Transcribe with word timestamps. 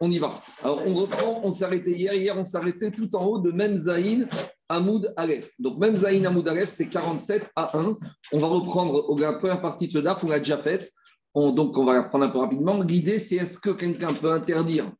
On 0.00 0.10
y 0.10 0.18
va. 0.18 0.30
Alors 0.62 0.82
on 0.86 0.94
reprend, 0.94 1.40
on 1.42 1.50
s'est 1.50 1.64
arrêté 1.64 1.90
hier. 1.90 2.14
Hier, 2.14 2.36
on 2.36 2.44
arrêté 2.56 2.90
tout 2.90 3.14
en 3.16 3.24
haut 3.24 3.38
de 3.38 3.50
Mem 3.50 3.76
Zaïn 3.76 4.28
Hamoud 4.68 5.12
Aleph. 5.16 5.50
Donc 5.58 5.78
Mem 5.78 5.96
Zaïn 5.96 6.24
Hamoud 6.24 6.46
Aleph, 6.46 6.68
c'est 6.68 6.88
47 6.88 7.50
à 7.56 7.76
1. 7.76 7.96
On 8.32 8.38
va 8.38 8.46
reprendre 8.46 9.18
la 9.18 9.32
première 9.32 9.60
partie 9.60 9.88
de 9.88 9.92
ce 9.92 9.98
DAF, 9.98 10.22
on 10.22 10.28
l'a 10.28 10.38
déjà 10.38 10.58
faite. 10.58 10.92
donc 11.34 11.76
on 11.76 11.84
va 11.84 11.94
la 11.94 12.02
reprendre 12.02 12.26
un 12.26 12.30
peu 12.30 12.38
rapidement. 12.38 12.80
L'idée, 12.82 13.18
c'est 13.18 13.36
est-ce 13.36 13.58
que 13.58 13.70
quelqu'un 13.70 14.12
peut 14.12 14.30
interdire 14.30 14.92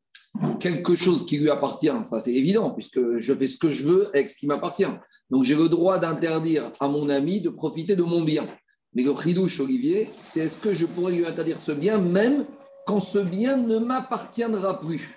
quelque 0.61 0.95
chose 0.95 1.25
qui 1.27 1.39
lui 1.39 1.51
appartient, 1.51 1.91
ça 2.03 2.21
c'est 2.21 2.35
évident, 2.35 2.73
puisque 2.73 3.19
je 3.19 3.35
fais 3.35 3.47
ce 3.47 3.57
que 3.57 3.71
je 3.71 3.87
veux 3.87 4.09
avec 4.09 4.31
ce 4.31 4.39
qui 4.39 4.47
m'appartient. 4.47 4.85
Donc 5.31 5.45
j'ai 5.45 5.55
le 5.55 5.69
droit 5.69 5.99
d'interdire 5.99 6.71
à 6.81 6.89
mon 6.89 7.09
ami 7.09 7.41
de 7.41 7.51
profiter 7.51 7.97
de 7.97 8.03
mon 8.03 8.23
bien. 8.23 8.45
Mais 8.95 9.03
le 9.03 9.15
chidouche, 9.15 9.61
Olivier, 9.61 10.09
c'est 10.21 10.41
est-ce 10.41 10.59
que 10.59 10.75
je 10.75 10.87
pourrais 10.87 11.13
lui 11.13 11.27
interdire 11.27 11.59
ce 11.59 11.73
bien 11.73 11.99
même 11.99 12.45
quand 12.87 13.01
ce 13.01 13.19
bien 13.19 13.57
ne 13.57 13.79
m'appartiendra 13.79 14.81
plus? 14.81 15.11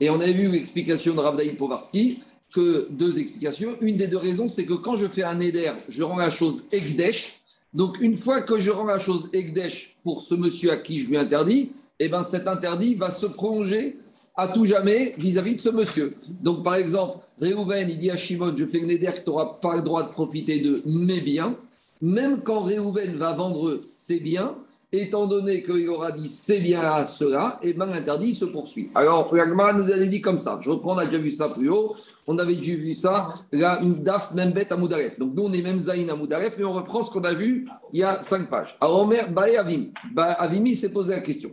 Et 0.00 0.10
on 0.10 0.20
a 0.20 0.30
vu 0.30 0.50
l'explication 0.50 1.14
de 1.14 1.20
Ravdaï 1.20 1.56
Povarski, 1.56 2.22
que 2.54 2.88
deux 2.90 3.18
explications. 3.18 3.76
Une 3.80 3.96
des 3.96 4.06
deux 4.06 4.16
raisons, 4.16 4.48
c'est 4.48 4.64
que 4.64 4.74
quand 4.74 4.96
je 4.96 5.08
fais 5.08 5.24
un 5.24 5.40
éder, 5.40 5.72
je 5.88 6.02
rends 6.02 6.16
la 6.16 6.30
chose 6.30 6.64
Ekdesh. 6.72 7.40
Donc 7.74 8.00
une 8.00 8.16
fois 8.16 8.42
que 8.42 8.58
je 8.58 8.70
rends 8.70 8.84
la 8.84 8.98
chose 8.98 9.28
Ekdesh 9.32 9.96
pour 10.04 10.22
ce 10.22 10.34
monsieur 10.34 10.70
à 10.70 10.76
qui 10.76 11.00
je 11.00 11.08
lui 11.08 11.16
interdis, 11.16 11.70
eh 11.98 12.08
ben 12.08 12.22
cet 12.22 12.46
interdit 12.46 12.94
va 12.94 13.10
se 13.10 13.26
prolonger 13.26 13.98
à 14.36 14.48
tout 14.48 14.64
jamais 14.64 15.14
vis-à-vis 15.18 15.54
de 15.54 15.60
ce 15.60 15.70
monsieur. 15.70 16.16
Donc, 16.28 16.62
par 16.62 16.74
exemple, 16.74 17.18
Réhouven, 17.40 17.88
il 17.88 17.98
dit 17.98 18.10
à 18.10 18.16
Shimon, 18.16 18.54
je 18.56 18.66
fais 18.66 18.80
le 18.80 18.86
néder 18.86 19.06
que 19.06 19.20
tu 19.20 19.30
n'auras 19.30 19.58
pas 19.60 19.76
le 19.76 19.82
droit 19.82 20.02
de 20.02 20.12
profiter 20.12 20.60
de 20.60 20.82
mes 20.84 21.20
biens. 21.20 21.56
Même 22.02 22.42
quand 22.42 22.62
Réhouven 22.62 23.16
va 23.16 23.32
vendre 23.32 23.80
ses 23.84 24.20
biens, 24.20 24.54
étant 24.92 25.26
donné 25.26 25.62
qu'il 25.62 25.88
aura 25.88 26.12
dit 26.12 26.28
ses 26.28 26.60
biens 26.60 26.80
à 26.80 27.04
cela, 27.04 27.58
et 27.62 27.70
eh 27.70 27.72
ben 27.72 27.86
l'interdit 27.86 28.34
se 28.34 28.44
poursuit. 28.44 28.90
Alors, 28.94 29.34
l'Agma 29.34 29.72
nous 29.72 29.90
avait 29.90 30.08
dit 30.08 30.20
comme 30.20 30.38
ça. 30.38 30.58
Je 30.62 30.70
reprends, 30.70 30.94
on 30.94 30.98
a 30.98 31.06
déjà 31.06 31.18
vu 31.18 31.30
ça 31.30 31.48
plus 31.48 31.68
haut. 31.68 31.94
On 32.26 32.38
avait 32.38 32.54
déjà 32.54 32.74
vu 32.74 32.94
ça, 32.94 33.28
la 33.52 33.80
Daf 33.82 34.32
Membet 34.34 34.72
à 34.72 34.76
Moudaref. 34.76 35.18
Donc, 35.18 35.32
nous, 35.34 35.44
on 35.44 35.52
est 35.52 35.62
même 35.62 35.78
Zaïn 35.78 36.08
à 36.08 36.16
Moudaref, 36.16 36.54
mais 36.58 36.64
on 36.64 36.72
reprend 36.72 37.02
ce 37.02 37.10
qu'on 37.10 37.24
a 37.24 37.32
vu 37.32 37.68
il 37.92 38.00
y 38.00 38.04
a 38.04 38.22
cinq 38.22 38.48
pages. 38.48 38.76
Alors, 38.80 39.02
Omer, 39.02 39.30
Bae 39.32 39.56
Avimi. 39.56 39.92
Avimi 40.16 40.76
s'est 40.76 40.92
posé 40.92 41.14
la 41.14 41.20
question. 41.20 41.50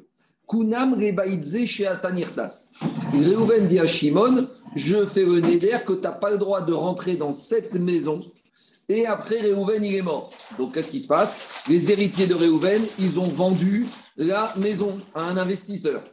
Kunam 0.48 0.94
rebaidze 0.94 1.66
chez 1.66 1.88
Atanirtas. 1.88 2.70
Réhouven 3.14 3.68
dit 3.68 3.80
à 3.80 3.86
Shimon 3.86 4.48
Je 4.76 5.06
fais 5.06 5.26
le 5.26 5.40
néder 5.40 5.76
que 5.86 5.94
tu 5.94 6.02
n'as 6.02 6.12
pas 6.12 6.32
le 6.32 6.38
droit 6.38 6.62
de 6.62 6.74
rentrer 6.74 7.16
dans 7.16 7.34
cette 7.34 7.74
maison. 7.76 8.22
Et 8.90 9.06
après, 9.06 9.40
Réhouven, 9.40 9.84
il 9.84 9.96
est 9.96 10.02
mort. 10.02 10.30
Donc, 10.58 10.74
qu'est-ce 10.74 10.92
qui 10.92 11.00
se 11.00 11.08
passe? 11.08 11.64
Les 11.70 11.92
héritiers 11.92 12.28
de 12.28 12.36
Réhouven, 12.36 12.82
ils 13.00 13.20
ont 13.20 13.28
vendu 13.28 13.86
la 14.18 14.54
maison 14.58 15.00
à 15.16 15.30
un 15.30 15.38
investisseur. 15.38 16.04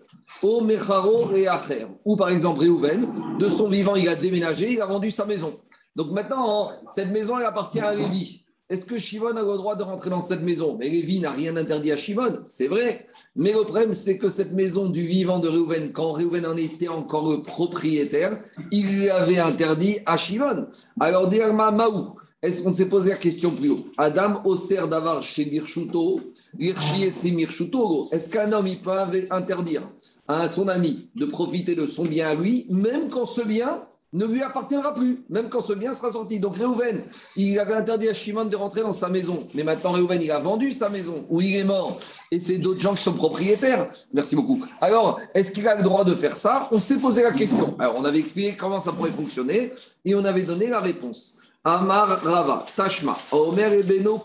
Au 0.43 0.61
Mecharo 0.61 1.35
et 1.35 1.49
Acher. 1.49 1.87
Ou 2.05 2.17
par 2.17 2.31
exemple, 2.31 2.61
Réhouven, 2.61 3.39
de 3.39 3.49
son 3.49 3.69
vivant, 3.69 3.97
il 3.97 4.09
a 4.09 4.15
déménagé, 4.15 4.73
il 4.73 4.81
a 4.81 4.87
vendu 4.87 5.11
sa 5.11 5.27
maison. 5.27 5.61
Donc 5.97 6.13
maintenant, 6.13 6.71
cette 6.95 7.11
maison, 7.11 7.39
elle 7.39 7.47
appartient 7.47 7.81
à 7.81 7.95
Lévi. 7.95 8.40
Est-ce 8.71 8.87
que 8.87 8.99
Shimon 8.99 9.37
a 9.37 9.43
le 9.43 9.57
droit 9.57 9.75
de 9.75 9.83
rentrer 9.83 10.11
dans 10.11 10.21
cette 10.21 10.43
maison? 10.43 10.77
Mais 10.79 10.89
Lévi 10.89 11.19
n'a 11.19 11.33
rien 11.33 11.57
interdit 11.57 11.91
à 11.91 11.97
Shimon, 11.97 12.45
c'est 12.47 12.69
vrai. 12.69 13.05
Mais 13.35 13.53
le 13.53 13.63
problème, 13.63 13.93
c'est 13.93 14.17
que 14.17 14.29
cette 14.29 14.53
maison 14.53 14.89
du 14.89 15.05
vivant 15.05 15.41
de 15.41 15.49
Réhouven, 15.49 15.91
quand 15.93 16.13
Réhouven 16.13 16.47
en 16.47 16.57
était 16.57 16.87
encore 16.87 17.29
le 17.29 17.43
propriétaire, 17.43 18.41
il 18.71 19.07
l'avait 19.07 19.41
interdit 19.41 19.99
à 20.07 20.17
Shimon. 20.17 20.69
Alors, 21.01 21.29
Dirma 21.29 21.73
Maou, 21.73 22.15
est-ce 22.43 22.63
qu'on 22.63 22.73
s'est 22.73 22.87
posé 22.87 23.11
la 23.11 23.17
question 23.17 23.51
plus 23.51 23.71
haut? 23.71 23.87
Adam 23.99 24.41
Oser 24.45 24.87
d'avoir 24.89 25.21
chez 25.21 25.47
Mirchuto, 25.47 26.21
Est-ce 26.57 28.29
qu'un 28.29 28.53
homme, 28.53 28.69
il 28.69 28.81
peut 28.81 28.93
interdire 29.31 29.83
à 30.29 30.47
son 30.47 30.69
ami 30.69 31.09
de 31.17 31.27
profiter 31.27 31.75
de 31.75 31.87
son 31.87 32.05
bien 32.05 32.29
à 32.29 32.35
lui, 32.37 32.67
même 32.71 33.09
quand 33.11 33.27
ce 33.27 33.43
bien 33.43 33.83
ne 34.13 34.27
lui 34.27 34.43
appartiendra 34.43 34.95
plus, 34.95 35.25
même 35.29 35.49
quand 35.49 35.61
ce 35.61 35.73
bien 35.73 35.95
sera 35.95 36.13
sorti. 36.13 36.41
Donc 36.41 36.57
Réhouven, 36.57 37.03
il 37.37 37.59
avait 37.59 37.75
interdit 37.75 38.09
à 38.09 38.15
Shimon 38.15 38.45
de 38.47 38.57
rentrer 38.57 38.83
dans 38.83 38.93
sa 38.93 39.09
maison. 39.09 39.47
Mais 39.55 39.63
maintenant, 39.63 39.93
Réhouven, 39.93 40.21
il 40.21 40.31
a 40.31 40.41
vendu 40.41 40.73
sa 40.73 40.89
maison, 40.89 41.25
ou 41.31 41.41
il 41.41 41.55
est 41.57 41.65
mort. 41.65 42.01
Et 42.31 42.41
c'est 42.41 42.59
d'autres 42.59 42.81
gens 42.81 42.95
qui 42.95 43.03
sont 43.03 43.15
propriétaires. 43.15 43.87
Merci 44.13 44.35
beaucoup. 44.35 44.65
Alors, 44.81 45.21
est-ce 45.35 45.53
qu'il 45.53 45.67
a 45.69 45.77
le 45.77 45.83
droit 45.83 46.05
de 46.05 46.15
faire 46.15 46.37
ça? 46.37 46.69
On 46.73 46.81
s'est 46.81 46.99
posé 46.99 47.23
la 47.23 47.33
question. 47.33 47.77
Alors, 47.79 47.95
on 47.99 48.05
avait 48.05 48.19
expliqué 48.19 48.57
comment 48.57 48.81
ça 48.81 48.93
pourrait 48.93 49.13
fonctionner, 49.13 49.73
et 50.05 50.15
on 50.15 50.25
avait 50.25 50.43
donné 50.43 50.67
la 50.67 50.81
réponse. 50.81 51.37
Amar 51.63 52.23
Rava, 52.23 52.65
Tashma, 52.75 53.19
Omer 53.33 53.75
Ebeno. 53.75 54.25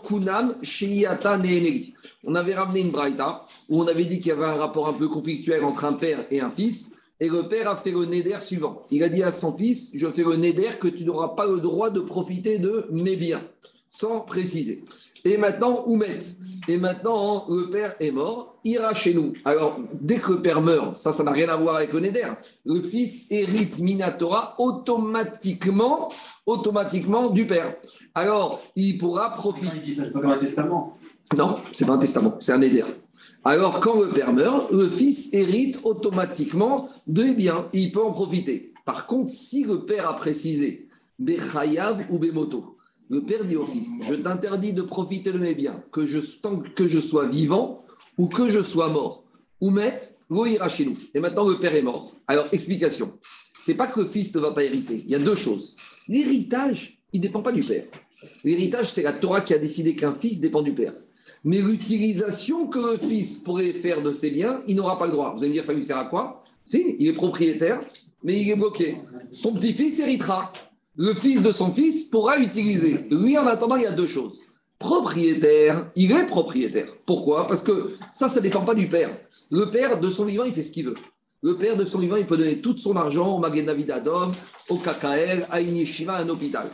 On 2.24 2.34
avait 2.34 2.54
ramené 2.54 2.80
une 2.80 2.90
braïta 2.90 3.44
où 3.68 3.82
on 3.82 3.86
avait 3.86 4.06
dit 4.06 4.20
qu'il 4.20 4.28
y 4.28 4.32
avait 4.32 4.46
un 4.46 4.56
rapport 4.56 4.88
un 4.88 4.94
peu 4.94 5.06
conflictuel 5.08 5.62
entre 5.62 5.84
un 5.84 5.92
père 5.92 6.24
et 6.30 6.40
un 6.40 6.48
fils. 6.48 6.95
Et 7.18 7.28
le 7.28 7.48
père 7.48 7.68
a 7.68 7.76
fait 7.76 7.92
le 7.92 8.04
néder 8.04 8.36
suivant. 8.40 8.84
Il 8.90 9.02
a 9.02 9.08
dit 9.08 9.22
à 9.22 9.32
son 9.32 9.56
fils, 9.56 9.92
je 9.94 10.06
fais 10.10 10.22
le 10.22 10.36
néder 10.36 10.70
que 10.78 10.88
tu 10.88 11.04
n'auras 11.04 11.28
pas 11.28 11.46
le 11.46 11.60
droit 11.60 11.90
de 11.90 12.00
profiter 12.00 12.58
de 12.58 12.86
mes 12.90 13.16
biens, 13.16 13.42
sans 13.88 14.20
préciser. 14.20 14.84
Et 15.24 15.38
maintenant, 15.38 15.82
Oumet. 15.86 16.20
Et 16.68 16.76
maintenant, 16.76 17.46
le 17.48 17.68
père 17.68 17.96
est 17.98 18.12
mort, 18.12 18.58
ira 18.64 18.94
chez 18.94 19.12
nous. 19.12 19.32
Alors, 19.44 19.80
dès 19.92 20.18
que 20.18 20.32
le 20.32 20.42
père 20.42 20.60
meurt, 20.60 20.96
ça, 20.96 21.10
ça 21.10 21.24
n'a 21.24 21.32
rien 21.32 21.48
à 21.48 21.56
voir 21.56 21.76
avec 21.76 21.92
le 21.92 22.00
néder. 22.00 22.24
Le 22.64 22.80
fils 22.80 23.26
hérite 23.30 23.78
Minatora 23.80 24.54
automatiquement, 24.58 26.08
automatiquement 26.44 27.30
du 27.30 27.46
père. 27.46 27.74
Alors, 28.14 28.62
il 28.76 28.98
pourra 28.98 29.32
profiter. 29.32 29.72
Il 29.74 29.82
dit 29.82 29.94
ça, 29.94 30.04
c'est 30.04 30.12
pas 30.12 30.20
comme 30.20 30.30
un 30.30 30.38
testament. 30.38 30.96
Non, 31.36 31.58
c'est 31.72 31.86
pas 31.86 31.94
un 31.94 31.98
testament, 31.98 32.36
c'est 32.38 32.52
un 32.52 32.58
néder. 32.58 32.84
Alors, 33.48 33.78
quand 33.78 34.00
le 34.00 34.08
père 34.08 34.32
meurt, 34.32 34.72
le 34.72 34.90
fils 34.90 35.32
hérite 35.32 35.78
automatiquement 35.84 36.88
des 37.06 37.32
biens 37.32 37.68
il 37.72 37.92
peut 37.92 38.02
en 38.02 38.10
profiter. 38.10 38.72
Par 38.84 39.06
contre, 39.06 39.30
si 39.30 39.62
le 39.62 39.86
père 39.86 40.08
a 40.08 40.16
précisé 40.16 40.88
Bechayav 41.20 42.06
ou 42.10 42.18
Bemoto, 42.18 42.76
le 43.08 43.22
père 43.22 43.44
dit 43.44 43.54
au 43.54 43.64
fils 43.64 43.88
Je 44.02 44.14
t'interdis 44.14 44.72
de 44.72 44.82
profiter 44.82 45.30
de 45.30 45.38
mes 45.38 45.54
biens, 45.54 45.80
que 45.92 46.04
je, 46.04 46.18
tant 46.42 46.60
que 46.60 46.88
je 46.88 46.98
sois 46.98 47.28
vivant 47.28 47.84
ou 48.18 48.26
que 48.26 48.48
je 48.48 48.62
sois 48.62 48.88
mort. 48.88 49.22
Ou 49.60 49.70
mettre, 49.70 50.06
ira 50.28 50.68
chez 50.68 50.84
nous. 50.84 50.96
Et 51.14 51.20
maintenant, 51.20 51.48
le 51.48 51.54
père 51.54 51.76
est 51.76 51.82
mort. 51.82 52.16
Alors, 52.26 52.48
explication. 52.50 53.12
C'est 53.60 53.74
pas 53.74 53.86
que 53.86 54.00
le 54.00 54.08
fils 54.08 54.34
ne 54.34 54.40
va 54.40 54.50
pas 54.54 54.64
hériter. 54.64 55.04
Il 55.04 55.12
y 55.12 55.14
a 55.14 55.20
deux 55.20 55.36
choses. 55.36 55.76
L'héritage, 56.08 56.98
il 57.12 57.20
ne 57.20 57.26
dépend 57.26 57.42
pas 57.42 57.52
du 57.52 57.60
père. 57.60 57.84
L'héritage, 58.42 58.92
c'est 58.92 59.02
la 59.02 59.12
Torah 59.12 59.42
qui 59.42 59.54
a 59.54 59.58
décidé 59.58 59.94
qu'un 59.94 60.14
fils 60.14 60.40
dépend 60.40 60.62
du 60.62 60.74
père. 60.74 60.94
Mais 61.44 61.58
l'utilisation 61.58 62.66
que 62.66 62.78
le 62.78 62.98
fils 62.98 63.38
pourrait 63.38 63.74
faire 63.74 64.02
de 64.02 64.12
ses 64.12 64.30
biens, 64.30 64.62
il 64.66 64.76
n'aura 64.76 64.98
pas 64.98 65.06
le 65.06 65.12
droit. 65.12 65.32
Vous 65.32 65.38
allez 65.38 65.48
me 65.48 65.52
dire, 65.52 65.64
ça 65.64 65.72
lui 65.72 65.84
sert 65.84 65.98
à 65.98 66.06
quoi? 66.06 66.42
Si, 66.66 66.96
il 66.98 67.08
est 67.08 67.12
propriétaire, 67.12 67.80
mais 68.24 68.40
il 68.40 68.50
est 68.50 68.56
bloqué. 68.56 68.96
Son 69.30 69.52
petit-fils 69.52 70.00
héritera. 70.00 70.52
Le 70.96 71.14
fils 71.14 71.42
de 71.42 71.52
son 71.52 71.70
fils 71.72 72.04
pourra 72.04 72.38
utiliser. 72.38 73.06
Lui, 73.10 73.36
en 73.38 73.46
attendant, 73.46 73.76
il 73.76 73.82
y 73.82 73.86
a 73.86 73.92
deux 73.92 74.06
choses. 74.06 74.40
Propriétaire, 74.78 75.90
il 75.94 76.12
est 76.12 76.26
propriétaire. 76.26 76.88
Pourquoi? 77.06 77.46
Parce 77.46 77.62
que 77.62 77.96
ça, 78.12 78.28
ça 78.28 78.36
ne 78.36 78.42
dépend 78.42 78.64
pas 78.64 78.74
du 78.74 78.88
père. 78.88 79.10
Le 79.50 79.70
père, 79.70 80.00
de 80.00 80.10
son 80.10 80.24
vivant, 80.24 80.44
il 80.44 80.52
fait 80.52 80.62
ce 80.62 80.72
qu'il 80.72 80.86
veut. 80.86 80.96
Le 81.42 81.56
père 81.56 81.76
de 81.76 81.84
son 81.84 81.98
vivant, 81.98 82.16
il 82.16 82.26
peut 82.26 82.36
donner 82.36 82.60
tout 82.60 82.76
son 82.76 82.96
argent 82.96 83.36
au 83.36 83.38
Magen 83.38 83.66
David 83.66 83.90
Adom, 83.90 84.32
au 84.68 84.76
KKL, 84.76 85.46
à 85.50 85.60
Inishiva, 85.60 86.14
à 86.14 86.22
un 86.22 86.28
hôpital. 86.28 86.66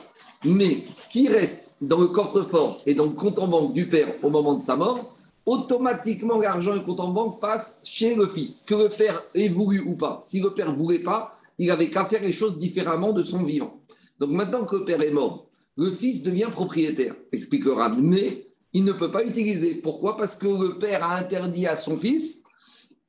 Mais 0.45 0.85
ce 0.91 1.09
qui 1.09 1.29
reste 1.29 1.75
dans 1.81 1.99
le 1.99 2.09
coffre-fort 2.09 2.83
et 2.87 2.95
dans 2.95 3.05
le 3.05 3.13
compte 3.13 3.39
en 3.39 3.49
banque 3.49 3.75
du 3.75 3.89
père 3.89 4.13
au 4.23 4.31
moment 4.31 4.55
de 4.55 4.61
sa 4.61 4.77
mort, 4.77 5.17
automatiquement 5.47 6.39
l'argent 6.39 6.73
et 6.75 6.79
le 6.79 6.85
compte 6.85 7.01
en 7.01 7.13
banque 7.13 7.41
passe 7.41 7.81
chez 7.85 8.15
le 8.15 8.27
fils, 8.27 8.65
que 8.67 8.75
le 8.75 8.89
père 8.89 9.23
ait 9.35 9.49
voulu 9.49 9.81
ou 9.81 9.95
pas. 9.95 10.19
Si 10.21 10.41
le 10.41 10.53
père 10.53 10.73
ne 10.73 10.77
voulait 10.77 11.03
pas, 11.03 11.37
il 11.59 11.71
avait 11.71 11.91
qu'à 11.91 12.07
faire 12.07 12.23
les 12.23 12.33
choses 12.33 12.59
différemment 12.59 13.13
de 13.13 13.23
son 13.23 13.45
vivant. 13.45 13.81
Donc 14.19 14.31
maintenant 14.31 14.65
que 14.65 14.77
le 14.77 14.85
père 14.85 15.03
est 15.03 15.11
mort, 15.11 15.47
le 15.77 15.93
fils 15.93 16.23
devient 16.23 16.49
propriétaire, 16.51 17.15
expliquera, 17.33 17.89
mais 17.89 18.47
il 18.73 18.85
ne 18.85 18.93
peut 18.93 19.11
pas 19.11 19.25
utiliser. 19.25 19.77
Pourquoi? 19.77 20.17
Parce 20.17 20.35
que 20.35 20.47
le 20.47 20.79
père 20.79 21.05
a 21.05 21.19
interdit 21.19 21.67
à 21.67 21.77
son 21.77 21.97
fils 21.97 22.43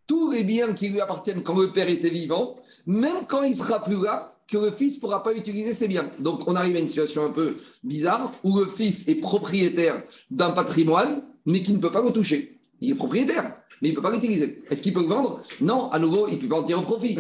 tous 0.06 0.32
les 0.32 0.44
biens 0.44 0.74
qui 0.74 0.90
lui 0.90 1.02
appartiennent 1.02 1.44
quand 1.44 1.58
le 1.58 1.72
père 1.72 1.90
était 1.90 2.10
vivant, 2.10 2.58
même 2.86 3.26
quand 3.28 3.44
il 3.44 3.56
sera 3.56 3.82
plus 3.82 4.02
là, 4.02 4.33
que 4.48 4.58
le 4.58 4.72
fils 4.72 4.96
ne 4.98 5.02
pourra 5.02 5.24
pas 5.24 5.34
utiliser 5.34 5.74
ses 5.74 5.88
biens. 5.88 6.12
Donc 6.20 6.48
on 6.48 6.56
arrive 6.56 6.76
à 6.76 6.80
une 6.80 6.88
situation 6.88 7.26
un 7.26 7.32
peu 7.32 7.58
bizarre 7.84 8.32
où 8.44 8.58
le 8.58 8.66
fils 8.66 9.08
est 9.08 9.16
propriétaire 9.16 10.04
d'un 10.30 10.52
patrimoine, 10.52 11.24
mais 11.46 11.62
qui 11.62 11.74
ne 11.74 11.80
peut 11.80 11.92
pas 11.92 12.02
le 12.02 12.12
toucher. 12.12 12.60
Il 12.82 12.92
est 12.92 12.96
propriétaire, 12.96 13.56
mais 13.82 13.90
il 13.90 13.92
ne 13.92 13.96
peut 13.96 14.02
pas 14.02 14.12
l'utiliser. 14.12 14.62
Est-ce 14.70 14.84
qu'il 14.84 14.94
peut 14.94 15.02
le 15.02 15.08
vendre? 15.08 15.42
Non, 15.62 15.90
à 15.92 16.00
nouveau, 16.00 16.28
il 16.28 16.36
ne 16.36 16.40
peut 16.42 16.50
pas 16.50 16.60
en 16.60 16.64
tirer 16.64 16.82
profit. 16.82 17.18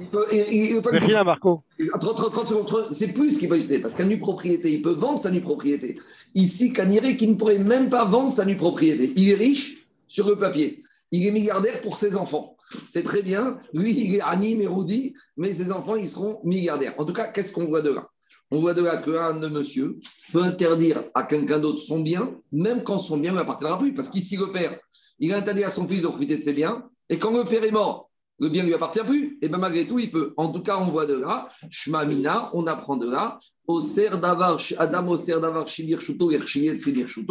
Il 0.00 0.06
peut, 0.08 0.26
il, 0.30 0.80
peut 0.82 0.90
rien, 0.92 1.24
Marco. 1.24 1.62
30, 2.00 2.32
30, 2.32 2.46
secondes, 2.46 2.88
c'est 2.92 3.08
plus 3.08 3.32
ce 3.32 3.38
qu'il 3.38 3.48
peut 3.48 3.56
utiliser, 3.56 3.80
parce 3.80 3.94
qu'un 3.94 4.06
nu 4.06 4.18
propriété, 4.18 4.72
il 4.72 4.82
peut 4.82 4.92
vendre 4.92 5.20
sa 5.20 5.30
nue 5.30 5.40
propriété. 5.40 5.98
Ici, 6.34 6.72
Caniré, 6.72 7.16
qui 7.16 7.28
ne 7.28 7.34
pourrait 7.34 7.58
même 7.58 7.90
pas 7.90 8.04
vendre 8.04 8.34
sa 8.34 8.44
nue 8.44 8.56
propriété. 8.56 9.12
Il 9.16 9.30
est 9.30 9.34
riche 9.34 9.86
sur 10.08 10.28
le 10.28 10.36
papier. 10.36 10.82
Il 11.10 11.26
est 11.26 11.30
milliardaire 11.30 11.80
pour 11.80 11.96
ses 11.96 12.16
enfants. 12.16 12.56
C'est 12.88 13.02
très 13.02 13.22
bien. 13.22 13.58
Lui, 13.72 13.92
il 13.92 14.14
est 14.16 14.20
anime, 14.20 14.62
érudit, 14.62 15.14
mais 15.36 15.52
ses 15.52 15.72
enfants, 15.72 15.96
ils 15.96 16.08
seront 16.08 16.40
milliardaires. 16.44 16.94
En 16.98 17.04
tout 17.04 17.12
cas, 17.12 17.30
qu'est-ce 17.32 17.52
qu'on 17.52 17.66
voit 17.66 17.82
de 17.82 17.90
là? 17.90 18.08
On 18.50 18.60
voit 18.60 18.74
de 18.74 18.82
là 18.82 19.00
qu'un 19.02 19.38
de 19.38 19.48
monsieur 19.48 19.98
peut 20.32 20.42
interdire 20.42 21.04
à 21.14 21.22
quelqu'un 21.24 21.58
d'autre 21.58 21.80
son 21.80 22.00
bien, 22.00 22.34
même 22.50 22.82
quand 22.82 22.98
son 22.98 23.18
bien 23.18 23.32
ne 23.32 23.38
appartiendra 23.38 23.78
plus. 23.78 23.92
Parce 23.92 24.08
qu'ici, 24.08 24.36
le 24.36 24.50
père, 24.52 24.78
il 25.18 25.32
a 25.32 25.36
interdit 25.36 25.64
à 25.64 25.70
son 25.70 25.86
fils 25.86 26.02
de 26.02 26.08
profiter 26.08 26.36
de 26.36 26.42
ses 26.42 26.52
biens, 26.52 26.88
et 27.10 27.18
quand 27.18 27.36
le 27.36 27.44
père 27.44 27.64
est 27.64 27.70
mort, 27.70 28.08
le 28.40 28.48
bien 28.48 28.62
ne 28.62 28.68
lui 28.68 28.74
appartient 28.74 29.00
plus, 29.00 29.38
et 29.42 29.48
bien 29.48 29.58
malgré 29.58 29.86
tout, 29.86 29.98
il 29.98 30.10
peut. 30.10 30.32
En 30.36 30.52
tout 30.52 30.62
cas, 30.62 30.78
on 30.78 30.84
voit 30.84 31.06
de 31.06 31.14
là, 31.14 31.48
Shmamina, 31.70 32.50
on 32.54 32.66
apprend 32.66 32.96
de 32.96 33.10
là, 33.10 33.38
Adam 33.68 35.16
Davar 35.16 35.68
Shuto, 35.68 36.30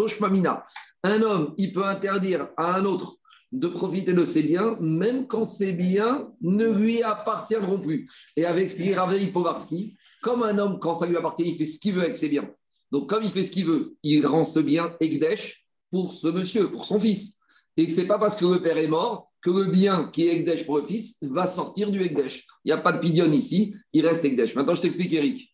Shmamina. 0.07 0.63
Un 1.03 1.21
homme, 1.21 1.53
il 1.57 1.71
peut 1.71 1.85
interdire 1.85 2.49
à 2.57 2.75
un 2.75 2.85
autre 2.85 3.15
de 3.59 3.67
profiter 3.67 4.13
de 4.13 4.25
ses 4.25 4.43
biens, 4.43 4.77
même 4.79 5.27
quand 5.27 5.45
ses 5.45 5.73
biens 5.73 6.29
ne 6.41 6.67
lui 6.67 7.01
appartiendront 7.01 7.79
plus. 7.79 8.09
Et 8.35 8.45
avec 8.45 8.65
expliqué 8.65 8.95
Ravei 8.95 9.27
Povarski, 9.27 9.97
comme 10.21 10.43
un 10.43 10.57
homme, 10.57 10.79
quand 10.79 10.93
ça 10.93 11.07
lui 11.07 11.17
appartient, 11.17 11.47
il 11.47 11.55
fait 11.55 11.65
ce 11.65 11.79
qu'il 11.79 11.93
veut 11.93 12.03
avec 12.03 12.17
ses 12.17 12.29
biens. 12.29 12.49
Donc, 12.91 13.09
comme 13.09 13.23
il 13.23 13.31
fait 13.31 13.43
ce 13.43 13.51
qu'il 13.51 13.65
veut, 13.65 13.95
il 14.03 14.25
rend 14.25 14.45
ce 14.45 14.59
bien 14.59 14.95
Ekdesh 14.99 15.65
pour 15.91 16.13
ce 16.13 16.27
monsieur, 16.27 16.69
pour 16.69 16.85
son 16.85 16.99
fils. 16.99 17.39
Et 17.75 17.87
ce 17.89 18.01
n'est 18.01 18.07
pas 18.07 18.19
parce 18.19 18.35
que 18.35 18.45
le 18.45 18.61
père 18.61 18.77
est 18.77 18.87
mort 18.87 19.31
que 19.41 19.49
le 19.49 19.65
bien 19.71 20.09
qui 20.11 20.27
est 20.27 20.35
Ekdesh 20.35 20.65
pour 20.65 20.77
le 20.77 20.85
fils 20.85 21.17
va 21.21 21.47
sortir 21.47 21.91
du 21.91 22.01
Ekdesh. 22.01 22.45
Il 22.63 22.67
n'y 22.67 22.73
a 22.73 22.81
pas 22.81 22.93
de 22.93 22.99
pidion 22.99 23.31
ici, 23.31 23.75
il 23.93 24.05
reste 24.05 24.23
Ekdesh. 24.25 24.55
Maintenant, 24.55 24.75
je 24.75 24.81
t'explique, 24.81 25.13
Eric. 25.13 25.53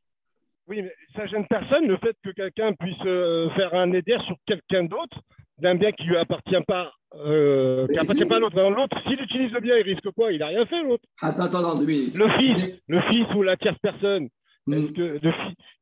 Oui, 0.67 0.81
mais 0.81 0.93
ça 1.15 1.25
gêne 1.27 1.45
personne 1.47 1.85
le 1.87 1.97
fait 1.97 2.15
que 2.23 2.31
quelqu'un 2.31 2.73
puisse 2.73 3.05
euh, 3.05 3.49
faire 3.55 3.73
un 3.73 3.91
éder 3.91 4.17
sur 4.25 4.35
quelqu'un 4.45 4.85
d'autre 4.85 5.19
d'un 5.59 5.75
bien 5.75 5.91
qui 5.91 6.03
ne 6.03 6.09
lui 6.09 6.17
appartient 6.17 6.61
pas, 6.67 6.91
euh, 7.25 7.87
qui 7.87 7.97
appartient 7.97 8.25
pas 8.25 8.37
à 8.37 8.39
l'autre. 8.39 8.59
L'autre, 8.69 8.97
s'il 9.07 9.21
utilise 9.21 9.51
le 9.51 9.59
bien, 9.59 9.77
il 9.77 9.83
risque 9.83 10.09
quoi? 10.11 10.31
Il 10.31 10.39
n'a 10.39 10.47
rien 10.47 10.65
fait, 10.65 10.81
l'autre. 10.83 11.03
Attends, 11.21 11.43
attends, 11.43 11.59
attends, 11.59 11.81
Le 11.81 11.85
fils, 11.85 12.79
le 12.87 13.01
fils 13.01 13.27
ou 13.35 13.43
la 13.43 13.57
tierce 13.57 13.77
personne. 13.81 14.29
Hmm. 14.65 14.85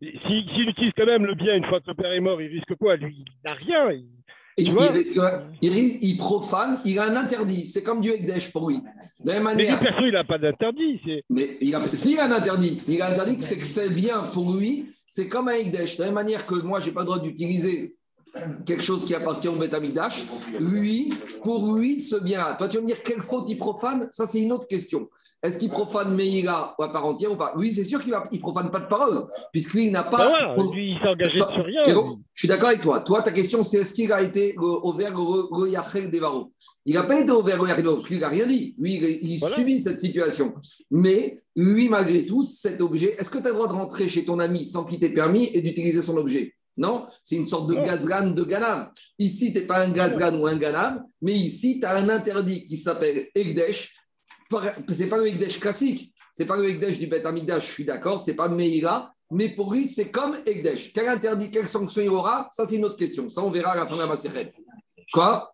S'il 0.01 0.69
utilise 0.69 0.91
quand 0.97 1.06
même 1.06 1.25
le 1.25 1.35
bien 1.35 1.56
une 1.56 1.65
fois 1.65 1.79
que 1.81 1.88
le 1.88 1.94
père 1.94 2.12
est 2.13 2.19
mort, 2.19 2.41
il 2.41 2.47
risque 2.47 2.75
quoi? 2.79 2.95
Lui, 2.95 3.23
il 3.25 3.50
n'a 3.50 3.53
rien. 3.53 4.01
Il, 4.57 4.75
il, 6.01 6.18
profane, 6.18 6.79
il 6.83 7.00
a 7.00 7.06
un 7.06 7.15
interdit. 7.15 7.68
C'est 7.68 7.83
comme 7.83 8.01
du 8.01 8.09
Ekdesh 8.09 8.51
pour 8.51 8.69
lui. 8.69 8.79
De 9.23 9.31
même 9.31 9.44
manière. 9.44 9.79
Mais 9.79 9.88
perso, 9.88 10.06
il 10.06 10.13
n'a 10.13 10.23
pas 10.23 10.38
d'interdit. 10.38 11.00
Mais 11.29 11.57
il 11.62 11.73
a, 11.75 11.85
s'il 11.88 12.19
a 12.19 12.25
un 12.25 12.31
interdit, 12.31 12.81
il 12.88 13.01
a 13.01 13.07
un 13.07 13.12
interdit, 13.12 13.38
c'est 13.39 13.57
que 13.57 13.65
c'est 13.65 13.89
bien 13.89 14.23
pour 14.33 14.53
lui. 14.53 14.88
C'est 15.07 15.29
comme 15.29 15.47
un 15.47 15.53
Ekdesh. 15.53 15.97
De 15.97 16.01
la 16.01 16.07
même 16.07 16.15
manière 16.15 16.45
que 16.45 16.56
moi, 16.56 16.79
je 16.79 16.88
n'ai 16.88 16.94
pas 16.94 17.01
le 17.01 17.06
droit 17.06 17.19
d'utiliser 17.19 17.95
quelque 18.66 18.83
chose 18.83 19.04
qui 19.06 19.13
appartient 19.13 19.48
au 19.48 19.56
Betamidash, 19.56 20.24
lui, 20.60 21.13
pour 21.42 21.75
lui, 21.75 22.00
ce 22.00 22.16
bien 22.16 22.56
Toi, 22.57 22.69
tu 22.69 22.78
vas 22.78 22.81
me 22.81 22.88
dire 22.88 23.01
quelle 23.04 23.22
faute 23.22 23.50
il 23.50 23.57
profane? 23.57 24.07
Ça, 24.12 24.25
c'est 24.25 24.39
une 24.39 24.51
autre 24.51 24.68
question. 24.68 25.10
Est-ce 25.44 25.57
qu'il 25.57 25.69
profane 25.69 26.16
Meïla 26.16 26.75
à 26.80 26.89
part 26.89 27.06
entière 27.06 27.31
ou 27.31 27.36
pas? 27.36 27.54
Oui, 27.57 27.74
c'est 27.74 27.83
sûr 27.83 28.01
qu'il 28.01 28.13
ne 28.13 28.39
profane 28.39 28.72
pas 28.72 28.80
de 28.80 28.88
parole, 28.88 29.28
puisqu'il 29.51 29.92
n'a 29.92 30.04
pas. 30.04 30.56
Ben 30.56 30.72
lui, 30.72 30.92
il 30.92 31.00
s'est 31.00 31.07
engagé 31.07 31.38
sur 31.38 31.66
rien. 31.66 31.83
Je 32.33 32.42
suis 32.42 32.48
d'accord 32.48 32.69
avec 32.69 32.81
toi. 32.81 33.01
Toi, 33.01 33.22
ta 33.22 33.31
question, 33.31 33.63
c'est 33.63 33.80
est-ce 33.80 33.94
qu'il 33.94 34.12
a 34.13 34.22
été 34.22 34.56
au 34.57 34.94
verre 34.94 35.12
Devaro 35.12 36.51
Il 36.86 36.94
n'a 36.94 37.04
pas 37.04 37.19
été 37.19 37.31
au 37.31 37.44
verre 37.44 37.57
Devaro, 37.57 37.95
parce 37.95 38.07
qu'il 38.07 38.19
n'a 38.19 38.30
rien 38.30 38.45
dit. 38.45 38.75
Lui, 38.80 38.95
il, 39.22 39.39
subit 39.39 39.81
cette 39.81 40.00
situation. 40.00 40.54
Mais 40.89 41.39
lui, 41.56 41.89
malgré 41.89 42.25
tout, 42.25 42.44
cet 42.44 42.80
objet, 42.80 43.16
est-ce 43.19 43.30
que 43.30 43.39
tu 43.39 43.45
as 43.45 43.50
le 43.50 43.56
droit 43.56 43.68
de 43.68 43.74
rentrer 43.74 44.07
chez 44.07 44.24
ton 44.24 44.39
ami 44.39 44.63
sans 44.66 44.86
qu'il 44.86 45.00
t'ait 45.00 45.10
permis 45.10 45.50
et 45.54 45.62
d'utiliser 45.62 46.01
son 46.01 46.16
objet? 46.16 46.54
Non, 46.81 47.06
c'est 47.24 47.36
une 47.36 47.45
sorte 47.45 47.69
de 47.69 47.75
gazgan 47.75 48.31
de 48.31 48.44
Ganav. 48.44 48.89
Ici, 49.19 49.54
tu 49.54 49.60
n'es 49.60 49.68
pas 49.68 49.86
un 49.86 49.92
gazgan 49.92 50.36
ou 50.39 50.48
un 50.48 50.57
Ganav, 50.57 51.01
mais 51.22 51.33
ici, 51.33 51.80
tu 51.80 51.86
as 51.86 51.95
un 51.95 52.10
interdit 52.10 52.66
qui 52.66 52.75
s'appelle 52.75 53.30
Egdesh. 53.36 53.94
Ce 54.51 54.94
n'est 55.00 55.07
pas 55.07 55.18
le 55.18 55.28
Egdesh 55.28 55.60
classique. 55.60 56.12
Ce 56.36 56.42
n'est 56.42 56.48
pas 56.48 56.57
le 56.57 56.68
Egdesh 56.68 56.98
du 56.98 57.06
Beth 57.06 57.25
Amidash, 57.25 57.68
je 57.68 57.72
suis 57.72 57.86
d'accord. 57.86 58.19
Ce 58.19 58.31
n'est 58.31 58.36
pas 58.36 58.50
Meira. 58.50 59.13
Mais 59.30 59.50
pour 59.50 59.72
lui, 59.74 59.88
c'est 59.88 60.10
comme 60.10 60.39
Egdesh. 60.45 60.92
Quel 60.92 61.07
interdit, 61.07 61.51
quelle 61.51 61.69
sanction 61.69 62.01
il 62.01 62.10
aura? 62.10 62.50
Ça, 62.51 62.66
c'est 62.66 62.75
une 62.75 62.86
autre 62.86 62.98
question. 62.98 63.30
Ça, 63.30 63.42
on 63.44 63.51
verra 63.51 63.74
à 63.74 63.75
la 63.75 63.86
fin 63.86 63.95
de 63.95 64.01
la 64.01 64.07
macérette. 64.07 64.54
Quoi? 65.13 65.54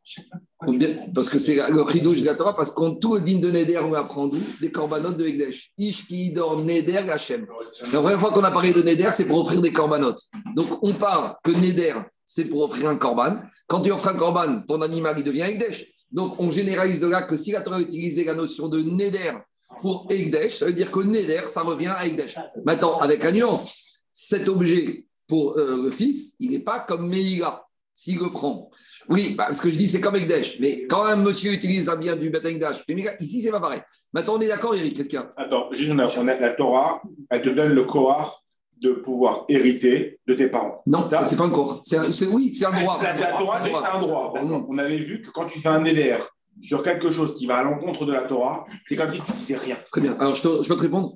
Parce 1.13 1.30
que 1.30 1.38
c'est 1.38 1.56
le 1.69 1.86
chidouche 1.88 2.21
de 2.21 2.25
la 2.25 2.36
Torah, 2.36 2.56
parce 2.56 2.71
qu'on 2.71 2.95
tout 2.95 3.15
le 3.15 3.21
digne 3.21 3.39
de 3.39 3.51
Neder, 3.51 3.77
on 3.77 3.94
apprend 3.94 4.27
d'où? 4.27 4.39
Des 4.59 4.71
corbanotes 4.71 5.18
de 5.18 5.25
Egdesh. 5.25 5.71
Ish 5.77 6.07
qui 6.07 6.33
Neder 6.33 7.09
Hachem. 7.09 7.45
La 7.94 8.00
première 8.00 8.19
fois 8.19 8.31
qu'on 8.31 8.44
a 8.44 8.50
parlé 8.50 8.71
de 8.71 8.81
Neder, 8.81 9.09
c'est 9.13 9.25
pour 9.25 9.39
offrir 9.42 9.62
des 9.62 9.71
corbanotes. 9.71 10.21
Donc 10.56 10.80
on 10.81 10.94
parle 10.94 11.36
que 11.44 11.51
Neder, 11.51 11.94
c'est 12.25 12.45
pour 12.45 12.62
offrir 12.62 12.89
un 12.89 12.95
corban. 12.95 13.38
Quand 13.68 13.81
tu 13.81 13.92
offres 13.92 14.07
un 14.07 14.15
corban, 14.15 14.63
ton 14.68 14.81
animal, 14.81 15.15
il 15.19 15.24
devient 15.24 15.42
Egdesh. 15.44 15.86
Donc 16.12 16.39
on 16.39 16.50
généralise 16.50 17.01
de 17.01 17.07
là 17.07 17.21
que 17.21 17.38
si 17.38 17.51
la 17.51 17.62
Torah 17.62 17.77
a 17.77 17.81
utilisé 17.81 18.24
la 18.24 18.33
notion 18.33 18.68
de 18.68 18.81
Neder 18.81 19.33
pour 19.81 20.07
Egdesh, 20.10 20.57
ça 20.57 20.65
veut 20.65 20.74
dire 20.74 20.92
que 20.92 21.01
Neder, 21.01 21.42
ça 21.50 21.62
revient 21.62 21.94
à 21.95 22.07
Egdesh. 22.07 22.36
Maintenant, 22.65 22.98
avec 22.98 23.24
la 23.24 23.31
nuance, 23.31 24.00
cet 24.12 24.50
objet 24.50 25.06
pour 25.27 25.56
euh, 25.57 25.83
le 25.83 25.92
fils, 25.92 26.33
il 26.39 26.51
n'est 26.51 26.60
pas 26.60 26.80
comme 26.80 27.07
Meïla 27.10 27.66
s'il 27.97 28.19
le 28.19 28.29
prend. 28.29 28.69
Oui, 29.09 29.33
bah, 29.35 29.51
ce 29.51 29.59
que 29.59 29.71
je 29.71 29.75
dis, 29.75 29.89
c'est 29.89 29.99
comme 29.99 30.15
Ekdesh. 30.15 30.59
Mais 30.59 30.85
quand 30.85 31.03
un 31.03 31.15
monsieur 31.15 31.51
utilise 31.51 31.89
un 31.89 31.95
bien 31.95 32.15
du 32.15 32.29
Betengdash, 32.29 32.83
ici, 33.19 33.41
c'est 33.41 33.49
pas 33.49 33.59
pareil. 33.59 33.81
Maintenant, 34.13 34.35
on 34.35 34.41
est 34.41 34.47
d'accord, 34.47 34.75
Eric, 34.75 34.95
qu'est-ce 34.95 35.09
qu'il 35.09 35.17
y 35.17 35.21
a? 35.21 35.33
Attends, 35.35 35.69
juste, 35.71 35.91
on 35.91 36.27
a, 36.27 36.39
la 36.39 36.53
Torah, 36.53 37.01
elle 37.31 37.41
te 37.41 37.49
donne 37.49 37.73
le 37.73 37.85
Kohar 37.85 38.44
de 38.79 38.91
pouvoir 38.91 39.45
hériter 39.49 40.19
de 40.27 40.35
tes 40.35 40.47
parents. 40.47 40.83
Non, 40.85 41.09
ça, 41.09 41.25
c'est 41.25 41.38
pas 41.38 41.45
un 41.45 41.49
Kohar. 41.49 41.79
C'est, 41.81 42.27
oui, 42.27 42.53
c'est 42.53 42.67
un 42.67 42.79
droit. 42.79 43.01
La, 43.01 43.15
Torah 43.15 43.67
est 43.67 43.73
un 43.73 44.00
droit. 44.00 44.33
On 44.69 44.77
avait 44.77 44.97
vu 44.97 45.23
que 45.23 45.31
quand 45.31 45.47
tu 45.47 45.59
fais 45.59 45.69
un 45.69 45.83
éder 45.83 46.15
sur 46.61 46.83
quelque 46.83 47.09
chose 47.09 47.33
qui 47.33 47.47
va 47.47 47.57
à 47.57 47.63
l'encontre 47.63 48.05
de 48.05 48.13
la 48.13 48.25
Torah, 48.27 48.67
c'est 48.85 48.95
comme 48.95 49.11
si 49.11 49.21
tu 49.21 49.31
ne 49.31 49.38
sais 49.38 49.55
rien. 49.55 49.75
Très 49.91 50.01
bien. 50.01 50.13
Alors, 50.19 50.35
je, 50.35 50.43
peux 50.43 50.75
te 50.75 50.81
répondre. 50.81 51.13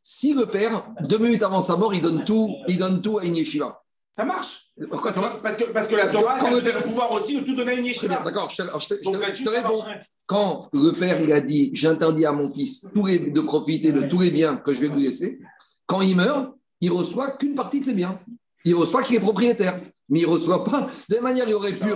Si 0.00 0.34
le 0.34 0.46
père, 0.46 0.86
deux 1.00 1.18
minutes 1.18 1.42
avant 1.42 1.60
sa 1.60 1.76
mort, 1.76 1.92
il 1.92 2.00
donne 2.00 2.24
tout, 2.24 2.48
il 2.68 2.78
donne 2.78 3.02
tout 3.02 3.18
à 3.18 3.24
une 3.24 3.34
yeshiva, 3.34 3.82
ça 4.12 4.24
marche. 4.24 4.71
Pourquoi 4.90 5.12
ça 5.12 5.38
parce 5.42 5.56
que, 5.56 5.72
parce 5.72 5.86
que 5.86 5.96
la 5.96 6.06
Torah 6.06 6.34
a 6.34 6.50
le 6.50 6.82
pouvoir 6.82 7.12
aussi 7.12 7.36
de 7.36 7.44
tout 7.44 7.54
donner 7.54 7.72
à 7.72 7.74
une 7.74 7.84
yeshiva. 7.84 8.22
D'accord, 8.24 8.50
je, 8.50 8.56
te, 8.56 9.48
réponds. 9.48 9.82
Quand 10.26 10.68
le 10.72 10.92
père 10.92 11.20
il 11.20 11.32
a 11.32 11.40
dit 11.40 11.70
J'interdis 11.72 12.24
à 12.24 12.32
mon 12.32 12.48
fils 12.48 12.86
de 12.92 13.40
profiter 13.40 13.92
de 13.92 14.02
tous 14.02 14.20
les 14.20 14.30
biens 14.30 14.56
que 14.56 14.72
je 14.72 14.80
vais 14.80 14.88
lui 14.88 15.02
laisser, 15.04 15.40
quand 15.86 16.00
il 16.00 16.16
meurt, 16.16 16.52
il 16.80 16.90
reçoit 16.90 17.32
qu'une 17.32 17.54
partie 17.54 17.80
de 17.80 17.84
ses 17.84 17.94
biens. 17.94 18.18
Il 18.64 18.76
reçoit 18.76 19.02
qu'il 19.02 19.16
est 19.16 19.20
propriétaire, 19.20 19.80
mais 20.08 20.20
il 20.20 20.26
ne 20.26 20.32
reçoit 20.32 20.64
pas. 20.64 20.88
De 21.08 21.16
la 21.16 21.20
manière, 21.20 21.48
il 21.48 21.54
aurait 21.54 21.72
pu. 21.72 21.88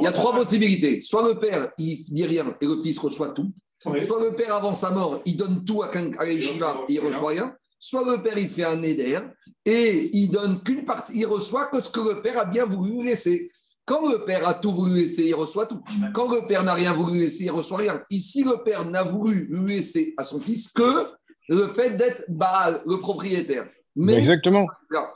Il 0.00 0.04
y 0.04 0.06
a 0.06 0.12
trois 0.12 0.32
possibilités. 0.32 1.00
Soit 1.00 1.28
le 1.28 1.38
père, 1.38 1.72
il 1.76 2.02
dit 2.04 2.24
rien 2.24 2.54
et 2.60 2.66
le 2.66 2.80
fils 2.82 2.98
reçoit 2.98 3.28
tout. 3.28 3.52
Soit 3.82 4.22
le 4.22 4.34
père, 4.34 4.54
avant 4.54 4.74
sa 4.74 4.90
mort, 4.90 5.20
il 5.26 5.36
donne 5.36 5.64
tout 5.64 5.82
à, 5.82 5.88
à 5.88 6.26
et 6.26 6.34
il 6.34 7.00
ne 7.00 7.06
reçoit 7.06 7.30
rien 7.30 7.54
soit 7.80 8.04
le 8.04 8.22
père 8.22 8.38
il 8.38 8.48
fait 8.48 8.64
un 8.64 8.82
éder 8.82 9.18
et 9.64 10.10
il 10.12 10.30
donne 10.30 10.62
qu'une 10.62 10.84
partie, 10.84 11.18
il 11.18 11.26
reçoit 11.26 11.66
que 11.66 11.80
ce 11.80 11.90
que 11.90 12.00
le 12.00 12.22
père 12.22 12.38
a 12.38 12.44
bien 12.44 12.66
voulu 12.66 13.04
laisser. 13.04 13.50
Quand 13.84 14.08
le 14.08 14.24
père 14.24 14.46
a 14.46 14.54
tout 14.54 14.72
voulu 14.72 15.00
laisser, 15.00 15.24
il 15.24 15.34
reçoit 15.34 15.66
tout. 15.66 15.82
Quand 16.14 16.32
le 16.32 16.46
père 16.46 16.62
n'a 16.62 16.74
rien 16.74 16.92
voulu 16.92 17.20
laisser, 17.20 17.44
il 17.44 17.50
reçoit 17.50 17.78
rien. 17.78 18.00
Ici, 18.10 18.44
le 18.44 18.62
père 18.62 18.84
n'a 18.84 19.02
voulu 19.02 19.48
laisser 19.66 20.14
à 20.16 20.22
son 20.22 20.38
fils 20.38 20.70
que 20.70 21.08
le 21.48 21.66
fait 21.68 21.96
d'être 21.96 22.22
Baal, 22.28 22.82
le 22.86 23.00
propriétaire. 23.00 23.68
Exactement. 24.08 24.66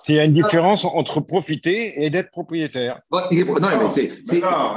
S'il 0.03 0.15
y 0.15 0.21
a 0.21 0.25
une 0.25 0.33
différence 0.33 0.85
entre 0.85 1.21
profiter 1.21 2.05
et 2.05 2.11
d'être 2.11 2.31
propriétaire. 2.31 3.01
non, 3.11 3.21
mais 3.61 3.89
c'est. 3.89 4.11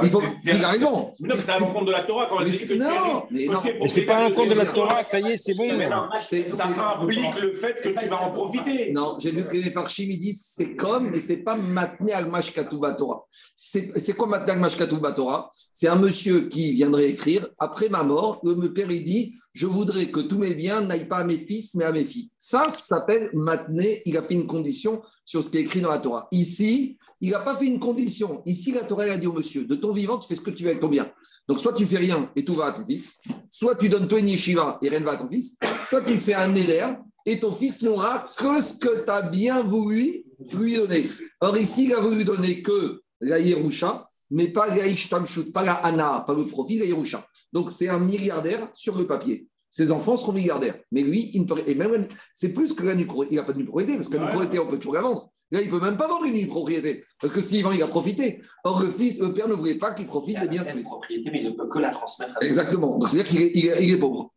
Il 0.02 0.10
faut. 0.10 0.22
Il 0.44 0.64
a 0.64 0.68
raison. 0.68 1.14
Non, 1.20 1.34
mais 1.34 1.40
c'est 1.40 1.52
à 1.52 1.58
l'encontre 1.58 1.86
de 1.86 1.92
la 1.92 2.02
Torah 2.02 2.26
quand 2.28 2.40
on 2.40 2.44
dit 2.44 2.66
que. 2.66 2.74
Non, 2.74 3.24
mais 3.30 3.46
non. 3.46 3.60
c'est 3.86 4.02
pas 4.02 4.24
un 4.24 4.32
compte 4.32 4.48
de 4.48 4.54
la 4.54 4.66
Torah, 4.66 5.04
ça 5.04 5.20
y 5.20 5.32
est, 5.32 5.36
c'est 5.36 5.54
bon. 5.54 5.68
Mais 5.76 5.88
ça 6.18 6.66
implique 7.00 7.40
le 7.40 7.52
fait 7.52 7.76
que 7.82 8.00
tu 8.00 8.06
vas 8.06 8.22
en 8.22 8.30
profiter. 8.32 8.92
Non, 8.92 9.16
j'ai 9.20 9.30
vu 9.30 9.46
que 9.46 9.56
les 9.56 9.70
Farchim 9.70 10.06
ils 10.08 10.18
disent 10.18 10.44
c'est 10.56 10.74
comme, 10.74 11.10
mais 11.10 11.20
c'est 11.20 11.42
pas 11.42 11.56
maintenir 11.56 12.16
al 12.16 12.30
Katouba 12.52 12.92
Torah. 12.94 13.24
C'est 13.54 14.14
quoi 14.14 14.26
maintenir 14.26 14.62
al 14.62 15.14
Torah? 15.14 15.50
C'est 15.72 15.88
un 15.88 15.96
monsieur 15.96 16.48
qui 16.48 16.72
viendrait 16.72 17.10
écrire 17.10 17.46
après 17.58 17.88
ma 17.88 18.02
mort, 18.02 18.40
le 18.42 18.72
père 18.72 18.90
il 18.90 19.04
dit 19.04 19.34
je 19.52 19.66
voudrais 19.66 20.06
que 20.10 20.20
tous 20.20 20.38
mes 20.38 20.54
biens 20.54 20.80
n'aillent 20.80 21.08
pas 21.08 21.18
à 21.18 21.24
mes 21.24 21.38
fils, 21.38 21.74
mais 21.74 21.84
à 21.84 21.92
mes 21.92 22.04
filles. 22.04 22.30
Ça, 22.38 22.64
ça 22.64 22.96
s'appelle 22.96 23.30
maintenir 23.34 23.98
il 24.04 24.16
a 24.16 24.22
fait 24.22 24.34
une 24.34 24.46
condition 24.46 24.87
sur 25.24 25.42
ce 25.42 25.50
qui 25.50 25.58
est 25.58 25.62
écrit 25.62 25.80
dans 25.80 25.90
la 25.90 25.98
Torah. 25.98 26.28
Ici, 26.30 26.98
il 27.20 27.30
n'a 27.30 27.40
pas 27.40 27.56
fait 27.56 27.66
une 27.66 27.80
condition. 27.80 28.42
Ici, 28.46 28.72
la 28.72 28.84
Torah 28.84 29.04
a 29.04 29.18
dit 29.18 29.26
au 29.26 29.32
monsieur, 29.32 29.64
de 29.64 29.74
ton 29.74 29.92
vivant, 29.92 30.18
tu 30.18 30.28
fais 30.28 30.34
ce 30.34 30.40
que 30.40 30.50
tu 30.50 30.62
veux 30.62 30.70
avec 30.70 30.80
ton 30.80 30.88
bien. 30.88 31.10
Donc, 31.48 31.60
soit 31.60 31.72
tu 31.72 31.86
fais 31.86 31.98
rien 31.98 32.30
et 32.36 32.44
tout 32.44 32.54
va 32.54 32.66
à 32.66 32.72
ton 32.72 32.86
fils, 32.86 33.18
soit 33.50 33.76
tu 33.76 33.88
donnes 33.88 34.06
toi 34.06 34.20
une 34.20 34.28
yeshiva 34.28 34.78
et 34.82 34.88
rien 34.88 35.00
ne 35.00 35.04
va 35.04 35.12
à 35.12 35.16
ton 35.16 35.28
fils, 35.28 35.56
soit 35.88 36.02
tu 36.02 36.18
fais 36.18 36.34
un 36.34 36.48
neder 36.48 36.86
et 37.24 37.40
ton 37.40 37.52
fils 37.52 37.82
n'aura 37.82 38.26
que 38.36 38.60
ce 38.60 38.74
que 38.74 39.04
tu 39.04 39.10
as 39.10 39.22
bien 39.22 39.62
voulu 39.62 40.24
lui 40.52 40.76
donner. 40.76 41.08
Or, 41.40 41.56
ici, 41.56 41.84
il 41.84 41.94
a 41.94 42.00
voulu 42.00 42.24
donner 42.24 42.62
que 42.62 43.02
la 43.20 43.38
Yerusha, 43.38 44.06
mais 44.30 44.48
pas 44.48 44.74
la 44.74 44.86
Ishtamshut, 44.86 45.52
pas 45.52 45.64
la 45.64 45.74
Ana, 45.74 46.22
pas 46.26 46.34
le 46.34 46.46
profit, 46.46 46.78
la 46.78 46.84
Yerusha. 46.84 47.26
Donc, 47.52 47.72
c'est 47.72 47.88
un 47.88 47.98
milliardaire 47.98 48.68
sur 48.74 48.96
le 48.98 49.06
papier 49.06 49.48
ses 49.70 49.90
enfants 49.92 50.16
seront 50.16 50.32
milliardaires. 50.32 50.78
Mais 50.92 51.02
lui, 51.02 51.30
il 51.34 51.42
ne 51.42 51.46
peut, 51.46 51.62
et 51.66 51.74
même, 51.74 52.06
c'est 52.32 52.52
plus 52.52 52.72
que 52.72 52.84
la 52.84 52.94
il 52.94 53.36
n'a 53.36 53.42
pas 53.42 53.52
de 53.52 53.62
propriété, 53.62 53.96
parce 53.96 54.08
que 54.08 54.16
la 54.16 54.26
propriété, 54.26 54.58
on 54.58 54.66
peut 54.66 54.78
toujours 54.78 54.94
la 54.94 55.02
vendre. 55.02 55.30
Là, 55.50 55.62
il 55.62 55.66
ne 55.66 55.70
peut 55.70 55.80
même 55.80 55.96
pas 55.96 56.08
vendre 56.08 56.26
une 56.26 56.46
propriété, 56.46 57.04
parce 57.20 57.32
que 57.32 57.40
s'il 57.40 57.62
vend, 57.62 57.72
il 57.72 57.82
a 57.82 57.86
profité. 57.86 58.40
Or, 58.64 58.82
le 58.82 58.90
fils, 58.90 59.18
le 59.18 59.32
père 59.32 59.48
ne 59.48 59.54
voulait 59.54 59.78
pas 59.78 59.92
qu'il 59.92 60.06
profite 60.06 60.38
des 60.40 60.48
biens 60.48 60.62
de 60.62 60.82
propriété, 60.82 61.30
mais 61.30 61.40
il 61.42 61.50
ne 61.50 61.54
peut 61.54 61.68
que 61.68 61.78
la 61.78 61.90
transmettre 61.90 62.36
à 62.38 62.44
Exactement. 62.44 62.98
Donc, 62.98 63.08
c'est-à-dire 63.08 63.30
qu'il 63.30 63.42
est, 63.42 63.82
il 63.82 63.92
est, 63.92 63.96
pauvre. 63.96 64.34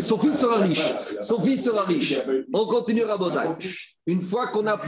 son 0.00 0.18
fils 0.18 0.38
sera 0.38 0.58
riche. 0.60 0.92
Son 1.20 1.42
fils 1.42 1.64
sera 1.64 1.84
riche. 1.84 2.18
On 2.52 2.66
continue 2.66 3.04
à 3.04 3.16
Une 4.06 4.22
fois 4.22 4.48
qu'on 4.48 4.66
a. 4.66 4.78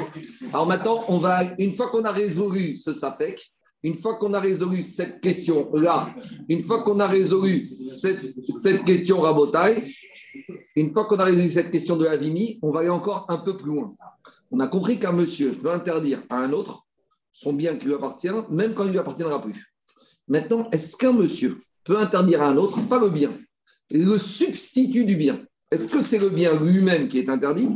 Alors 0.53 0.67
maintenant, 0.67 1.05
on 1.09 1.17
va. 1.17 1.45
Une 1.59 1.73
fois 1.73 1.91
qu'on 1.91 2.05
a 2.05 2.13
résolu 2.13 2.77
ce 2.77 2.93
SAFEC, 2.93 3.53
une 3.83 3.97
fois 3.97 4.17
qu'on 4.17 4.33
a 4.33 4.41
résolu 4.41 4.83
cette 4.83 5.21
question-là, 5.21 6.15
une 6.49 6.63
fois 6.63 6.83
qu'on 6.83 7.01
a 7.01 7.07
résolu 7.07 7.69
cette, 7.87 8.85
question 8.85 9.21
rabotaille, 9.21 9.93
une 10.77 10.91
fois 10.91 11.07
qu'on 11.07 11.19
a 11.19 11.25
résolu 11.25 11.49
cette 11.49 11.71
question 11.71 11.97
de 11.97 12.05
la 12.05 12.17
Vimi, 12.17 12.59
on 12.63 12.71
va 12.71 12.81
aller 12.81 12.89
encore 12.89 13.27
un 13.29 13.39
peu 13.39 13.57
plus 13.57 13.71
loin. 13.71 13.93
On 14.51 14.61
a 14.61 14.69
compris 14.69 14.99
qu'un 14.99 15.13
monsieur 15.13 15.53
peut 15.53 15.71
interdire 15.71 16.23
à 16.31 16.39
un 16.39 16.53
autre 16.53 16.87
son 17.33 17.55
bien 17.55 17.77
qui 17.77 17.87
lui 17.87 17.95
appartient, 17.95 18.29
même 18.51 18.75
quand 18.75 18.85
il 18.85 18.89
ne 18.89 18.93
lui 18.93 18.99
appartiendra 18.99 19.41
plus. 19.43 19.75
Maintenant, 20.29 20.69
est-ce 20.71 20.97
qu'un 20.97 21.13
monsieur 21.13 21.59
peut 21.85 21.99
interdire 21.99 22.43
à 22.43 22.49
un 22.49 22.57
autre, 22.57 22.81
pas 22.89 23.01
le 23.01 23.11
bien, 23.11 23.37
le 23.91 24.19
substitut 24.19 25.05
du 25.05 25.17
bien? 25.17 25.41
Est-ce 25.71 25.89
que 25.89 26.01
c'est 26.01 26.19
le 26.19 26.29
bien 26.29 26.61
lui-même 26.61 27.09
qui 27.09 27.19
est 27.19 27.29
interdit 27.29 27.69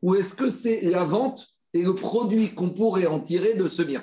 ou 0.00 0.14
est-ce 0.14 0.34
que 0.34 0.48
c'est 0.48 0.80
la 0.82 1.04
vente 1.04 1.46
et 1.74 1.82
le 1.82 1.94
produit 1.94 2.54
qu'on 2.54 2.70
pourrait 2.70 3.06
en 3.06 3.20
tirer 3.20 3.54
de 3.54 3.68
ce 3.68 3.82
bien? 3.82 4.02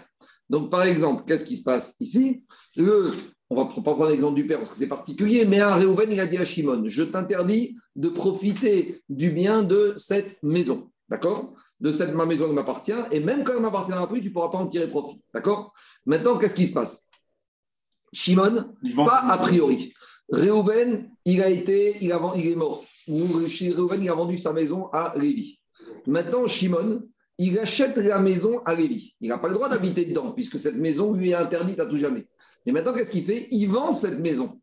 Donc, 0.49 0.71
par 0.71 0.83
exemple, 0.83 1.23
qu'est-ce 1.25 1.45
qui 1.45 1.57
se 1.57 1.63
passe 1.63 1.95
ici? 1.99 2.43
Le, 2.75 3.11
On 3.49 3.55
va 3.55 3.65
pas 3.65 3.81
prendre 3.81 4.09
l'exemple 4.09 4.35
du 4.35 4.45
père 4.45 4.59
parce 4.59 4.71
que 4.71 4.77
c'est 4.77 4.87
particulier, 4.87 5.45
mais 5.45 5.59
un 5.59 5.75
Réhouven, 5.75 6.11
il 6.11 6.19
a 6.19 6.25
dit 6.27 6.37
à 6.37 6.45
Shimon 6.45 6.83
Je 6.85 7.03
t'interdis 7.03 7.77
de 7.95 8.09
profiter 8.09 9.01
du 9.09 9.31
bien 9.31 9.63
de 9.63 9.93
cette 9.97 10.41
maison. 10.43 10.91
D'accord? 11.09 11.53
De 11.79 11.91
cette 11.91 12.13
ma 12.13 12.25
maison 12.25 12.47
qui 12.47 12.53
m'appartient, 12.53 12.91
et 13.11 13.21
même 13.21 13.43
quand 13.43 13.53
elle 13.53 13.61
m'appartiendra 13.61 14.09
plus, 14.09 14.19
tu 14.21 14.27
ne 14.27 14.33
pourras 14.33 14.49
pas 14.49 14.57
en 14.57 14.67
tirer 14.67 14.89
profit. 14.89 15.21
D'accord? 15.33 15.73
Maintenant, 16.05 16.37
qu'est-ce 16.37 16.55
qui 16.55 16.67
se 16.67 16.73
passe? 16.73 17.07
Shimon, 18.11 18.73
pas 18.95 19.19
a 19.19 19.37
priori. 19.37 19.93
Réhouven, 20.29 21.09
il 21.23 21.41
a 21.41 21.49
été, 21.49 21.97
il, 22.01 22.11
a, 22.11 22.33
il 22.35 22.47
est 22.47 22.55
mort. 22.55 22.83
Ou 23.07 23.23
Réhouven, 23.23 24.03
il 24.03 24.09
a 24.09 24.13
vendu 24.13 24.37
sa 24.37 24.51
maison 24.51 24.89
à 24.91 25.13
Lévi. 25.15 25.59
Maintenant, 26.05 26.47
Shimon, 26.47 27.03
il 27.37 27.59
achète 27.59 27.97
la 27.97 28.19
maison 28.19 28.59
à 28.65 28.73
Lévi. 28.73 29.13
Il 29.21 29.29
n'a 29.29 29.37
pas 29.37 29.47
le 29.47 29.53
droit 29.53 29.69
d'habiter 29.69 30.05
dedans, 30.05 30.31
puisque 30.31 30.57
cette 30.57 30.77
maison 30.77 31.13
lui 31.13 31.29
est 31.29 31.35
interdite 31.35 31.79
à 31.79 31.85
tout 31.85 31.97
jamais. 31.97 32.27
Et 32.65 32.71
maintenant, 32.71 32.93
qu'est-ce 32.93 33.11
qu'il 33.11 33.23
fait? 33.23 33.47
Il 33.51 33.67
vend 33.67 33.91
cette 33.91 34.19
maison. 34.19 34.59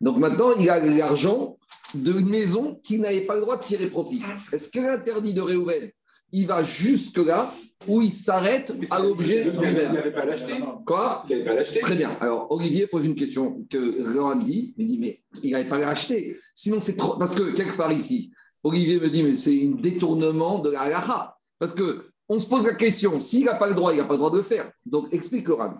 Donc 0.00 0.18
maintenant, 0.18 0.50
il 0.58 0.68
a 0.68 0.80
l'argent 0.80 1.58
de 1.94 2.12
maison 2.12 2.80
qu'il 2.84 3.00
n'avait 3.00 3.22
pas 3.22 3.34
le 3.34 3.40
droit 3.40 3.56
de 3.56 3.62
tirer 3.62 3.88
profit. 3.88 4.22
Est-ce 4.52 4.68
que 4.68 4.80
l'interdit 4.80 5.32
de 5.32 5.40
Réhouven, 5.40 5.90
il 6.32 6.46
va 6.46 6.62
jusque-là 6.62 7.52
où 7.88 8.02
il 8.02 8.12
s'arrête 8.12 8.72
à 8.90 9.00
l'objet 9.00 9.44
lui-même? 9.44 9.90
Il 9.90 9.94
n'avait 9.94 10.12
pas 10.12 10.24
l'acheter. 10.24 10.60
Quoi? 10.86 11.24
Il 11.28 11.38
n'avait 11.38 11.44
pas 11.44 11.54
l'acheter. 11.54 11.80
Très 11.80 11.96
bien. 11.96 12.10
Alors, 12.20 12.52
Olivier 12.52 12.86
pose 12.86 13.06
une 13.06 13.14
question 13.14 13.64
que 13.70 14.12
Réhan 14.12 14.36
dit. 14.36 14.74
Il 14.76 14.86
dit, 14.86 14.98
mais 14.98 15.22
il 15.42 15.52
n'avait 15.52 15.68
pas 15.68 15.78
l'acheter. 15.78 16.36
Sinon, 16.54 16.80
c'est 16.80 16.96
trop. 16.96 17.16
Parce 17.16 17.34
que 17.34 17.54
quelque 17.54 17.76
part 17.76 17.92
ici, 17.92 18.30
Olivier 18.62 19.00
me 19.00 19.08
dit, 19.08 19.22
mais 19.22 19.34
c'est 19.34 19.66
un 19.66 19.80
détournement 19.80 20.58
de 20.58 20.70
la 20.70 20.82
halakha. 20.82 21.36
Parce 21.58 21.72
que 21.72 22.09
on 22.30 22.38
se 22.38 22.46
pose 22.46 22.64
la 22.64 22.74
question, 22.74 23.18
s'il 23.18 23.44
n'a 23.44 23.56
pas 23.56 23.68
le 23.68 23.74
droit, 23.74 23.92
il 23.92 23.96
n'a 23.96 24.04
pas 24.04 24.12
le 24.12 24.18
droit 24.18 24.30
de 24.30 24.36
le 24.36 24.44
faire. 24.44 24.70
Donc, 24.86 25.12
explique 25.12 25.48
Ran. 25.48 25.74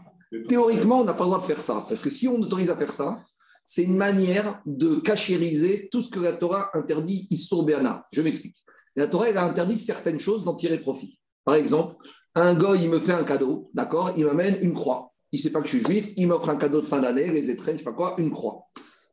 Théoriquement, 0.49 0.99
on 0.99 1.05
n'a 1.05 1.15
pas 1.15 1.23
le 1.23 1.31
droit 1.31 1.39
de 1.39 1.45
faire 1.45 1.61
ça. 1.61 1.85
Parce 1.89 2.01
que 2.01 2.11
si 2.11 2.27
on 2.27 2.41
autorise 2.41 2.71
à 2.71 2.77
faire 2.77 2.93
ça, 2.93 3.23
c'est 3.65 3.85
une 3.85 3.97
manière 3.97 4.61
de 4.67 4.97
cachériser 4.97 5.89
tout 5.93 6.03
ce 6.03 6.11
que 6.11 6.19
la 6.19 6.33
Torah 6.33 6.69
interdit 6.75 7.29
Béana. 7.65 8.05
Je 8.13 8.21
m'explique. 8.21 8.57
La 8.97 9.07
Torah, 9.07 9.29
elle 9.29 9.37
a 9.37 9.45
interdit 9.45 9.77
certaines 9.77 10.19
choses 10.19 10.43
d'en 10.43 10.57
tirer 10.57 10.79
profit. 10.79 11.21
Par 11.45 11.55
exemple, 11.55 11.95
un 12.35 12.55
gars, 12.55 12.75
il 12.75 12.91
me 12.91 12.99
fait 12.99 13.13
un 13.13 13.23
cadeau, 13.23 13.71
d'accord 13.73 14.13
Il 14.17 14.25
m'amène 14.27 14.59
une 14.61 14.75
croix. 14.75 15.13
Il 15.31 15.39
ne 15.39 15.43
sait 15.45 15.51
pas 15.51 15.61
que 15.61 15.69
je 15.69 15.77
suis 15.77 15.85
juif, 15.85 16.13
il 16.17 16.27
m'offre 16.27 16.49
un 16.51 16.57
cadeau 16.57 16.81
de 16.81 16.87
fin 16.87 17.01
d'année, 17.01 17.29
les 17.29 17.49
étrennes, 17.49 17.79
je 17.79 17.85
ne 17.85 17.85
sais 17.85 17.85
pas 17.85 17.93
quoi, 17.93 18.17
une 18.19 18.33
croix. 18.33 18.65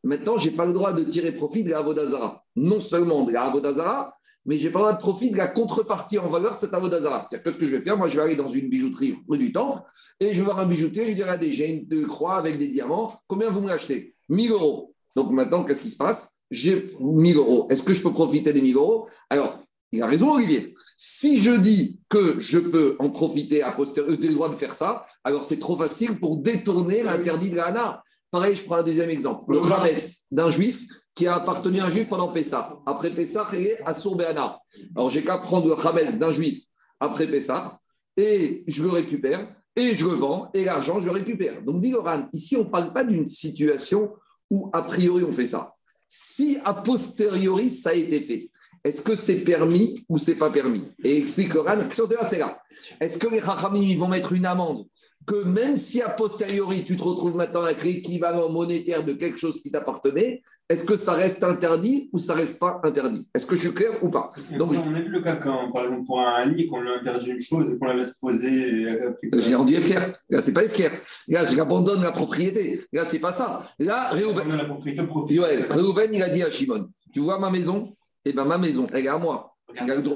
Maintenant, 0.03 0.39
je 0.39 0.49
n'ai 0.49 0.55
pas 0.55 0.65
le 0.65 0.73
droit 0.73 0.91
de 0.91 1.03
tirer 1.03 1.33
profit 1.33 1.63
de 1.63 1.69
la 1.69 1.79
Avodazara. 1.79 2.43
Non 2.55 2.79
seulement 2.79 3.25
de 3.25 3.31
la 3.31 3.43
Avodazara, 3.43 4.16
mais 4.47 4.57
je 4.57 4.65
n'ai 4.65 4.71
pas 4.71 4.79
le 4.79 4.85
droit 4.85 4.93
de 4.93 4.99
profit 4.99 5.29
de 5.29 5.37
la 5.37 5.47
contrepartie 5.47 6.17
en 6.17 6.29
valeur 6.29 6.55
de 6.55 6.59
cette 6.59 6.73
Avodazara. 6.73 7.19
C'est-à-dire, 7.19 7.43
qu'est-ce 7.43 7.57
que 7.57 7.67
je 7.67 7.75
vais 7.75 7.83
faire? 7.83 7.97
Moi, 7.97 8.07
je 8.07 8.15
vais 8.15 8.21
aller 8.21 8.35
dans 8.35 8.49
une 8.49 8.69
bijouterie 8.69 9.17
rue 9.27 9.37
du 9.37 9.51
Temple 9.51 9.81
et 10.19 10.33
je 10.33 10.39
vais 10.39 10.45
voir 10.45 10.59
un 10.59 10.65
bijoutier, 10.65 11.03
je 11.03 11.09
vais 11.09 11.15
dire, 11.15 11.25
regardez, 11.25 11.51
j'ai 11.51 11.67
une 11.67 12.07
croix 12.07 12.37
avec 12.37 12.57
des 12.57 12.69
diamants, 12.69 13.11
combien 13.27 13.49
vous 13.49 13.61
me 13.61 13.67
l'achetez? 13.67 14.15
1000 14.29 14.51
euros. 14.51 14.95
Donc 15.15 15.31
maintenant, 15.31 15.63
qu'est-ce 15.63 15.81
qui 15.81 15.91
se 15.91 15.97
passe? 15.97 16.37
J'ai 16.49 16.87
1000 16.99 17.35
euros. 17.35 17.67
Est-ce 17.69 17.83
que 17.83 17.93
je 17.93 18.01
peux 18.01 18.11
profiter 18.11 18.53
des 18.53 18.61
1000 18.61 18.75
euros? 18.77 19.07
Alors, 19.29 19.59
il 19.91 20.01
a 20.01 20.07
raison, 20.07 20.33
Olivier. 20.33 20.73
Si 20.95 21.41
je 21.41 21.51
dis 21.51 21.99
que 22.09 22.39
je 22.39 22.57
peux 22.57 22.95
en 22.99 23.09
profiter 23.09 23.63
à 23.63 23.71
posteriori, 23.73 24.17
j'ai 24.21 24.27
le 24.29 24.33
droit 24.33 24.49
de 24.49 24.55
faire 24.55 24.73
ça, 24.73 25.03
alors 25.23 25.43
c'est 25.43 25.59
trop 25.59 25.77
facile 25.77 26.19
pour 26.19 26.37
détourner 26.37 27.03
l'interdit 27.03 27.49
de 27.49 27.57
la 27.57 28.01
Pareil, 28.29 28.55
je 28.57 28.63
prends 28.63 28.75
un 28.75 28.83
deuxième 28.83 29.09
exemple. 29.09 29.51
Le 29.51 29.59
Rames 29.59 29.87
d'un 30.31 30.49
juif 30.49 30.85
qui 31.17 31.25
a 31.25 31.33
appartenu 31.33 31.79
à 31.79 31.85
un 31.85 31.89
juif 31.89 32.07
pendant 32.07 32.31
Pessah. 32.31 32.77
Après 32.85 33.09
Pessah, 33.09 33.47
il 33.53 33.65
est 33.65 33.81
à 33.83 33.95
Sourbéana. 33.95 34.59
Alors, 34.95 35.09
j'ai 35.09 35.23
qu'à 35.23 35.39
prendre 35.39 35.67
le 35.67 36.19
d'un 36.19 36.31
juif 36.31 36.61
après 36.99 37.27
Pessah 37.27 37.79
et 38.15 38.63
je 38.67 38.83
le 38.83 38.91
récupère 38.91 39.51
et 39.75 39.95
je 39.95 40.05
le 40.05 40.13
vends 40.13 40.51
et 40.53 40.63
l'argent, 40.63 40.99
je 40.99 41.05
le 41.05 41.11
récupère. 41.11 41.63
Donc, 41.63 41.81
dit 41.81 41.89
Laurent, 41.89 42.27
ici, 42.33 42.55
on 42.55 42.65
ne 42.65 42.69
parle 42.69 42.93
pas 42.93 43.03
d'une 43.03 43.25
situation 43.25 44.13
ou 44.51 44.69
a 44.73 44.83
priori 44.83 45.23
on 45.23 45.31
fait 45.31 45.47
ça 45.47 45.73
Si 46.07 46.59
a 46.63 46.75
posteriori 46.75 47.69
ça 47.71 47.89
a 47.89 47.93
été 47.93 48.21
fait, 48.21 48.51
est-ce 48.83 49.01
que 49.01 49.15
c'est 49.15 49.37
permis 49.37 49.99
ou 50.07 50.19
c'est 50.19 50.35
pas 50.35 50.51
permis? 50.51 50.83
Et 51.03 51.17
explique 51.17 51.51
la 51.55 51.85
question 51.85 52.05
c'est 52.21 52.37
là. 52.37 52.61
Est-ce 53.01 53.17
que 53.17 53.27
les 53.27 53.41
Chachamim 53.41 53.97
vont 53.97 54.07
mettre 54.07 54.33
une 54.33 54.45
amende 54.45 54.85
que 55.25 55.43
même 55.43 55.75
si 55.75 56.01
a 56.01 56.09
posteriori 56.09 56.85
tu 56.85 56.95
te 56.95 57.03
retrouves 57.03 57.35
maintenant 57.35 57.63
avec 57.63 57.83
l'équivalent 57.83 58.49
monétaire 58.49 59.03
de 59.03 59.13
quelque 59.13 59.37
chose 59.37 59.61
qui 59.61 59.71
t'appartenait, 59.71 60.41
est-ce 60.69 60.83
que 60.83 60.97
ça 60.97 61.13
reste 61.13 61.43
interdit 61.43 62.09
ou 62.11 62.17
ça 62.17 62.33
reste 62.33 62.59
pas 62.59 62.81
interdit? 62.83 63.27
Est-ce 63.33 63.45
que 63.45 63.55
je 63.55 63.61
suis 63.61 63.73
clair 63.73 64.03
ou 64.03 64.09
pas? 64.09 64.29
Donc, 64.57 64.73
On 64.73 64.93
a 64.93 64.99
vu 64.99 65.07
le 65.07 65.21
cas 65.21 65.37
quand, 65.37 65.71
par 65.71 65.85
exemple, 65.85 66.05
pour 66.05 66.19
un 66.19 66.41
ami, 66.41 66.67
qu'on 66.67 66.81
lui 66.81 66.89
interdit 66.89 67.31
une 67.31 67.39
chose 67.39 67.71
et 67.71 67.79
qu'on 67.79 67.85
la 67.85 67.95
laisse 67.95 68.15
poser. 68.15 68.85
J'ai 69.33 69.55
rendu 69.55 69.75
FKR. 69.75 70.11
Là, 70.29 70.41
c'est 70.41 70.53
pas 70.53 70.67
FKR. 70.67 70.91
Là, 71.29 71.45
j'abandonne 71.45 72.01
la 72.01 72.11
propriété. 72.11 72.83
Là, 72.91 73.05
c'est 73.05 73.19
pas 73.19 73.31
ça. 73.31 73.59
Là, 73.79 74.09
Réhouven, 74.09 76.09
il 76.13 76.21
a 76.21 76.29
dit 76.29 76.43
à 76.43 76.51
Shimon 76.51 76.89
Tu 77.13 77.21
vois 77.21 77.39
ma 77.39 77.49
maison? 77.49 77.95
Eh 78.25 78.33
bien, 78.33 78.43
ma 78.43 78.57
maison, 78.57 78.87
elle 78.91 79.05
est 79.05 79.09
à 79.09 79.17
moi. 79.17 79.55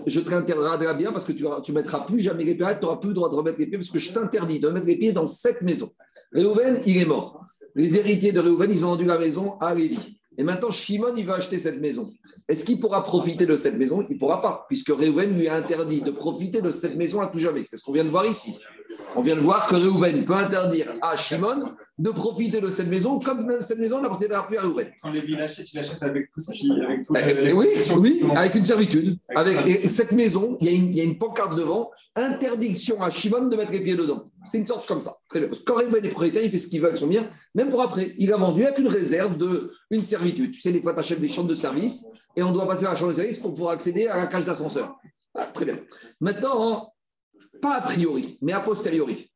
Je 0.08 0.20
t'interdirai 0.20 0.96
bien 0.96 1.12
parce 1.12 1.26
que 1.26 1.32
tu 1.32 1.44
ne 1.44 1.74
mettras 1.74 2.06
plus 2.06 2.20
jamais 2.20 2.44
les 2.44 2.56
pieds, 2.56 2.66
tu 2.80 2.86
n'auras 2.86 2.98
plus 2.98 3.10
le 3.10 3.16
droit 3.16 3.30
de 3.30 3.36
remettre 3.36 3.60
les 3.60 3.68
pieds 3.68 3.78
parce 3.78 3.90
que 3.90 4.00
je 4.00 4.12
t'interdis 4.12 4.60
de 4.60 4.70
mettre 4.70 4.88
les 4.88 4.98
pieds 4.98 5.14
dans 5.14 5.28
cette 5.28 5.62
maison. 5.62 5.92
Réhouven, 6.32 6.82
il 6.86 6.98
est 6.98 7.06
mort. 7.06 7.46
Les 7.76 7.98
héritiers 7.98 8.32
de 8.32 8.40
Réhouven, 8.40 8.72
ils 8.72 8.86
ont 8.86 8.90
vendu 8.90 9.06
la 9.06 9.20
maison 9.20 9.58
à 9.60 9.74
Lévi. 9.74 10.18
Et 10.38 10.44
maintenant, 10.44 10.72
Shimon, 10.72 11.14
il 11.16 11.26
va 11.26 11.36
acheter 11.36 11.58
cette 11.58 11.82
maison. 11.82 12.14
Est-ce 12.48 12.64
qu'il 12.64 12.80
pourra 12.80 13.04
profiter 13.04 13.46
de 13.46 13.58
cette 13.58 13.78
maison? 13.78 14.06
Il 14.10 14.16
ne 14.16 14.20
pourra 14.20 14.42
pas, 14.42 14.66
puisque 14.68 14.90
Réhouven 14.90 15.38
lui 15.38 15.48
a 15.50 15.56
interdit 15.56 16.02
de 16.02 16.12
profiter 16.12 16.62
de 16.62 16.72
cette 16.72 16.96
maison 16.96 17.20
à 17.20 17.28
tout 17.28 17.38
jamais. 17.38 17.64
C'est 17.66 17.76
ce 17.78 17.84
qu'on 17.84 17.92
vient 17.92 18.06
de 18.06 18.10
voir 18.10 18.26
ici. 18.26 18.56
On 19.16 19.22
vient 19.22 19.36
de 19.36 19.42
voir 19.42 19.68
que 19.68 19.76
Réhouven 19.76 20.26
peut 20.26 20.36
interdire 20.36 20.94
à 21.02 21.18
Shimon 21.18 21.74
de 21.98 22.10
profiter 22.10 22.62
de 22.62 22.72
cette 22.72 22.88
maison, 22.88 23.20
comme 23.20 23.46
même 23.46 23.62
cette 23.62 23.78
maison 23.78 24.02
n'appartiendra 24.02 24.48
plus 24.48 24.58
à 24.58 24.62
Réhouven. 24.62 24.88
Quand 25.02 25.12
Lévi 25.12 25.36
l'achète, 25.36 25.72
il 25.72 25.76
l'achète 25.76 26.02
avec 26.02 26.30
tout 26.32 26.40
ce 26.40 26.52
qui. 26.52 26.72
Avec 26.72 27.06
tout 27.06 27.14
eh, 27.16 27.54
oui, 27.54 27.68
oui, 27.98 28.24
avec 28.36 28.56
une 28.56 28.66
servitude. 28.66 29.18
Avec 29.36 29.88
cette 29.90 30.12
maison, 30.12 30.58
il 30.62 30.68
y, 30.68 30.70
a 30.70 30.74
une, 30.74 30.88
il 30.88 30.98
y, 30.98 31.02
a 31.02 31.04
une, 31.04 31.18
pancarte 31.18 31.56
devant 31.56 31.92
interdiction 32.16 33.02
à 33.02 33.12
Shimon 33.12 33.48
de 33.48 33.56
mettre 33.56 33.72
les 33.72 33.82
pieds 33.82 33.96
dedans. 33.96 34.32
C'est 34.46 34.58
une 34.58 34.66
sorte 34.66 34.88
comme 34.88 35.02
ça. 35.02 35.16
Très 35.30 35.40
bien. 35.40 35.50
Parce 35.50 35.60
que 35.60 35.66
quand 35.66 35.76
Réhouven 35.76 36.04
est 36.06 36.10
propriétaire, 36.10 36.44
il 36.44 36.50
fait 36.50 36.58
ce 36.58 36.68
qu'il 36.68 36.80
veut 36.80 36.88
avec 36.88 36.98
son 36.98 37.08
bien, 37.08 37.30
même 37.54 37.70
pour 37.70 37.82
après. 37.82 38.16
Il 38.18 38.34
a 38.34 38.38
vendu 38.38 38.64
avec 38.64 38.80
une 38.80 38.88
réserve 38.88 39.38
de 39.38 39.72
une 39.92 40.06
servitude. 40.06 40.52
Tu 40.52 40.62
sais, 40.62 40.72
des 40.72 40.82
fois, 40.82 40.94
tu 40.94 41.00
achètes 41.00 41.20
des 41.20 41.30
chambres 41.30 41.50
de 41.50 41.56
service 41.56 42.06
et 42.36 42.44
on 42.44 42.52
doit 42.52 42.68
passer 42.68 42.86
à 42.86 42.90
la 42.90 42.96
chambre 42.96 43.12
de 43.12 43.18
service 43.18 43.38
pour 43.38 43.54
pouvoir 43.54 43.74
accéder 43.74 44.08
à 44.08 44.18
la 44.18 44.28
cage 44.28 44.46
d'ascenseur. 44.46 44.96
Ah, 45.36 45.46
très 45.46 45.66
bien. 45.66 45.80
Maintenant, 46.20 46.94
pas 47.62 47.76
a 47.76 47.82
priori, 47.82 48.38
mais 48.42 48.54
a 48.54 48.60
posteriori. 48.60 49.32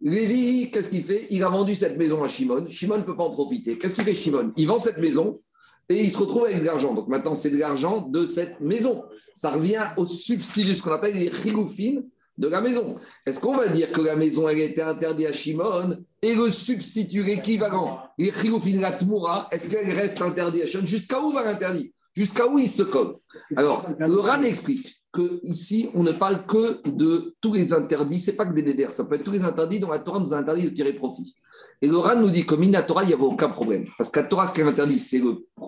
Lévi, 0.00 0.70
qu'est-ce 0.70 0.90
qu'il 0.90 1.02
fait? 1.02 1.26
Il 1.30 1.42
a 1.42 1.48
vendu 1.48 1.74
cette 1.74 1.96
maison 1.96 2.22
à 2.22 2.28
Shimon. 2.28 2.66
Shimon 2.70 2.98
ne 2.98 3.02
peut 3.02 3.16
pas 3.16 3.24
en 3.24 3.30
profiter. 3.30 3.78
Qu'est-ce 3.78 3.94
qu'il 3.94 4.04
fait 4.04 4.14
Shimon? 4.14 4.52
Il 4.56 4.66
vend 4.66 4.78
cette 4.78 4.98
maison 4.98 5.40
et 5.88 6.04
il 6.04 6.10
se 6.10 6.18
retrouve 6.18 6.44
avec 6.44 6.60
de 6.60 6.64
l'argent. 6.64 6.94
Donc 6.94 7.08
maintenant, 7.08 7.34
c'est 7.34 7.50
de 7.50 7.56
l'argent 7.56 8.02
de 8.02 8.26
cette 8.26 8.60
maison. 8.60 9.04
Ça 9.34 9.50
revient 9.50 9.88
au 9.96 10.06
substitut, 10.06 10.74
ce 10.74 10.82
qu'on 10.82 10.92
appelle 10.92 11.16
les 11.16 11.32
chigoufines 11.32 12.04
de 12.36 12.46
la 12.46 12.60
maison. 12.60 12.96
Est-ce 13.26 13.40
qu'on 13.40 13.56
va 13.56 13.66
dire 13.68 13.90
que 13.90 14.00
la 14.00 14.14
maison, 14.14 14.48
elle 14.48 14.60
a 14.60 14.64
été 14.64 14.82
interdite 14.82 15.26
à 15.26 15.32
Shimon 15.32 16.04
et 16.22 16.34
le 16.34 16.50
substitut, 16.50 17.24
l'équivalent, 17.24 18.00
les 18.18 18.30
chigoufines, 18.30 18.80
la 18.80 18.92
tmoura, 18.92 19.48
est-ce 19.50 19.68
qu'elle 19.68 19.90
reste 19.90 20.22
interdite 20.22 20.62
à 20.62 20.66
Shimon? 20.66 20.86
Jusqu'à 20.86 21.20
où 21.20 21.32
va 21.32 21.42
l'interdit? 21.44 21.92
Jusqu'à 22.14 22.46
où 22.46 22.58
il 22.58 22.68
se 22.68 22.84
colle? 22.84 23.16
Alors, 23.56 23.88
le 23.98 24.20
Ran 24.20 24.42
explique 24.42 24.97
que 25.12 25.40
ici, 25.42 25.88
on 25.94 26.02
ne 26.02 26.12
parle 26.12 26.46
que 26.46 26.88
de 26.88 27.34
tous 27.40 27.52
les 27.52 27.72
interdits. 27.72 28.18
C'est 28.18 28.36
pas 28.36 28.46
que 28.46 28.54
des 28.54 28.62
déders, 28.62 28.92
ça 28.92 29.04
peut 29.04 29.14
être 29.14 29.24
tous 29.24 29.32
les 29.32 29.44
interdits 29.44 29.80
dont 29.80 29.90
la 29.90 30.00
Torah 30.00 30.20
nous 30.20 30.34
a 30.34 30.38
interdit 30.38 30.64
de 30.64 30.70
tirer 30.70 30.92
profit. 30.92 31.34
Et 31.80 31.88
le 31.88 32.20
nous 32.20 32.30
dit 32.30 32.44
que 32.44 32.54
la 32.54 32.82
Torah, 32.82 33.04
il 33.04 33.08
n'y 33.08 33.14
avait 33.14 33.22
aucun 33.22 33.48
problème. 33.48 33.84
Parce 33.96 34.10
qu'à 34.10 34.22
Torah, 34.22 34.46
ce 34.46 34.52
qu'elle 34.52 34.66
interdit, 34.66 34.98
c'est 34.98 35.22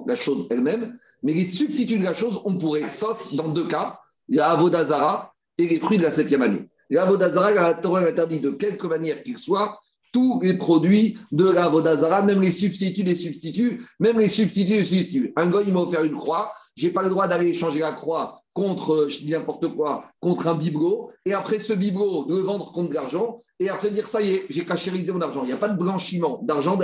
la 0.06 0.16
chose 0.16 0.46
elle-même. 0.50 0.98
Mais 1.22 1.32
les 1.32 1.44
substituts 1.44 1.98
de 1.98 2.04
la 2.04 2.14
chose, 2.14 2.40
on 2.44 2.56
pourrait, 2.58 2.88
sauf 2.88 3.34
dans 3.34 3.48
deux 3.48 3.66
cas, 3.66 3.98
il 4.28 4.36
y 4.36 4.40
a 4.40 4.50
Avodazara 4.50 5.32
et 5.58 5.66
les 5.66 5.80
fruits 5.80 5.98
de 5.98 6.02
la 6.02 6.10
septième 6.10 6.42
année. 6.42 6.68
Et 6.90 6.98
Avodazara, 6.98 7.52
la 7.52 7.74
Torah 7.74 8.00
interdit 8.00 8.40
de 8.40 8.50
quelque 8.50 8.86
manière 8.86 9.22
qu'il 9.22 9.38
soit 9.38 9.78
tous 10.12 10.40
les 10.42 10.54
produits 10.54 11.16
de 11.30 11.48
la 11.48 11.68
Vodazara, 11.68 12.22
même 12.22 12.40
les 12.40 12.50
substituts 12.50 13.04
des 13.04 13.14
substituts, 13.14 13.82
même 14.00 14.18
les 14.18 14.28
substituts 14.28 14.78
des 14.78 14.84
substituts. 14.84 15.32
Un 15.36 15.48
gars, 15.48 15.60
il 15.64 15.72
m'a 15.72 15.80
offert 15.80 16.02
une 16.02 16.16
croix, 16.16 16.52
je 16.76 16.86
n'ai 16.86 16.92
pas 16.92 17.02
le 17.02 17.10
droit 17.10 17.28
d'aller 17.28 17.48
échanger 17.48 17.78
la 17.78 17.92
croix 17.92 18.39
contre, 18.52 19.06
je 19.08 19.18
dis 19.20 19.32
n'importe 19.32 19.68
quoi, 19.74 20.04
contre 20.20 20.46
un 20.48 20.54
bibelot, 20.54 21.10
et 21.24 21.32
après 21.32 21.58
ce 21.58 21.72
bibelot, 21.72 22.24
de 22.24 22.36
le 22.36 22.42
vendre 22.42 22.72
contre 22.72 22.90
de 22.90 22.94
l'argent, 22.94 23.40
et 23.58 23.68
après 23.68 23.90
dire 23.90 24.08
ça 24.08 24.22
y 24.22 24.34
est, 24.34 24.46
j'ai 24.48 24.64
cachérisé 24.64 25.12
mon 25.12 25.20
argent. 25.20 25.42
Il 25.42 25.48
n'y 25.48 25.52
a 25.52 25.58
pas 25.58 25.68
de 25.68 25.78
blanchiment 25.78 26.40
d'argent 26.42 26.76
de. 26.76 26.82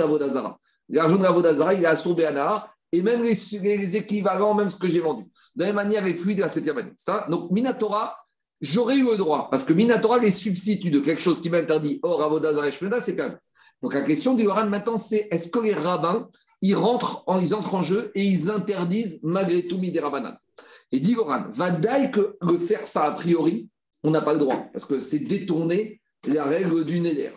L'argent 0.89 1.17
de 1.17 1.73
il 1.75 1.83
est 1.83 2.25
à 2.37 2.67
et 2.93 3.01
même 3.01 3.21
les, 3.21 3.95
équivalents, 3.95 4.53
même 4.53 4.69
ce 4.69 4.77
que 4.77 4.87
j'ai 4.87 5.01
vendu. 5.01 5.25
De 5.55 5.61
la 5.61 5.67
même 5.67 5.75
manière, 5.75 6.03
les 6.03 6.13
fluides 6.13 6.37
de 6.37 6.43
la 6.43 6.49
septième 6.49 6.77
année. 6.77 6.93
Donc, 7.29 7.51
Minatora, 7.51 8.15
j'aurais 8.61 8.95
eu 8.95 9.03
le 9.03 9.17
droit, 9.17 9.49
parce 9.51 9.65
que 9.65 9.73
Minatora, 9.73 10.19
les 10.19 10.31
substituts 10.31 10.91
de 10.91 10.99
quelque 10.99 11.21
chose 11.21 11.41
qui 11.41 11.49
m'interdit, 11.49 11.99
or 12.03 12.23
Avodazara 12.23 12.69
et 12.69 12.71
Shmeda, 12.71 13.01
c'est 13.01 13.15
quand 13.15 13.27
même. 13.27 13.39
Donc, 13.81 13.93
la 13.93 14.01
question 14.01 14.33
du 14.33 14.49
Haran 14.49 14.67
maintenant, 14.67 14.97
c'est 14.97 15.27
est-ce 15.31 15.49
que 15.49 15.59
les 15.59 15.73
rabbins, 15.73 16.29
ils 16.61 16.75
rentrent, 16.75 17.23
en, 17.27 17.43
entrent 17.51 17.75
en 17.75 17.83
jeu 17.83 18.11
et 18.15 18.23
ils 18.23 18.49
interdisent 18.49 19.19
malgré 19.21 19.67
tout 19.67 19.77
Miderabanan 19.77 20.37
Et 20.91 20.99
dit 20.99 21.13
Goran, 21.13 21.45
va 21.51 21.71
que 21.71 22.37
de 22.41 22.57
faire 22.57 22.85
ça 22.85 23.05
a 23.05 23.11
priori, 23.11 23.69
on 24.03 24.11
n'a 24.11 24.21
pas 24.21 24.33
le 24.33 24.39
droit, 24.39 24.67
parce 24.71 24.85
que 24.85 24.99
c'est 24.99 25.19
détourner 25.19 26.01
la 26.27 26.43
règle 26.43 26.85
du 26.85 26.99
Neder. 26.99 27.31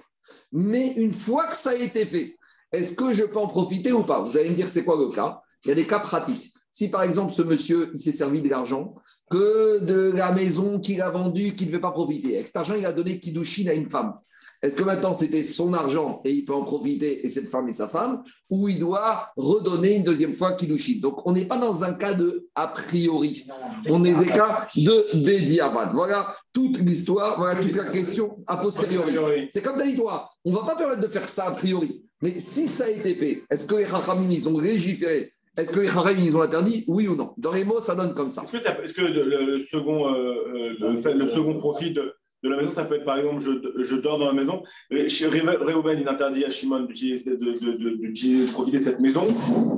Mais 0.52 0.92
une 0.96 1.12
fois 1.12 1.46
que 1.46 1.56
ça 1.56 1.70
a 1.70 1.74
été 1.74 2.06
fait, 2.06 2.36
est-ce 2.72 2.94
que 2.94 3.12
je 3.12 3.24
peux 3.24 3.38
en 3.38 3.48
profiter 3.48 3.92
ou 3.92 4.04
pas? 4.04 4.22
Vous 4.22 4.36
allez 4.36 4.50
me 4.50 4.54
dire, 4.54 4.68
c'est 4.68 4.84
quoi 4.84 4.96
le 4.96 5.08
cas? 5.08 5.40
Il 5.64 5.68
y 5.68 5.72
a 5.72 5.74
des 5.74 5.86
cas 5.86 5.98
pratiques. 5.98 6.52
Si 6.70 6.88
par 6.88 7.02
exemple 7.02 7.32
ce 7.32 7.42
monsieur, 7.42 7.90
il 7.94 8.00
s'est 8.00 8.12
servi 8.12 8.42
de 8.42 8.48
l'argent 8.48 8.94
que 9.28 9.84
de 9.84 10.12
la 10.12 10.32
maison 10.32 10.78
qu'il 10.78 11.02
a 11.02 11.10
vendue, 11.10 11.54
qu'il 11.56 11.66
ne 11.66 11.72
veut 11.72 11.80
pas 11.80 11.90
profiter. 11.90 12.36
Avec 12.36 12.46
cet 12.46 12.56
argent, 12.56 12.74
il 12.74 12.86
a 12.86 12.92
donné 12.92 13.18
Kiddushin 13.18 13.66
à 13.66 13.74
une 13.74 13.88
femme. 13.88 14.14
Est-ce 14.62 14.76
que 14.76 14.82
maintenant 14.82 15.14
c'était 15.14 15.42
son 15.42 15.72
argent 15.72 16.20
et 16.24 16.32
il 16.32 16.44
peut 16.44 16.52
en 16.52 16.64
profiter 16.64 17.24
et 17.24 17.30
cette 17.30 17.48
femme 17.48 17.68
est 17.68 17.72
sa 17.72 17.88
femme 17.88 18.22
ou 18.50 18.68
il 18.68 18.78
doit 18.78 19.30
redonner 19.36 19.96
une 19.96 20.04
deuxième 20.04 20.34
fois 20.34 20.52
Kiddushin? 20.52 21.00
Donc 21.00 21.26
on 21.26 21.32
n'est 21.32 21.46
pas 21.46 21.56
dans 21.56 21.82
un 21.82 21.94
cas 21.94 22.12
de 22.12 22.48
a 22.54 22.68
priori, 22.68 23.46
on 23.88 24.04
est 24.04 24.12
dans 24.12 24.20
un 24.20 24.26
cas 24.26 24.68
de 24.76 25.06
Bediabat. 25.24 25.90
Voilà 25.92 26.34
toute 26.52 26.78
l'histoire, 26.78 27.38
voilà 27.38 27.62
toute 27.62 27.74
la 27.74 27.86
question 27.86 28.38
a 28.46 28.58
posteriori. 28.58 29.48
C'est 29.50 29.62
comme 29.62 29.82
dit 29.82 29.94
toi, 29.94 30.28
on 30.44 30.50
ne 30.50 30.56
va 30.56 30.64
pas 30.64 30.76
permettre 30.76 31.00
de 31.00 31.08
faire 31.08 31.26
ça 31.26 31.46
a 31.46 31.52
priori. 31.52 32.04
Mais 32.22 32.38
si 32.38 32.68
ça 32.68 32.84
a 32.84 32.88
été 32.90 33.14
fait, 33.14 33.44
est-ce 33.50 33.66
que 33.66 33.76
les 33.76 33.86
Chachamim, 33.86 34.30
ils 34.30 34.48
ont 34.48 34.60
légiféré? 34.60 35.32
Est-ce 35.56 35.72
que 35.72 35.80
les 35.80 35.88
Chachamim, 35.88 36.22
ils 36.22 36.36
ont 36.36 36.42
interdit? 36.42 36.84
Oui 36.86 37.08
ou 37.08 37.16
non? 37.16 37.32
Dans 37.38 37.52
les 37.52 37.64
mots, 37.64 37.80
ça 37.80 37.94
donne 37.94 38.14
comme 38.14 38.28
ça. 38.28 38.42
Est-ce 38.42 38.92
que, 38.92 39.00
le, 39.00 39.58
second, 39.60 40.14
euh, 40.14 40.74
euh, 40.82 41.14
le, 41.14 41.28
second 41.28 41.58
profit 41.58 41.92
de, 41.92 42.12
la 42.48 42.56
maison, 42.56 42.70
ça 42.70 42.84
peut 42.84 42.96
être 42.96 43.04
par 43.04 43.18
exemple, 43.18 43.42
je, 43.42 43.96
dors 43.96 44.18
dans 44.18 44.26
la 44.26 44.32
maison. 44.32 44.62
Réhouven, 44.90 45.98
il 46.00 46.08
interdit 46.08 46.44
à 46.44 46.50
Shimon 46.50 46.80
d'utiliser, 46.80 47.36
de, 47.36 47.36
de, 47.36 48.52
profiter 48.52 48.78
de 48.78 48.82
cette 48.82 49.00
maison. 49.00 49.26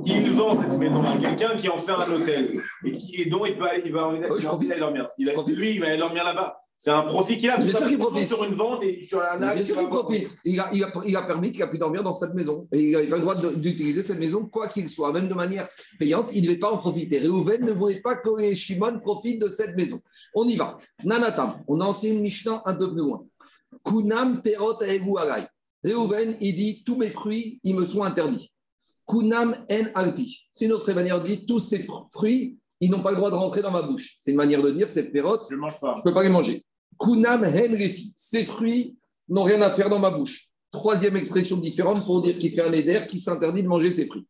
Il 0.05 0.31
vend 0.31 0.59
cette 0.59 0.77
maison 0.77 1.03
à 1.03 1.17
quelqu'un 1.17 1.55
qui 1.55 1.69
en 1.69 1.77
fait 1.77 1.91
un 1.91 2.11
hôtel 2.11 2.53
et, 2.85 2.97
qui, 2.97 3.21
et 3.21 3.25
dont 3.25 3.45
il, 3.45 3.57
peut 3.57 3.65
aller, 3.65 3.81
il 3.85 3.91
va, 3.91 4.13
il 4.15 4.67
va 4.67 4.77
dormir. 4.77 5.09
Il 5.17 5.29
a, 5.29 5.33
lui, 5.47 5.71
il 5.71 5.79
va 5.81 5.87
aller 5.87 5.97
dormir 5.97 6.23
là-bas. 6.23 6.62
C'est 6.75 6.91
un 6.91 7.03
profit 7.03 7.37
qu'il 7.37 7.49
a. 7.49 7.57
Bien 7.57 7.73
sûr 7.73 7.87
qu'il 7.87 7.97
profite. 7.97 8.27
Sur 8.27 8.43
une 8.43 8.55
vente 8.55 8.83
et 8.83 9.03
sur 9.03 9.21
un 9.21 9.41
acte. 9.41 9.55
Bien 9.55 9.65
sûr 9.65 9.77
qu'il 9.77 9.87
profite. 9.87 10.37
Il 10.43 10.59
a, 10.59 10.69
il, 10.73 10.83
a, 10.83 10.91
il 11.05 11.15
a, 11.15 11.21
permis 11.21 11.51
qu'il 11.51 11.63
a 11.63 11.67
pu 11.67 11.77
dormir 11.77 12.03
dans 12.03 12.13
cette 12.13 12.33
maison. 12.33 12.67
Et 12.71 12.81
il 12.81 12.91
n'avait 12.91 13.07
pas 13.07 13.15
le 13.15 13.21
droit 13.21 13.35
d'utiliser 13.35 14.03
cette 14.03 14.19
maison, 14.19 14.45
quoi 14.45 14.67
qu'il 14.67 14.89
soit, 14.89 15.13
même 15.13 15.27
de 15.27 15.33
manière 15.33 15.67
payante. 15.97 16.31
Il 16.33 16.41
ne 16.41 16.47
devait 16.47 16.59
pas 16.59 16.71
en 16.71 16.77
profiter. 16.77 17.19
Réhouven 17.19 17.65
ne 17.65 17.71
voulait 17.71 18.01
pas 18.01 18.17
que 18.17 18.29
les 18.37 18.55
Shimon 18.55 18.99
profitent 18.99 19.41
de 19.41 19.49
cette 19.49 19.75
maison. 19.75 20.01
On 20.35 20.45
y 20.45 20.55
va. 20.55 20.77
Nanatam. 21.03 21.63
On 21.67 21.79
a 21.79 21.85
enseigné 21.85 22.15
une 22.15 22.21
Mishnah 22.21 22.63
un 22.65 22.73
peu 22.73 22.91
plus 22.91 23.01
loin. 23.01 23.25
Kunam 23.85 24.41
perot 24.41 24.81
alay. 24.81 25.01
Réhouven, 25.83 26.37
il 26.39 26.55
dit 26.55 26.83
tous 26.85 26.95
mes 26.95 27.09
fruits, 27.09 27.59
ils 27.63 27.75
me 27.75 27.85
sont 27.85 28.03
interdits. 28.03 28.53
Kunam 29.07 29.65
en 29.69 29.85
alpi. 29.95 30.47
C'est 30.51 30.65
une 30.65 30.73
autre 30.73 30.91
manière 30.93 31.21
de 31.21 31.27
dire 31.27 31.39
tous 31.47 31.59
ces 31.59 31.85
fruits, 32.13 32.57
ils 32.83 32.91
n'ont 32.91 33.01
pas 33.01 33.11
le 33.11 33.17
droit 33.17 33.29
de 33.29 33.35
rentrer 33.35 33.61
dans 33.61 33.71
ma 33.71 33.81
bouche. 33.81 34.17
C'est 34.19 34.31
une 34.31 34.37
manière 34.37 34.61
de 34.61 34.71
dire, 34.71 34.89
c'est 34.89 35.09
perot. 35.11 35.39
Je 35.49 35.55
ne 35.55 36.03
peux 36.03 36.13
pas 36.13 36.23
les 36.23 36.29
manger. 36.29 36.65
Kunam 36.99 37.43
henrefi. 37.43 38.13
Ces 38.15 38.45
fruits 38.45 38.97
n'ont 39.29 39.43
rien 39.43 39.61
à 39.61 39.71
faire 39.71 39.89
dans 39.89 39.99
ma 39.99 40.11
bouche. 40.11 40.49
Troisième 40.71 41.15
expression 41.15 41.57
différente 41.57 42.03
pour 42.05 42.21
dire 42.21 42.37
qu'il 42.37 42.51
fait 42.51 42.61
un 42.61 42.71
éder 42.71 43.05
qui 43.07 43.19
s'interdit 43.19 43.63
de 43.63 43.67
manger 43.67 43.91
ses 43.91 44.05
fruits. 44.05 44.27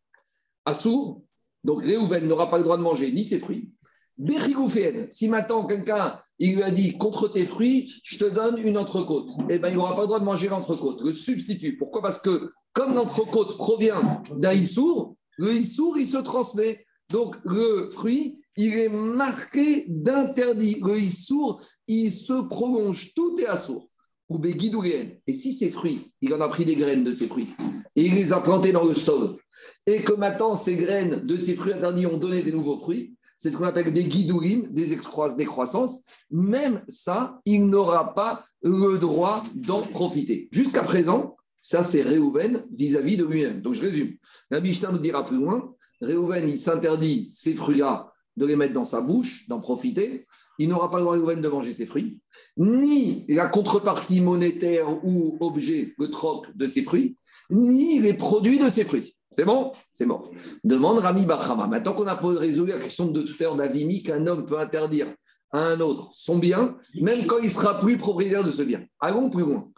Assour, 0.65 1.23
donc 1.63 1.83
Réhouven 1.83 2.27
n'aura 2.27 2.49
pas 2.49 2.57
le 2.57 2.63
droit 2.63 2.77
de 2.77 2.83
manger 2.83 3.11
ni 3.11 3.23
ses 3.23 3.39
fruits. 3.39 3.71
Bechigouféen, 4.17 5.07
si 5.09 5.27
maintenant 5.27 5.65
quelqu'un 5.65 6.19
il 6.37 6.55
lui 6.55 6.63
a 6.63 6.69
dit 6.69 6.97
contre 6.97 7.27
tes 7.27 7.45
fruits, 7.45 7.91
je 8.03 8.17
te 8.17 8.25
donne 8.25 8.59
une 8.59 8.77
entrecôte, 8.77 9.31
eh 9.49 9.57
bien 9.57 9.69
il 9.69 9.75
n'aura 9.75 9.95
pas 9.95 10.01
le 10.01 10.07
droit 10.07 10.19
de 10.19 10.25
manger 10.25 10.49
l'entrecôte, 10.49 11.01
le 11.01 11.13
substitut. 11.13 11.77
Pourquoi? 11.77 12.01
Parce 12.01 12.19
que 12.19 12.51
comme 12.73 12.93
l'entrecôte 12.93 13.57
provient 13.57 14.21
d'un 14.35 14.53
issour, 14.53 15.15
le 15.37 15.53
issour 15.53 15.97
il 15.97 16.07
se 16.07 16.17
transmet. 16.17 16.85
Donc 17.09 17.37
le 17.43 17.89
fruit, 17.89 18.39
il 18.57 18.73
est 18.77 18.89
marqué 18.89 19.85
d'interdit. 19.87 20.79
Le 20.83 20.99
issour, 20.99 21.61
il 21.87 22.11
se 22.11 22.33
prolonge, 22.47 23.13
tout 23.15 23.37
est 23.39 23.47
assour. 23.47 23.87
Ou 24.29 24.41
Et 24.45 25.33
si 25.33 25.53
ces 25.53 25.69
fruits, 25.69 26.11
il 26.21 26.33
en 26.33 26.41
a 26.41 26.47
pris 26.47 26.65
des 26.65 26.75
graines 26.75 27.03
de 27.03 27.13
ces 27.13 27.27
fruits, 27.27 27.49
et 27.95 28.05
il 28.05 28.15
les 28.15 28.33
a 28.33 28.39
plantés 28.39 28.71
dans 28.71 28.85
le 28.85 28.95
sol, 28.95 29.37
et 29.85 30.01
que 30.01 30.13
maintenant 30.13 30.55
ces 30.55 30.75
graines 30.75 31.23
de 31.25 31.37
ces 31.37 31.55
fruits 31.55 31.73
interdits 31.73 32.07
ont 32.07 32.17
donné 32.17 32.41
des 32.41 32.51
nouveaux 32.51 32.79
fruits, 32.79 33.13
c'est 33.35 33.51
ce 33.51 33.57
qu'on 33.57 33.65
appelle 33.65 33.91
des 33.91 34.05
guidourim, 34.05 34.69
des, 34.71 34.97
des 35.37 35.45
croissances, 35.45 36.03
même 36.31 36.83
ça, 36.87 37.41
il 37.45 37.67
n'aura 37.67 38.15
pas 38.15 38.43
le 38.63 38.97
droit 38.97 39.43
d'en 39.53 39.81
profiter. 39.81 40.47
Jusqu'à 40.51 40.83
présent, 40.83 41.35
ça 41.59 41.83
c'est 41.83 42.01
Réhouven 42.01 42.65
vis-à-vis 42.71 43.17
de 43.17 43.25
lui-même. 43.25 43.61
Donc 43.61 43.73
je 43.73 43.81
résume. 43.81 44.15
La 44.49 44.61
Mishnah 44.61 44.91
nous 44.91 44.99
dira 44.99 45.25
plus 45.25 45.37
loin, 45.37 45.75
Réhouven, 46.01 46.47
il 46.47 46.57
s'interdit 46.57 47.29
ces 47.31 47.53
fruits-là 47.53 48.12
de 48.37 48.45
les 48.45 48.55
mettre 48.55 48.73
dans 48.73 48.85
sa 48.85 49.01
bouche, 49.01 49.47
d'en 49.47 49.59
profiter. 49.59 50.25
Il 50.59 50.69
n'aura 50.69 50.89
pas 50.89 50.99
le 50.99 51.03
droit 51.03 51.35
de 51.35 51.47
manger 51.47 51.73
ses 51.73 51.85
fruits, 51.85 52.19
ni 52.57 53.25
la 53.27 53.47
contrepartie 53.47 54.21
monétaire 54.21 55.03
ou 55.03 55.37
objet, 55.39 55.93
le 55.97 56.09
troc 56.09 56.55
de 56.55 56.67
ses 56.67 56.83
fruits, 56.83 57.17
ni 57.49 57.99
les 57.99 58.13
produits 58.13 58.59
de 58.59 58.69
ses 58.69 58.85
fruits. 58.85 59.15
C'est 59.31 59.45
bon? 59.45 59.71
C'est 59.91 60.05
bon. 60.05 60.31
Demande 60.63 60.99
Rami 60.99 61.25
Bachama. 61.25 61.65
Maintenant 61.65 61.93
qu'on 61.93 62.05
a 62.05 62.13
résolu 62.13 62.71
la 62.71 62.77
question 62.77 63.07
de 63.07 63.23
tout 63.23 63.33
à 63.39 63.43
l'heure 63.43 63.55
d'Avimi, 63.55 64.03
qu'un 64.03 64.27
homme 64.27 64.45
peut 64.45 64.59
interdire 64.59 65.07
à 65.51 65.59
un 65.67 65.79
autre 65.79 66.09
son 66.11 66.37
bien, 66.37 66.77
même 67.01 67.25
quand 67.25 67.39
il 67.39 67.49
sera 67.49 67.79
plus 67.79 67.97
propriétaire 67.97 68.43
de 68.43 68.51
ce 68.51 68.61
bien. 68.61 68.85
Allons 68.99 69.29
plus 69.29 69.43
loin. 69.43 69.69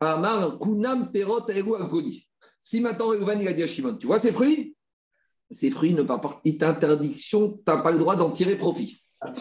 Amar 0.00 0.58
Kunam 0.58 1.10
Perot 1.12 1.46
Si 2.60 2.80
maintenant 2.80 3.08
Reuven 3.08 3.40
il 3.40 3.48
a 3.48 3.52
dit 3.52 3.62
à 3.62 3.66
Shimon, 3.66 3.96
tu 3.96 4.06
vois 4.06 4.18
ces 4.18 4.32
fruits? 4.32 4.74
Ces 5.54 5.70
fruits 5.70 5.94
ne 5.94 6.02
pas 6.02 6.20
est 6.44 6.62
interdiction, 6.62 7.52
tu 7.52 7.58
n'as 7.66 7.78
pas 7.78 7.92
le 7.92 7.98
droit 7.98 8.16
d'en 8.16 8.30
tirer 8.30 8.56
profit. 8.56 8.98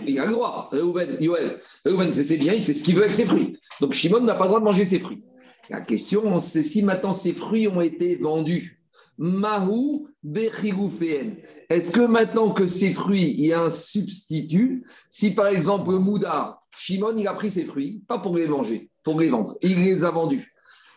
Il 0.08 0.19
a 0.19 0.26
le 0.26 0.32
droit. 0.32 0.69
Reuven, 0.71 2.13
c'est 2.13 2.38
bien, 2.38 2.54
il 2.54 2.63
fait 2.63 2.73
ce 2.73 2.84
qu'il 2.84 2.95
veut 2.95 3.04
avec 3.04 3.15
ses 3.15 3.26
fruits. 3.26 3.58
Donc 3.82 3.93
Shimon 3.93 4.21
n'a 4.21 4.36
pas 4.36 4.45
le 4.45 4.49
droit 4.49 4.60
de 4.60 4.65
manger 4.65 4.86
ses 4.86 4.99
fruits. 4.99 5.23
La 5.69 5.82
question, 5.82 6.39
c'est 6.39 6.63
si 6.63 6.84
maintenant 6.84 7.13
ces 7.13 7.34
fruits 7.34 7.67
ont 7.67 7.82
été 7.82 8.15
vendus. 8.15 8.80
Mahou 9.17 10.08
Est-ce 10.26 11.91
que 11.91 12.06
maintenant 12.06 12.52
que 12.52 12.67
ces 12.67 12.93
fruits, 12.93 13.36
il 13.38 13.45
y 13.45 13.54
a 13.54 13.63
un 13.63 13.69
substitut, 13.69 14.86
si 15.10 15.32
par 15.32 15.47
exemple 15.47 15.91
Mouda, 15.91 16.60
Shimon, 16.78 17.15
il 17.17 17.28
a 17.28 17.34
pris 17.34 17.52
ses 17.52 17.65
fruits, 17.65 18.02
pas 18.08 18.19
pour 18.19 18.38
les 18.38 18.47
manger, 18.47 18.89
pour 19.04 19.19
les 19.19 19.30
vendre, 19.30 19.58
il 19.62 19.84
les 19.84 20.04
a 20.04 20.12
vendus. 20.12 20.52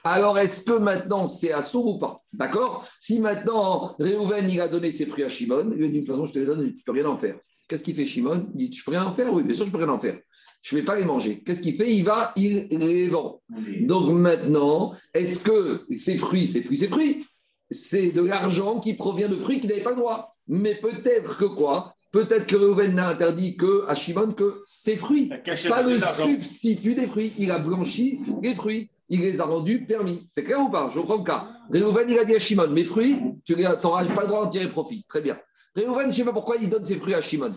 Alors, 0.08 0.38
est-ce 0.38 0.62
que 0.62 0.78
maintenant 0.78 1.26
c'est 1.26 1.50
à 1.52 1.62
sourd 1.62 1.96
ou 1.96 1.98
pas? 1.98 2.22
D'accord? 2.32 2.86
Si 3.00 3.18
maintenant 3.18 3.96
Réhouven 3.98 4.48
il 4.48 4.60
a 4.60 4.68
donné 4.68 4.92
ses 4.92 5.04
fruits 5.04 5.24
à 5.24 5.28
Shimon, 5.28 5.70
il 5.72 5.78
lui 5.78 5.88
dit 5.88 6.00
de 6.00 6.06
toute 6.06 6.14
façon, 6.14 6.26
je 6.26 6.32
te 6.32 6.38
les 6.38 6.46
donne, 6.46 6.64
tu 6.70 6.76
ne 6.76 6.82
peux 6.84 6.92
rien 6.92 7.06
en 7.06 7.16
faire. 7.16 7.36
Qu'est-ce 7.68 7.82
qu'il 7.82 7.96
fait 7.96 8.06
Shimon? 8.06 8.46
Il 8.54 8.70
dit 8.70 8.76
Je 8.76 8.84
peux 8.84 8.92
rien 8.92 9.04
en 9.04 9.12
faire? 9.12 9.32
Oui, 9.32 9.42
bien 9.42 9.54
sûr, 9.54 9.66
je 9.66 9.72
peux 9.72 9.78
rien 9.78 9.88
en 9.88 9.98
faire. 9.98 10.18
Je 10.62 10.74
ne 10.76 10.80
vais 10.80 10.84
pas 10.84 10.96
les 10.96 11.04
manger. 11.04 11.42
Qu'est-ce 11.42 11.60
qu'il 11.60 11.74
fait? 11.74 11.92
Il 11.92 12.04
va, 12.04 12.32
il 12.36 12.68
les 12.70 13.08
vend. 13.08 13.40
Donc 13.80 14.12
maintenant, 14.12 14.94
est-ce 15.12 15.40
que 15.42 15.84
ces 15.96 16.16
fruits, 16.16 16.46
ces 16.46 16.62
fruits, 16.62 16.76
ces 16.76 16.88
fruits, 16.88 17.26
c'est 17.68 18.12
de 18.12 18.22
l'argent 18.22 18.78
qui 18.78 18.94
provient 18.94 19.28
de 19.28 19.36
fruits 19.36 19.58
qui 19.58 19.66
n'avaient 19.66 19.82
pas 19.82 19.90
le 19.90 19.96
droit 19.96 20.36
Mais 20.46 20.76
peut-être 20.76 21.36
que 21.36 21.46
quoi? 21.46 21.94
Peut-être 22.12 22.46
que 22.46 22.56
Reuven 22.56 22.94
n'a 22.94 23.08
interdit 23.08 23.56
que 23.56 23.84
à 23.88 23.96
Shimon 23.96 24.32
que 24.32 24.60
ses 24.62 24.96
fruits, 24.96 25.30
pas 25.68 25.82
le 25.82 25.98
substitut 25.98 26.94
des 26.94 27.06
fruits. 27.06 27.32
Il 27.38 27.50
a 27.50 27.58
blanchi 27.58 28.20
les 28.42 28.54
fruits 28.54 28.88
il 29.08 29.20
les 29.20 29.40
a 29.40 29.44
rendus 29.44 29.84
permis. 29.84 30.26
C'est 30.28 30.44
clair 30.44 30.60
ou 30.60 30.70
pas? 30.70 30.90
Je 30.92 30.98
reprends 30.98 31.18
le 31.18 31.24
cas. 31.24 31.46
Réhouven, 31.70 32.08
il 32.08 32.18
a 32.18 32.24
dit 32.24 32.34
à 32.34 32.38
Shimon, 32.38 32.68
mes 32.68 32.84
fruits, 32.84 33.16
tu 33.44 33.54
n'auras 33.56 33.76
pas 33.76 34.22
le 34.22 34.28
droit 34.28 34.44
d'en 34.44 34.48
tirer 34.48 34.68
profit. 34.68 35.04
Très 35.08 35.20
bien. 35.20 35.38
Réhouven, 35.74 36.02
je 36.02 36.06
ne 36.06 36.12
sais 36.12 36.24
pas 36.24 36.32
pourquoi 36.32 36.56
il 36.56 36.68
donne 36.68 36.84
ses 36.84 36.96
fruits 36.96 37.14
à 37.14 37.20
Shimon. 37.20 37.52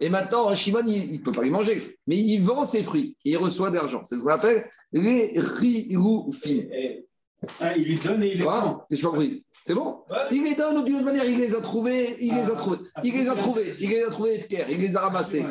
Et 0.00 0.08
maintenant, 0.08 0.54
Shimon, 0.54 0.84
il 0.86 1.12
ne 1.12 1.18
peut 1.18 1.32
pas 1.32 1.42
les 1.42 1.50
manger. 1.50 1.82
Mais 2.06 2.16
il 2.16 2.40
vend 2.40 2.64
ses 2.64 2.82
fruits 2.82 3.16
et 3.24 3.30
il 3.32 3.36
reçoit 3.36 3.70
de 3.70 3.76
l'argent. 3.76 4.02
C'est 4.04 4.16
ce 4.16 4.22
qu'on 4.22 4.30
appelle 4.30 4.68
les 4.92 5.34
riroufines. 5.36 6.68
Ah, 7.60 7.76
il 7.76 7.84
lui 7.84 7.96
donne 7.96 8.22
et 8.22 8.32
il 8.32 8.38
les 8.38 8.44
prend. 8.44 8.84
Je 8.90 9.00
pas 9.00 9.08
compris. 9.08 9.44
C'est 9.62 9.74
bon 9.74 9.98
Il 10.30 10.42
les 10.44 10.54
donne 10.54 10.84
d'une 10.84 11.02
manière, 11.02 11.24
il 11.24 11.38
les 11.38 11.54
a 11.54 11.60
trouvés, 11.60 12.16
il 12.20 12.34
les 12.34 12.50
a 12.50 12.54
trouvés, 12.54 12.78
il 13.02 13.14
les 13.14 13.28
a 13.28 13.34
trouvés, 13.34 13.72
il 13.80 13.90
les 13.90 14.02
a 14.02 14.10
trouvés 14.10 14.46
il 14.70 14.78
les 14.78 14.96
a 14.96 15.00
ramassés. 15.00 15.44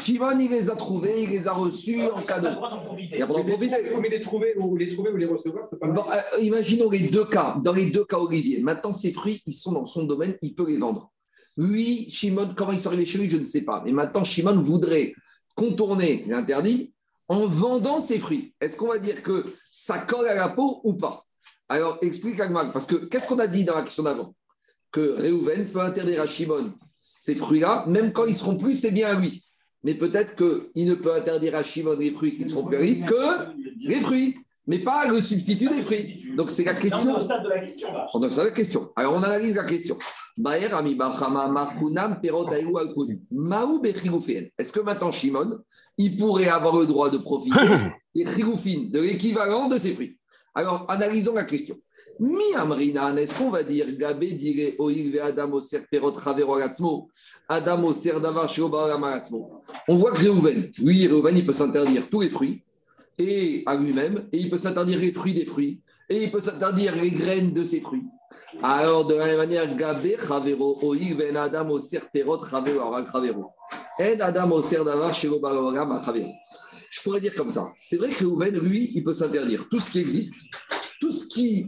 Shimon, 0.00 0.38
il 0.38 0.50
les 0.50 0.70
a 0.70 0.74
trouvés, 0.74 1.22
il 1.22 1.28
les 1.28 1.46
a 1.46 1.52
reçus 1.52 2.00
en 2.10 2.22
cadeau. 2.22 2.48
Il 2.48 3.22
a 3.22 3.26
pas 3.26 3.34
d'en 3.34 3.44
profiter. 3.44 3.76
Il 3.84 3.90
faut 3.90 4.00
les 4.00 4.20
trouver 4.20 4.54
ou 4.58 4.76
les 4.76 4.88
trouver 4.88 5.10
ou 5.10 5.16
les 5.16 5.26
recevoir. 5.26 5.68
Bon, 5.82 6.04
euh, 6.10 6.40
imaginons 6.40 6.88
les 6.88 7.08
deux 7.08 7.26
cas. 7.26 7.58
Dans 7.62 7.74
les 7.74 7.90
deux 7.90 8.06
cas, 8.06 8.16
Olivier. 8.16 8.62
Maintenant, 8.62 8.92
ces 8.92 9.12
fruits, 9.12 9.42
ils 9.46 9.52
sont 9.52 9.72
dans 9.72 9.84
son 9.84 10.04
domaine, 10.04 10.36
il 10.40 10.54
peut 10.54 10.66
les 10.66 10.78
vendre. 10.78 11.12
Lui, 11.58 12.08
Shimon, 12.10 12.54
comment 12.56 12.72
ils 12.72 12.80
sont 12.80 12.88
arrivés 12.88 13.04
chez 13.04 13.18
lui, 13.18 13.28
je 13.28 13.36
ne 13.36 13.44
sais 13.44 13.64
pas. 13.64 13.82
Mais 13.84 13.92
maintenant, 13.92 14.24
Shimon 14.24 14.58
voudrait 14.58 15.12
contourner 15.54 16.24
l'interdit 16.26 16.94
en 17.28 17.46
vendant 17.46 17.98
ses 17.98 18.18
fruits. 18.18 18.54
Est-ce 18.62 18.78
qu'on 18.78 18.88
va 18.88 18.98
dire 18.98 19.22
que 19.22 19.44
ça 19.70 19.98
colle 19.98 20.26
à 20.26 20.34
la 20.34 20.48
peau 20.48 20.80
ou 20.84 20.94
pas? 20.94 21.22
Alors, 21.72 21.98
explique 22.02 22.38
Agmag, 22.38 22.72
parce 22.72 22.86
que 22.86 22.96
qu'est-ce 22.96 23.26
qu'on 23.26 23.38
a 23.38 23.46
dit 23.46 23.64
dans 23.64 23.74
la 23.74 23.82
question 23.82 24.02
d'avant? 24.02 24.34
Que 24.90 25.14
Réhouven 25.20 25.66
peut 25.66 25.80
interdire 25.80 26.20
à 26.20 26.26
Shimon 26.26 26.72
ces 26.98 27.34
fruits-là, 27.34 27.84
même 27.88 28.12
quand 28.12 28.26
ils 28.26 28.34
seront 28.34 28.56
plus, 28.56 28.74
c'est 28.74 28.90
bien 28.90 29.08
à 29.08 29.14
lui 29.18 29.42
mais 29.84 29.94
peut-être 29.94 30.36
qu'il 30.36 30.86
ne 30.86 30.94
peut 30.94 31.12
interdire 31.12 31.56
à 31.56 31.62
Shimon 31.62 31.96
les 31.98 32.10
fruits 32.12 32.36
qui 32.36 32.44
ne 32.44 32.48
sont 32.48 32.64
péris 32.64 33.02
que 33.02 33.52
les 33.80 34.00
fruits, 34.00 34.36
mais 34.66 34.78
pas 34.78 35.08
le 35.08 35.20
substitut 35.20 35.68
des 35.68 35.82
fruits. 35.82 36.34
Donc 36.36 36.50
c'est 36.50 36.64
la 36.64 36.74
question. 36.74 37.10
On 37.10 37.16
est 37.16 37.20
au 37.20 37.24
stade 37.24 37.42
de 37.42 37.48
la 37.48 37.58
question. 37.58 37.88
On 38.14 38.22
est 38.22 38.36
la 38.36 38.50
question. 38.50 38.92
Alors 38.96 39.14
on 39.14 39.22
analyse 39.22 39.56
la 39.56 39.64
question. 39.64 39.98
Est-ce 44.58 44.72
que 44.72 44.80
maintenant 44.80 45.10
Shimon, 45.10 45.58
il 45.98 46.16
pourrait 46.16 46.48
avoir 46.48 46.76
le 46.76 46.86
droit 46.86 47.10
de 47.10 47.18
profiter 47.18 47.58
des 48.14 48.24
de 48.24 49.00
l'équivalent 49.00 49.68
de 49.68 49.78
ces 49.78 49.94
fruits? 49.94 50.18
Alors 50.54 50.84
analysons 50.88 51.34
la 51.34 51.44
question. 51.44 51.78
Mi 52.20 52.54
amrinan, 52.54 53.16
est-ce 53.16 53.36
qu'on 53.36 53.50
va 53.50 53.62
dire 53.62 53.86
Gabé 53.96 54.32
dire 54.32 54.74
Oil 54.78 55.18
Adam 55.18 55.52
Oser 55.52 55.80
Perot 55.90 56.12
Ravero 56.12 56.58
Adam 57.48 57.84
Oser 57.84 58.20
Davar 58.20 58.48
On 59.88 59.96
voit 59.96 60.12
que 60.12 60.20
Réhouven, 60.20 60.70
oui, 60.82 61.06
Réhouven, 61.06 61.36
il 61.36 61.46
peut 61.46 61.52
s'interdire 61.52 62.08
tous 62.10 62.20
les 62.20 62.28
fruits 62.28 62.62
et 63.18 63.62
à 63.66 63.76
lui-même, 63.76 64.28
et 64.32 64.38
il 64.38 64.50
peut 64.50 64.58
s'interdire 64.58 64.98
les 64.98 65.12
fruits 65.12 65.34
des 65.34 65.44
fruits, 65.44 65.82
et 66.08 66.24
il 66.24 66.30
peut 66.30 66.40
s'interdire 66.40 66.96
les 66.96 67.10
graines 67.10 67.52
de 67.52 67.64
ses 67.64 67.80
fruits. 67.80 68.04
Alors, 68.62 69.06
de 69.06 69.14
la 69.14 69.26
même 69.26 69.36
manière, 69.38 69.76
Gabé 69.76 70.16
Ravero 70.16 70.78
Oil 70.82 71.14
Ben 71.16 71.36
Adam 71.36 71.70
Oser 71.70 72.00
Perot 72.12 72.38
Ravero 72.38 72.80
En 72.80 74.20
Adam 74.20 74.52
Oser 74.52 74.84
Davar 74.84 75.12
Ravero. 75.12 76.28
Je 76.92 77.00
pourrais 77.00 77.22
dire 77.22 77.34
comme 77.34 77.48
ça. 77.48 77.72
C'est 77.80 77.96
vrai 77.96 78.10
que 78.10 78.18
Réhouven, 78.18 78.58
lui, 78.58 78.92
il 78.94 79.02
peut 79.02 79.14
s'interdire 79.14 79.66
tout 79.70 79.80
ce 79.80 79.90
qui 79.90 79.98
existe 79.98 80.34
tout 81.02 81.10
ce 81.10 81.26
qui, 81.26 81.66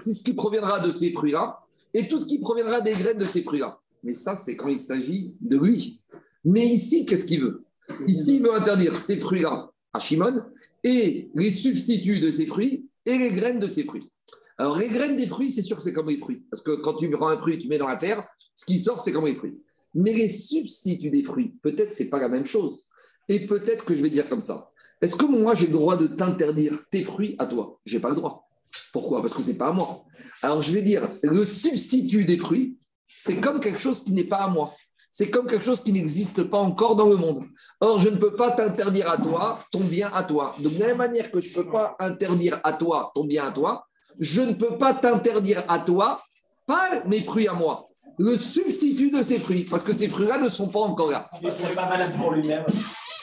ce 0.00 0.22
qui 0.22 0.32
proviendra 0.32 0.80
de 0.80 0.92
ces 0.92 1.12
fruits-là 1.12 1.58
et 1.92 2.08
tout 2.08 2.18
ce 2.18 2.24
qui 2.24 2.38
proviendra 2.38 2.80
des 2.80 2.92
graines 2.92 3.18
de 3.18 3.24
ces 3.26 3.42
fruits-là. 3.42 3.78
Mais 4.02 4.14
ça, 4.14 4.34
c'est 4.34 4.56
quand 4.56 4.68
il 4.68 4.78
s'agit 4.78 5.34
de 5.42 5.58
lui. 5.58 6.00
Mais 6.42 6.66
ici, 6.66 7.04
qu'est-ce 7.04 7.26
qu'il 7.26 7.42
veut? 7.42 7.64
Ici, 8.06 8.36
il 8.36 8.42
veut 8.42 8.54
interdire 8.54 8.96
ces 8.96 9.18
fruits-là 9.18 9.70
à 9.92 10.00
Shimon 10.00 10.42
et 10.82 11.28
les 11.34 11.50
substituts 11.50 12.18
de 12.20 12.30
ces 12.30 12.46
fruits 12.46 12.86
et 13.04 13.18
les 13.18 13.30
graines 13.32 13.58
de 13.58 13.68
ces 13.68 13.84
fruits. 13.84 14.08
Alors, 14.56 14.78
les 14.78 14.88
graines 14.88 15.16
des 15.16 15.26
fruits, 15.26 15.50
c'est 15.50 15.62
sûr 15.62 15.76
que 15.76 15.82
c'est 15.82 15.92
comme 15.92 16.08
les 16.08 16.18
fruits. 16.18 16.42
Parce 16.50 16.62
que 16.62 16.80
quand 16.80 16.94
tu 16.94 17.10
prends 17.10 17.28
un 17.28 17.36
fruit, 17.36 17.58
tu 17.58 17.68
mets 17.68 17.78
dans 17.78 17.88
la 17.88 17.96
terre, 17.96 18.26
ce 18.54 18.64
qui 18.64 18.78
sort, 18.78 19.02
c'est 19.02 19.12
comme 19.12 19.26
les 19.26 19.34
fruits. 19.34 19.60
Mais 19.94 20.14
les 20.14 20.28
substituts 20.28 21.10
des 21.10 21.24
fruits, 21.24 21.52
peut-être 21.62 21.92
c'est 21.92 22.08
pas 22.08 22.18
la 22.18 22.30
même 22.30 22.46
chose. 22.46 22.88
Et 23.28 23.46
peut-être 23.46 23.84
que 23.84 23.94
je 23.94 24.02
vais 24.02 24.10
dire 24.10 24.28
comme 24.28 24.42
ça. 24.42 24.70
Est-ce 25.00 25.16
que 25.16 25.26
moi, 25.26 25.54
j'ai 25.54 25.66
le 25.66 25.72
droit 25.72 25.96
de 25.96 26.06
t'interdire 26.06 26.78
tes 26.90 27.02
fruits 27.02 27.34
à 27.38 27.46
toi? 27.46 27.78
J'ai 27.84 27.98
pas 27.98 28.10
le 28.10 28.14
droit. 28.14 28.48
Pourquoi? 28.92 29.20
Parce 29.20 29.34
que 29.34 29.42
ce 29.42 29.50
n'est 29.50 29.58
pas 29.58 29.68
à 29.68 29.72
moi. 29.72 30.04
Alors 30.42 30.62
je 30.62 30.72
vais 30.72 30.82
dire, 30.82 31.08
le 31.22 31.44
substitut 31.44 32.24
des 32.24 32.38
fruits, 32.38 32.78
c'est 33.08 33.40
comme 33.40 33.60
quelque 33.60 33.78
chose 33.78 34.04
qui 34.04 34.12
n'est 34.12 34.24
pas 34.24 34.38
à 34.38 34.48
moi. 34.48 34.74
C'est 35.10 35.28
comme 35.28 35.46
quelque 35.46 35.64
chose 35.64 35.82
qui 35.82 35.92
n'existe 35.92 36.44
pas 36.44 36.58
encore 36.58 36.96
dans 36.96 37.08
le 37.08 37.16
monde. 37.16 37.44
Or, 37.80 37.98
je 37.98 38.08
ne 38.08 38.16
peux 38.16 38.34
pas 38.34 38.52
t'interdire 38.52 39.10
à 39.10 39.18
toi 39.18 39.58
ton 39.70 39.80
bien 39.80 40.10
à 40.10 40.24
toi. 40.24 40.54
de 40.58 40.70
la 40.78 40.86
même 40.86 40.96
manière 40.96 41.30
que 41.30 41.40
je 41.40 41.50
ne 41.50 41.62
peux 41.62 41.70
pas 41.70 41.96
interdire 41.98 42.60
à 42.64 42.72
toi 42.72 43.12
ton 43.14 43.24
bien 43.24 43.44
à 43.44 43.52
toi, 43.52 43.86
je 44.18 44.40
ne 44.40 44.54
peux 44.54 44.78
pas 44.78 44.94
t'interdire 44.94 45.64
à 45.68 45.80
toi 45.80 46.18
pas 46.66 47.04
mes 47.04 47.22
fruits 47.22 47.48
à 47.48 47.52
moi. 47.52 47.88
Le 48.18 48.36
substitut 48.36 49.10
de 49.10 49.22
ces 49.22 49.38
fruits, 49.38 49.64
parce 49.70 49.82
que 49.82 49.92
ces 49.92 50.08
fruits-là 50.08 50.38
ne 50.38 50.48
sont 50.48 50.68
pas 50.68 50.80
encore 50.80 51.10
là. 51.10 51.28
Il 51.40 51.48
ne 51.48 51.74
pas 51.74 51.88
malade 51.88 52.12
pour 52.16 52.32
lui-même. 52.32 52.64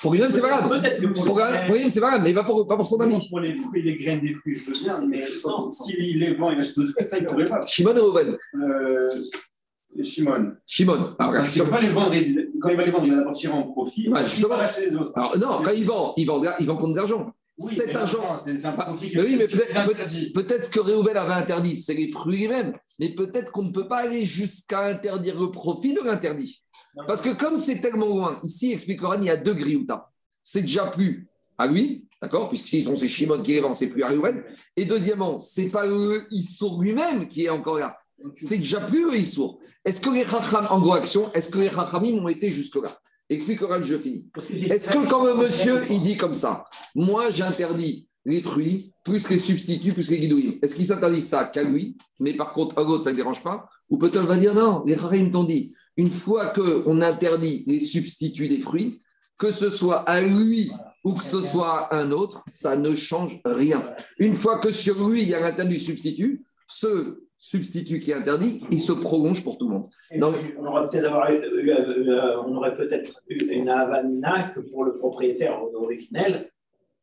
Pour 0.02 0.14
lui-même, 0.14 0.32
c'est 0.32 0.42
valable. 0.42 0.70
Peut-être 0.70 1.02
que 1.02 1.08
pour, 1.08 1.38
lui-même, 1.38 1.90
c'est 1.90 2.00
valable, 2.00 2.24
mais 2.24 2.34
pas 2.34 2.44
pour, 2.44 2.68
pas 2.68 2.78
pour 2.78 2.88
son 2.88 3.00
ami. 3.00 3.28
Pour 3.30 3.40
les 3.40 3.56
fruits, 3.56 3.82
les 3.82 3.98
graines 3.98 4.22
des 4.22 4.34
fruits, 4.34 4.56
je 4.56 4.66
veux 4.66 4.74
bien, 4.74 5.02
mais 5.08 5.22
s'il 5.70 6.24
est 6.24 6.36
bon, 6.36 6.52
il 6.52 6.60
achète 6.60 6.78
d'autres 6.78 6.92
fruits, 6.92 7.06
ça, 7.06 7.18
il 7.18 7.24
ne 7.24 7.30
pourrait 7.30 7.48
pas. 7.48 7.66
Shimon 7.66 7.98
ou 7.98 8.12
Reuven 8.12 8.38
euh, 8.56 10.04
Shimon. 10.04 10.54
Shimon. 10.66 11.16
Alors, 11.20 11.44
il 11.44 11.60
ne 11.60 11.64
peut 11.64 11.70
pas 11.70 11.82
les 11.82 11.90
vendre. 11.90 12.16
Quand 12.62 12.70
il 12.70 12.78
va 12.78 12.86
les 12.86 12.92
vendre, 12.92 13.06
il 13.06 13.12
va 13.12 13.18
d'abord 13.18 13.34
tirer 13.34 13.54
en 13.54 13.64
profit. 13.64 14.10
Ouais, 14.10 14.22
il 14.38 14.46
va 14.46 14.58
acheter 14.60 14.90
les 14.90 14.96
autres. 14.96 15.12
Alors, 15.16 15.38
non, 15.38 15.62
quand 15.64 15.72
il 15.72 15.84
vend, 15.86 16.14
il 16.16 16.26
vend, 16.26 16.42
il 16.60 16.66
vend 16.66 16.78
contre 16.78 16.94
de 16.94 16.98
l'argent. 16.98 17.34
Oui, 17.60 17.76
cet 17.76 17.96
un 17.96 18.72
profit 18.72 19.12
Oui, 19.20 19.36
mais 19.38 19.48
peut-être 19.48 20.34
peut 20.34 20.62
ce 20.62 20.70
que 20.70 20.80
Réhouven 20.80 21.18
avait 21.18 21.34
interdit, 21.34 21.76
c'est 21.76 21.94
les 21.94 22.10
fruits 22.10 22.46
eux-mêmes. 22.46 22.74
Mais 23.00 23.10
peut-être 23.10 23.52
qu'on 23.52 23.64
ne 23.64 23.72
peut 23.72 23.88
pas 23.88 23.98
aller 23.98 24.26
jusqu'à 24.26 24.86
interdire 24.86 25.40
le 25.40 25.52
profit 25.52 25.94
de 25.94 26.02
l'interdit. 26.02 26.64
Parce 27.08 27.22
que 27.22 27.30
comme 27.30 27.58
c'est 27.58 27.82
tellement 27.82 28.08
loin, 28.08 28.40
ici, 28.44 28.72
explique 28.72 29.02
il 29.18 29.26
y 29.26 29.30
a 29.30 29.38
deux 29.38 29.54
grioutas. 29.54 30.10
C'est 30.42 30.62
déjà 30.62 30.88
plus 30.88 31.28
à 31.58 31.68
lui, 31.68 32.08
d'accord 32.22 32.50
Puisque 32.50 32.68
s'ils 32.68 32.84
sont 32.84 32.96
ces 32.96 33.10
Shimon 33.10 33.44
qui 33.44 33.54
les 33.54 33.60
vend, 33.60 33.74
c'est 33.74 33.90
plus 33.90 34.04
à 34.04 34.08
Réhouven. 34.08 34.42
Et 34.78 34.86
deuxièmement, 34.86 35.38
c'est 35.38 35.70
pas 35.70 35.86
eux, 35.88 36.26
Issour 36.32 36.82
lui-même 36.82 37.28
qui 37.28 37.46
est 37.46 37.50
encore 37.50 37.78
là. 37.78 37.98
C'est 38.36 38.58
déjà 38.58 38.82
plus 38.82 39.06
eux, 39.06 39.18
Issour. 39.18 39.60
Est-ce 39.86 40.02
que 40.02 40.10
les 40.10 40.26
Chacham, 40.26 40.66
en 40.70 40.80
gros 40.80 40.94
action, 40.94 41.32
est-ce 41.34 41.50
que 41.50 41.60
les 41.60 41.70
Chachamim 41.70 42.24
ont 42.24 42.28
été 42.28 42.50
jusque-là? 42.50 42.90
Expliquera 43.30 43.80
que 43.80 43.86
je 43.86 43.98
finis. 43.98 44.28
Est-ce 44.70 44.92
que 44.92 45.08
quand 45.08 45.24
le 45.24 45.36
monsieur, 45.36 45.84
il 45.90 46.02
dit 46.02 46.18
comme 46.18 46.34
ça, 46.34 46.66
moi 46.96 47.30
j'interdis 47.30 48.08
les 48.26 48.42
fruits, 48.42 48.94
plus 49.04 49.30
les 49.30 49.38
substituts, 49.38 49.94
plus 49.94 50.10
les 50.12 50.20
guidouilles. 50.20 50.60
Est-ce 50.62 50.76
qu'il 50.76 50.86
s'interdit 50.86 51.22
ça 51.22 51.46
qu'à 51.46 51.64
lui, 51.64 51.98
mais 52.20 52.34
par 52.34 52.54
contre 52.54 52.78
à 52.78 52.84
l'autre, 52.84 53.04
ça 53.04 53.12
ne 53.12 53.16
dérange 53.16 53.44
pas 53.44 53.70
Ou 53.90 53.98
peut-être 53.98 54.26
va 54.26 54.38
dire 54.38 54.54
non, 54.54 54.84
les 54.86 54.96
Chachamim 54.96 55.32
t'ont 55.32 55.44
dit, 55.44 55.74
une 55.98 56.12
fois 56.12 56.48
qu'on 56.48 57.02
interdit 57.02 57.64
les 57.68 57.80
substituts 57.80 58.48
des 58.48 58.60
fruits, 58.60 59.00
que 59.38 59.52
ce 59.52 59.70
soit 59.70 60.00
à 60.02 60.22
lui 60.22 60.72
ou 61.04 61.14
que 61.14 61.24
ce 61.24 61.42
soit 61.42 61.94
à 61.94 61.98
un 61.98 62.12
autre, 62.12 62.44
ça 62.48 62.76
ne 62.76 62.94
change 62.94 63.40
rien. 63.46 63.96
Une 64.18 64.36
fois 64.36 64.60
que 64.60 64.72
sur 64.72 65.08
lui, 65.08 65.24
il 65.24 65.30
y 65.30 65.34
a 65.34 65.40
l'interdit 65.40 65.80
substitut, 65.80 66.44
ce 66.68 67.24
substitut 67.40 68.02
qui 68.02 68.12
est 68.12 68.16
interdit, 68.16 68.62
il 68.70 68.82
se 68.82 68.92
prolonge 68.92 69.44
pour 69.44 69.58
tout 69.58 69.68
le 69.68 69.76
monde. 69.76 69.88
Donc, 70.18 70.36
on 70.60 70.66
aurait 70.66 70.90
peut-être 70.90 71.10
eu, 71.30 71.72
euh, 71.72 72.42
on 72.46 72.56
aurait 72.58 72.76
peut-être 72.76 73.24
une 73.30 73.70
avanina 73.70 74.52
que 74.54 74.60
pour 74.60 74.84
le 74.84 74.98
propriétaire 74.98 75.58
originel, 75.74 76.52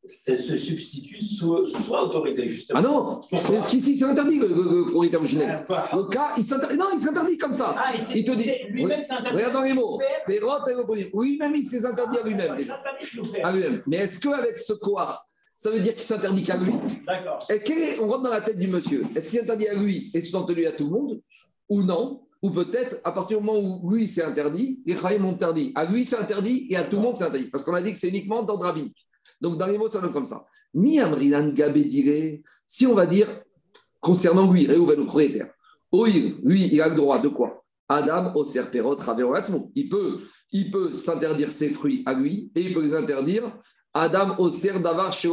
ce 0.09 0.57
substitut 0.57 1.23
soit, 1.23 2.05
autorisé, 2.05 2.49
justement. 2.49 2.79
Ah 2.79 2.83
non 2.83 3.21
Parce 3.31 3.69
qu'ici, 3.69 3.97
c'est 3.97 4.05
interdit, 4.05 4.39
le, 4.39 4.49
le, 4.49 4.91
propriétaire 4.91 5.21
originel. 5.21 5.65
Ah, 5.69 5.89
cas, 6.13 6.29
il 6.37 6.45
s'interdit. 6.45 6.77
Non, 6.77 6.87
il 6.93 6.99
s'interdit 6.99 7.39
comme 7.39 7.53
ça. 7.53 7.75
Ah, 7.77 7.93
il, 8.15 8.23
te 8.23 8.33
dit. 8.33 8.51
Lui-même 8.69 9.03
s'interdit. 9.03 9.37
Regarde 9.37 9.55
dans 9.55 9.63
les 9.63 9.73
mots. 9.73 9.99
Oui, 11.15 11.39
même 11.39 11.55
il 11.57 11.65
s'est 11.65 11.85
interdit 11.85 12.19
à 12.19 12.23
lui-même. 12.23 12.57
À 13.43 13.53
lui-même. 13.53 13.83
Mais 13.87 13.97
est-ce 13.97 14.21
qu'avec 14.21 14.59
ce 14.59 14.75
quoi 14.75 15.19
ça 15.57 15.71
veut 15.71 15.81
dire 15.81 15.95
qu'il 15.95 16.05
s'interdit 16.05 16.43
qu'à 16.43 16.57
lui 16.57 16.73
D'accord. 17.07 17.47
On 18.01 18.07
rentre 18.07 18.23
dans 18.23 18.31
la 18.31 18.43
tête 18.43 18.59
du 18.59 18.69
monsieur. 18.69 19.05
Est-ce 19.15 19.31
qu'il 19.31 19.41
s'interdit 19.41 19.69
à 19.69 19.75
lui 19.75 20.11
et 20.15 20.21
sous-entendu 20.21 20.67
à 20.67 20.73
tout 20.73 20.85
le 20.85 20.91
monde 20.91 21.21
Ou 21.69 21.83
non 21.83 22.23
ou 22.43 22.51
peut-être, 22.51 23.01
à 23.03 23.13
partir 23.13 23.41
du 23.41 23.45
moment 23.45 23.59
où 23.59 23.91
lui 23.91 24.07
c'est 24.07 24.23
interdit, 24.23 24.83
les 24.85 24.95
Chaïm 24.95 25.25
ont 25.25 25.33
interdit. 25.33 25.73
À 25.75 25.87
lui 25.87 26.05
c'est 26.05 26.19
interdit 26.19 26.67
et 26.71 26.77
à 26.77 26.85
tout 26.85 26.97
le 26.97 27.03
monde 27.03 27.17
c'est 27.17 27.25
interdit. 27.25 27.49
Parce 27.49 27.65
qu'on 27.65 27.75
a 27.75 27.81
dit 27.81 27.93
que 27.93 27.99
c'est 27.99 28.11
uniquement 28.11 28.43
dans 28.43 28.59
rabbinique. 28.59 29.07
Donc, 29.41 29.59
dans 29.59 29.67
les 29.67 29.79
mots, 29.79 29.91
ça 29.91 30.01
donne 30.01 30.13
comme 30.13 30.25
ça. 30.25 30.47
Mi 30.75 31.01
amrinan 31.01 31.49
gabedire, 31.53 32.41
si 32.67 32.87
on 32.87 32.95
va 32.95 33.07
dire, 33.07 33.29
concernant 34.01 34.51
lui, 34.51 34.67
Réhouven, 34.67 34.99
le 34.99 35.05
propriétaire, 35.05 35.51
lui, 35.93 36.69
il 36.73 36.81
a 36.81 36.89
le 36.89 36.95
droit 36.95 37.19
de 37.19 37.29
quoi? 37.29 37.65
Adam, 37.89 38.33
au 38.35 38.45
serperot, 38.45 38.97
Il 39.75 39.89
peut, 39.89 40.21
il 40.51 40.71
peut 40.71 40.93
s'interdire 40.93 41.53
ses 41.53 41.71
fruits 41.71 42.03
à 42.05 42.15
lui 42.15 42.51
et 42.55 42.63
il 42.63 42.73
peut 42.73 42.83
les 42.83 42.95
interdire. 42.95 43.45
Adam, 43.99 44.35
au 44.39 44.51
ser 44.51 44.79
d'avar 44.79 45.11
chez 45.11 45.31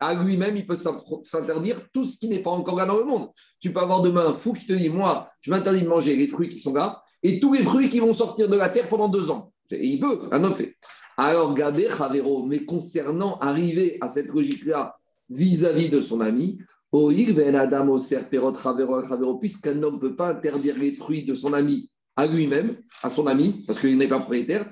À 0.00 0.14
lui-même, 0.14 0.56
il 0.56 0.66
peut 0.66 0.76
s'interdire 1.22 1.80
tout 1.92 2.06
ce 2.06 2.18
qui 2.18 2.26
n'est 2.26 2.42
pas 2.42 2.50
encore 2.50 2.76
là 2.76 2.86
dans 2.86 2.96
le 2.96 3.04
monde. 3.04 3.28
Tu 3.60 3.70
peux 3.70 3.80
avoir 3.80 4.00
demain 4.00 4.28
un 4.28 4.32
fou 4.32 4.54
qui 4.54 4.66
te 4.66 4.72
dit 4.72 4.88
Moi, 4.88 5.26
je 5.42 5.50
m'interdis 5.50 5.82
de 5.82 5.88
manger 5.88 6.16
les 6.16 6.26
fruits 6.26 6.48
qui 6.48 6.58
sont 6.58 6.72
là 6.72 7.02
et 7.22 7.38
tous 7.38 7.52
les 7.52 7.62
fruits 7.62 7.90
qui 7.90 8.00
vont 8.00 8.14
sortir 8.14 8.48
de 8.48 8.56
la 8.56 8.70
terre 8.70 8.88
pendant 8.88 9.08
deux 9.08 9.30
ans. 9.30 9.52
il 9.70 10.00
peut, 10.00 10.22
un 10.32 10.42
homme 10.42 10.54
fait. 10.54 10.74
Alors, 11.18 11.52
Gabé 11.52 11.88
Chavero, 11.90 12.46
mais 12.46 12.64
concernant 12.64 13.38
arriver 13.40 13.98
à 14.00 14.08
cette 14.08 14.28
logique-là 14.28 14.96
vis-à-vis 15.28 15.90
de 15.90 16.00
son 16.00 16.22
ami, 16.22 16.58
puisqu'un 19.40 19.82
homme 19.82 19.94
ne 19.94 20.00
peut 20.00 20.16
pas 20.16 20.30
interdire 20.30 20.78
les 20.78 20.92
fruits 20.92 21.24
de 21.24 21.34
son 21.34 21.52
ami 21.52 21.90
à 22.16 22.26
lui-même, 22.26 22.76
à 23.02 23.10
son 23.10 23.26
ami, 23.26 23.64
parce 23.66 23.78
qu'il 23.78 23.98
n'est 23.98 24.08
pas 24.08 24.20
propriétaire, 24.20 24.70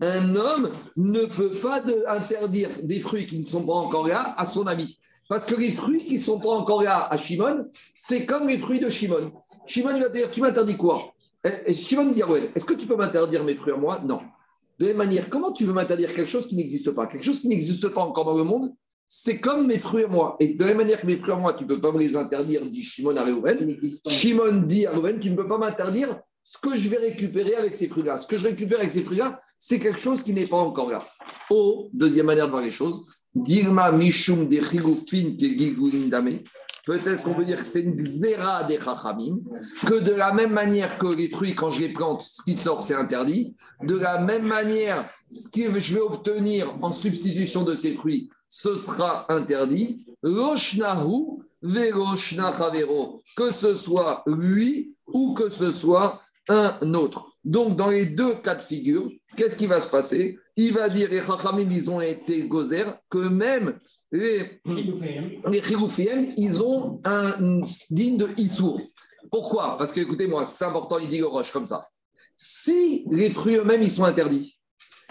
un 0.00 0.34
homme 0.34 0.70
ne 0.96 1.24
peut 1.26 1.50
pas 1.50 1.82
interdire 2.08 2.70
des 2.82 3.00
fruits 3.00 3.26
qui 3.26 3.38
ne 3.38 3.42
sont 3.42 3.66
pas 3.66 3.74
encore 3.74 4.08
là 4.08 4.34
à 4.38 4.44
son 4.44 4.66
ami. 4.66 4.98
Parce 5.28 5.44
que 5.44 5.54
les 5.54 5.70
fruits 5.70 6.06
qui 6.06 6.14
ne 6.14 6.20
sont 6.20 6.40
pas 6.40 6.50
encore 6.50 6.82
là 6.82 7.06
à 7.10 7.16
Shimon, 7.16 7.66
c'est 7.94 8.26
comme 8.26 8.48
les 8.48 8.58
fruits 8.58 8.80
de 8.80 8.88
Shimon. 8.88 9.32
Shimon, 9.66 9.94
il 9.94 10.02
va 10.02 10.08
dire, 10.08 10.30
tu 10.30 10.40
m'interdis 10.40 10.76
quoi? 10.76 11.14
Shimon 11.70 12.06
dit, 12.06 12.22
est-ce 12.54 12.64
que 12.64 12.74
tu 12.74 12.86
peux 12.86 12.96
m'interdire 12.96 13.44
mes 13.44 13.54
fruits 13.54 13.74
à 13.74 13.76
moi? 13.76 14.00
Non. 14.04 14.20
De 14.78 14.86
la 14.86 14.94
même 14.94 14.98
manière, 14.98 15.28
comment 15.28 15.52
tu 15.52 15.64
veux 15.64 15.72
m'interdire 15.72 16.12
quelque 16.12 16.30
chose 16.30 16.46
qui 16.46 16.56
n'existe 16.56 16.90
pas? 16.92 17.06
Quelque 17.06 17.24
chose 17.24 17.40
qui 17.40 17.48
n'existe 17.48 17.88
pas 17.88 18.00
encore 18.00 18.24
dans 18.24 18.36
le 18.36 18.44
monde, 18.44 18.72
c'est 19.14 19.40
comme 19.40 19.66
mes 19.66 19.78
fruits 19.78 20.04
à 20.04 20.08
moi. 20.08 20.36
Et 20.40 20.54
de 20.54 20.60
la 20.60 20.68
même 20.68 20.78
manière 20.78 20.98
que 20.98 21.06
mes 21.06 21.16
fruits 21.16 21.34
à 21.34 21.36
moi, 21.36 21.52
tu 21.52 21.64
ne 21.64 21.68
peux 21.68 21.78
pas 21.78 21.92
me 21.92 21.98
les 21.98 22.16
interdire, 22.16 22.64
dit 22.64 22.82
Shimon 22.82 23.14
à 23.14 23.24
Reuven. 23.26 23.76
Shimon 24.08 24.62
dit 24.62 24.86
à 24.86 24.92
Reuven, 24.92 25.20
tu 25.20 25.28
ne 25.28 25.36
peux 25.36 25.46
pas 25.46 25.58
m'interdire 25.58 26.18
ce 26.42 26.56
que 26.56 26.78
je 26.78 26.88
vais 26.88 26.96
récupérer 26.96 27.54
avec 27.56 27.76
ces 27.76 27.88
fruits-là. 27.88 28.16
Ce 28.16 28.26
que 28.26 28.38
je 28.38 28.44
récupère 28.44 28.78
avec 28.78 28.90
ces 28.90 29.04
fruits-là, 29.04 29.38
c'est 29.58 29.78
quelque 29.78 29.98
chose 29.98 30.22
qui 30.22 30.32
n'est 30.32 30.46
pas 30.46 30.56
encore 30.56 30.90
là. 30.90 31.04
Oh, 31.50 31.90
deuxième 31.92 32.24
manière 32.24 32.46
de 32.46 32.52
voir 32.52 32.62
les 32.62 32.70
choses, 32.70 33.06
Dirma 33.34 33.92
Mishum 33.92 34.48
de 34.48 34.60
Peut-être 36.86 37.22
qu'on 37.22 37.34
peut 37.34 37.44
dire 37.44 37.58
que 37.58 37.66
c'est 37.66 37.82
une 37.82 37.96
xéra 37.96 38.64
des 38.64 38.80
chachamim, 38.80 39.40
que 39.86 40.00
de 40.00 40.12
la 40.12 40.32
même 40.32 40.52
manière 40.52 40.96
que 40.96 41.14
les 41.14 41.28
fruits, 41.28 41.54
quand 41.54 41.70
je 41.70 41.80
les 41.80 41.92
plante, 41.92 42.22
ce 42.22 42.42
qui 42.42 42.56
sort, 42.56 42.82
c'est 42.82 42.94
interdit. 42.94 43.54
De 43.82 43.94
la 43.94 44.22
même 44.22 44.44
manière, 44.44 45.06
ce 45.30 45.50
que 45.50 45.78
je 45.78 45.94
vais 45.94 46.00
obtenir 46.00 46.74
en 46.82 46.92
substitution 46.92 47.62
de 47.62 47.74
ces 47.74 47.92
fruits, 47.92 48.30
ce 48.54 48.76
sera 48.76 49.24
interdit. 49.32 50.04
Roshnahu 50.22 51.38
que 53.34 53.50
ce 53.50 53.74
soit 53.74 54.22
lui 54.26 54.94
ou 55.06 55.32
que 55.32 55.48
ce 55.48 55.70
soit 55.70 56.20
un 56.48 56.92
autre. 56.92 57.32
Donc, 57.42 57.76
dans 57.76 57.88
les 57.88 58.04
deux 58.04 58.34
cas 58.34 58.54
de 58.54 58.60
figure, 58.60 59.10
qu'est-ce 59.36 59.56
qui 59.56 59.66
va 59.66 59.80
se 59.80 59.88
passer? 59.88 60.38
Il 60.56 60.74
va 60.74 60.90
dire, 60.90 61.08
les 61.08 61.22
Chachamim, 61.22 61.70
ils 61.70 61.90
ont 61.90 62.02
été 62.02 62.46
gozer, 62.46 62.84
que 63.08 63.26
même 63.26 63.78
les, 64.10 64.60
les 64.66 65.62
ils 66.36 66.62
ont 66.62 67.00
un 67.04 67.62
digne 67.90 68.18
de 68.18 68.28
Issour. 68.36 68.82
Pourquoi? 69.30 69.78
Parce 69.78 69.92
que, 69.92 70.00
écoutez-moi, 70.00 70.44
c'est 70.44 70.66
important, 70.66 70.98
il 70.98 71.08
dit 71.08 71.18
le 71.18 71.26
roche 71.26 71.52
comme 71.52 71.64
ça. 71.64 71.86
Si 72.36 73.06
les 73.10 73.30
fruits 73.30 73.56
eux-mêmes, 73.56 73.82
ils 73.82 73.90
sont 73.90 74.04
interdits, 74.04 74.58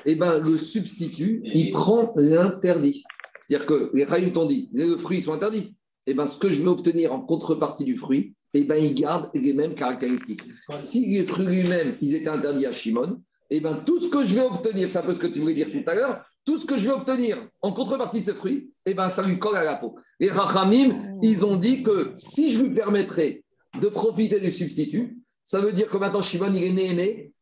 eh 0.05 0.15
ben, 0.15 0.37
le 0.37 0.59
substitut, 0.59 1.41
il 1.43 1.71
prend 1.71 2.13
l'interdit. 2.15 3.03
C'est-à-dire 3.51 3.67
que 3.67 3.91
les 3.93 4.07
Chachamim 4.07 4.31
t'ont 4.31 4.45
dit, 4.45 4.69
les 4.71 4.97
fruits 4.97 5.21
sont 5.21 5.33
interdits. 5.33 5.75
Eh 6.07 6.13
ben, 6.13 6.25
ce 6.25 6.37
que 6.37 6.49
je 6.49 6.61
vais 6.61 6.69
obtenir 6.69 7.11
en 7.11 7.19
contrepartie 7.19 7.83
du 7.83 7.97
fruit, 7.97 8.33
eh 8.53 8.63
ben, 8.63 8.81
ils 8.81 8.93
gardent 8.93 9.29
les 9.33 9.51
mêmes 9.51 9.75
caractéristiques. 9.75 10.43
Si 10.77 11.05
les 11.05 11.27
fruits 11.27 11.47
lui-même, 11.47 11.97
ils 11.99 12.15
étaient 12.15 12.29
interdits 12.29 12.65
à 12.65 12.71
Shimon, 12.71 13.21
eh 13.49 13.59
ben, 13.59 13.83
tout 13.85 13.99
ce 13.99 14.09
que 14.09 14.25
je 14.25 14.35
vais 14.35 14.45
obtenir, 14.45 14.89
c'est 14.89 14.99
un 14.99 15.01
peu 15.01 15.13
ce 15.13 15.19
que 15.19 15.27
tu 15.27 15.39
voulais 15.39 15.53
dire 15.53 15.69
tout 15.69 15.83
à 15.85 15.95
l'heure, 15.95 16.23
tout 16.45 16.57
ce 16.59 16.65
que 16.65 16.77
je 16.77 16.85
vais 16.85 16.93
obtenir 16.93 17.45
en 17.61 17.73
contrepartie 17.73 18.21
de 18.21 18.25
ces 18.25 18.33
fruits, 18.33 18.71
eh 18.85 18.93
ben, 18.93 19.09
ça 19.09 19.21
lui 19.21 19.37
colle 19.37 19.57
à 19.57 19.65
la 19.65 19.75
peau. 19.75 19.97
Les 20.21 20.29
Rachamim, 20.29 21.19
ils 21.21 21.45
ont 21.45 21.57
dit 21.57 21.83
que 21.83 22.13
si 22.15 22.51
je 22.51 22.61
lui 22.61 22.73
permettrais 22.73 23.43
de 23.81 23.89
profiter 23.89 24.39
du 24.39 24.49
substitut, 24.49 25.17
ça 25.43 25.59
veut 25.59 25.73
dire 25.73 25.87
que 25.87 25.97
maintenant 25.97 26.21
Shimon, 26.21 26.53
il 26.53 26.63
est 26.63 26.71
né, 26.71 26.93
né. 26.93 27.33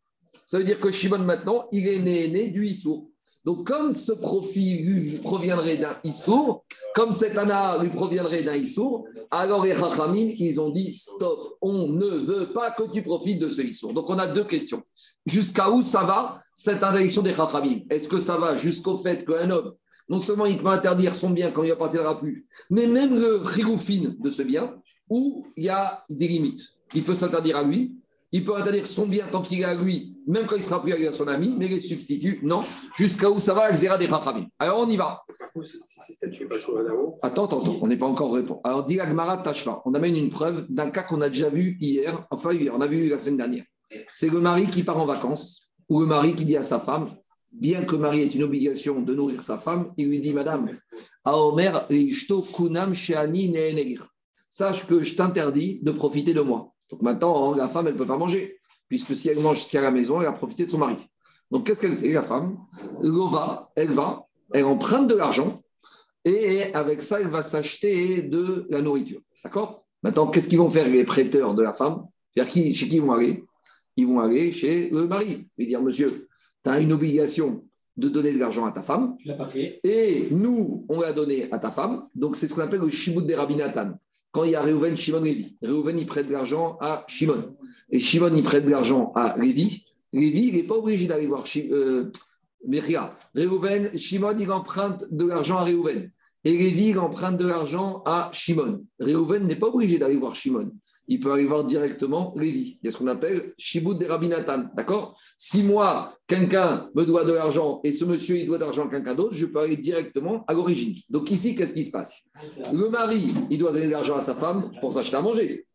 Ça 0.48 0.58
veut 0.58 0.63
dire 0.63 0.80
que 0.80 0.89
Shimon, 0.89 1.19
maintenant, 1.19 1.67
il 1.72 1.88
est 1.88 2.00
né, 2.00 2.30
né 2.30 2.50
du 2.50 2.65
Issour. 2.65 3.09
Donc, 3.45 3.65
comme 3.65 3.93
ce 3.93 4.12
profit 4.12 4.80
lui 4.80 5.17
proviendrait 5.17 5.78
d'un 5.78 5.95
Issour, 6.04 6.65
comme 6.93 7.13
cet 7.13 7.38
Anna 7.38 7.82
lui 7.82 7.89
proviendrait 7.89 8.43
d'un 8.43 8.56
Issour, 8.56 9.06
alors 9.32 9.63
les 9.63 9.75
Chachamim, 9.75 10.32
ils 10.38 10.60
ont 10.60 10.69
dit 10.69 10.93
stop, 10.93 11.58
on 11.62 11.88
ne 11.88 12.08
veut 12.08 12.52
pas 12.52 12.71
que 12.71 12.91
tu 12.91 13.02
profites 13.02 13.39
de 13.39 13.49
ce 13.49 13.62
Issour. 13.62 13.93
Donc, 13.93 14.10
on 14.10 14.17
a 14.17 14.28
deux 14.28 14.43
questions. 14.43 14.84
Jusqu'à 15.25 15.69
où 15.69 15.82
ça 15.82 16.04
va, 16.04 16.41
cette 16.54 16.84
interdiction 16.84 17.21
des 17.21 17.34
Chachamim 17.34 17.82
Est-ce 17.89 18.10
que 18.10 18.19
ça 18.19 18.38
va 18.38 18.56
jusqu'au 18.58 18.97
fait 18.97 19.25
qu'un 19.25 19.49
homme, 19.52 19.73
non 20.10 20.19
seulement 20.19 20.45
il 20.45 20.58
peut 20.58 20.67
interdire 20.67 21.15
son 21.15 21.30
bien 21.30 21.52
quand 21.52 21.63
il 21.63 21.69
n'appartiendra 21.69 22.19
plus, 22.19 22.45
mais 22.69 22.88
même 22.88 23.17
le 23.17 23.38
rigoufine 23.38 24.17
de 24.19 24.30
ce 24.30 24.41
bien, 24.41 24.75
où 25.10 25.45
il 25.56 25.65
y 25.65 25.69
a 25.69 26.04
des 26.10 26.28
limites. 26.28 26.62
Il 26.93 27.04
peut 27.04 27.15
s'interdire 27.15 27.58
à 27.58 27.63
lui, 27.63 27.95
il 28.32 28.44
peut 28.44 28.56
interdire 28.56 28.86
son 28.86 29.08
bien 29.08 29.28
tant 29.32 29.42
qu'il 29.42 29.62
est 29.62 29.63
à 29.63 29.74
lui, 29.74 30.15
même 30.28 30.46
quand 30.46 30.56
il 30.56 30.63
sera 30.63 30.82
plus 30.82 30.94
avec 30.94 31.13
son 31.13 31.28
ami, 31.28 31.56
mais 31.58 31.68
les 31.68 31.80
substituts, 31.80 32.39
non. 32.44 32.62
Jusqu'à 32.96 33.30
où 33.30 33.39
ça 33.39 33.54
va, 33.54 33.72
Xéra 33.72 33.98
des 33.98 34.06
Rachamim. 34.06 34.46
Alors 34.60 34.80
on 34.80 34.89
y 34.89 34.98
va. 34.98 35.24
Attends, 37.22 37.46
attends, 37.46 37.62
attends, 37.62 37.80
on 37.82 37.88
n'est 37.88 37.98
pas 37.98 38.06
encore 38.06 38.34
répondu. 38.34 38.60
Alors, 38.63 38.86
dit 38.86 38.98
Tashva, 39.44 39.82
on 39.86 39.94
amène 39.94 40.15
une 40.15 40.30
preuve 40.30 40.68
d'un 40.70 40.92
cas 40.92 41.04
qu'on 41.04 41.22
a 41.22 41.30
déjà 41.30 41.50
vu 41.50 41.78
hier, 41.80 42.28
enfin 42.30 42.54
hier, 42.54 42.74
on 42.76 42.82
a 42.82 42.88
vu 42.88 43.10
la 43.10 43.18
semaine 43.18 43.38
dernière. 43.38 43.63
C'est 44.10 44.30
le 44.30 44.39
mari 44.39 44.68
qui 44.68 44.84
part 44.84 44.98
en 44.98 45.06
vacances, 45.06 45.70
ou 45.89 46.02
le 46.02 46.06
mari 46.06 46.36
qui 46.36 46.46
dit 46.46 46.56
à 46.58 46.63
sa 46.63 46.80
femme, 46.80 47.15
bien 47.52 47.84
que 47.84 47.94
le 47.94 48.02
mari 48.02 48.22
ait 48.22 48.28
une 48.28 48.44
obligation 48.44 49.02
de 49.02 49.15
nourrir 49.15 49.42
sa 49.42 49.58
femme, 49.58 49.92
il 49.98 50.08
lui 50.08 50.20
dit 50.20 50.34
Madame, 50.34 50.72
Aomer 51.24 51.72
Kunam 52.56 52.94
Sache 54.52 54.88
que 54.88 55.04
je 55.04 55.15
t'interdis 55.15 55.80
de 55.84 55.92
profiter 55.92 56.34
de 56.34 56.42
moi. 56.42 56.74
Donc 56.89 57.02
maintenant, 57.02 57.54
la 57.56 57.67
femme, 57.67 57.88
elle 57.88 57.93
ne 57.93 57.97
peut 57.97 58.06
pas 58.06 58.17
manger, 58.17 58.60
puisque 58.88 59.15
si 59.15 59.30
elle 59.30 59.39
mange 59.39 59.58
jusqu'à 59.58 59.82
la 59.82 59.91
maison, 59.91 60.19
elle 60.21 60.28
a 60.28 60.32
profité 60.32 60.65
de 60.65 60.71
son 60.71 60.80
mari. 60.80 60.97
Donc 61.52 61.65
qu'est-ce 61.65 61.82
qu'elle 61.82 61.95
fait, 61.95 62.12
la 62.12 62.23
femme? 62.23 62.58
Elle 63.04 63.12
va, 63.12 63.71
elle 63.75 63.91
va, 63.91 64.25
elle 64.54 64.65
emprunte 64.65 65.08
de 65.08 65.15
l'argent, 65.15 65.62
et 66.25 66.73
avec 66.73 67.02
ça, 67.02 67.19
elle 67.19 67.30
va 67.30 67.41
s'acheter 67.41 68.23
de 68.23 68.67
la 68.69 68.82
nourriture. 68.82 69.21
D'accord? 69.43 69.86
Maintenant, 70.04 70.28
qu'est-ce 70.28 70.47
qu'ils 70.47 70.60
vont 70.60 70.69
faire 70.69 70.88
les 70.88 71.04
prêteurs 71.04 71.54
de 71.56 71.62
la 71.62 71.73
femme? 71.73 72.06
Qui, 72.47 72.73
Chez 72.73 72.88
qui 72.88 72.97
ils 72.97 73.02
vont 73.02 73.12
aller? 73.12 73.43
Ils 73.97 74.08
vont 74.08 74.19
aller 74.19 74.52
chez 74.52 74.89
le 74.89 75.08
mari. 75.08 75.49
Ils 75.58 75.67
dire, 75.67 75.82
monsieur, 75.82 76.30
tu 76.63 76.69
as 76.69 76.80
une 76.80 76.93
obligation 76.93 77.65
de 77.97 78.08
donner 78.08 78.32
de 78.32 78.39
l'argent 78.39 78.65
à 78.65 78.71
ta 78.71 78.82
femme. 78.82 79.17
Tu 79.17 79.28
l'as 79.28 79.36
pas 79.36 79.45
fait. 79.45 79.80
Et 79.84 80.30
nous, 80.32 80.86
on 80.88 81.02
l'a 81.02 81.12
donné 81.12 81.52
à 81.52 81.60
ta 81.60 81.69
femme. 81.69 82.08
Donc, 82.15 82.38
c'est 82.38 82.47
ce 82.47 82.54
qu'on 82.54 82.62
appelle 82.62 82.80
le 82.80 82.89
shibud 82.89 83.25
de 83.25 83.34
Rabinatan 83.34 83.99
quand 84.32 84.44
il 84.44 84.52
y 84.52 84.56
a 84.56 84.62
Réhouven, 84.62 84.96
Shimon, 84.96 85.22
Lévi. 85.22 85.58
Réhouven, 85.62 85.98
il 86.00 86.06
prête 86.06 86.28
de 86.28 86.34
l'argent 86.34 86.78
à 86.82 87.04
Shimon. 87.08 87.56
Et 87.89 88.00
Shimon, 88.00 88.34
il 88.36 88.44
prête 88.44 88.65
de 88.65 88.72
l'argent 88.72 89.12
à 89.15 89.36
Lévi. 89.38 89.86
Lévi, 90.13 90.48
il 90.50 90.56
n'est 90.56 90.63
pas 90.63 90.76
obligé 90.76 91.08
d'aller 91.08 91.28
voir 91.28 91.46
euh, 91.58 92.10
Réhouven, 93.36 93.98
Shimon, 93.98 94.38
il 94.39 94.52
emprunte 94.52 95.06
de 95.12 95.26
l'argent 95.26 95.58
à 95.58 95.63
Réhouven. 95.63 96.12
Et 96.46 96.58
Lévi, 96.58 96.89
il 96.89 97.00
emprunte 97.00 97.38
de 97.38 97.48
l'argent 97.48 98.04
à 98.06 98.30
Shimon. 98.32 98.86
Réhouven 99.00 99.46
n'est 99.46 99.56
pas 99.56 99.68
obligé 99.68 99.98
d'aller 99.98 100.18
voir 100.18 100.36
Shimon 100.36 100.72
il 101.10 101.19
peut 101.19 101.32
aller 101.32 101.45
voir 101.45 101.63
directement 101.63 102.34
Lévi. 102.38 102.78
Il 102.82 102.86
y 102.86 102.88
a 102.88 102.91
ce 102.91 102.98
qu'on 102.98 103.08
appelle 103.08 103.54
Shibud 103.58 103.98
de 103.98 104.06
Rabinatan. 104.06 104.69
D'accord? 104.76 105.19
Si 105.36 105.63
moi, 105.63 106.13
quelqu'un 106.28 106.88
me 106.93 107.04
doit 107.04 107.26
de 107.26 107.34
l'argent 107.34 107.82
et 107.84 107.91
ce 107.91 108.06
monsieur, 108.06 108.38
il 108.38 108.45
doit 108.45 108.60
de 108.60 108.63
l'argent 108.63 108.88
à 108.88 108.89
quelqu'un 108.91 109.15
d'autre, 109.15 109.34
je 109.34 109.48
peux 109.48 109.60
aller 109.60 109.76
directement 109.76 110.45
à 110.48 110.54
l'origine. 110.54 110.93
Donc 111.10 111.32
ici, 111.32 111.56
qu'est-ce 111.56 111.74
qui 111.74 111.84
se 111.84 111.89
passe? 111.89 112.13
Le 112.72 112.89
mari, 112.89 113.34
il 113.50 113.58
doit 113.58 113.72
donner 113.72 113.88
de 113.88 113.91
l'argent 113.91 114.15
à 114.15 114.22
sa 114.22 114.36
femme 114.36 114.72
pour 114.80 114.93
s'acheter 114.93 115.17
à 115.17 115.22
manger. 115.22 115.65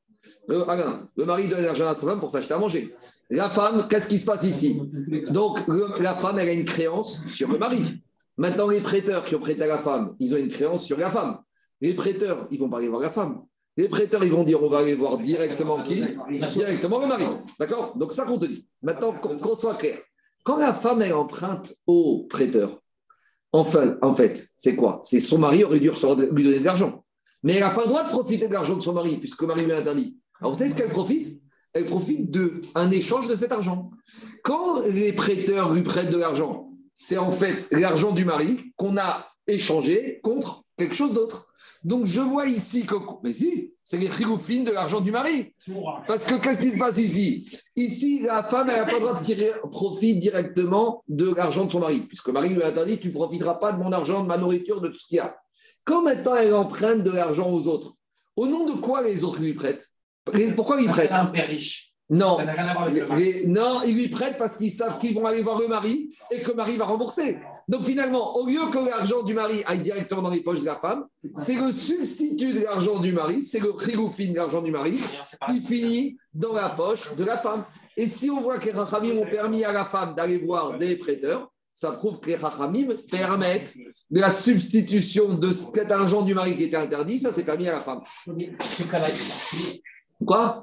Le, 0.47 0.63
ah 0.69 1.03
le 1.17 1.25
mari 1.25 1.49
donne 1.49 1.61
de 1.61 1.67
l'argent 1.67 1.89
à 1.89 1.97
sa 1.97 2.07
femme 2.07 2.21
pour 2.21 2.31
s'acheter 2.31 2.55
à 2.55 2.59
manger. 2.59 2.95
La 3.29 3.51
femme, 3.51 3.89
qu'est-ce 3.91 4.09
qui 4.09 4.21
se 4.21 4.25
passe 4.25 4.45
ici? 4.45 4.81
Donc 5.31 5.59
la 6.01 6.15
femme, 6.15 6.39
elle 6.39 6.49
a 6.49 6.53
une 6.53 6.65
créance 6.65 7.27
sur 7.27 7.51
le 7.51 7.59
mari. 7.59 7.83
Maintenant, 8.37 8.69
les 8.69 8.81
prêteurs 8.81 9.25
qui 9.25 9.35
ont 9.35 9.41
prêté 9.41 9.63
à 9.63 9.67
la 9.67 9.79
femme, 9.79 10.15
ils 10.21 10.33
ont 10.33 10.39
une 10.39 10.49
créance 10.49 10.85
sur 10.85 10.97
la 10.97 11.11
femme. 11.11 11.39
Les 11.81 11.95
prêteurs, 11.95 12.47
ils 12.53 12.59
vont 12.61 12.69
pas 12.69 12.79
aller 12.79 12.89
voir 12.89 13.01
la 13.01 13.11
femme. 13.11 13.43
Les 13.77 13.89
prêteurs, 13.89 14.23
ils 14.25 14.31
vont 14.31 14.45
dire 14.45 14.63
on 14.63 14.69
va 14.69 14.79
aller 14.79 14.95
voir 14.95 15.19
directement 15.19 15.83
qui 15.83 16.05
Directement 16.55 17.01
le 17.01 17.07
mari. 17.07 17.27
D'accord? 17.59 17.97
Donc, 17.97 18.13
ça 18.13 18.25
qu'on 18.25 18.39
te 18.39 18.47
dit. 18.47 18.69
Maintenant, 18.83 19.13
qu'on 19.13 19.55
soit 19.55 19.75
clair. 19.75 19.99
Quand 20.45 20.59
la 20.59 20.75
femme 20.75 21.03
est 21.03 21.13
emprunte 21.13 21.75
au 21.87 22.27
prêteur, 22.29 22.81
en 23.53 23.65
fait, 23.65 24.49
c'est 24.57 24.75
quoi? 24.75 25.01
C'est 25.03 25.21
son 25.21 25.39
mari 25.39 25.65
aurait 25.65 25.81
dû 25.81 25.91
lui 26.33 26.43
donner 26.43 26.59
de 26.61 26.65
l'argent. 26.65 27.05
Mais 27.43 27.55
elle 27.55 27.61
n'a 27.61 27.71
pas 27.71 27.83
le 27.83 27.89
droit 27.89 28.05
de 28.05 28.09
profiter 28.09 28.49
de 28.49 28.53
l'argent 28.53 28.75
de 28.75 28.81
son 28.81 28.93
mari, 28.93 29.17
puisque 29.19 29.43
le 29.43 29.49
mari 29.49 29.65
lui 29.65 29.73
a 29.73 29.79
interdit. 29.79 30.19
Alors, 30.41 30.53
vous 30.53 30.59
savez 30.59 30.71
ce 30.71 30.77
qu'elle 30.77 30.89
profite? 30.89 31.41
Elle 31.73 31.87
profite 31.87 32.31
d'un 32.31 32.91
échange 32.91 33.29
de 33.29 33.37
cet 33.37 33.53
argent. 33.53 33.91
Quand 34.43 34.81
les 34.81 35.13
prêteurs 35.13 35.73
lui 35.73 35.83
prêtent 35.83 36.11
de 36.11 36.19
l'argent, 36.19 36.71
c'est 36.93 37.19
en 37.19 37.31
fait 37.31 37.67
l'argent 37.73 38.13
du 38.13 38.25
mari 38.25 38.73
qu'on 38.77 38.97
a 38.97 39.27
échangé 39.47 40.21
contre 40.23 40.65
quelque 40.77 40.95
chose 40.95 41.13
d'autre. 41.13 41.49
Donc 41.85 42.07
je 42.07 42.21
vois 42.21 42.47
ici 42.47 42.87
que. 42.87 42.95
Mais 43.23 43.35
si, 43.35 43.75
c'est 43.85 43.99
les 43.99 44.09
frigoufines 44.09 44.65
de 44.65 44.71
l'argent 44.71 45.03
du 45.03 45.13
mari. 45.13 45.53
Parce 46.07 46.25
que 46.25 46.37
qu'est-ce 46.37 46.61
qui 46.61 46.73
se 46.73 46.79
passe 46.79 46.97
ici? 46.97 47.47
Ici, 47.77 48.23
la 48.23 48.43
femme, 48.43 48.71
elle 48.71 48.81
n'a 48.81 48.87
pas 48.87 48.95
le 48.95 49.01
droit 49.01 49.21
de 49.21 49.25
tirer 49.25 49.53
profit 49.71 50.19
directement 50.19 51.05
de 51.09 51.35
l'argent 51.35 51.67
de 51.67 51.71
son 51.71 51.81
mari. 51.81 52.07
Puisque 52.07 52.29
le 52.29 52.33
mari 52.33 52.49
lui 52.49 52.63
a 52.63 52.69
interdit 52.69 52.99
tu 52.99 53.09
ne 53.09 53.13
profiteras 53.13 53.57
pas 53.57 53.73
de 53.73 53.79
mon 53.79 53.93
argent, 53.93 54.23
de 54.23 54.29
ma 54.29 54.39
nourriture, 54.39 54.81
de 54.81 54.89
tout 54.89 54.97
ce 54.97 55.07
qu'il 55.07 55.19
y 55.19 55.21
a. 55.21 55.37
Quand 55.85 56.03
maintenant 56.03 56.35
elle 56.35 56.55
emprunte 56.55 57.03
de 57.03 57.11
l'argent 57.11 57.51
aux 57.51 57.69
autres, 57.69 57.95
au 58.37 58.47
nom 58.47 58.65
de 58.65 58.73
quoi 58.73 59.03
les 59.03 59.23
autres 59.23 59.41
lui 59.41 59.53
prêtent? 59.53 59.91
Pourquoi 60.57 60.81
ils 60.81 60.89
prêtent? 60.89 61.13
Un 61.13 61.27
père 61.27 61.47
riche. 61.47 61.94
Non, 62.11 62.37
non, 63.47 63.83
ils 63.83 63.95
lui 63.95 64.09
prêtent 64.09 64.37
parce 64.37 64.59
qu'ils 64.59 64.73
savent 64.73 64.99
qu'ils 64.99 65.15
vont 65.15 65.25
aller 65.25 65.43
voir 65.43 65.59
le 65.59 65.69
mari 65.69 66.11
et 66.31 66.41
que 66.41 66.51
le 66.51 66.55
mari 66.55 66.77
va 66.77 66.85
rembourser. 66.85 67.39
Donc 67.67 67.85
finalement, 67.85 68.37
au 68.37 68.47
lieu 68.47 68.61
que 68.71 68.79
l'argent 68.79 69.23
du 69.23 69.33
mari 69.33 69.63
aille 69.65 69.79
directement 69.79 70.21
dans 70.21 70.29
les 70.29 70.43
poches 70.43 70.61
de 70.61 70.67
la 70.67 70.77
femme, 70.77 71.07
c'est 71.37 71.55
le 71.55 71.73
substitut 71.73 72.53
de 72.53 72.61
l'argent 72.61 73.01
du 73.01 73.13
mari, 73.13 73.41
c'est 73.41 73.59
le 73.59 73.71
rigoufine 73.71 74.33
de 74.33 74.37
l'argent 74.37 74.61
du 74.61 74.71
mari 74.71 74.99
qui 75.47 75.61
finit 75.61 76.19
dans 76.35 76.53
la 76.53 76.69
poche 76.69 77.15
de 77.15 77.25
la 77.25 77.39
femme. 77.39 77.65
Et 77.97 78.07
si 78.07 78.29
on 78.29 78.43
voit 78.43 78.59
que 78.59 78.67
les 78.67 78.73
Rachamim 78.73 79.17
ont 79.17 79.31
permis 79.31 79.65
à 79.65 79.73
la 79.73 79.87
femme 79.87 80.15
d'aller 80.15 80.39
voir 80.39 80.77
des 80.77 80.97
prêteurs, 80.97 81.51
ça 81.73 81.93
prouve 81.93 82.21
que 82.21 82.31
les 82.31 82.37
Chachamim 82.37 82.89
permettent 83.11 83.75
de 84.11 84.21
la 84.21 84.31
substitution 84.31 85.35
de 85.35 85.51
cet 85.53 85.91
argent 85.91 86.23
du 86.23 86.35
mari 86.35 86.57
qui 86.57 86.65
était 86.65 86.77
interdit, 86.77 87.19
ça 87.19 87.33
c'est 87.33 87.45
permis 87.45 87.67
à 87.67 87.73
la 87.73 87.81
femme. 87.81 88.03
Quoi? 90.27 90.63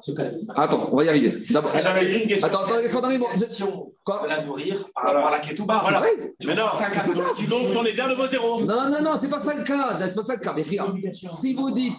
Attends, 0.55 0.89
on 0.91 0.97
va 0.97 1.03
y 1.03 1.09
arriver. 1.09 1.33
Attends, 1.55 2.63
attends, 2.63 2.77
laisse-moi 2.77 3.09
question 3.37 3.91
Quoi? 4.03 4.25
La 4.27 4.43
nourrir 4.43 4.83
par 4.95 5.03
rapport 5.03 5.27
à 5.27 5.31
la 5.31 5.39
ketouba. 5.39 5.83
Vrai? 5.83 6.33
Mais 6.43 6.55
non, 6.55 6.65
Ça, 6.73 6.87
c'est 6.99 7.13
ça. 7.13 7.23
Donc, 7.47 7.67
on 7.75 7.85
est 7.85 7.93
bien 7.93 8.07
le 8.07 8.15
mot 8.15 8.25
zéro. 8.25 8.63
Non, 8.63 8.89
non, 8.89 9.01
non, 9.03 9.15
c'est 9.15 9.29
pas 9.29 9.39
ça 9.39 9.53
le 9.55 9.63
cas. 9.63 9.95
C'est 9.99 10.15
pas 10.15 10.23
ça 10.23 10.35
le 10.35 10.39
cas. 10.39 10.53
Mais 10.55 10.63
regarde, 10.63 10.97
si 11.13 11.53
vous 11.53 11.69
dites, 11.69 11.93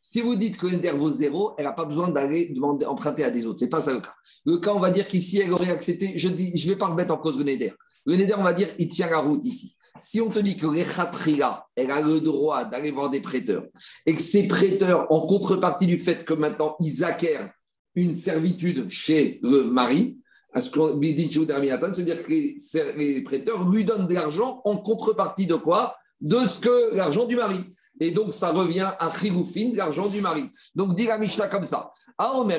si 0.00 0.20
vous 0.20 0.36
dites 0.36 0.58
que 0.58 0.66
l'Ender 0.66 0.92
vaut 0.92 1.10
zéro, 1.10 1.54
elle 1.56 1.64
n'a 1.64 1.72
pas 1.72 1.86
besoin 1.86 2.08
d'aller 2.08 2.52
demander, 2.52 2.84
emprunter 2.84 3.24
à 3.24 3.30
des 3.30 3.46
autres. 3.46 3.58
C'est 3.60 3.70
pas 3.70 3.80
ça 3.80 3.92
le 3.94 4.00
cas. 4.00 4.14
Le 4.44 4.58
cas, 4.58 4.72
on 4.74 4.80
va 4.80 4.90
dire 4.90 5.06
qu'ici, 5.06 5.38
elle 5.38 5.52
aurait 5.52 5.70
accepté. 5.70 6.12
Je 6.16 6.28
dis, 6.28 6.56
je 6.56 6.68
vais 6.68 6.76
pas 6.76 6.86
remettre 6.88 7.14
en 7.14 7.18
cause 7.18 7.38
le 7.38 7.44
Neder. 7.44 7.72
Le 8.04 8.16
Neder, 8.16 8.34
on 8.36 8.42
va 8.42 8.52
dire, 8.52 8.68
il 8.78 8.88
tient 8.88 9.08
la 9.08 9.20
route 9.20 9.44
ici. 9.44 9.76
Si 10.00 10.20
on 10.20 10.30
te 10.30 10.38
dit 10.38 10.56
que 10.56 10.66
l'Echatria, 10.66 11.64
elle 11.76 11.90
a 11.90 12.00
le 12.00 12.20
droit 12.20 12.64
d'aller 12.64 12.90
voir 12.90 13.10
des 13.10 13.20
prêteurs 13.20 13.66
et 14.06 14.14
que 14.14 14.22
ces 14.22 14.48
prêteurs, 14.48 15.10
en 15.12 15.26
contrepartie 15.26 15.86
du 15.86 15.98
fait 15.98 16.24
que 16.24 16.34
maintenant 16.34 16.76
ils 16.80 17.04
acquièrent 17.04 17.52
une 17.94 18.16
servitude 18.16 18.88
chez 18.88 19.40
le 19.42 19.64
mari, 19.64 20.20
à 20.52 20.60
ce 20.60 20.70
qu'on 20.70 20.96
dit 20.96 21.30
c'est-à-dire 21.32 22.22
que 22.22 22.30
les, 22.30 23.22
prêteurs 23.22 23.68
lui 23.68 23.84
donnent 23.84 24.08
de 24.08 24.14
l'argent 24.14 24.60
en 24.64 24.78
contrepartie 24.78 25.46
de 25.46 25.54
quoi? 25.54 25.94
De 26.20 26.44
ce 26.46 26.58
que 26.58 26.94
l'argent 26.94 27.24
du 27.24 27.36
mari. 27.36 27.64
Et 28.00 28.10
donc, 28.10 28.32
ça 28.32 28.50
revient 28.50 28.90
à 28.98 29.12
Chigoufin, 29.12 29.72
l'argent 29.74 30.08
du 30.08 30.20
mari. 30.20 30.44
Donc, 30.74 30.94
dit 30.96 31.06
la 31.06 31.18
Mishnah 31.18 31.48
comme 31.48 31.64
ça. 31.64 31.92
Aomer 32.18 32.58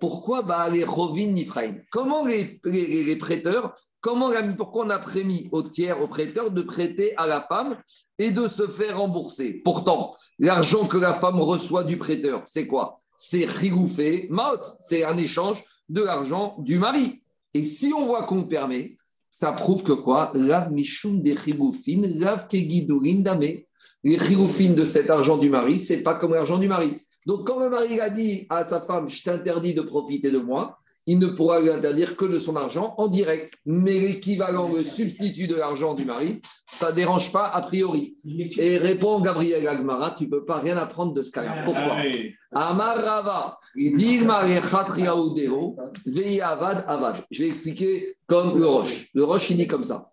ishto 0.00 0.22
kunam 0.22 0.42
shaniar 0.42 0.42
lava 0.42 0.42
ou 0.42 0.42
ba'alechoin 0.42 0.42
ba'inifrein. 0.42 0.42
Maïtama. 0.42 0.42
Pourquoi 0.42 0.42
ba'alechovin 0.42 1.32
nifrein? 1.32 1.74
Comment 1.90 2.24
les, 2.24 2.60
les- 2.64 2.86
les- 2.86 3.04
les 3.04 3.16
prêteurs, 3.16 3.74
comment 4.00 4.30
pourquoi 4.56 4.86
on 4.86 4.90
a 4.90 4.98
prémis 4.98 5.48
au 5.52 5.62
tiers, 5.62 6.00
aux 6.00 6.08
prêteurs, 6.08 6.50
de 6.50 6.62
prêter 6.62 7.16
à 7.16 7.26
la 7.26 7.42
femme 7.42 7.76
et 8.18 8.30
de 8.30 8.48
se 8.48 8.66
faire 8.68 8.98
rembourser? 8.98 9.60
Pourtant, 9.64 10.14
l'argent 10.38 10.86
que 10.86 10.98
la 10.98 11.14
femme 11.14 11.40
reçoit 11.40 11.84
du 11.84 11.96
prêteur, 11.96 12.42
c'est 12.44 12.66
quoi? 12.66 13.00
C'est 13.16 13.46
rigoufé, 13.46 14.28
maot. 14.30 14.62
C'est 14.78 15.04
un 15.04 15.16
échange 15.16 15.62
de 15.88 16.02
l'argent 16.02 16.56
du 16.58 16.78
mari. 16.78 17.22
Et 17.54 17.64
si 17.64 17.92
on 17.92 18.06
voit 18.06 18.24
qu'on 18.24 18.44
permet, 18.44 18.94
ça 19.32 19.52
prouve 19.52 19.82
que 19.82 19.92
quoi? 19.92 20.30
Lav 20.34 20.70
mishum 20.70 21.22
des 21.22 21.34
rigoufines, 21.34 22.18
lav 22.18 22.46
kegidurin. 22.46 23.22
Les 24.04 24.16
rigoufines 24.16 24.76
de 24.76 24.84
cet 24.84 25.10
argent 25.10 25.38
du 25.38 25.50
mari, 25.50 25.80
c'est 25.80 26.02
pas 26.04 26.14
comme 26.14 26.34
l'argent 26.34 26.58
du 26.58 26.68
mari. 26.68 27.00
Donc, 27.28 27.46
quand 27.46 27.60
le 27.60 27.68
mari 27.68 28.00
a 28.00 28.08
dit 28.08 28.46
à 28.48 28.64
sa 28.64 28.80
femme, 28.80 29.06
je 29.10 29.22
t'interdis 29.22 29.74
de 29.74 29.82
profiter 29.82 30.30
de 30.30 30.38
moi, 30.38 30.78
il 31.06 31.18
ne 31.18 31.26
pourra 31.26 31.60
lui 31.60 31.68
interdire 31.68 32.16
que 32.16 32.24
de 32.24 32.38
son 32.38 32.56
argent 32.56 32.94
en 32.96 33.06
direct. 33.06 33.52
Mais 33.66 33.98
l'équivalent, 33.98 34.70
le 34.72 34.82
substitut 34.82 35.46
de 35.46 35.54
l'argent 35.54 35.92
du 35.92 36.06
mari, 36.06 36.40
ça 36.64 36.90
ne 36.90 36.96
dérange 36.96 37.30
pas 37.30 37.46
a 37.46 37.60
priori. 37.60 38.14
Et 38.56 38.78
répond 38.78 39.20
Gabriel 39.20 39.68
Agmara, 39.68 40.14
tu 40.16 40.24
ne 40.24 40.30
peux 40.30 40.46
pas 40.46 40.58
rien 40.58 40.78
apprendre 40.78 41.12
de 41.12 41.22
ce 41.22 41.30
cas-là. 41.32 41.64
Pourquoi 41.66 41.96
Allez. 41.96 42.34
Amarava. 42.50 43.58
Je 47.30 47.42
vais 47.42 47.48
expliquer 47.48 48.16
comme 48.26 48.58
le 48.58 48.66
Roche. 48.66 49.10
Le 49.12 49.24
Roche, 49.24 49.50
il 49.50 49.58
dit 49.58 49.66
comme 49.66 49.84
ça. 49.84 50.10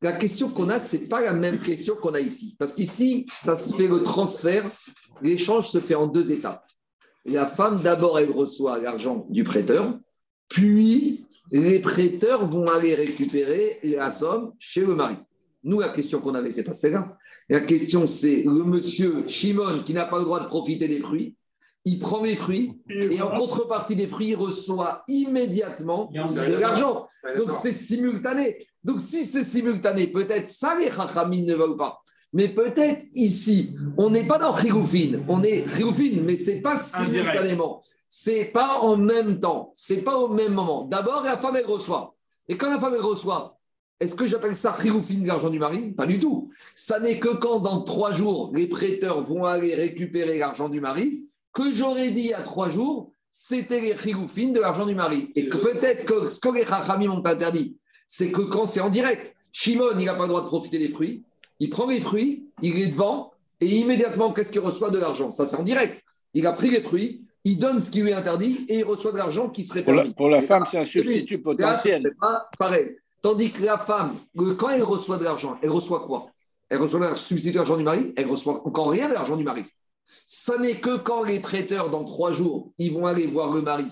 La 0.00 0.12
question 0.12 0.48
qu'on 0.48 0.68
a, 0.68 0.78
ce 0.78 0.96
n'est 0.96 1.06
pas 1.06 1.20
la 1.20 1.32
même 1.32 1.58
question 1.58 1.96
qu'on 1.96 2.14
a 2.14 2.20
ici. 2.20 2.54
Parce 2.58 2.72
qu'ici, 2.72 3.26
ça 3.32 3.56
se 3.56 3.74
fait 3.74 3.88
le 3.88 4.02
transfert, 4.02 4.70
l'échange 5.22 5.70
se 5.70 5.78
fait 5.78 5.96
en 5.96 6.06
deux 6.06 6.30
étapes. 6.30 6.64
La 7.24 7.46
femme, 7.46 7.80
d'abord, 7.82 8.18
elle 8.18 8.30
reçoit 8.30 8.78
l'argent 8.78 9.26
du 9.28 9.42
prêteur, 9.42 9.98
puis 10.48 11.26
les 11.50 11.80
prêteurs 11.80 12.48
vont 12.48 12.66
aller 12.66 12.94
récupérer 12.94 13.80
la 13.82 14.10
somme 14.10 14.52
chez 14.58 14.84
le 14.84 14.94
mari. 14.94 15.16
Nous, 15.64 15.80
la 15.80 15.88
question 15.88 16.20
qu'on 16.20 16.34
avait, 16.34 16.52
c'est 16.52 16.64
pas 16.64 16.72
celle-là. 16.72 17.16
La 17.48 17.60
question, 17.60 18.06
c'est 18.06 18.42
le 18.42 18.62
monsieur 18.64 19.26
Shimon 19.26 19.82
qui 19.84 19.92
n'a 19.92 20.04
pas 20.04 20.18
le 20.18 20.24
droit 20.24 20.40
de 20.40 20.46
profiter 20.46 20.86
des 20.86 21.00
fruits. 21.00 21.34
Il 21.90 21.98
prend 21.98 22.22
les 22.22 22.36
fruits 22.36 22.66
et 22.90 23.22
en 23.22 23.30
contrepartie 23.30 23.96
des 23.96 24.06
fruits, 24.06 24.30
il 24.34 24.36
reçoit 24.36 25.04
immédiatement 25.08 26.10
de 26.12 26.60
l'argent. 26.60 27.08
Donc 27.38 27.52
c'est 27.52 27.72
simultané. 27.72 28.66
Donc 28.84 29.00
si 29.00 29.24
c'est 29.24 29.44
simultané, 29.44 30.08
peut-être 30.08 30.48
ça 30.48 30.76
les 30.78 30.90
Chachamim 30.90 31.44
ne 31.46 31.54
veulent 31.54 31.78
pas. 31.78 32.02
Mais 32.34 32.48
peut-être 32.48 33.02
ici, 33.14 33.74
on 33.96 34.10
n'est 34.10 34.26
pas 34.26 34.38
dans 34.38 34.54
Chigoufine, 34.54 35.24
on 35.28 35.42
est 35.42 35.66
Chigoufine, 35.74 36.24
mais 36.24 36.36
c'est 36.36 36.60
pas 36.60 36.76
simultanément. 36.76 37.82
C'est 38.06 38.46
pas 38.46 38.80
en 38.80 38.98
même 38.98 39.40
temps, 39.40 39.70
c'est 39.72 40.02
pas 40.02 40.18
au 40.18 40.28
même 40.28 40.52
moment. 40.52 40.84
D'abord, 40.84 41.22
la 41.22 41.38
femme, 41.38 41.56
elle 41.56 41.66
reçoit. 41.66 42.14
Et 42.48 42.56
quand 42.58 42.70
la 42.70 42.78
femme, 42.78 42.94
elle 42.94 43.00
reçoit, 43.00 43.58
est-ce 44.00 44.14
que 44.14 44.26
j'appelle 44.26 44.56
ça 44.56 44.76
Chigoufine, 44.80 45.26
l'argent 45.26 45.50
du 45.50 45.58
mari? 45.58 45.92
Pas 45.92 46.06
du 46.06 46.20
tout. 46.20 46.50
Ça 46.74 47.00
n'est 47.00 47.18
que 47.18 47.30
quand, 47.30 47.60
dans 47.60 47.82
trois 47.82 48.12
jours, 48.12 48.52
les 48.54 48.66
prêteurs 48.66 49.26
vont 49.26 49.44
aller 49.44 49.74
récupérer 49.74 50.38
l'argent 50.38 50.68
du 50.68 50.80
mari, 50.80 51.27
que 51.62 51.72
j'aurais 51.74 52.10
dit 52.10 52.20
il 52.22 52.26
y 52.30 52.34
a 52.34 52.42
trois 52.42 52.68
jours, 52.68 53.10
c'était 53.30 53.80
les 53.80 53.96
Chigoufines 53.96 54.52
de 54.52 54.60
l'argent 54.60 54.86
du 54.86 54.94
mari. 54.94 55.30
Et 55.36 55.48
que 55.48 55.56
peut-être 55.58 56.04
que 56.04 56.28
ce 56.28 56.40
que 56.40 56.48
les 56.48 56.64
Chachamim 56.66 57.10
ont 57.10 57.24
interdit, 57.24 57.76
c'est 58.06 58.30
que 58.30 58.42
quand 58.42 58.66
c'est 58.66 58.80
en 58.80 58.90
direct, 58.90 59.34
Shimon, 59.52 59.98
il 59.98 60.06
n'a 60.06 60.14
pas 60.14 60.22
le 60.24 60.28
droit 60.28 60.42
de 60.42 60.46
profiter 60.46 60.78
des 60.78 60.88
fruits, 60.88 61.22
il 61.60 61.68
prend 61.70 61.86
les 61.86 62.00
fruits, 62.00 62.44
il 62.62 62.74
les 62.74 62.90
vend, 62.90 63.32
et 63.60 63.66
immédiatement, 63.66 64.32
qu'est-ce 64.32 64.50
qu'il 64.52 64.60
reçoit 64.60 64.90
de 64.90 64.98
l'argent? 64.98 65.32
Ça, 65.32 65.46
c'est 65.46 65.56
en 65.56 65.62
direct. 65.64 66.02
Il 66.34 66.46
a 66.46 66.52
pris 66.52 66.70
les 66.70 66.80
fruits, 66.80 67.22
il 67.44 67.58
donne 67.58 67.80
ce 67.80 67.90
qui 67.90 68.00
lui 68.00 68.10
est 68.10 68.14
interdit, 68.14 68.64
et 68.68 68.78
il 68.78 68.84
reçoit 68.84 69.12
de 69.12 69.16
l'argent 69.18 69.48
qui 69.48 69.64
serait 69.64 69.82
Pour 69.82 69.92
la, 69.94 70.02
permis. 70.02 70.14
pour 70.14 70.28
la 70.28 70.40
femme, 70.40 70.60
là, 70.62 70.68
c'est 70.70 70.78
un 70.78 70.84
substitut 70.84 71.36
Là, 71.38 71.42
potentiel. 71.42 72.14
pas 72.20 72.48
pareil. 72.58 72.96
Tandis 73.20 73.50
que 73.50 73.64
la 73.64 73.78
femme, 73.78 74.14
le- 74.34 74.54
quand 74.54 74.68
elle 74.70 74.82
reçoit 74.84 75.16
de 75.18 75.24
l'argent, 75.24 75.58
elle 75.62 75.70
reçoit 75.70 76.00
quoi? 76.06 76.26
Elle 76.70 76.78
reçoit 76.80 77.00
le 77.10 77.16
substitut 77.16 77.52
de 77.54 77.58
l'argent 77.58 77.76
du 77.76 77.82
mari, 77.84 78.12
elle 78.16 78.26
reçoit 78.26 78.64
encore 78.66 78.90
rien 78.90 79.08
de 79.08 79.14
l'argent 79.14 79.36
du 79.36 79.42
mari. 79.44 79.64
Ça 80.26 80.58
n'est 80.58 80.80
que 80.80 80.96
quand 80.96 81.22
les 81.22 81.40
prêteurs, 81.40 81.90
dans 81.90 82.04
trois 82.04 82.32
jours, 82.32 82.72
ils 82.78 82.92
vont 82.92 83.06
aller 83.06 83.26
voir 83.26 83.52
le 83.52 83.62
mari 83.62 83.86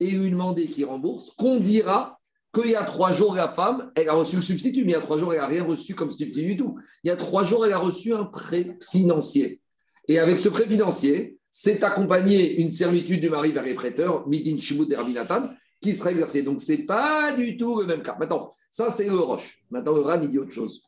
et 0.00 0.10
lui 0.10 0.30
demander 0.30 0.66
qu'il 0.66 0.86
rembourse, 0.86 1.30
qu'on 1.32 1.60
dira 1.60 2.18
qu'il 2.54 2.70
y 2.70 2.74
a 2.74 2.84
trois 2.84 3.12
jours, 3.12 3.34
la 3.34 3.48
femme, 3.48 3.92
elle 3.94 4.08
a 4.08 4.14
reçu 4.14 4.36
le 4.36 4.42
substitut, 4.42 4.84
mais 4.84 4.92
il 4.92 4.94
y 4.94 4.98
a 4.98 5.00
trois 5.00 5.18
jours, 5.18 5.32
elle 5.32 5.40
n'a 5.40 5.46
rien 5.46 5.64
reçu 5.64 5.94
comme 5.94 6.10
substitut 6.10 6.48
du 6.48 6.56
tout. 6.56 6.76
Il 7.04 7.08
y 7.08 7.10
a 7.10 7.16
trois 7.16 7.44
jours, 7.44 7.64
elle 7.64 7.72
a 7.72 7.78
reçu 7.78 8.12
un 8.12 8.24
prêt 8.24 8.76
financier. 8.90 9.60
Et 10.08 10.18
avec 10.18 10.38
ce 10.38 10.48
prêt 10.48 10.66
financier, 10.66 11.36
c'est 11.50 11.84
accompagné 11.84 12.60
une 12.60 12.70
servitude 12.70 13.20
du 13.20 13.30
mari 13.30 13.52
vers 13.52 13.62
les 13.62 13.74
prêteurs, 13.74 14.26
midin 14.28 14.58
shibut 14.58 14.90
erminatan, 14.92 15.50
qui 15.80 15.94
sera 15.94 16.10
exercée. 16.10 16.42
Donc, 16.42 16.60
ce 16.60 16.72
n'est 16.72 16.84
pas 16.84 17.32
du 17.32 17.56
tout 17.56 17.80
le 17.80 17.86
même 17.86 18.02
cas. 18.02 18.16
Maintenant, 18.18 18.50
ça, 18.70 18.90
c'est 18.90 19.06
le 19.06 19.18
roche. 19.18 19.62
Maintenant, 19.70 19.94
le 19.94 20.00
ram, 20.00 20.22
il 20.22 20.30
dit 20.30 20.38
autre 20.38 20.52
chose. 20.52 20.82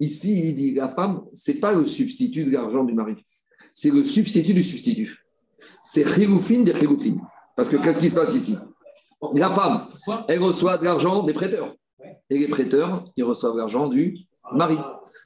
Ici, 0.00 0.48
il 0.48 0.54
dit 0.54 0.74
la 0.74 0.88
femme, 0.88 1.22
ce 1.32 1.52
n'est 1.52 1.58
pas 1.58 1.72
le 1.72 1.86
substitut 1.86 2.44
de 2.44 2.50
l'argent 2.50 2.84
du 2.84 2.92
mari. 2.92 3.14
C'est 3.72 3.90
le 3.90 4.04
substitut 4.04 4.54
du 4.54 4.62
substitut. 4.62 5.24
C'est 5.82 6.04
chigoufine 6.04 6.64
des 6.64 6.74
chigoufines. 6.74 7.20
Parce 7.56 7.68
que 7.68 7.76
qu'est-ce 7.76 8.00
qui 8.00 8.10
se 8.10 8.14
passe 8.14 8.34
ici? 8.34 8.56
La 9.34 9.50
femme, 9.50 9.88
elle 10.28 10.40
reçoit 10.40 10.78
de 10.78 10.84
l'argent 10.84 11.22
des 11.22 11.32
prêteurs. 11.32 11.74
Et 12.28 12.38
les 12.38 12.48
prêteurs, 12.48 13.04
ils 13.16 13.24
reçoivent 13.24 13.56
l'argent 13.56 13.88
du 13.88 14.18
mari. 14.52 14.78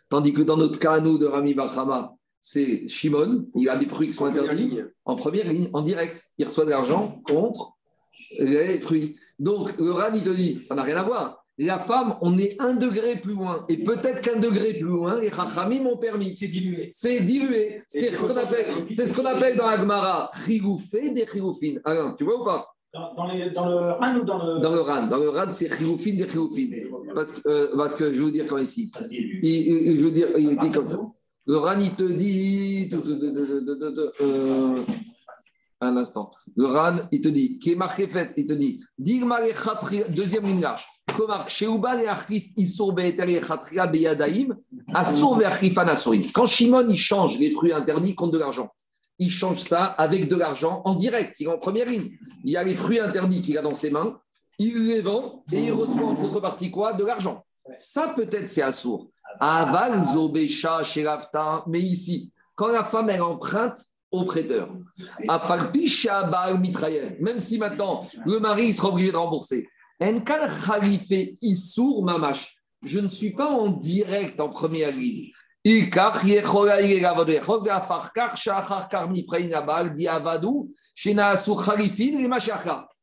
Tandis 0.09 0.33
que 0.33 0.43
dans 0.43 0.57
notre 0.57 0.79
cas, 0.79 1.01
nous, 1.01 1.19
de 1.19 1.27
Rami 1.27 1.55
Bachama, 1.55 2.15
c'est 2.41 2.87
Shimon, 2.87 3.47
il 3.57 3.69
a 3.69 3.77
des 3.77 3.87
fruits 3.87 4.09
qui 4.09 4.15
sont 4.15 4.27
interdits 4.27 4.79
en 5.05 5.17
première 5.17 5.51
ligne, 5.51 5.69
en 5.73 5.83
direct. 5.83 6.23
Il 6.39 6.47
reçoit 6.47 6.65
de 6.65 6.71
l'argent 6.71 7.21
contre 7.27 7.73
les 8.39 8.79
fruits. 8.79 9.17
Donc, 9.39 9.77
le 9.79 9.91
Ran, 9.91 10.13
il 10.15 10.23
te 10.23 10.31
dit, 10.31 10.63
ça 10.63 10.75
n'a 10.75 10.83
rien 10.83 10.97
à 10.97 11.03
voir. 11.03 11.45
La 11.59 11.79
femme, 11.79 12.17
on 12.21 12.37
est 12.39 12.61
un 12.61 12.75
degré 12.75 13.17
plus 13.21 13.33
loin. 13.33 13.65
Et 13.71 13.79
peut-être 13.83 14.21
qu'un 14.21 14.39
degré 14.39 14.75
plus 14.75 14.83
loin, 14.85 15.19
les 15.19 15.31
Chachamim 15.31 15.81
m'ont 15.85 15.97
permis. 15.97 16.35
C'est 16.35 16.49
dilué. 16.49 16.91
C'est 16.93 17.21
dilué. 17.21 17.81
C'est 17.89 18.15
ce 18.15 18.27
qu'on 18.27 18.37
appelle, 18.37 18.67
c'est 18.91 19.07
ce 19.07 19.15
qu'on 19.17 19.25
appelle 19.25 19.57
dans 19.57 19.67
Agmara, 19.67 20.29
chigoufé 20.45 21.11
des 21.11 21.27
chigoufines. 21.27 21.81
Alain, 21.85 22.15
tu 22.19 22.25
vois 22.25 22.41
ou 22.41 22.45
pas? 22.45 22.67
Dans, 22.93 23.15
dans 23.15 23.27
les- 23.33 23.51
dans 23.51 23.67
le 23.69 23.77
RAN 23.93 24.17
ou 24.21 24.25
dans 24.25 24.39
le. 24.45 24.61
Dans 24.61 24.73
le 24.73 24.81
Ran. 24.81 25.07
Dans 25.07 25.17
le 25.19 25.29
Ran, 25.31 25.51
c'est 25.51 25.75
chigoufine 25.75 26.17
des 26.19 26.29
chigoufines. 26.29 26.75
Parce, 27.15 27.41
que- 27.41 27.49
euh, 27.49 27.69
parce 27.77 27.95
que 27.95 28.05
je 28.13 28.19
vais 28.19 28.25
vous 28.25 28.31
dire 28.31 28.45
quand 28.47 28.59
ici. 28.59 28.91
Il, 29.11 29.43
il- 29.43 29.97
je 29.99 30.05
veux 30.05 30.11
dire, 30.11 30.29
il 30.37 30.59
dit 30.59 30.71
comme 30.71 30.85
ça. 30.85 30.99
Le 31.47 31.57
Ran, 31.57 31.79
il 31.81 31.95
te 31.95 32.05
dit. 32.05 32.89
euh, 32.93 34.75
un 35.81 35.97
instant. 35.97 36.31
Le 36.57 36.67
Ran, 36.67 36.97
il 37.13 37.21
te 37.21 37.29
dit. 37.29 37.59
Qui 37.59 37.73
est 37.73 38.07
fait, 38.09 38.33
il 38.37 38.47
te 38.47 38.53
dit. 38.53 38.83
Chatria, 39.55 40.09
deuxième 40.09 40.45
ligne 40.45 40.61
large. 40.61 40.87
Ve'archifan 45.39 45.89
Assourin. 45.89 46.23
Quand 46.33 46.47
Shimon, 46.47 46.89
il 46.89 46.97
change 46.97 47.39
les 47.39 47.51
fruits 47.51 47.73
interdits 47.73 48.15
contre 48.15 48.33
de 48.33 48.39
l'argent, 48.39 48.71
il 49.19 49.31
change 49.31 49.59
ça 49.59 49.85
avec 49.85 50.29
de 50.29 50.37
l'argent 50.37 50.83
en 50.85 50.95
direct. 50.95 51.37
Il 51.41 51.47
est 51.47 51.53
en 51.53 51.59
première 51.59 51.89
ligne. 51.89 52.19
Il 52.45 52.51
y 52.51 52.57
a 52.57 52.65
les 52.65 52.75
fruits 52.75 53.01
interdits 53.01 53.43
qu'il 53.43 53.57
a 53.57 53.63
dans 53.63 53.75
ses 53.75 53.91
mains, 53.91 54.19
il 54.59 54.87
les 54.87 55.01
vend 55.01 55.45
et 55.53 55.65
il 55.65 55.73
reçoit 55.73 56.07
en 56.07 56.15
contrepartie 56.15 56.71
quoi? 56.71 56.93
De 56.95 57.05
l'argent. 57.05 57.45
Ça, 57.77 58.13
peut-être, 58.15 58.49
c'est 58.49 58.63
Assour. 58.63 59.11
Aval 59.41 60.01
Zobécha 60.01 60.83
mais 61.67 61.81
ici, 61.81 62.33
quand 62.55 62.69
la 62.69 62.85
femme, 62.85 63.11
elle 63.11 63.23
emprunte 63.23 63.85
au 64.17 64.25
prêteur. 64.25 64.69
Même 67.21 67.41
si 67.41 67.59
maintenant 67.59 68.07
le 68.25 68.39
mari 68.39 68.73
sera 68.73 68.89
obligé 68.89 69.13
de 69.13 69.17
rembourser. 69.17 69.69
Je 72.83 73.01
ne 73.01 73.09
suis 73.09 73.33
pas 73.33 73.49
en 73.49 73.69
direct 73.69 74.41
en 74.41 74.49
première 74.51 74.95
ligne. 74.95 75.31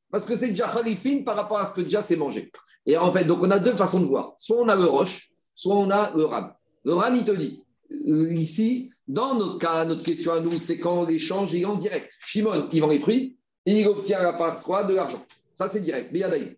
Parce 0.10 0.26
que 0.26 0.36
c'est 0.36 0.50
déjà 0.50 0.68
khalifin 0.70 1.24
par 1.26 1.36
rapport 1.36 1.58
à 1.58 1.66
ce 1.66 1.74
que 1.74 1.82
déjà 1.82 2.02
c'est 2.02 2.16
mangé. 2.16 2.52
Et 2.86 2.96
en 2.98 3.12
fait, 3.12 3.26
donc 3.26 3.40
on 3.42 3.52
a 3.52 3.60
deux 3.60 3.76
façons 3.76 4.00
de 4.00 4.06
voir. 4.06 4.34
Soit 4.38 4.58
on 4.58 4.70
a 4.70 4.76
le 4.76 4.86
roche, 4.86 5.30
soit 5.54 5.76
on 5.76 5.90
a 5.90 6.16
le 6.16 6.24
ram. 6.24 6.54
Le 6.86 6.94
ram, 6.94 7.14
il 7.16 7.26
te 7.26 7.32
dit, 7.32 7.62
euh, 7.92 8.32
ici, 8.32 8.92
dans 9.08 9.36
notre 9.36 9.60
cas, 9.60 9.86
notre 9.86 10.04
question 10.04 10.34
à 10.34 10.40
nous, 10.40 10.58
c'est 10.60 10.78
quand 10.78 11.06
l'échange 11.06 11.54
est 11.54 11.66
en 11.66 11.76
direct. 11.76 12.14
Shimon, 12.26 12.70
il 12.72 12.82
vend 12.82 12.88
les 12.88 13.00
fruits 13.00 13.38
et 13.66 13.82
il 13.82 13.88
obtient 13.88 14.20
à 14.20 14.24
la 14.24 14.52
fois 14.54 14.84
de 14.84 14.94
l'argent. 14.94 15.24
Ça, 15.54 15.68
c'est 15.70 15.82
direct. 15.82 16.10
Mais 16.12 16.20
il 16.20 16.58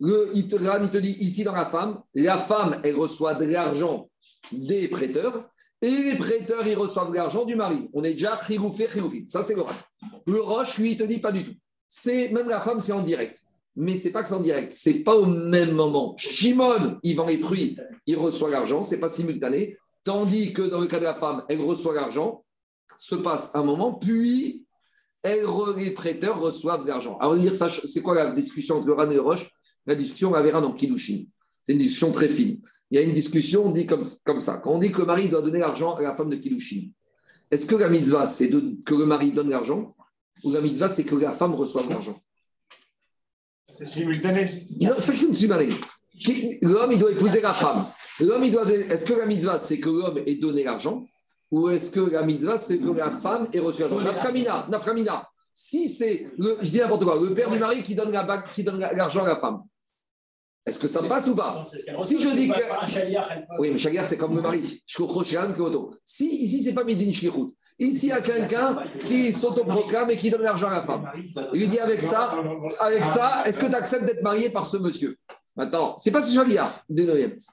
Le 0.00 0.30
il 0.34 0.48
te 0.48 0.98
dit 0.98 1.16
ici 1.20 1.44
dans 1.44 1.52
la 1.52 1.66
femme, 1.66 2.00
la 2.14 2.38
femme, 2.38 2.80
elle 2.82 2.96
reçoit 2.96 3.34
de 3.34 3.44
l'argent 3.44 4.08
des 4.50 4.88
prêteurs 4.88 5.48
et 5.82 5.90
les 5.90 6.14
prêteurs, 6.14 6.66
ils 6.66 6.76
reçoivent 6.76 7.10
de 7.10 7.16
l'argent 7.16 7.44
du 7.44 7.56
mari. 7.56 7.90
On 7.92 8.04
est 8.04 8.14
déjà 8.14 8.36
chiroufé, 8.36 8.86
chiroufit. 8.86 9.26
Ça, 9.28 9.42
c'est 9.42 9.54
le 9.54 9.62
ram. 9.62 9.74
Le 10.26 10.40
roche, 10.40 10.78
lui, 10.78 10.92
il 10.92 10.96
te 10.96 11.02
dit 11.02 11.18
pas 11.18 11.32
du 11.32 11.44
tout. 11.44 11.54
C'est 11.88 12.28
même 12.28 12.48
la 12.48 12.60
femme, 12.60 12.78
c'est 12.78 12.92
en 12.92 13.02
direct. 13.02 13.42
Mais 13.74 13.96
c'est 13.96 14.10
pas 14.10 14.22
que 14.22 14.28
c'est 14.28 14.34
en 14.34 14.40
direct. 14.40 14.72
C'est 14.72 15.00
pas 15.00 15.16
au 15.16 15.26
même 15.26 15.72
moment. 15.72 16.14
Shimon, 16.18 16.98
il 17.02 17.16
vend 17.16 17.26
les 17.26 17.36
fruits, 17.36 17.76
il 18.06 18.16
reçoit 18.16 18.50
l'argent. 18.50 18.84
C'est 18.84 19.00
pas 19.00 19.08
simultané. 19.08 19.76
Tandis 20.04 20.52
que 20.52 20.62
dans 20.62 20.80
le 20.80 20.86
cas 20.86 20.98
de 20.98 21.04
la 21.04 21.14
femme, 21.14 21.44
elle 21.48 21.60
reçoit 21.60 21.94
l'argent, 21.94 22.44
se 22.98 23.14
passe 23.14 23.52
un 23.54 23.62
moment, 23.62 23.94
puis 23.94 24.64
elle, 25.22 25.46
les 25.76 25.92
prêteurs 25.92 26.40
reçoivent 26.40 26.86
l'argent. 26.86 27.16
Alors, 27.18 27.38
dire 27.38 27.54
ça, 27.54 27.68
c'est 27.84 28.02
quoi 28.02 28.14
la 28.14 28.32
discussion 28.32 28.76
entre 28.76 28.86
le 28.86 28.94
Ran 28.94 29.08
et 29.08 29.14
le 29.14 29.20
Roche? 29.20 29.50
La 29.86 29.94
discussion 29.94 30.34
avec 30.34 30.52
Ran 30.52 30.60
dans 30.60 30.74
Kiddushin. 30.74 31.24
C'est 31.64 31.72
une 31.72 31.78
discussion 31.78 32.10
très 32.10 32.28
fine. 32.28 32.60
Il 32.90 32.96
y 32.96 32.98
a 32.98 33.02
une 33.02 33.12
discussion, 33.12 33.66
on 33.66 33.70
dit 33.70 33.86
comme, 33.86 34.04
comme 34.24 34.40
ça. 34.40 34.58
Quand 34.58 34.72
on 34.72 34.78
dit 34.78 34.90
que 34.90 34.98
le 34.98 35.06
mari 35.06 35.28
doit 35.28 35.42
donner 35.42 35.60
l'argent 35.60 35.94
à 35.94 36.02
la 36.02 36.14
femme 36.14 36.28
de 36.28 36.36
Kiddushin, 36.36 36.90
est-ce 37.50 37.66
que 37.66 37.76
la 37.76 37.88
mitzvah, 37.88 38.26
c'est 38.26 38.50
que 38.50 38.94
le 38.94 39.06
mari 39.06 39.30
donne 39.30 39.50
l'argent? 39.50 39.94
Ou 40.42 40.52
la 40.52 40.60
mitzvah, 40.60 40.88
c'est 40.88 41.04
que 41.04 41.14
la 41.14 41.30
femme 41.30 41.54
reçoive 41.54 41.88
l'argent? 41.88 42.20
C'est 43.76 43.86
simultané 43.86 44.50
Non, 44.80 44.94
c'est 44.98 45.06
pas 45.06 45.12
que 45.12 45.18
c'est 45.18 45.32
simultané. 45.32 45.74
L'homme, 46.62 46.92
il 46.92 46.98
doit 46.98 47.12
épouser 47.12 47.40
la 47.40 47.54
femme. 47.54 47.86
L'homme, 48.20 48.44
il 48.44 48.52
doit. 48.52 48.70
Est-ce 48.70 49.04
que 49.04 49.14
la 49.14 49.26
mitzvah, 49.26 49.58
c'est 49.58 49.80
que 49.80 49.88
l'homme 49.88 50.18
ait 50.26 50.34
donné 50.34 50.64
l'argent? 50.64 51.04
Ou 51.50 51.68
est-ce 51.68 51.90
que 51.90 52.00
la 52.00 52.22
mitzvah, 52.22 52.58
c'est 52.58 52.78
que 52.78 52.90
la 52.90 53.10
femme 53.10 53.48
ait 53.52 53.58
reçu 53.58 53.82
l'argent? 53.82 54.00
Nafkamina, 54.00 54.66
nafkamina. 54.70 55.28
Si 55.52 55.88
c'est, 55.88 56.28
je 56.38 56.70
dis 56.70 56.78
n'importe 56.78 57.04
quoi, 57.04 57.20
le 57.20 57.34
père 57.34 57.50
du 57.50 57.58
mari 57.58 57.82
qui 57.82 57.94
donne 57.94 58.10
l'argent 58.10 59.24
à 59.24 59.28
la 59.28 59.36
femme, 59.36 59.62
est-ce 60.64 60.78
que 60.78 60.88
ça 60.88 61.02
passe 61.02 61.26
ou 61.26 61.34
pas? 61.34 61.66
Si 61.98 62.18
je 62.20 62.28
dis 62.30 62.48
que. 62.48 63.58
Oui, 63.58 63.70
mais 63.72 63.78
Chagar, 63.78 64.06
c'est 64.06 64.16
comme 64.16 64.34
le 64.36 64.40
mari. 64.40 64.82
Si 66.04 66.26
ici, 66.26 66.62
c'est 66.62 66.72
pas 66.72 66.84
Midin 66.84 67.12
Shlichut. 67.12 67.54
Ici, 67.78 68.06
il 68.06 68.08
y 68.10 68.12
a 68.12 68.20
quelqu'un 68.20 68.80
qui 69.04 69.32
s'autoproclame 69.32 70.10
et 70.10 70.16
qui 70.16 70.30
donne 70.30 70.42
l'argent 70.42 70.68
à 70.68 70.74
la 70.74 70.82
femme. 70.82 71.10
Il 71.52 71.60
lui 71.60 71.68
dit 71.68 71.80
avec 71.80 72.02
ça, 72.02 72.32
avec 72.78 73.04
ça, 73.04 73.42
est-ce 73.44 73.58
que 73.58 73.66
tu 73.66 73.74
acceptes 73.74 74.04
d'être 74.04 74.22
marié 74.22 74.50
par 74.50 74.64
ce 74.64 74.76
monsieur? 74.76 75.18
Maintenant, 75.54 75.96
c'est 75.98 76.10
pas 76.10 76.22
ce 76.22 76.32
Chagar, 76.32 76.72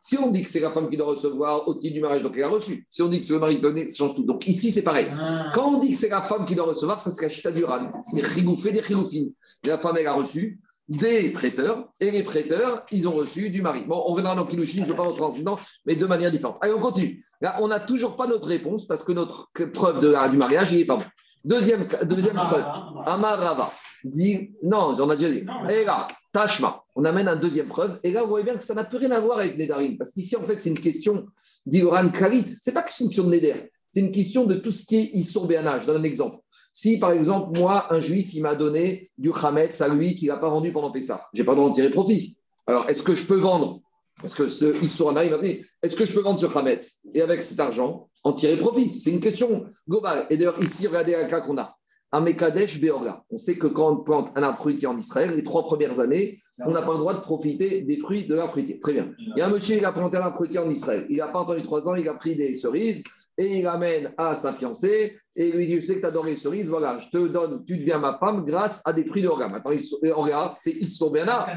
Si 0.01 0.17
on 0.17 0.31
dit 0.31 0.41
que 0.41 0.49
c'est 0.49 0.61
la 0.61 0.71
femme 0.71 0.89
qui 0.89 0.95
doit 0.95 1.07
recevoir 1.07 1.67
au 1.67 1.75
titre 1.75 1.95
du 1.95 1.99
mariage, 1.99 2.23
donc 2.23 2.33
elle 2.37 2.43
a 2.43 2.47
reçu. 2.47 2.85
Si 2.89 3.01
on 3.01 3.07
dit 3.07 3.19
que 3.19 3.25
c'est 3.25 3.33
le 3.33 3.39
mari 3.39 3.55
qui 3.55 3.61
donne, 3.61 3.89
ça 3.89 3.97
change 3.97 4.15
tout. 4.15 4.23
Donc 4.23 4.47
ici, 4.47 4.71
c'est 4.71 4.83
pareil. 4.83 5.07
Ah. 5.11 5.51
Quand 5.53 5.73
on 5.73 5.79
dit 5.79 5.91
que 5.91 5.97
c'est 5.97 6.07
la 6.07 6.21
femme 6.21 6.45
qui 6.45 6.55
doit 6.55 6.65
recevoir, 6.65 6.99
ça 6.99 7.11
c'est 7.11 7.23
la 7.23 7.29
chita 7.29 7.51
du 7.51 7.63
C'est 8.05 8.25
rigoufé 8.25 8.71
des 8.71 8.81
chigoufines. 8.81 9.33
La 9.65 9.77
femme, 9.77 9.97
elle 9.99 10.07
a 10.07 10.13
reçu 10.13 10.59
des 10.89 11.29
prêteurs, 11.29 11.87
et 11.99 12.09
les 12.09 12.23
prêteurs, 12.23 12.83
ils 12.91 13.07
ont 13.07 13.11
reçu 13.11 13.51
du 13.51 13.61
mari. 13.61 13.85
Bon, 13.85 14.03
on 14.07 14.15
verra 14.15 14.33
dans 14.33 14.45
Kilushin, 14.45 14.77
je 14.77 14.81
ne 14.81 14.85
vais 14.87 14.95
pas 14.95 15.03
rentrer 15.03 15.23
en 15.23 15.55
mais 15.85 15.95
de 15.95 16.05
manière 16.07 16.31
différente. 16.31 16.57
Allez, 16.61 16.73
on 16.73 16.79
continue. 16.79 17.23
Là, 17.41 17.57
on 17.61 17.67
n'a 17.67 17.79
toujours 17.79 18.15
pas 18.15 18.25
notre 18.25 18.47
réponse 18.47 18.87
parce 18.87 19.03
que 19.03 19.11
notre 19.11 19.49
preuve 19.71 19.99
de, 19.99 20.31
du 20.31 20.37
mariage, 20.37 20.69
il 20.71 20.79
n'est 20.79 20.85
pas 20.85 20.95
bon. 20.95 21.03
Deuxième, 21.45 21.87
deuxième 22.03 22.35
preuve, 22.35 22.65
Amarava. 23.05 23.71
Dit, 24.03 24.51
non, 24.63 24.95
j'en 24.95 25.11
ai 25.11 25.17
déjà 25.17 25.31
dit. 25.31 25.45
Et 25.69 25.85
là, 25.85 26.07
Tashma, 26.31 26.83
on 26.95 27.05
amène 27.05 27.27
un 27.27 27.35
deuxième 27.35 27.67
preuve. 27.67 27.99
Et 28.03 28.11
là, 28.11 28.23
vous 28.23 28.29
voyez 28.29 28.45
bien 28.45 28.55
que 28.55 28.63
ça 28.63 28.73
n'a 28.73 28.83
plus 28.83 28.97
rien 28.97 29.11
à 29.11 29.19
voir 29.19 29.39
avec 29.39 29.57
Nedarim. 29.57 29.97
Parce 29.97 30.11
qu'ici, 30.11 30.35
en 30.35 30.43
fait, 30.43 30.61
c'est 30.61 30.69
une 30.69 30.79
question 30.79 31.25
d'Igoran 31.65 32.09
Kalit. 32.09 32.45
Ce 32.61 32.69
n'est 32.69 32.73
pas 32.73 32.83
que 32.83 32.91
c'est 32.93 33.03
une 33.03 33.09
question 33.09 33.23
de 33.25 33.31
Neder. 33.31 33.71
C'est 33.91 34.01
une 34.01 34.11
question 34.11 34.45
de 34.45 34.55
tout 34.55 34.71
ce 34.71 34.85
qui 34.85 34.97
est 34.97 35.09
Issour 35.13 35.47
Béanage. 35.47 35.81
Je 35.81 35.87
donne 35.87 36.01
un 36.01 36.03
exemple. 36.03 36.37
Si, 36.71 36.99
par 36.99 37.11
exemple, 37.11 37.59
moi, 37.59 37.91
un 37.93 37.99
juif, 37.99 38.33
il 38.33 38.43
m'a 38.43 38.55
donné 38.55 39.09
du 39.17 39.31
Hametz 39.33 39.81
à 39.81 39.87
lui 39.87 40.15
qu'il 40.15 40.27
n'a 40.27 40.37
pas 40.37 40.49
vendu 40.49 40.71
pendant 40.71 40.91
Pessah, 40.91 41.27
je 41.33 41.41
n'ai 41.41 41.45
pas 41.45 41.53
le 41.53 41.57
droit 41.57 41.69
d'en 41.69 41.73
tirer 41.73 41.89
profit. 41.89 42.37
Alors, 42.67 42.87
est-ce 42.89 43.01
que 43.01 43.15
je 43.15 43.25
peux 43.25 43.39
vendre? 43.39 43.81
Parce 44.21 44.35
que 44.35 44.47
ce 44.47 44.83
Issourana, 44.83 45.25
il 45.25 45.31
m'a 45.31 45.39
dit 45.39 45.61
est-ce 45.81 45.95
que 45.95 46.05
je 46.05 46.13
peux 46.13 46.21
vendre 46.21 46.39
ce 46.39 46.45
Hametz 46.45 46.99
et 47.13 47.21
avec 47.21 47.41
cet 47.41 47.59
argent 47.59 48.09
en 48.23 48.33
tirer 48.33 48.57
profit 48.57 48.99
C'est 48.99 49.11
une 49.11 49.21
question 49.21 49.65
globale. 49.87 50.27
Et 50.29 50.37
d'ailleurs, 50.37 50.61
ici, 50.61 50.85
regardez 50.85 51.15
un 51.15 51.25
cas 51.25 51.41
qu'on 51.41 51.57
a. 51.57 51.78
Amekadesh 52.11 52.81
Beorga. 52.81 53.23
On 53.29 53.37
sait 53.37 53.57
que 53.57 53.67
quand 53.67 53.91
on 53.91 53.97
plante 53.97 54.31
un 54.35 54.43
arbre 54.43 54.57
fruitier 54.57 54.87
en 54.87 54.97
Israël, 54.97 55.35
les 55.35 55.43
trois 55.43 55.63
premières 55.63 55.99
années, 55.99 56.39
on 56.65 56.71
n'a 56.71 56.81
pas 56.81 56.93
le 56.93 56.97
droit 56.97 57.13
de 57.13 57.21
profiter 57.21 57.81
des 57.81 57.97
fruits 57.97 58.25
de 58.25 58.35
l'arbre 58.35 58.51
fruitier. 58.51 58.79
Très 58.79 58.93
bien. 58.93 59.11
Il 59.17 59.33
y 59.37 59.41
a 59.41 59.47
un 59.47 59.49
monsieur, 59.49 59.77
il 59.77 59.85
a 59.85 59.91
planté 59.91 60.17
un 60.17 60.21
arbre 60.21 60.35
fruitier 60.35 60.59
en 60.59 60.69
Israël. 60.69 61.05
Il 61.09 61.17
n'a 61.17 61.27
pas 61.27 61.39
entendu 61.39 61.61
trois 61.61 61.87
ans, 61.87 61.95
il 61.95 62.07
a 62.07 62.15
pris 62.15 62.35
des 62.35 62.53
cerises 62.53 63.03
et 63.39 63.57
il 63.57 63.65
ramène 63.65 64.13
à 64.17 64.35
sa 64.35 64.51
fiancée 64.53 65.17
et 65.33 65.51
lui 65.51 65.65
dit 65.65 65.79
Je 65.79 65.85
sais 65.85 65.95
que 65.95 66.01
tu 66.01 66.05
adores 66.05 66.25
les 66.25 66.35
cerises, 66.35 66.69
voilà, 66.69 66.99
je 66.99 67.09
te 67.09 67.27
donne, 67.27 67.63
tu 67.65 67.77
deviens 67.77 67.97
ma 67.97 68.17
femme 68.17 68.43
grâce 68.45 68.81
à 68.85 68.91
des 68.91 69.05
fruits 69.05 69.21
d'orga. 69.21 69.47
Maintenant, 69.47 69.71
regarde, 69.71 70.55
c'est 70.57 70.77
Bernard. 71.09 71.49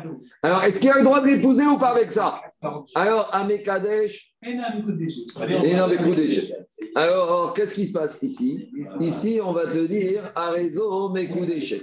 Alors, 0.45 0.63
est-ce 0.63 0.81
qu'il 0.81 0.91
a 0.91 0.99
le 0.99 1.05
droit 1.05 1.21
de 1.21 1.27
l'épouser 1.27 1.67
ou 1.67 1.77
pas 1.79 1.89
avec 1.89 2.13
ça? 2.13 2.41
Alors, 2.95 3.29
Amekadesh. 3.35 4.33
Alors, 6.95 7.23
alors 7.29 7.53
qu'est-ce 7.53 7.75
qui 7.75 7.87
se 7.87 7.93
passe 7.93 8.23
ici? 8.23 8.71
Ici, 9.01 9.41
on 9.43 9.53
va 9.53 9.67
te 9.67 9.85
dire 9.85 10.31
Arezo 10.37 11.09
Mekudeshe. 11.11 11.75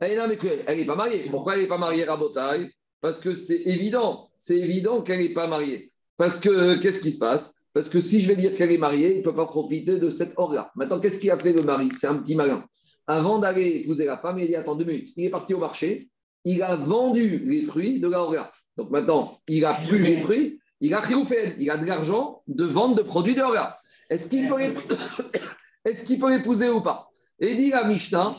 Elle 0.00 0.76
n'est 0.78 0.84
pas 0.86 0.96
mariée. 0.96 1.26
Pourquoi 1.30 1.56
elle 1.56 1.62
n'est 1.62 1.68
pas 1.68 1.78
mariée, 1.78 2.04
Rabotai? 2.04 2.70
Parce 3.02 3.20
que 3.20 3.34
c'est 3.34 3.62
évident, 3.66 4.30
c'est 4.38 4.58
évident 4.58 5.02
qu'elle 5.02 5.18
n'est 5.18 5.34
pas 5.34 5.46
mariée. 5.46 5.90
Parce 6.16 6.40
que 6.40 6.76
qu'est-ce 6.76 7.00
qui 7.00 7.10
se 7.10 7.18
passe? 7.18 7.61
Parce 7.74 7.88
que 7.88 8.00
si 8.00 8.20
je 8.20 8.28
vais 8.28 8.36
dire 8.36 8.54
qu'elle 8.54 8.70
est 8.70 8.78
mariée, 8.78 9.12
il 9.12 9.18
ne 9.18 9.22
peut 9.22 9.34
pas 9.34 9.46
profiter 9.46 9.98
de 9.98 10.10
cette 10.10 10.34
or-là. 10.36 10.70
Maintenant, 10.76 11.00
qu'est-ce 11.00 11.18
qu'il 11.18 11.30
a 11.30 11.38
fait 11.38 11.52
le 11.52 11.62
mari? 11.62 11.88
C'est 11.96 12.06
un 12.06 12.16
petit 12.16 12.34
malin. 12.34 12.64
Avant 13.06 13.38
d'aller 13.38 13.82
épouser 13.82 14.04
la 14.04 14.18
femme, 14.18 14.38
il 14.38 14.46
dit 14.46 14.56
Attends 14.56 14.74
deux 14.74 14.84
minutes. 14.84 15.12
Il 15.16 15.24
est 15.24 15.30
parti 15.30 15.54
au 15.54 15.58
marché, 15.58 16.08
il 16.44 16.62
a 16.62 16.76
vendu 16.76 17.38
les 17.44 17.62
fruits 17.62 17.98
de 18.00 18.08
la 18.08 18.22
or 18.22 18.34
Donc 18.76 18.90
maintenant, 18.90 19.38
il 19.48 19.64
a 19.64 19.74
plus 19.74 19.98
les 19.98 20.18
fruits, 20.20 20.60
il 20.80 20.94
a 20.94 21.02
fait, 21.02 21.56
il 21.58 21.70
a 21.70 21.76
de 21.78 21.86
l'argent 21.86 22.42
de 22.46 22.64
vente 22.64 22.96
de 22.96 23.02
produits 23.02 23.34
de 23.34 23.40
or 23.40 23.56
Est-ce 24.10 24.28
qu'il 24.28 24.48
peut, 24.48 24.60
Est 25.84 26.18
peut 26.20 26.30
l'épouser 26.30 26.68
ou 26.68 26.80
pas? 26.80 27.08
Et 27.40 27.56
dit 27.56 27.70
la 27.70 27.84
Mishnah, 27.84 28.36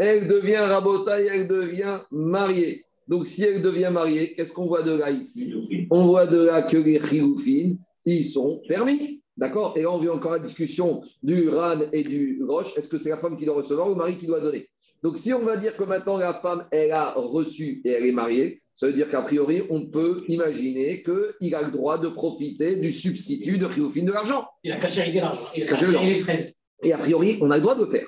Elle 0.00 0.26
devient 0.26 0.56
rabotaille, 0.56 1.28
elle 1.28 1.46
devient 1.46 2.00
mariée. 2.10 2.84
Donc, 3.10 3.26
si 3.26 3.42
elle 3.42 3.60
devient 3.60 3.90
mariée, 3.92 4.34
qu'est-ce 4.34 4.52
qu'on 4.52 4.66
voit 4.66 4.82
de 4.82 4.92
là 4.92 5.10
ici 5.10 5.52
On 5.90 6.06
voit 6.06 6.28
de 6.28 6.44
là 6.44 6.62
que 6.62 6.76
les 6.76 7.00
chiloufines, 7.00 7.76
ils 8.06 8.24
sont 8.24 8.62
permis. 8.68 9.20
D'accord? 9.36 9.74
Et 9.76 9.82
là, 9.82 9.90
on 9.90 9.98
vient 9.98 10.12
encore 10.12 10.30
la 10.30 10.38
discussion 10.38 11.02
du 11.20 11.48
ran 11.48 11.80
et 11.92 12.04
du 12.04 12.40
roche. 12.46 12.72
Est-ce 12.76 12.88
que 12.88 12.98
c'est 12.98 13.10
la 13.10 13.16
femme 13.16 13.36
qui 13.36 13.46
doit 13.46 13.56
recevoir 13.56 13.88
ou 13.88 13.90
le 13.90 13.96
mari 13.96 14.16
qui 14.16 14.28
doit 14.28 14.40
donner? 14.40 14.68
Donc, 15.02 15.18
si 15.18 15.32
on 15.32 15.40
va 15.40 15.56
dire 15.56 15.76
que 15.76 15.82
maintenant 15.82 16.18
la 16.18 16.34
femme, 16.34 16.66
elle 16.70 16.92
a 16.92 17.14
reçu 17.14 17.82
et 17.84 17.90
elle 17.90 18.06
est 18.06 18.12
mariée, 18.12 18.60
ça 18.76 18.86
veut 18.86 18.92
dire 18.92 19.08
qu'a 19.08 19.22
priori, 19.22 19.62
on 19.70 19.86
peut 19.86 20.22
imaginer 20.28 21.02
qu'il 21.02 21.54
a 21.56 21.62
le 21.62 21.72
droit 21.72 21.98
de 21.98 22.08
profiter 22.08 22.76
du 22.76 22.92
substitut 22.92 23.58
de 23.58 23.68
chiloufine 23.68 24.04
de 24.04 24.12
l'argent. 24.12 24.46
Il 24.62 24.70
a 24.70 24.76
caché 24.76 25.10
l'argent. 25.20 25.40
Il 25.56 25.64
a 25.64 25.66
caché 25.66 25.86
les 25.88 26.88
Et 26.88 26.92
a 26.92 26.98
priori, 26.98 27.38
on 27.40 27.50
a 27.50 27.56
le 27.56 27.62
droit 27.62 27.74
de 27.74 27.86
le 27.86 27.90
faire. 27.90 28.06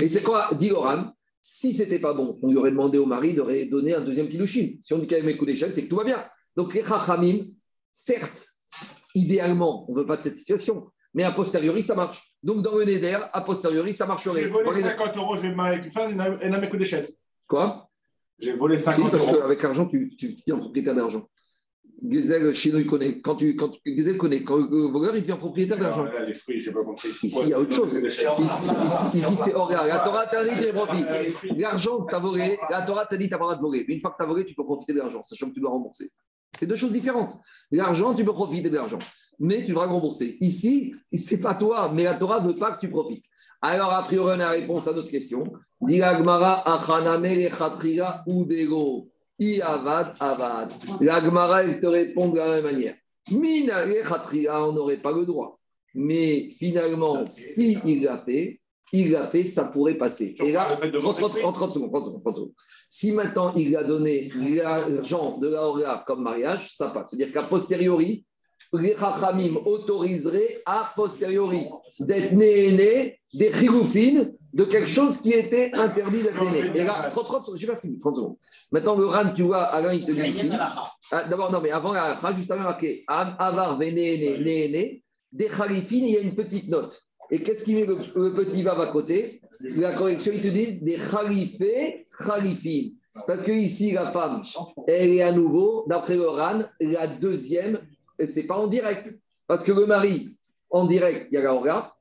Et 0.00 0.08
c'est 0.08 0.22
quoi, 0.22 0.50
dit 0.58 0.72
Oran 0.72 1.12
si 1.42 1.72
c'était 1.74 1.98
pas 1.98 2.12
bon, 2.12 2.38
on 2.42 2.48
lui 2.48 2.56
aurait 2.56 2.70
demandé 2.70 2.98
au 2.98 3.06
mari 3.06 3.34
de 3.34 3.70
donner 3.70 3.94
un 3.94 4.02
deuxième 4.02 4.28
kilouchine. 4.28 4.78
Si 4.82 4.92
on 4.92 4.98
dit 4.98 5.06
qu'il 5.06 5.16
y 5.16 5.20
avait 5.20 5.32
mes 5.32 5.36
coups 5.36 5.52
d'échelle, 5.52 5.74
c'est 5.74 5.84
que 5.84 5.88
tout 5.88 5.96
va 5.96 6.04
bien. 6.04 6.24
Donc 6.56 6.74
les 6.74 6.84
chachamim, 6.84 7.44
certes, 7.94 8.46
idéalement, 9.14 9.90
on 9.90 9.94
ne 9.94 10.00
veut 10.00 10.06
pas 10.06 10.16
de 10.16 10.22
cette 10.22 10.36
situation, 10.36 10.90
mais 11.14 11.24
a 11.24 11.32
posteriori, 11.32 11.82
ça 11.82 11.94
marche. 11.94 12.34
Donc 12.42 12.62
dans 12.62 12.76
le 12.76 12.84
Neder, 12.84 13.18
a 13.32 13.40
posteriori, 13.42 13.94
ça 13.94 14.06
marcherait. 14.06 14.42
J'ai 14.42 14.48
volé 14.48 14.82
50 14.82 15.16
euros, 15.16 15.36
je 15.36 15.42
vais 15.42 15.50
me 15.50 15.54
marier 15.54 15.74
avec 15.74 15.86
une 15.86 15.92
femme, 15.92 16.38
elle 16.40 16.50
n'a 16.50 16.60
mes 16.60 16.68
coups 16.68 16.80
d'échelle. 16.80 17.08
Quoi? 17.46 17.88
J'ai 18.38 18.54
volé 18.54 18.78
50 18.78 19.14
euros. 19.14 19.26
parce 19.26 19.38
qu'avec 19.38 19.62
l'argent, 19.62 19.86
tu, 19.86 20.10
tu, 20.16 20.34
tu 20.34 20.50
es 20.50 20.56
propriétaire 20.56 20.94
d'argent. 20.94 21.28
Gezel, 22.08 22.52
chez 22.52 22.72
nous, 22.72 22.78
il 22.78 22.86
connaît. 22.86 23.20
Quand 23.20 23.36
tu, 23.36 23.54
quand, 23.56 23.70
connaît. 24.18 24.42
Quand 24.42 24.56
le 24.56 24.90
voleur, 24.90 25.16
il 25.16 25.22
devient 25.22 25.36
propriétaire 25.38 25.78
d'argent. 25.78 26.06
les 26.26 26.32
fruits, 26.32 26.60
j'ai 26.60 26.72
pas 26.72 26.82
compris. 26.82 27.08
Ici, 27.22 27.38
il 27.42 27.48
y 27.48 27.52
a 27.52 27.60
autre 27.60 27.72
chose. 27.72 27.92
Ici, 27.92 28.70
ici, 29.14 29.36
c'est 29.36 29.54
hors 29.54 29.70
La 29.70 30.00
Torah 30.00 30.26
t'a 30.26 30.44
dit 30.44 30.64
de 30.64 30.72
profit. 30.72 31.04
L'argent 31.56 32.04
que 32.04 32.10
tu 32.10 32.14
as 32.14 32.18
volé, 32.18 32.58
la 32.70 32.82
Torah 32.82 33.06
t'a 33.06 33.16
dit 33.16 33.24
que 33.24 33.28
tu 33.28 33.34
n'as 33.34 33.38
pas 33.38 33.44
le 33.44 33.48
droit 33.48 33.56
de 33.56 33.62
voler. 33.62 33.84
Mais 33.86 33.94
une 33.94 34.00
fois 34.00 34.10
que 34.10 34.16
tu 34.16 34.22
as 34.22 34.26
volé, 34.26 34.44
tu 34.46 34.54
peux 34.54 34.64
profiter 34.64 34.92
de 34.92 34.98
l'argent, 34.98 35.22
sachant 35.22 35.48
que 35.48 35.54
tu 35.54 35.60
dois 35.60 35.70
rembourser. 35.70 36.10
C'est 36.58 36.66
deux 36.66 36.76
choses 36.76 36.92
différentes. 36.92 37.36
L'argent, 37.70 38.14
tu 38.14 38.24
peux 38.24 38.32
profiter 38.32 38.68
de 38.70 38.74
l'argent, 38.74 38.98
mais 39.38 39.62
tu 39.62 39.68
devras 39.68 39.86
rembourser. 39.86 40.36
Ici, 40.40 40.94
c'est 41.12 41.40
pas 41.40 41.54
toi, 41.54 41.92
mais 41.94 42.04
la 42.04 42.14
Torah 42.14 42.40
ne 42.40 42.48
veut 42.48 42.56
pas 42.56 42.72
que 42.72 42.80
tu 42.80 42.90
profites. 42.90 43.24
Alors, 43.62 43.92
a 43.92 44.02
priori, 44.02 44.30
on 44.30 44.34
a 44.34 44.36
la 44.38 44.50
réponse 44.50 44.88
à 44.88 44.92
notre 44.92 45.10
question. 45.10 45.44
L'Agmara, 51.00 51.64
elle 51.64 51.80
te 51.80 51.86
répond 51.86 52.28
de 52.28 52.38
la 52.38 52.48
même 52.48 52.64
manière. 52.64 52.94
Mina 53.30 53.84
on 54.66 54.72
n'aurait 54.72 54.98
pas 55.00 55.12
le 55.12 55.24
droit. 55.24 55.58
Mais 55.94 56.48
finalement, 56.50 57.26
si 57.26 57.78
il 57.84 58.02
l'a 58.02 58.18
fait, 58.18 58.60
il 58.92 59.12
l'a 59.12 59.28
fait, 59.28 59.44
ça 59.44 59.64
pourrait 59.64 59.94
passer. 59.94 60.34
Et 60.40 60.52
là, 60.52 60.74
en 60.74 61.52
30, 61.52 61.72
secondes, 61.72 62.52
Si 62.88 63.12
maintenant 63.12 63.54
il 63.54 63.76
a 63.76 63.84
donné 63.84 64.30
l'argent 64.36 65.38
de 65.38 65.48
la 65.48 66.04
comme 66.06 66.22
mariage, 66.22 66.74
ça 66.76 66.90
passe. 66.90 67.10
C'est-à-dire 67.10 67.32
qu'à 67.32 67.42
posteriori, 67.42 68.24
les 68.72 68.96
Chachamim 68.96 69.56
autoriseraient 69.64 70.62
a 70.66 70.92
posteriori 70.94 71.66
d'être 72.00 72.32
né 72.32 73.18
des 73.32 73.50
chiroufines 73.50 74.32
de 74.52 74.64
quelque 74.64 74.88
chose 74.88 75.18
qui 75.20 75.32
était 75.32 75.70
interdit 75.74 76.22
d'être 76.22 76.44
né. 76.44 76.70
Et 76.74 76.84
là, 76.84 77.08
30, 77.10 77.26
30 77.26 77.50
j'ai 77.56 77.66
pas 77.66 77.76
fini, 77.76 77.98
30 77.98 78.16
secondes. 78.16 78.36
Maintenant, 78.72 78.96
le 78.96 79.06
RAN, 79.06 79.32
tu 79.34 79.42
vois, 79.42 79.62
Alain, 79.64 79.92
il 79.92 80.04
te 80.04 80.12
dit 80.12 80.28
ici. 80.28 80.50
Ah, 81.12 81.24
d'abord, 81.28 81.50
non, 81.52 81.60
mais 81.60 81.70
avant 81.70 81.92
la 81.92 82.18
juste 82.36 82.50
avant 82.50 82.64
marqué 82.64 83.02
Avar, 83.06 83.78
né, 83.78 83.92
né, 83.92 85.02
des 85.32 85.48
khalifines, 85.48 86.04
il 86.04 86.12
y 86.12 86.16
a 86.16 86.20
une 86.20 86.34
petite 86.34 86.68
note. 86.68 87.00
Et 87.30 87.42
qu'est-ce 87.42 87.64
qui 87.64 87.74
met 87.74 87.86
le, 87.86 87.96
petit 88.34 88.62
vav 88.62 88.80
à 88.80 88.88
côté? 88.88 89.40
La 89.60 89.92
correction, 89.92 90.32
il 90.34 90.42
te 90.42 90.48
dit 90.48 90.80
des 90.80 90.96
khalifés, 90.96 92.06
khalifines. 92.18 92.96
Parce 93.26 93.42
que 93.42 93.52
ici, 93.52 93.92
la 93.92 94.10
femme, 94.12 94.42
elle 94.86 95.10
est 95.12 95.22
à 95.22 95.32
nouveau, 95.32 95.84
d'après 95.88 96.16
le 96.16 96.28
RAN, 96.28 96.62
la 96.80 97.06
deuxième, 97.06 97.80
et 98.18 98.26
c'est 98.26 98.44
pas 98.44 98.56
en 98.56 98.66
direct. 98.66 99.16
Parce 99.46 99.64
que 99.64 99.72
le 99.72 99.86
mari, 99.86 100.36
en 100.70 100.86
direct, 100.86 101.28
il 101.30 101.34
y 101.34 101.38
a 101.38 101.42
la 101.42 101.54
Hora. 101.54 101.96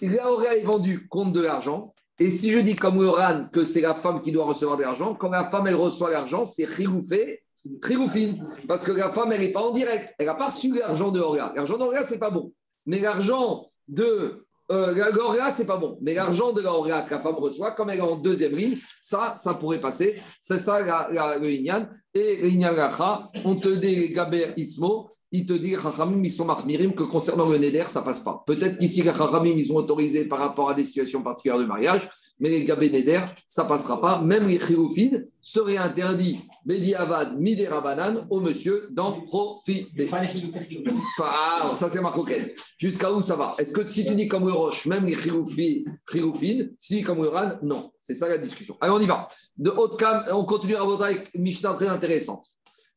La 0.00 0.54
est 0.56 0.62
vendue 0.62 1.06
contre 1.08 1.32
de 1.32 1.40
l'argent. 1.40 1.91
Et 2.18 2.30
si 2.30 2.50
je 2.50 2.58
dis 2.58 2.76
comme 2.76 3.00
le 3.00 3.08
RAN 3.08 3.48
que 3.52 3.64
c'est 3.64 3.80
la 3.80 3.94
femme 3.94 4.22
qui 4.22 4.32
doit 4.32 4.44
recevoir 4.44 4.76
de 4.76 4.82
l'argent, 4.82 5.14
quand 5.14 5.30
la 5.30 5.48
femme, 5.48 5.66
elle 5.66 5.74
reçoit 5.74 6.10
l'argent, 6.10 6.46
c'est 6.46 6.66
khiloufé, 6.66 7.42
khiloufine. 7.82 8.46
Parce 8.68 8.84
que 8.84 8.92
la 8.92 9.10
femme, 9.10 9.32
elle 9.32 9.40
n'est 9.40 9.52
pas 9.52 9.62
en 9.62 9.72
direct. 9.72 10.14
Elle 10.18 10.26
n'a 10.26 10.34
pas 10.34 10.46
reçu 10.46 10.72
l'argent 10.72 11.10
de 11.10 11.20
Hora. 11.20 11.52
L'argent 11.54 11.78
de 11.78 11.82
Hora, 11.82 12.04
c'est 12.04 12.18
pas 12.18 12.30
bon. 12.30 12.52
Mais 12.86 13.00
l'argent 13.00 13.66
de 13.88 14.44
euh, 14.70 14.94
la 15.36 15.50
c'est 15.50 15.66
pas 15.66 15.76
bon. 15.76 15.98
Mais 16.00 16.14
l'argent 16.14 16.52
de 16.52 16.62
la 16.62 17.02
que 17.02 17.10
la 17.10 17.20
femme 17.20 17.34
reçoit, 17.34 17.72
comme 17.72 17.90
elle 17.90 17.98
est 17.98 18.02
en 18.02 18.16
deuxième 18.16 18.54
ligne, 18.54 18.78
ça, 19.00 19.34
ça 19.36 19.54
pourrait 19.54 19.80
passer. 19.80 20.16
C'est 20.40 20.58
ça 20.58 20.80
le 21.38 21.48
Inyan. 21.50 21.88
Et 22.14 22.42
l'Inyan 22.42 22.74
on 23.44 23.56
te 23.56 23.68
dit 23.68 24.10
Gaber 24.10 24.54
Ismo, 24.56 25.10
il 25.32 25.46
te 25.46 25.54
dit 25.54 25.74
ils 25.74 26.30
sont 26.30 26.44
marmirim 26.44 26.94
que 26.94 27.02
concernant 27.04 27.48
le 27.48 27.56
Neder, 27.56 27.84
ça 27.88 28.02
passe 28.02 28.20
pas. 28.20 28.44
Peut-être 28.46 28.78
qu'ici, 28.78 29.02
Chachamim, 29.02 29.54
ils 29.56 29.72
ont 29.72 29.76
autorisé 29.76 30.26
par 30.26 30.38
rapport 30.38 30.68
à 30.68 30.74
des 30.74 30.84
situations 30.84 31.22
particulières 31.22 31.58
de 31.58 31.64
mariage, 31.64 32.06
mais 32.38 32.50
les 32.50 32.64
Gabé 32.64 32.90
Neder, 32.90 33.24
ça 33.48 33.64
passera 33.64 34.00
pas. 34.00 34.20
Même 34.20 34.46
les 34.46 34.58
Chiroufines 34.58 35.26
seraient 35.40 35.78
interdits, 35.78 36.38
Bedi 36.66 36.94
Avad, 36.94 37.40
Midera 37.40 37.80
Banane, 37.80 38.26
au 38.28 38.40
monsieur 38.40 38.88
d'en 38.90 39.22
profiter. 39.22 39.88
Ah, 41.18 41.72
ça, 41.74 41.88
c'est 41.88 42.00
ma. 42.02 42.12
Jusqu'à 42.78 43.10
où 43.12 43.22
ça 43.22 43.36
va? 43.36 43.52
Est-ce 43.58 43.72
que 43.72 43.88
si 43.88 44.04
tu 44.04 44.14
dis 44.14 44.28
comme 44.28 44.46
le 44.46 44.88
même 44.88 45.06
les 45.06 45.16
Chiroufines, 45.16 46.74
si 46.78 47.02
comme 47.02 47.22
le 47.22 47.30
non. 47.64 47.92
C'est 48.00 48.14
ça 48.14 48.28
la 48.28 48.38
discussion. 48.38 48.76
Allez, 48.80 48.92
on 48.92 49.00
y 49.00 49.06
va. 49.06 49.28
De 49.56 49.70
haute 49.70 49.98
cam, 49.98 50.24
on 50.32 50.44
continue 50.44 50.76
à 50.76 50.84
voter 50.84 51.04
avec 51.04 51.30
Mishnah 51.34 51.72
très 51.74 51.88
intéressante. 51.88 52.44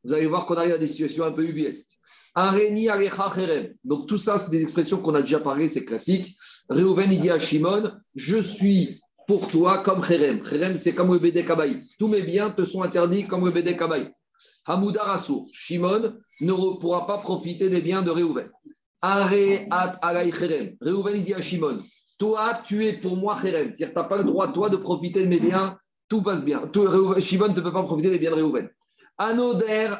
Vous 0.03 0.13
allez 0.13 0.27
voir 0.27 0.45
qu'on 0.45 0.55
arrive 0.55 0.73
à 0.73 0.77
des 0.77 0.87
situations 0.87 1.23
un 1.23 1.31
peu 1.31 1.43
ubiesques. 1.43 1.94
Donc 2.35 4.07
tout 4.07 4.17
ça, 4.17 4.37
c'est 4.37 4.51
des 4.51 4.61
expressions 4.61 4.97
qu'on 4.97 5.15
a 5.15 5.21
déjà 5.21 5.39
parlé, 5.39 5.69
c'est 5.69 5.85
classique. 5.85 6.35
Reuven, 6.67 7.11
il 7.11 7.19
dit 7.19 7.29
à 7.29 7.39
Shimon, 7.39 7.91
je 8.13 8.37
suis 8.37 8.99
pour 9.25 9.47
toi 9.47 9.77
comme 9.77 10.03
Cherem. 10.03 10.45
Cherem, 10.45 10.77
c'est 10.77 10.93
comme 10.93 11.13
le 11.13 11.19
Bédé 11.19 11.45
Tous 11.97 12.07
mes 12.09 12.23
biens 12.23 12.51
te 12.51 12.65
sont 12.65 12.83
interdits 12.83 13.25
comme 13.25 13.45
le 13.45 13.51
Bédé 13.51 13.77
Kabaït. 13.77 14.11
Hamoudar 14.65 15.11
Assour. 15.11 15.47
Shimon 15.53 16.13
ne 16.41 16.79
pourra 16.79 17.05
pas 17.05 17.19
profiter 17.19 17.69
des 17.69 17.79
biens 17.79 18.01
de 18.01 18.11
Reuven. 18.11 18.49
Are 19.01 19.31
at 19.71 19.97
alay 20.01 20.31
Cherem. 20.33 20.75
Reuven, 20.81 21.15
il 21.15 21.23
dit 21.23 21.33
à 21.33 21.41
Shimon, 21.41 21.77
toi, 22.17 22.59
tu 22.65 22.85
es 22.85 22.93
pour 22.99 23.15
moi 23.15 23.37
Cherem. 23.41 23.73
C'est-à-dire, 23.73 23.93
tu 23.93 23.95
n'as 23.95 24.03
pas 24.03 24.17
le 24.17 24.25
droit, 24.25 24.51
toi, 24.51 24.69
de 24.69 24.77
profiter 24.77 25.23
de 25.23 25.29
mes 25.29 25.39
biens. 25.39 25.77
Tout 26.09 26.21
passe 26.21 26.43
bien. 26.43 26.69
Shimon 27.19 27.47
ne 27.47 27.61
peut 27.61 27.71
pas 27.71 27.83
profiter 27.83 28.09
des 28.09 28.19
biens 28.19 28.35
de 28.35 28.41
Reuven. 28.43 28.69
Anoder. 29.17 29.95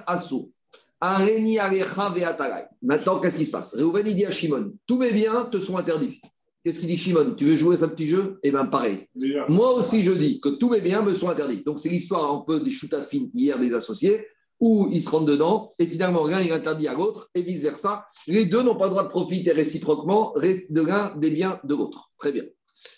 Maintenant, 2.81 3.19
qu'est-ce 3.19 3.37
qui 3.37 3.45
se 3.45 3.51
passe? 3.51 3.75
Réhouven, 3.75 4.07
il 4.07 4.15
dit 4.15 4.25
à 4.25 4.31
Shimon 4.31 4.73
Tous 4.87 4.97
mes 4.97 5.11
biens 5.11 5.45
te 5.45 5.59
sont 5.59 5.77
interdits. 5.77 6.21
Qu'est-ce 6.63 6.79
qu'il 6.79 6.87
dit 6.87 6.97
Shimon? 6.97 7.35
Tu 7.35 7.45
veux 7.45 7.55
jouer 7.55 7.81
à 7.81 7.85
un 7.85 7.89
petit 7.89 8.07
jeu? 8.07 8.39
Eh 8.41 8.51
bien, 8.51 8.65
pareil. 8.65 9.07
Moi 9.49 9.73
aussi, 9.73 10.03
je 10.03 10.11
dis 10.11 10.39
que 10.39 10.49
tous 10.49 10.69
mes 10.69 10.81
biens 10.81 11.01
me 11.01 11.13
sont 11.13 11.29
interdits. 11.29 11.63
Donc, 11.63 11.79
c'est 11.79 11.89
l'histoire 11.89 12.33
un 12.33 12.41
peu 12.41 12.59
des 12.59 12.71
choutafines 12.71 13.29
hier 13.33 13.59
des 13.59 13.73
associés 13.73 14.25
où 14.59 14.87
ils 14.89 15.01
se 15.01 15.09
rendent 15.09 15.27
dedans 15.27 15.73
et 15.77 15.85
finalement, 15.85 16.25
l'un 16.25 16.39
est 16.39 16.51
interdit 16.51 16.87
à 16.87 16.93
l'autre 16.93 17.29
et 17.35 17.41
vice-versa. 17.41 18.05
Les 18.27 18.45
deux 18.45 18.63
n'ont 18.63 18.77
pas 18.77 18.85
le 18.85 18.91
droit 18.91 19.03
de 19.03 19.09
profiter 19.09 19.51
réciproquement 19.51 20.33
de 20.35 20.81
l'un 20.81 21.15
des 21.17 21.29
biens 21.29 21.59
de 21.63 21.75
l'autre. 21.75 22.11
Très 22.17 22.31
bien. 22.31 22.43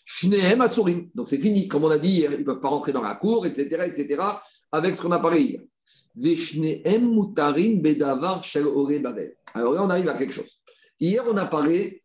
Shnehem 0.06 0.62
Asurim. 0.62 1.10
Donc, 1.16 1.28
c'est 1.28 1.40
fini. 1.40 1.68
Comme 1.68 1.84
on 1.84 1.90
a 1.90 1.98
dit 1.98 2.10
hier, 2.10 2.32
ils 2.32 2.40
ne 2.40 2.44
peuvent 2.46 2.62
pas 2.62 2.70
rentrer 2.70 2.94
dans 2.94 3.02
la 3.02 3.16
cour, 3.16 3.46
etc., 3.46 3.86
etc., 3.86 4.24
avec 4.72 4.96
ce 4.96 5.02
qu'on 5.02 5.12
a 5.12 5.20
parlé 5.20 5.42
hier. 5.42 5.62
Alors 9.54 9.74
là, 9.74 9.84
on 9.84 9.90
arrive 9.90 10.08
à 10.10 10.18
quelque 10.18 10.34
chose. 10.34 10.60
Hier, 11.00 11.24
on 11.28 11.38
a 11.38 11.46
parlé 11.46 12.02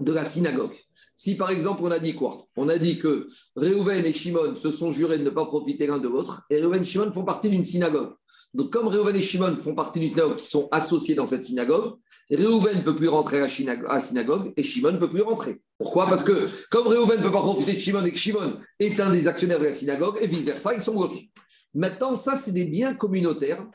de 0.00 0.12
la 0.12 0.24
synagogue. 0.24 0.76
Si 1.16 1.34
par 1.34 1.50
exemple, 1.50 1.82
on 1.84 1.90
a 1.90 1.98
dit 1.98 2.14
quoi? 2.14 2.46
On 2.56 2.68
a 2.68 2.78
dit 2.78 2.98
que 2.98 3.28
Réhouven 3.56 4.06
et 4.06 4.12
Shimon 4.12 4.56
se 4.56 4.70
sont 4.70 4.92
jurés 4.92 5.18
de 5.18 5.24
ne 5.24 5.30
pas 5.30 5.46
profiter 5.46 5.86
l'un 5.86 5.98
de 5.98 6.08
l'autre, 6.08 6.42
et 6.48 6.56
Réhouven 6.56 6.82
et 6.82 6.86
Shimon 6.86 7.12
font 7.12 7.24
partie 7.24 7.50
d'une 7.50 7.64
synagogue. 7.64 8.14
Donc, 8.54 8.72
comme 8.72 8.88
Réhouven 8.88 9.14
et 9.16 9.20
Shimon 9.20 9.54
font 9.56 9.74
partie 9.74 10.00
d'une 10.00 10.08
synagogue 10.08 10.36
qui 10.36 10.46
sont 10.46 10.68
associés 10.70 11.14
dans 11.14 11.26
cette 11.26 11.42
synagogue, 11.42 11.96
Réhouven 12.30 12.78
ne 12.78 12.82
peut 12.82 12.96
plus 12.96 13.08
rentrer 13.08 13.38
à 13.38 13.48
la 13.48 14.00
synagogue 14.00 14.52
et 14.56 14.62
Shimon 14.62 14.92
ne 14.92 14.98
peut 14.98 15.10
plus 15.10 15.22
rentrer. 15.22 15.60
Pourquoi? 15.76 16.06
Parce 16.06 16.22
que 16.22 16.48
comme 16.70 16.86
Réhouven 16.86 17.18
ne 17.18 17.24
peut 17.24 17.32
pas 17.32 17.40
profiter 17.40 17.74
de 17.74 17.78
Shimon 17.78 18.04
et 18.04 18.12
que 18.12 18.18
Shimon 18.18 18.56
est 18.78 18.98
un 19.00 19.10
des 19.10 19.26
actionnaires 19.26 19.58
de 19.58 19.64
la 19.64 19.72
synagogue, 19.72 20.18
et 20.20 20.26
vice-versa, 20.26 20.72
ils 20.74 20.80
sont 20.80 20.94
bloqués. 20.94 21.30
Maintenant, 21.74 22.16
ça, 22.16 22.36
c'est 22.36 22.52
des 22.52 22.64
biens 22.64 22.94
communautaires 22.94 23.66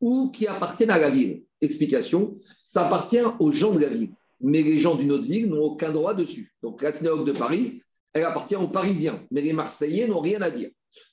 ou 0.00 0.30
qui 0.30 0.46
appartiennent 0.46 0.90
à 0.90 0.98
la 0.98 1.10
ville. 1.10 1.42
Explication, 1.60 2.34
ça 2.64 2.86
appartient 2.86 3.22
aux 3.38 3.50
gens 3.50 3.70
de 3.70 3.78
la 3.78 3.88
ville. 3.88 4.10
Mais 4.40 4.62
les 4.62 4.78
gens 4.78 4.96
d'une 4.96 5.12
autre 5.12 5.26
ville 5.26 5.48
n'ont 5.48 5.62
aucun 5.62 5.92
droit 5.92 6.14
dessus. 6.14 6.52
Donc 6.62 6.82
la 6.82 6.90
synagogue 6.90 7.26
de 7.26 7.32
Paris, 7.32 7.82
elle 8.12 8.24
appartient 8.24 8.56
aux 8.56 8.68
Parisiens. 8.68 9.22
Mais 9.30 9.42
les 9.42 9.52
Marseillais 9.52 10.08
n'ont 10.08 10.20
rien 10.20 10.42
à 10.42 10.50
dire. 10.50 10.70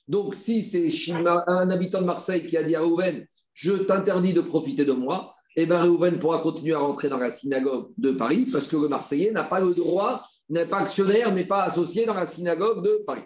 Donc 0.08 0.34
si 0.34 0.64
c'est 0.64 0.88
un 1.12 1.70
habitant 1.70 2.00
de 2.00 2.06
Marseille 2.06 2.46
qui 2.46 2.56
a 2.56 2.64
dit 2.64 2.74
à 2.74 2.80
Rouven, 2.80 3.24
je 3.52 3.72
t'interdis 3.72 4.32
de 4.32 4.40
profiter 4.40 4.84
de 4.84 4.92
moi, 4.92 5.32
eh 5.56 5.66
bien 5.66 5.84
pourra 6.20 6.40
continuer 6.40 6.74
à 6.74 6.78
rentrer 6.78 7.08
dans 7.08 7.18
la 7.18 7.30
synagogue 7.30 7.90
de 7.98 8.10
Paris 8.12 8.46
parce 8.50 8.66
que 8.66 8.76
le 8.76 8.88
Marseillais 8.88 9.30
n'a 9.30 9.44
pas 9.44 9.60
le 9.60 9.74
droit, 9.74 10.24
n'est 10.48 10.66
pas 10.66 10.78
actionnaire, 10.78 11.32
n'est 11.32 11.44
pas 11.44 11.62
associé 11.64 12.06
dans 12.06 12.14
la 12.14 12.26
synagogue 12.26 12.84
de 12.84 13.02
Paris. 13.06 13.22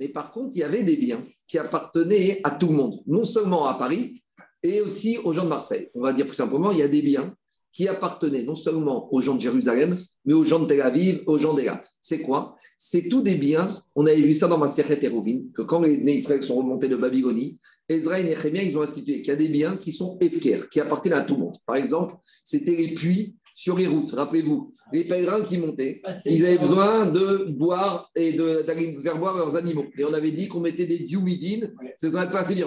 Mais 0.00 0.08
par 0.08 0.32
contre, 0.32 0.56
il 0.56 0.60
y 0.60 0.62
avait 0.62 0.82
des 0.82 0.96
biens 0.96 1.22
qui 1.46 1.58
appartenaient 1.58 2.40
à 2.42 2.52
tout 2.52 2.68
le 2.68 2.72
monde, 2.72 3.02
non 3.06 3.22
seulement 3.22 3.66
à 3.66 3.74
Paris, 3.74 4.22
et 4.62 4.80
aussi 4.80 5.18
aux 5.18 5.34
gens 5.34 5.44
de 5.44 5.50
Marseille. 5.50 5.90
On 5.94 6.00
va 6.00 6.14
dire 6.14 6.26
plus 6.26 6.34
simplement, 6.34 6.72
il 6.72 6.78
y 6.78 6.82
a 6.82 6.88
des 6.88 7.02
biens 7.02 7.34
qui 7.70 7.86
appartenaient 7.86 8.42
non 8.42 8.54
seulement 8.54 9.12
aux 9.12 9.20
gens 9.20 9.34
de 9.34 9.42
Jérusalem, 9.42 10.02
mais 10.24 10.32
aux 10.32 10.44
gens 10.44 10.58
de 10.58 10.66
Tel 10.66 10.80
Aviv, 10.80 11.22
aux 11.26 11.38
gens 11.38 11.54
d'Elat. 11.54 11.82
C'est 12.00 12.22
quoi? 12.22 12.56
C'est 12.78 13.08
tous 13.08 13.20
des 13.22 13.34
biens, 13.34 13.82
on 13.94 14.06
avait 14.06 14.20
vu 14.20 14.32
ça 14.32 14.48
dans 14.48 14.58
ma 14.58 14.68
Sechet 14.68 15.04
Erovin, 15.04 15.42
que 15.54 15.62
quand 15.62 15.80
les 15.82 15.96
Israël 16.14 16.42
sont 16.42 16.56
remontés 16.56 16.88
de 16.88 16.96
Babylonie, 16.96 17.58
Ezra 17.88 18.20
et 18.20 18.24
Nehemiah, 18.24 18.62
ils 18.62 18.76
ont 18.78 18.82
institué 18.82 19.20
qu'il 19.20 19.28
y 19.28 19.30
a 19.30 19.36
des 19.36 19.48
biens 19.48 19.76
qui 19.76 19.92
sont 19.92 20.18
efker, 20.20 20.68
qui 20.70 20.80
appartiennent 20.80 21.14
à 21.14 21.22
tout 21.22 21.34
le 21.34 21.40
monde. 21.40 21.56
Par 21.66 21.76
exemple, 21.76 22.16
c'était 22.42 22.74
les 22.74 22.94
puits 22.94 23.36
sur 23.60 23.76
les 23.76 23.86
routes. 23.86 24.12
Rappelez-vous, 24.12 24.72
les 24.90 25.04
pèlerins 25.04 25.42
qui 25.42 25.58
montaient, 25.58 26.00
ah, 26.04 26.12
ils 26.24 26.46
avaient 26.46 26.56
besoin 26.56 27.04
de 27.04 27.52
boire 27.52 28.10
et 28.14 28.32
d'aller 28.32 28.96
faire 29.02 29.18
boire 29.18 29.36
leurs 29.36 29.54
animaux. 29.54 29.84
Et 29.98 30.04
on 30.06 30.14
avait 30.14 30.30
dit 30.30 30.48
qu'on 30.48 30.60
mettait 30.60 30.86
des 30.86 31.00
diumidines, 31.00 31.74
c'est 31.94 32.10
pas 32.10 32.22
assez 32.38 32.54
bien. 32.54 32.66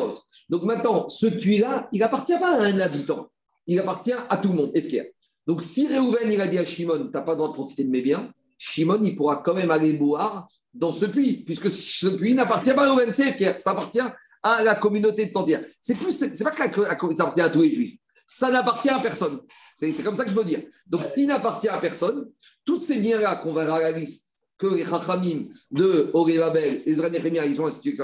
Donc 0.50 0.62
maintenant, 0.64 1.08
ce 1.08 1.26
puits-là, 1.26 1.90
il 1.94 2.00
n'appartient 2.00 2.38
pas 2.38 2.60
à 2.60 2.66
un 2.66 2.80
habitant, 2.80 3.32
il 3.66 3.80
appartient 3.80 4.14
à 4.14 4.38
tout 4.38 4.50
le 4.50 4.56
monde, 4.56 4.72
Efker. 4.76 5.16
Donc 5.48 5.64
si 5.64 5.88
Réhouven, 5.88 6.32
il 6.32 6.40
a 6.40 6.48
dit 6.48 6.60
à 6.60 6.66
Shimon, 6.66 7.06
tu 7.06 7.12
n'as 7.12 7.22
pas 7.22 7.32
le 7.32 7.38
droit 7.38 7.50
de 7.50 7.54
profiter 7.54 7.86
de 7.86 7.90
mes 7.90 8.04
biens, 8.04 8.32
Shimon, 8.60 9.00
il 9.02 9.16
pourra 9.16 9.38
quand 9.38 9.56
même 9.56 9.72
aller 9.72 9.94
boire 9.94 10.48
dans 10.76 10.92
ce 10.92 11.08
puits, 11.08 11.44
puisque 11.44 11.72
ce 11.72 12.08
puits 12.08 12.36
n'appartient 12.36 12.74
pas 12.74 12.84
à 12.84 12.86
Réhouven, 12.86 13.12
c'est 13.14 13.30
Efker, 13.30 13.54
ça 13.58 13.72
appartient 13.72 14.00
à 14.44 14.64
la 14.64 14.76
communauté 14.76 15.26
de 15.26 15.32
Tantir. 15.32 15.66
C'est 15.82 15.96
plus, 15.96 16.12
c'est 16.12 16.44
pas 16.44 16.52
que 16.52 16.84
ça 16.84 16.92
appartient 16.92 17.42
à 17.42 17.50
tous 17.50 17.64
les 17.64 17.72
juifs 17.72 17.98
ça 18.38 18.50
n'appartient 18.50 18.90
à 18.90 19.00
personne. 19.00 19.42
C'est 19.76 20.04
comme 20.04 20.16
ça 20.16 20.24
que 20.24 20.32
je 20.32 20.36
veux 20.36 20.44
dire. 20.44 20.64
Donc, 20.88 21.06
s'il 21.06 21.28
n'appartient 21.28 21.68
à 21.68 21.78
personne, 21.78 22.30
tous 22.66 22.80
ces 22.80 23.00
biens-là 23.00 23.38
qu'on 23.38 23.54
verra 23.54 23.78
à 23.78 23.92
la 23.92 24.00
que 24.58 24.68
les 24.68 24.86
Chachamim 24.86 25.50
de 25.72 26.10
Oré-Babel, 26.14 26.84
Ezra 26.86 27.10
Nehemia, 27.10 27.46
ils 27.46 27.62
ont 27.62 27.68
institué, 27.68 27.96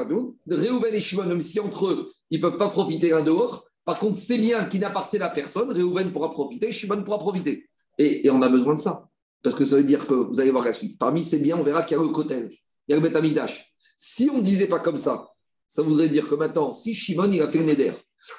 de 0.45 0.55
Réhouven 0.55 0.93
et 0.93 0.99
Shimon, 0.99 1.25
même 1.25 1.41
si 1.41 1.59
entre 1.59 1.87
eux, 1.87 2.09
ils 2.29 2.39
ne 2.39 2.41
peuvent 2.41 2.57
pas 2.57 2.69
profiter 2.69 3.09
l'un 3.09 3.23
de 3.23 3.29
l'autre, 3.29 3.65
Par 3.85 3.97
contre, 3.97 4.17
c'est 4.17 4.37
bien 4.37 4.65
qui 4.65 4.77
n'appartient 4.77 5.17
à 5.17 5.29
personne, 5.29 5.71
Réhouven 5.71 6.11
pourra 6.11 6.31
profiter, 6.31 6.71
Shimon 6.71 7.03
pourra 7.03 7.19
profiter. 7.19 7.67
Et, 7.97 8.29
on 8.29 8.41
a 8.41 8.49
besoin 8.49 8.75
de 8.75 8.79
ça. 8.79 9.09
Parce 9.41 9.55
que 9.55 9.65
ça 9.65 9.77
veut 9.77 9.83
dire 9.83 10.05
que 10.05 10.13
vous 10.13 10.39
allez 10.39 10.51
voir 10.51 10.65
la 10.65 10.73
suite. 10.73 10.99
Parmi 10.99 11.23
ces 11.23 11.39
biens, 11.39 11.57
on 11.57 11.63
verra 11.63 11.83
qu'il 11.83 11.97
y 11.97 11.99
a 11.99 12.03
le 12.03 12.09
Kotel, 12.09 12.49
il 12.87 12.91
y 12.91 12.93
a 12.93 12.97
le 12.97 13.01
Betamidash. 13.01 13.73
Si 13.97 14.29
on 14.31 14.37
ne 14.37 14.43
disait 14.43 14.67
pas 14.67 14.79
comme 14.79 14.97
ça, 14.97 15.27
ça 15.67 15.81
voudrait 15.81 16.09
dire 16.09 16.27
que 16.27 16.35
maintenant, 16.35 16.71
si 16.71 16.93
Shimon 16.93 17.31
il 17.31 17.41
a 17.41 17.47
fait 17.47 17.59
une 17.59 17.69
éder, 17.69 17.93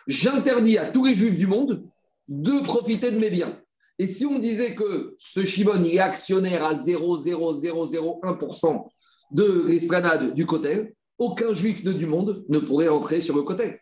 j'interdis 0.06 0.78
à 0.78 0.90
tous 0.90 1.04
les 1.04 1.14
juifs 1.14 1.38
du 1.38 1.46
monde 1.46 1.84
de 2.28 2.60
profiter 2.60 3.10
de 3.10 3.18
mes 3.18 3.30
biens. 3.30 3.60
Et 3.98 4.06
si 4.06 4.24
on 4.24 4.38
disait 4.38 4.74
que 4.74 5.14
ce 5.18 5.44
Shimon 5.44 5.82
est 5.82 5.98
actionnaire 5.98 6.64
à 6.64 6.74
0,0001% 6.74 8.86
de 9.32 9.64
l'esplanade 9.66 10.34
du 10.34 10.46
Kotel, 10.46 10.94
aucun 11.18 11.52
juif 11.52 11.84
du 11.84 12.06
monde 12.06 12.44
ne 12.48 12.58
pourrait 12.58 12.88
entrer 12.88 13.20
sur 13.20 13.36
le 13.36 13.42
Kotel. 13.42 13.78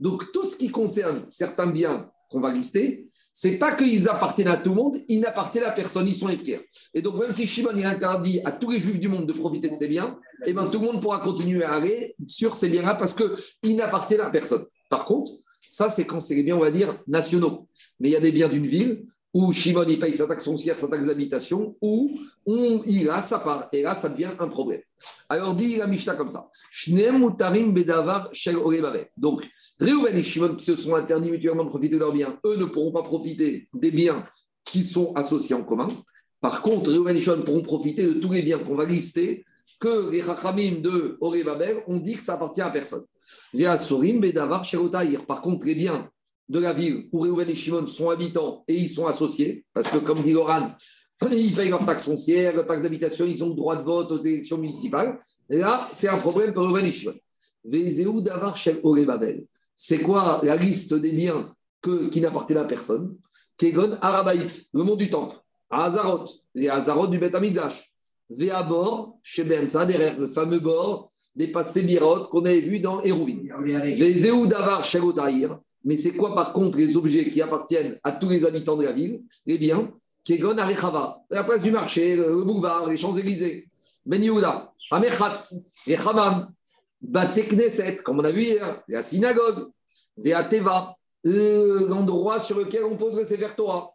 Donc 0.00 0.32
tout 0.32 0.44
ce 0.44 0.56
qui 0.56 0.68
concerne 0.68 1.24
certains 1.28 1.68
biens 1.68 2.10
qu'on 2.28 2.40
va 2.40 2.52
lister, 2.52 3.06
c'est 3.32 3.52
pas 3.52 3.74
qu'ils 3.74 4.08
appartiennent 4.08 4.48
à 4.48 4.58
tout 4.58 4.70
le 4.70 4.76
monde, 4.76 4.98
ils 5.08 5.20
n'appartiennent 5.20 5.64
à 5.64 5.70
personne, 5.70 6.06
ils 6.06 6.14
sont 6.14 6.28
fiers. 6.28 6.68
Et 6.92 7.00
donc, 7.00 7.18
même 7.18 7.32
si 7.32 7.46
Shimon 7.46 7.76
est 7.76 7.84
interdit 7.84 8.40
à 8.44 8.52
tous 8.52 8.70
les 8.70 8.80
juifs 8.80 9.00
du 9.00 9.08
monde 9.08 9.26
de 9.26 9.32
profiter 9.32 9.70
de 9.70 9.74
ces 9.74 9.88
biens, 9.88 10.18
eh 10.44 10.52
ben, 10.52 10.66
tout 10.66 10.80
le 10.80 10.86
monde 10.86 11.00
pourra 11.00 11.20
continuer 11.20 11.64
à 11.64 11.72
aller 11.72 12.14
sur 12.26 12.56
ces 12.56 12.68
biens-là 12.68 12.94
parce 12.94 13.14
qu'ils 13.14 13.76
n'appartiennent 13.76 14.20
à 14.20 14.30
personne. 14.30 14.64
Par 14.92 15.06
contre, 15.06 15.32
ça, 15.66 15.88
c'est 15.88 16.04
quand 16.04 16.20
c'est 16.20 16.34
les 16.34 16.42
biens, 16.42 16.56
on 16.56 16.60
va 16.60 16.70
dire, 16.70 17.02
nationaux. 17.06 17.66
Mais 17.98 18.10
il 18.10 18.12
y 18.12 18.16
a 18.16 18.20
des 18.20 18.30
biens 18.30 18.50
d'une 18.50 18.66
ville 18.66 19.06
où 19.32 19.50
Shimon 19.54 19.86
il 19.88 19.98
paye 19.98 20.12
sa 20.12 20.26
taxe 20.26 20.44
foncière, 20.44 20.76
sa 20.76 20.86
taxe 20.86 21.06
d'habitation, 21.06 21.74
où 21.80 22.10
on, 22.44 22.82
il 22.84 23.08
a 23.08 23.22
sa 23.22 23.38
part. 23.38 23.70
Et 23.72 23.80
là, 23.80 23.94
ça 23.94 24.10
devient 24.10 24.32
un 24.38 24.48
problème. 24.48 24.82
Alors, 25.30 25.54
dit 25.54 25.76
la 25.76 25.86
Mishnah 25.86 26.14
comme 26.14 26.28
ça. 26.28 26.50
Donc, 29.16 29.48
Réhouven 29.80 30.14
et 30.14 30.22
Shimon 30.22 30.56
qui 30.56 30.64
se 30.66 30.76
sont 30.76 30.94
interdits 30.94 31.30
mutuellement 31.30 31.64
de 31.64 31.70
profiter 31.70 31.94
de 31.94 32.00
leurs 32.00 32.12
biens, 32.12 32.38
eux 32.44 32.58
ne 32.58 32.66
pourront 32.66 32.92
pas 32.92 33.02
profiter 33.02 33.70
des 33.72 33.90
biens 33.90 34.28
qui 34.66 34.84
sont 34.84 35.14
associés 35.14 35.54
en 35.54 35.64
commun. 35.64 35.88
Par 36.42 36.60
contre, 36.60 36.90
Réhouven 36.90 37.16
et 37.16 37.20
Shimon 37.22 37.44
pourront 37.44 37.62
profiter 37.62 38.04
de 38.04 38.12
tous 38.12 38.32
les 38.32 38.42
biens 38.42 38.58
qu'on 38.58 38.74
va 38.74 38.84
lister, 38.84 39.46
que 39.80 40.10
les 40.10 40.22
Chachamim 40.22 40.82
de 40.82 41.16
Babel 41.44 41.82
ont 41.86 41.96
dit 41.96 42.16
que 42.16 42.22
ça 42.22 42.34
appartient 42.34 42.60
à 42.60 42.68
personne. 42.68 43.04
Par 45.26 45.42
contre, 45.42 45.66
les 45.66 45.74
biens 45.74 46.10
de 46.48 46.58
la 46.58 46.72
ville 46.72 47.08
où 47.12 47.20
Réhouven 47.20 47.48
et 47.48 47.54
Shimon 47.54 47.86
sont 47.86 48.10
habitants 48.10 48.64
et 48.68 48.74
ils 48.74 48.88
sont 48.88 49.06
associés, 49.06 49.64
parce 49.72 49.88
que 49.88 49.98
comme 49.98 50.22
dit 50.22 50.32
Loran, 50.32 50.72
ils 51.30 51.54
payent 51.54 51.70
leur 51.70 51.84
taxe 51.86 52.04
foncière, 52.04 52.54
leur 52.54 52.66
taxe 52.66 52.82
d'habitation, 52.82 53.24
ils 53.24 53.42
ont 53.44 53.50
le 53.50 53.54
droit 53.54 53.76
de 53.76 53.82
vote 53.82 54.10
aux 54.10 54.18
élections 54.18 54.58
municipales. 54.58 55.18
Et 55.48 55.58
là, 55.58 55.88
c'est 55.92 56.08
un 56.08 56.18
problème 56.18 56.52
pour 56.52 56.64
Réhouven 56.64 56.86
et 56.86 56.92
Shimon. 56.92 57.14
Davar 57.64 58.56
c'est 59.74 59.98
quoi 60.00 60.40
la 60.42 60.56
liste 60.56 60.94
des 60.94 61.12
biens 61.12 61.54
que, 61.80 62.08
qui 62.08 62.20
n'appartiennent 62.20 62.58
à 62.58 62.64
personne? 62.64 63.16
Kegon 63.56 63.96
Arabaït, 64.00 64.66
le 64.72 64.82
monde 64.82 64.98
du 64.98 65.08
temple. 65.08 65.36
Azarot, 65.70 66.24
les 66.54 66.68
Azarot 66.68 67.06
du 67.06 67.18
Beth 67.18 67.34
Amigdash. 67.34 67.92
Veabor, 68.28 69.18
chez 69.22 69.44
derrière 69.44 70.18
le 70.18 70.26
fameux 70.26 70.58
bord 70.58 71.11
des 71.34 71.48
passés 71.48 71.82
Birot 71.82 72.26
qu'on 72.26 72.44
avait 72.44 72.60
vu 72.60 72.80
dans 72.80 73.02
Hérouvin. 73.02 73.38
Les 73.64 74.22
Davar, 74.46 74.84
Mais 75.84 75.96
c'est 75.96 76.12
quoi 76.12 76.34
par 76.34 76.52
contre 76.52 76.78
les 76.78 76.96
objets 76.96 77.30
qui 77.30 77.40
appartiennent 77.40 77.98
à 78.04 78.12
tous 78.12 78.28
les 78.28 78.44
habitants 78.44 78.76
de 78.76 78.84
la 78.84 78.92
ville? 78.92 79.22
Les 79.46 79.58
biens 79.58 79.90
Kegon 80.24 80.56
Arechava, 80.56 81.20
la 81.30 81.42
place 81.42 81.62
du 81.62 81.72
marché, 81.72 82.16
le 82.16 82.44
boulevard, 82.44 82.88
les 82.88 82.96
Champs-Élysées. 82.96 83.68
Ben 84.06 84.22
Yehuda, 84.22 84.72
Amechatz, 84.90 85.54
les 85.86 85.96
Hamam, 85.96 86.52
Batekneset, 87.00 87.96
comme 87.96 88.20
on 88.20 88.24
a 88.24 88.30
vu 88.30 88.42
hier, 88.42 88.82
la 88.86 89.02
synagogue, 89.02 89.70
Veateva, 90.16 90.96
l'endroit 91.24 92.38
sur 92.38 92.58
lequel 92.58 92.84
on 92.84 92.96
pose 92.96 93.16
le 93.16 93.24
Sefer 93.24 93.48
Torah. 93.56 93.92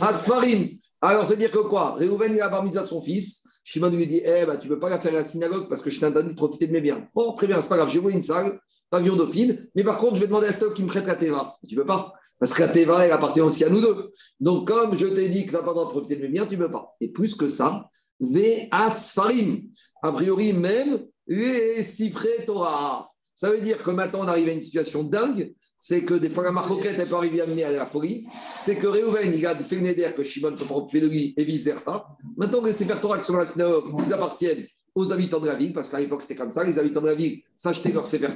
Asfarim. 0.00 0.68
Alors, 1.00 1.26
c'est 1.26 1.36
dire 1.36 1.50
que 1.50 1.58
quoi? 1.58 1.94
Réhouven, 1.94 2.34
il 2.34 2.40
a 2.40 2.48
bar 2.48 2.68
de 2.68 2.84
son 2.84 3.00
fils. 3.00 3.44
Shimon 3.64 3.90
lui 3.90 4.06
dit 4.06 4.20
Eh, 4.24 4.46
bah, 4.46 4.56
tu 4.56 4.68
ne 4.68 4.74
peux 4.74 4.80
pas 4.80 4.88
la 4.88 4.98
faire 4.98 5.12
à 5.12 5.16
la 5.16 5.24
synagogue 5.24 5.68
parce 5.68 5.82
que 5.82 5.90
je 5.90 6.00
t'ai 6.00 6.06
interdit 6.06 6.30
de 6.30 6.36
profiter 6.36 6.66
de 6.66 6.72
mes 6.72 6.80
biens. 6.80 7.06
Bon, 7.14 7.34
très 7.34 7.46
bien, 7.46 7.60
c'est 7.60 7.68
pas 7.68 7.76
grave, 7.76 7.90
j'ai 7.90 8.00
loué 8.00 8.12
une 8.14 8.22
salle, 8.22 8.58
pavillon 8.90 9.16
dauphine, 9.16 9.60
mais 9.74 9.84
par 9.84 9.98
contre, 9.98 10.16
je 10.16 10.20
vais 10.22 10.26
demander 10.26 10.46
à 10.46 10.52
Stock 10.52 10.74
qui 10.74 10.82
me 10.82 10.88
prête 10.88 11.06
la 11.06 11.16
Teva. 11.16 11.54
Tu 11.68 11.74
ne 11.74 11.80
peux 11.80 11.86
pas, 11.86 12.14
parce 12.40 12.54
que 12.54 12.62
la 12.62 12.68
Teva, 12.68 13.04
elle 13.04 13.12
appartient 13.12 13.40
aussi 13.40 13.64
à 13.64 13.68
nous 13.68 13.80
deux. 13.80 14.10
Donc, 14.40 14.68
comme 14.68 14.96
je 14.96 15.06
t'ai 15.06 15.28
dit 15.28 15.44
que 15.44 15.50
tu 15.50 15.56
n'as 15.56 15.62
pas 15.62 15.68
le 15.68 15.74
droit 15.74 15.84
de 15.84 15.90
profiter 15.90 16.16
de 16.16 16.22
mes 16.22 16.28
biens, 16.28 16.46
tu 16.46 16.56
ne 16.56 16.64
peux 16.64 16.70
pas. 16.70 16.96
Et 17.00 17.08
plus 17.08 17.34
que 17.34 17.46
ça, 17.46 17.90
Ve 18.20 18.68
Asfarim. 18.70 19.68
A 20.02 20.12
priori, 20.12 20.52
même 20.52 21.04
les 21.26 21.82
Sifré 21.82 22.44
Torah. 22.46 23.10
Ça 23.34 23.50
veut 23.50 23.60
dire 23.60 23.82
que 23.82 23.90
maintenant, 23.90 24.20
on 24.22 24.28
arrive 24.28 24.48
à 24.48 24.52
une 24.52 24.60
situation 24.60 25.04
dingue. 25.04 25.54
C'est 25.80 26.02
que 26.02 26.14
des 26.14 26.28
fois, 26.28 26.42
la 26.42 26.50
marcoquette, 26.50 26.96
elle 26.98 27.08
peut 27.08 27.14
arriver 27.14 27.40
à 27.40 27.46
mener 27.46 27.62
à 27.62 27.70
la 27.70 27.86
folie. 27.86 28.26
C'est 28.60 28.74
que 28.74 28.88
Réhouven, 28.88 29.32
il 29.32 29.46
a 29.46 29.54
fait 29.54 29.76
une 29.76 29.86
idée 29.86 30.12
que 30.16 30.24
Shimon 30.24 30.56
peut 30.56 30.64
prendre 30.64 30.90
de 30.92 31.06
lui 31.06 31.34
et 31.36 31.44
vice-versa. 31.44 32.04
Maintenant 32.36 32.60
que 32.60 32.72
ces 32.72 32.84
Torah 32.86 33.16
qui 33.16 33.24
sont 33.24 33.34
dans 33.34 33.38
la 33.38 33.46
synagogue, 33.46 33.84
ils 34.04 34.12
appartiennent 34.12 34.66
aux 34.96 35.12
habitants 35.12 35.38
de 35.38 35.46
la 35.46 35.54
ville, 35.54 35.72
parce 35.72 35.88
qu'à 35.88 36.00
l'époque, 36.00 36.22
c'était 36.22 36.34
comme 36.34 36.50
ça. 36.50 36.64
Les 36.64 36.78
habitants 36.80 37.00
de 37.00 37.06
la 37.06 37.14
ville 37.14 37.40
s'achetaient 37.54 37.92
leur 37.92 38.08
Sefer. 38.08 38.28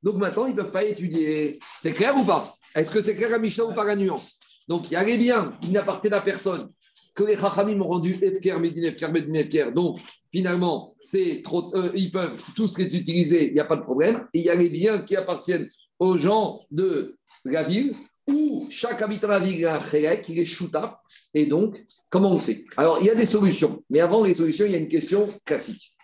Donc 0.00 0.16
maintenant, 0.16 0.46
ils 0.46 0.54
ne 0.54 0.56
peuvent 0.62 0.70
pas 0.70 0.84
étudier. 0.84 1.58
C'est 1.80 1.92
clair 1.92 2.14
ou 2.16 2.24
pas? 2.24 2.54
Est-ce 2.76 2.92
que 2.92 3.00
c'est 3.02 3.16
clair 3.16 3.34
à 3.34 3.38
Michel 3.38 3.64
ou 3.64 3.74
pas 3.74 3.84
la 3.84 3.96
nuance? 3.96 4.38
Donc, 4.68 4.90
il 4.90 4.94
y 4.94 4.96
a 4.96 5.02
les 5.02 5.16
biens 5.16 5.52
qui 5.60 5.70
n'appartiennent 5.70 6.14
à 6.14 6.20
personne, 6.20 6.68
que 7.14 7.24
les 7.24 7.36
Chachamim 7.36 7.80
ont 7.80 7.88
rendu 7.88 8.16
Efker, 8.22 8.58
Medin, 8.58 8.82
Efker, 8.82 9.08
Medin, 9.08 9.34
Efker. 9.34 9.72
Donc, 9.72 9.98
finalement, 10.30 10.92
c'est 11.00 11.40
trop, 11.42 11.74
euh, 11.74 11.90
ils 11.94 12.10
peuvent 12.10 12.40
tous 12.54 12.78
les 12.78 12.96
utiliser, 12.96 13.48
il 13.48 13.54
n'y 13.54 13.60
a 13.60 13.64
pas 13.64 13.76
de 13.76 13.82
problème. 13.82 14.26
Et 14.34 14.40
il 14.40 14.44
y 14.44 14.50
a 14.50 14.54
les 14.54 14.68
biens 14.68 15.00
qui 15.00 15.16
appartiennent 15.16 15.68
aux 15.98 16.16
gens 16.16 16.60
de 16.70 17.16
la 17.44 17.62
ville, 17.62 17.94
où 18.26 18.66
chaque 18.70 19.02
habitant 19.02 19.28
de 19.28 19.32
la 19.32 19.38
ville 19.38 19.64
a 19.66 19.76
un 19.76 19.82
il 20.28 20.38
est 20.38 20.44
chouta. 20.44 21.00
Et 21.32 21.46
donc, 21.46 21.84
comment 22.10 22.32
on 22.32 22.38
fait? 22.38 22.64
Alors, 22.76 22.98
il 23.00 23.06
y 23.06 23.10
a 23.10 23.14
des 23.14 23.26
solutions. 23.26 23.82
Mais 23.90 24.00
avant 24.00 24.24
les 24.24 24.34
solutions, 24.34 24.66
il 24.66 24.72
y 24.72 24.74
a 24.74 24.78
une 24.78 24.88
question 24.88 25.28
classique. 25.44 25.94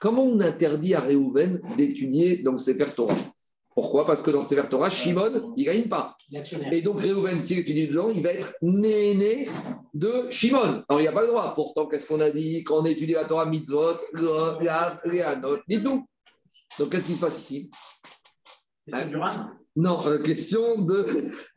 Comment 0.00 0.22
on 0.22 0.40
interdit 0.40 0.94
à 0.94 1.00
Réhouven 1.00 1.60
d'étudier 1.76 2.38
dans 2.38 2.56
ses 2.56 2.78
Torah? 2.78 3.14
Pourquoi? 3.74 4.06
Parce 4.06 4.22
que 4.22 4.30
dans 4.30 4.42
ces 4.42 4.56
Torah, 4.68 4.88
Shimon, 4.88 5.52
il 5.56 5.66
ne 5.66 5.66
gagne 5.66 5.88
pas. 5.88 6.16
Et 6.72 6.80
donc, 6.80 7.00
Réhouven, 7.00 7.40
s'il 7.42 7.58
étudie 7.58 7.88
dedans, 7.88 8.08
il 8.08 8.22
va 8.22 8.32
être 8.32 8.54
né 8.62 9.48
de 9.94 10.30
Shimon. 10.30 10.84
Alors, 10.88 11.00
il 11.00 11.02
n'y 11.02 11.08
a 11.08 11.12
pas 11.12 11.22
le 11.22 11.28
droit. 11.28 11.54
Pourtant, 11.54 11.86
qu'est-ce 11.86 12.06
qu'on 12.06 12.20
a 12.20 12.30
dit? 12.30 12.64
Quand 12.64 12.78
on 12.78 12.84
étudie 12.84 13.12
la 13.12 13.24
Torah 13.24 13.46
Mitzvot, 13.46 13.96
Réanot, 15.04 15.58
dites-nous. 15.68 16.06
Donc, 16.78 16.90
qu'est-ce 16.90 17.06
qui 17.06 17.14
se 17.14 17.20
passe 17.20 17.40
ici? 17.40 17.70
Non, 19.76 19.98
euh, 20.06 20.18
question 20.18 20.82
de 20.82 21.06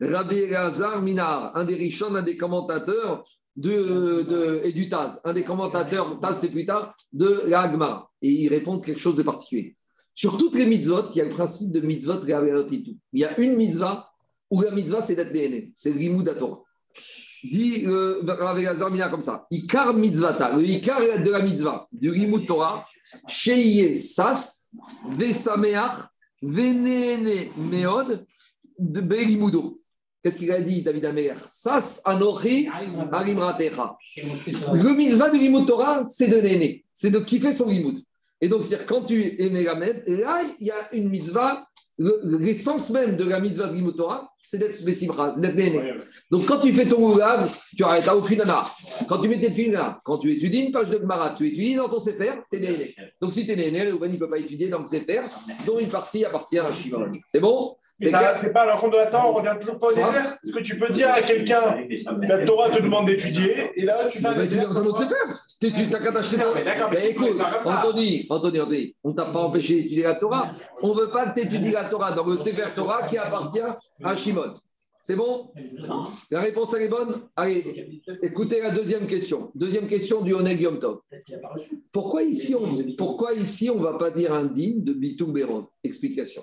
Rabbi 0.00 0.38
Elazar 0.38 1.02
Minar, 1.02 1.56
un 1.56 1.64
des 1.64 1.74
riches, 1.74 2.02
un 2.02 2.22
des 2.22 2.36
commentateurs 2.36 3.24
de, 3.56 4.22
de, 4.22 4.60
et 4.64 4.72
du 4.72 4.88
Taz, 4.88 5.20
un 5.24 5.32
des 5.32 5.42
commentateurs, 5.44 6.20
Taz 6.20 6.38
c'est 6.40 6.50
plus 6.50 6.64
tard, 6.64 6.94
de 7.12 7.42
l'Agma. 7.46 8.08
Et 8.22 8.30
il 8.30 8.48
répond 8.48 8.78
quelque 8.78 9.00
chose 9.00 9.16
de 9.16 9.22
particulier. 9.22 9.74
Sur 10.14 10.38
toutes 10.38 10.54
les 10.54 10.66
mitzvot, 10.66 11.08
il 11.10 11.16
y 11.16 11.20
a 11.20 11.24
le 11.24 11.30
principe 11.30 11.72
de 11.72 11.80
mitzvot 11.80 12.24
Il 12.24 13.20
y 13.20 13.24
a 13.24 13.40
une 13.40 13.56
mitzvah 13.56 14.08
où 14.50 14.60
la 14.60 14.70
mitzvah, 14.70 15.00
c'est 15.00 15.16
d'être 15.16 15.32
DNA, 15.32 15.72
c'est 15.74 15.92
le 15.92 16.38
Torah. 16.38 16.62
Dit 17.42 17.84
euh, 17.86 18.22
Rav 18.24 19.10
comme 19.10 19.22
ça 19.22 19.46
Ikar 19.50 19.94
mitzvata, 19.94 20.56
le 20.56 20.62
Ikar 20.62 21.00
de 21.00 21.30
la 21.30 21.40
mitzvah, 21.40 21.88
du 21.90 22.10
Rimud 22.10 22.46
Torah, 22.46 22.84
Sheye 23.26 23.96
Sas, 23.96 24.70
Vesameach, 25.08 26.11
Venene 26.42 27.50
Meod, 27.56 28.24
de 28.78 29.00
Belimudo. 29.00 29.76
Qu'est-ce 30.22 30.38
qu'il 30.38 30.52
a 30.52 30.60
dit, 30.60 30.82
David 30.82 31.06
Amer 31.06 31.36
Sas 31.46 32.00
Anochi 32.04 32.68
Arimratecha. 33.12 33.96
Le 34.16 34.96
mitzvah 34.96 35.30
du 35.30 35.38
Rimud 35.38 35.66
Torah, 35.66 36.04
c'est 36.04 36.28
de 36.28 36.40
Néné, 36.40 36.84
c'est 36.92 37.10
de 37.10 37.18
kiffer 37.18 37.52
son 37.52 37.66
Rimud. 37.66 37.98
Et 38.40 38.48
donc, 38.48 38.64
c'est 38.64 38.84
quand 38.86 39.02
tu 39.02 39.40
es 39.40 39.50
Megamed, 39.50 40.02
là, 40.06 40.42
il 40.58 40.66
y 40.66 40.70
a 40.70 40.94
une 40.94 41.08
mitzvah, 41.08 41.64
l'essence 41.98 42.90
même 42.90 43.16
de 43.16 43.24
la 43.24 43.40
mitzvah 43.40 43.68
de 43.68 43.90
Torah, 43.92 44.31
c'est 44.42 44.58
d'être 44.58 44.84
Bessimra, 44.84 45.30
c'est 45.32 45.40
d'être 45.40 45.54
Néné. 45.54 45.94
Donc, 46.30 46.46
quand 46.46 46.58
tu 46.58 46.72
fais 46.72 46.86
ton 46.86 46.96
roulave, 46.96 47.56
tu 47.76 47.82
n'arrêtes 47.82 48.08
aucune 48.08 48.38
nana. 48.38 48.64
Quand 49.08 49.18
tu 49.18 49.28
mets 49.28 49.40
tes 49.40 49.52
films 49.52 49.72
là, 49.72 50.00
quand 50.02 50.18
tu 50.18 50.32
étudies 50.32 50.60
une 50.62 50.72
page 50.72 50.90
de 50.90 50.98
Gemara, 50.98 51.34
tu 51.36 51.46
étudies 51.46 51.76
dans 51.76 51.88
ton 51.88 52.00
Sefer, 52.00 52.32
tu 52.50 52.58
es 52.58 52.60
Néné. 52.60 52.94
Donc, 53.20 53.32
si 53.32 53.46
tu 53.46 53.52
es 53.52 53.56
Néné, 53.56 53.84
le 53.84 53.98
il 54.02 54.12
ne 54.12 54.16
peut 54.18 54.28
pas 54.28 54.38
étudier 54.38 54.68
dans 54.68 54.80
le 54.80 54.86
Sefer, 54.86 55.22
dont 55.64 55.78
une 55.78 55.88
partie 55.88 56.24
appartient 56.24 56.58
à 56.58 56.72
Shiva. 56.72 57.06
C'est 57.28 57.40
bon? 57.40 57.76
C'est 58.02 58.52
pas 58.52 58.62
à 58.62 58.66
l'encontre 58.66 58.92
de 58.92 58.96
la 58.96 59.06
Torah, 59.06 59.28
on 59.28 59.32
revient 59.32 59.54
toujours 59.60 59.78
pas 59.78 59.88
au 59.88 59.90
désert. 59.90 60.08
Hein 60.16 60.36
Ce 60.42 60.50
que 60.50 60.60
tu 60.60 60.78
peux 60.78 60.92
dire 60.92 61.10
à 61.10 61.22
quelqu'un, 61.22 61.76
la 62.22 62.44
Torah 62.44 62.70
te 62.70 62.82
demande 62.82 63.06
d'étudier, 63.06 63.70
et 63.76 63.84
là 63.84 64.06
tu 64.08 64.18
vas. 64.20 64.36
étudier 64.44 64.66
dans 64.66 64.80
un 64.80 64.86
autre 64.86 65.06
Tu 65.60 65.72
T'as 65.88 66.00
qu'à 66.00 66.12
t'acheter. 66.12 66.36
Mais 66.90 67.10
écoute, 67.10 67.38
Anthony, 67.64 68.26
Anthony, 68.28 68.60
Anthony, 68.60 68.96
on 69.04 69.12
t'a 69.12 69.26
pas 69.26 69.40
empêché 69.40 69.76
d'étudier 69.76 70.02
la 70.04 70.16
Torah. 70.16 70.52
On 70.82 70.92
veut 70.92 71.10
pas 71.10 71.26
que 71.26 71.40
tu 71.40 71.46
étudies 71.46 71.70
la 71.70 71.88
Torah 71.88 72.12
dans 72.12 72.26
le 72.26 72.36
Sefer 72.36 72.66
Torah 72.74 73.02
qui 73.06 73.18
appartient 73.18 73.60
à 74.02 74.16
Shimon. 74.16 74.52
C'est 75.02 75.16
bon? 75.16 75.50
La 76.30 76.40
réponse, 76.40 76.74
est 76.74 76.88
bonne? 76.88 77.22
Allez, 77.34 78.00
écoutez 78.22 78.60
la 78.60 78.70
deuxième 78.70 79.08
question. 79.08 79.50
Deuxième 79.54 79.88
question 79.88 80.20
du 80.20 80.32
Oneg 80.32 80.60
Yom 80.60 80.78
Tov. 80.78 81.00
Pourquoi 81.92 82.22
ici, 82.22 82.54
on 82.54 82.76
pourquoi 82.96 83.32
va 83.34 83.98
pas 83.98 84.12
dire 84.12 84.32
un 84.32 84.44
digne 84.44 84.84
de 84.84 84.92
Bitou 84.92 85.32
Berov 85.32 85.66
Explication. 85.82 86.42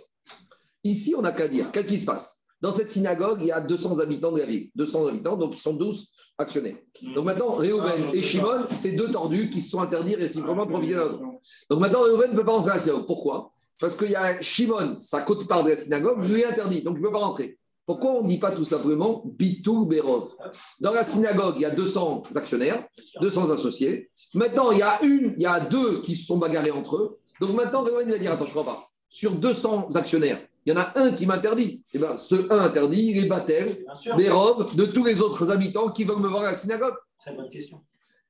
Ici, 0.83 1.15
on 1.17 1.21
n'a 1.21 1.31
qu'à 1.31 1.47
dire, 1.47 1.71
qu'est-ce 1.71 1.87
qui 1.87 1.99
se 1.99 2.05
passe? 2.05 2.39
Dans 2.61 2.73
cette 2.73 2.89
synagogue, 2.89 3.37
il 3.39 3.47
y 3.47 3.51
a 3.51 3.61
200 3.61 3.99
habitants 3.99 4.33
de 4.33 4.39
la 4.39 4.45
ville. 4.45 4.69
200 4.75 5.07
habitants, 5.07 5.37
donc 5.37 5.55
ils 5.55 5.61
sont 5.61 5.73
12 5.73 6.09
actionnaires. 6.37 6.75
Donc 7.15 7.23
maintenant, 7.23 7.51
Réhouven 7.51 8.13
et 8.13 8.21
Shimon, 8.21 8.65
c'est 8.71 8.91
deux 8.91 9.09
tordus 9.11 9.49
qui 9.49 9.61
se 9.61 9.69
sont 9.69 9.79
interdits 9.79 10.15
réciproquement 10.15 10.65
de 10.65 10.71
profiter 10.71 10.95
l'autre. 10.95 11.21
Donc 11.69 11.79
maintenant, 11.79 12.01
Réhouven 12.01 12.31
ne 12.31 12.35
peut 12.35 12.43
pas 12.43 12.51
rentrer 12.51 12.71
à 12.71 12.73
la 12.73 12.79
synagogue. 12.79 13.05
Pourquoi? 13.05 13.53
Parce 13.80 13.95
qu'il 13.95 14.11
y 14.11 14.15
a 14.15 14.41
Shimon, 14.41 14.97
sa 14.97 15.21
côte 15.21 15.47
part 15.47 15.63
de 15.63 15.69
la 15.69 15.75
synagogue, 15.75 16.23
lui 16.27 16.41
est 16.41 16.45
interdit, 16.45 16.82
donc 16.82 16.97
il 16.97 17.01
ne 17.01 17.07
peut 17.07 17.13
pas 17.13 17.19
rentrer. 17.19 17.57
Pourquoi 17.86 18.11
on 18.11 18.21
ne 18.21 18.27
dit 18.27 18.38
pas 18.38 18.51
tout 18.51 18.63
simplement 18.63 19.23
Bitou 19.25 19.88
Berov? 19.88 20.36
Dans 20.80 20.91
la 20.91 21.03
synagogue, 21.03 21.55
il 21.57 21.61
y 21.61 21.65
a 21.65 21.71
200 21.71 22.23
actionnaires, 22.36 22.86
200 23.21 23.49
associés. 23.49 24.11
Maintenant, 24.36 24.69
il 24.71 24.77
y 24.77 24.84
a 24.84 25.03
une, 25.03 25.34
il 25.38 25.41
y 25.41 25.47
a 25.47 25.59
deux 25.59 26.01
qui 26.01 26.15
se 26.15 26.25
sont 26.25 26.38
bagarrés 26.38 26.69
entre 26.69 26.97
eux. 26.97 27.19
Donc 27.41 27.55
maintenant, 27.55 27.82
Réhouven 27.82 28.09
va 28.11 28.19
dire 28.19 28.32
Attends, 28.32 28.45
je 28.45 28.49
ne 28.49 28.61
crois 28.61 28.75
pas. 28.75 28.84
Sur 29.09 29.32
200 29.32 29.88
actionnaires, 29.95 30.39
il 30.65 30.73
y 30.73 30.75
en 30.77 30.80
a 30.80 30.91
un 30.99 31.13
qui 31.13 31.25
m'interdit. 31.25 31.82
Et 31.93 31.97
bien, 31.97 32.15
ce 32.15 32.36
un 32.51 32.59
interdit, 32.59 33.11
il 33.11 33.25
est 33.25 33.27
baptême, 33.27 33.69
Berov, 34.15 34.75
de 34.75 34.86
tous 34.86 35.03
les 35.03 35.19
autres 35.21 35.49
habitants 35.49 35.89
qui 35.89 36.03
veulent 36.03 36.19
me 36.19 36.27
voir 36.27 36.43
à 36.43 36.51
la 36.51 36.53
synagogue. 36.53 36.93
Très 37.19 37.34
bonne 37.34 37.49
question. 37.49 37.82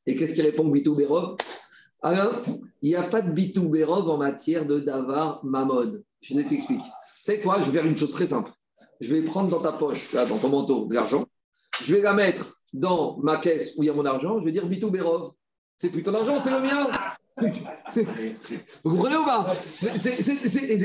Et 0.05 0.15
qu'est-ce 0.15 0.35
qui 0.35 0.41
répond 0.41 0.63
Bitou 0.69 0.95
Berov? 0.95 1.35
Alain, 2.01 2.41
il 2.81 2.89
n'y 2.89 2.95
a 2.95 3.03
pas 3.03 3.21
de 3.21 3.31
Bitou 3.31 3.69
Berov 3.69 4.09
en 4.09 4.17
matière 4.17 4.65
de 4.65 4.79
Davar 4.79 5.43
Mamon. 5.43 6.01
Je 6.21 6.33
t'explique. 6.41 6.81
C'est 7.03 7.39
quoi 7.39 7.61
Je 7.61 7.65
vais 7.71 7.79
faire 7.79 7.85
une 7.85 7.97
chose 7.97 8.11
très 8.11 8.27
simple 8.27 8.51
je 8.99 9.15
vais 9.15 9.21
prendre 9.21 9.49
dans 9.49 9.61
ta 9.61 9.71
poche, 9.71 10.13
dans 10.13 10.37
ton 10.37 10.49
manteau, 10.49 10.85
de 10.85 10.95
l'argent, 10.95 11.25
je 11.83 11.95
vais 11.95 12.01
la 12.01 12.13
mettre 12.13 12.59
dans 12.73 13.17
ma 13.17 13.37
caisse 13.37 13.73
où 13.77 13.83
il 13.83 13.87
y 13.87 13.89
a 13.89 13.93
mon 13.93 14.05
argent, 14.05 14.39
je 14.39 14.45
vais 14.45 14.51
dire 14.51 14.65
Bitou 14.65 14.91
Berov. 14.91 15.31
C'est 15.77 15.89
plus 15.89 16.03
ton 16.03 16.13
argent, 16.13 16.37
c'est 16.39 16.51
le 16.51 16.59
mien. 16.59 16.91
Vous 18.83 18.91
comprenez 18.91 19.15
ou 19.15 19.23
pas? 19.23 19.47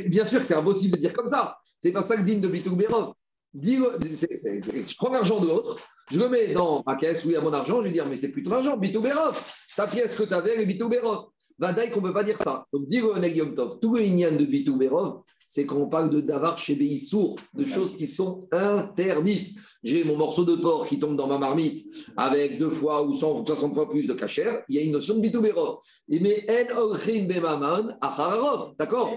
Bien 0.07 0.25
sûr 0.25 0.39
que 0.39 0.47
c'est 0.47 0.55
impossible 0.55 0.95
de 0.95 1.01
dire 1.01 1.13
comme 1.13 1.27
ça. 1.27 1.59
C'est 1.81 1.91
pas 1.91 2.01
ça 2.01 2.17
que 2.17 2.23
digne 2.23 2.41
de 2.41 2.49
Bitou 2.49 2.77
Berov. 2.77 3.15
Je 3.63 4.97
prends 4.97 5.13
l'argent 5.13 5.41
de 5.41 5.47
l'autre, 5.47 5.77
je 6.11 6.19
le 6.19 6.29
mets 6.29 6.53
dans 6.53 6.83
ma 6.87 6.97
caisse 6.97 7.25
où 7.25 7.31
il 7.31 7.35
y 7.35 7.37
a 7.37 7.41
mon 7.41 7.53
argent, 7.53 7.79
je 7.79 7.85
vais 7.85 7.93
dire, 7.93 8.07
mais 8.07 8.17
c'est 8.17 8.31
plus 8.31 8.43
ton 8.43 8.53
argent, 8.53 8.77
Bitou 8.77 9.01
Berov. 9.01 9.41
Ta 9.77 9.87
pièce 9.87 10.15
que 10.15 10.25
tu 10.25 10.35
avais, 10.35 10.55
elle 10.55 10.61
est 10.61 10.67
Bitou 10.67 10.89
Berov. 10.89 11.27
Vadaï 11.59 11.91
qu'on 11.91 12.01
ne 12.01 12.09
peut 12.09 12.13
pas 12.13 12.25
dire 12.25 12.39
ça. 12.39 12.67
Donc, 12.73 12.83
Yom 12.91 13.55
Tov, 13.55 13.79
tout 13.81 13.95
le 13.95 14.03
Inyan 14.03 14.33
de 14.33 14.45
Bitou 14.45 14.77
Berov, 14.77 15.23
c'est 15.49 15.67
quand 15.67 15.77
on 15.77 15.89
parle 15.89 16.11
de 16.11 16.21
Davar 16.21 16.59
chez 16.59 16.75
Sourd, 16.99 17.37
de 17.55 17.65
choses 17.65 17.97
qui 17.97 18.07
sont 18.07 18.47
interdites. 18.53 19.57
J'ai 19.83 20.05
mon 20.05 20.17
morceau 20.17 20.45
de 20.45 20.57
porc 20.57 20.87
qui 20.87 20.99
tombe 20.99 21.17
dans 21.17 21.27
ma 21.27 21.39
marmite 21.39 21.85
avec 22.17 22.59
deux 22.59 22.71
fois 22.71 23.07
ou 23.07 23.13
160 23.13 23.75
fois 23.75 23.89
plus 23.89 24.07
de 24.07 24.15
cachère, 24.15 24.63
il 24.69 24.77
y 24.77 24.79
a 24.79 24.83
une 24.83 24.93
notion 24.93 25.17
de 25.17 25.21
Bitou 25.21 25.41
Berov. 25.41 25.79
Mais 26.09 26.47
En 26.49 26.79
Olchin 26.79 27.27
Bemaman, 27.29 27.97
Achararov, 28.01 28.75
d'accord? 28.79 29.11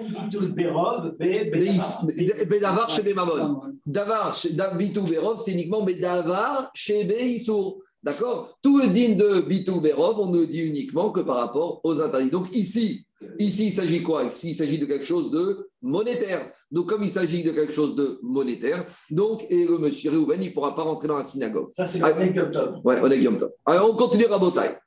Davar 2.59 2.89
chez 2.89 3.01
Bemamon. 3.03 3.61
Davar, 3.85 4.33
c'est 4.33 5.51
uniquement 5.51 5.85
Davar 5.85 6.71
chez 6.73 7.39
Sourd. 7.39 7.79
D'accord? 8.03 8.57
Tout 8.61 8.79
le 8.79 8.87
din 8.87 9.15
de 9.15 9.41
Bitou 9.41 9.81
Berov, 9.81 10.19
on 10.19 10.29
ne 10.29 10.45
dit 10.45 10.61
uniquement 10.61 11.11
que 11.11 11.21
par 11.21 11.37
rapport 11.37 11.81
aux 11.83 11.99
interdits. 11.99 12.29
Donc 12.29 12.55
ici, 12.55 13.05
ici 13.39 13.67
il 13.67 13.71
s'agit 13.71 14.03
quoi? 14.03 14.23
Ici, 14.23 14.51
il 14.51 14.55
s'agit 14.55 14.77
de 14.77 14.85
quelque 14.85 15.05
chose 15.05 15.31
de 15.31 15.69
monétaire. 15.81 16.51
Donc 16.71 16.87
comme 16.89 17.03
il 17.03 17.09
s'agit 17.09 17.43
de 17.43 17.51
quelque 17.51 17.73
chose 17.73 17.95
de 17.95 18.19
monétaire, 18.21 18.85
donc 19.09 19.45
et 19.49 19.65
le 19.65 19.77
monsieur 19.77 20.11
Réhouven, 20.11 20.41
il 20.41 20.49
ne 20.49 20.53
pourra 20.53 20.75
pas 20.75 20.83
rentrer 20.83 21.07
dans 21.07 21.17
la 21.17 21.23
synagogue. 21.23 21.69
Ça, 21.71 21.85
c'est 21.85 21.99
le 21.99 22.35
Yom 22.35 22.51
Tov. 22.51 22.75
Oui, 22.83 22.95
on 23.01 23.11
est 23.11 23.27
Alors 23.65 23.91
on 23.91 23.95
continue 23.95 24.25
à 24.25 24.37
Botaï. 24.37 24.77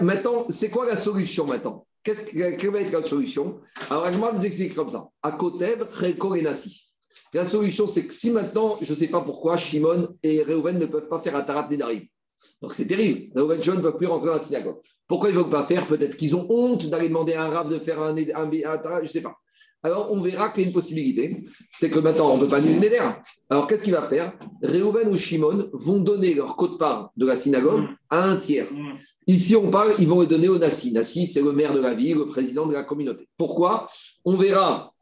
Maintenant, 0.00 0.46
c'est 0.48 0.70
quoi 0.70 0.86
la 0.86 0.96
solution 0.96 1.46
maintenant? 1.46 1.86
Qu'est-ce 2.02 2.32
Quelle 2.32 2.70
va 2.72 2.80
être 2.80 2.90
la 2.90 3.02
solution? 3.02 3.60
Alors, 3.88 4.12
je 4.12 4.18
vais 4.18 4.32
vous 4.32 4.44
expliquer 4.44 4.74
comme 4.74 4.88
ça. 4.88 5.08
À 5.22 5.32
Kotev, 5.32 5.86
Reko 5.92 6.34
et 6.34 6.42
Nassi. 6.42 6.82
La 7.32 7.44
solution, 7.44 7.86
c'est 7.86 8.04
que 8.06 8.12
si 8.12 8.30
maintenant, 8.30 8.78
je 8.80 8.90
ne 8.90 8.96
sais 8.96 9.06
pas 9.06 9.20
pourquoi, 9.20 9.56
Shimon 9.56 10.08
et 10.22 10.42
Reuven 10.42 10.78
ne 10.78 10.86
peuvent 10.86 11.08
pas 11.08 11.20
faire 11.20 11.36
Atarat 11.36 11.68
Nedarim, 11.70 12.02
donc 12.60 12.74
c'est 12.74 12.86
terrible. 12.86 13.30
Reuven 13.34 13.58
ne 13.58 13.80
peuvent 13.80 13.96
plus 13.96 14.06
rentrer 14.06 14.26
dans 14.26 14.34
la 14.34 14.38
synagogue. 14.38 14.76
Pourquoi 15.08 15.30
ils 15.30 15.34
ne 15.34 15.40
veulent 15.40 15.50
pas 15.50 15.64
faire? 15.64 15.86
Peut-être 15.86 16.16
qu'ils 16.16 16.36
ont 16.36 16.46
honte 16.48 16.86
d'aller 16.86 17.08
demander 17.08 17.34
à 17.34 17.44
un 17.44 17.48
rave 17.48 17.68
de 17.68 17.78
faire 17.78 18.00
un, 18.00 18.16
un, 18.16 18.50
je 18.52 19.02
ne 19.02 19.08
sais 19.08 19.20
pas. 19.20 19.36
Alors 19.84 20.12
on 20.12 20.20
verra 20.20 20.50
qu'il 20.50 20.62
y 20.62 20.64
a 20.64 20.68
une 20.68 20.72
possibilité. 20.72 21.44
C'est 21.72 21.90
que 21.90 21.98
maintenant, 21.98 22.30
on 22.30 22.36
ne 22.36 22.42
peut 22.42 22.48
pas 22.48 22.58
annuler 22.58 22.88
les 22.88 23.00
Alors 23.50 23.66
qu'est-ce 23.66 23.82
qu'il 23.82 23.92
va 23.92 24.02
faire? 24.02 24.32
Reuven 24.62 25.08
ou 25.08 25.16
Shimon 25.16 25.70
vont 25.72 26.00
donner 26.00 26.34
leur 26.34 26.54
quote-part 26.54 27.10
de 27.16 27.26
la 27.26 27.34
synagogue 27.34 27.84
à 28.08 28.22
un 28.22 28.36
tiers. 28.36 28.68
Ici, 29.26 29.56
on 29.56 29.70
parle, 29.70 29.94
ils 29.98 30.06
vont 30.06 30.20
le 30.20 30.26
donner 30.26 30.48
au 30.48 30.58
Nassi. 30.58 30.92
Nassi, 30.92 31.26
c'est 31.26 31.42
le 31.42 31.52
maire 31.52 31.74
de 31.74 31.80
la 31.80 31.94
ville, 31.94 32.16
le 32.16 32.26
président 32.26 32.66
de 32.66 32.72
la 32.72 32.84
communauté. 32.84 33.28
Pourquoi? 33.36 33.88
On 34.24 34.36
verra 34.36 34.92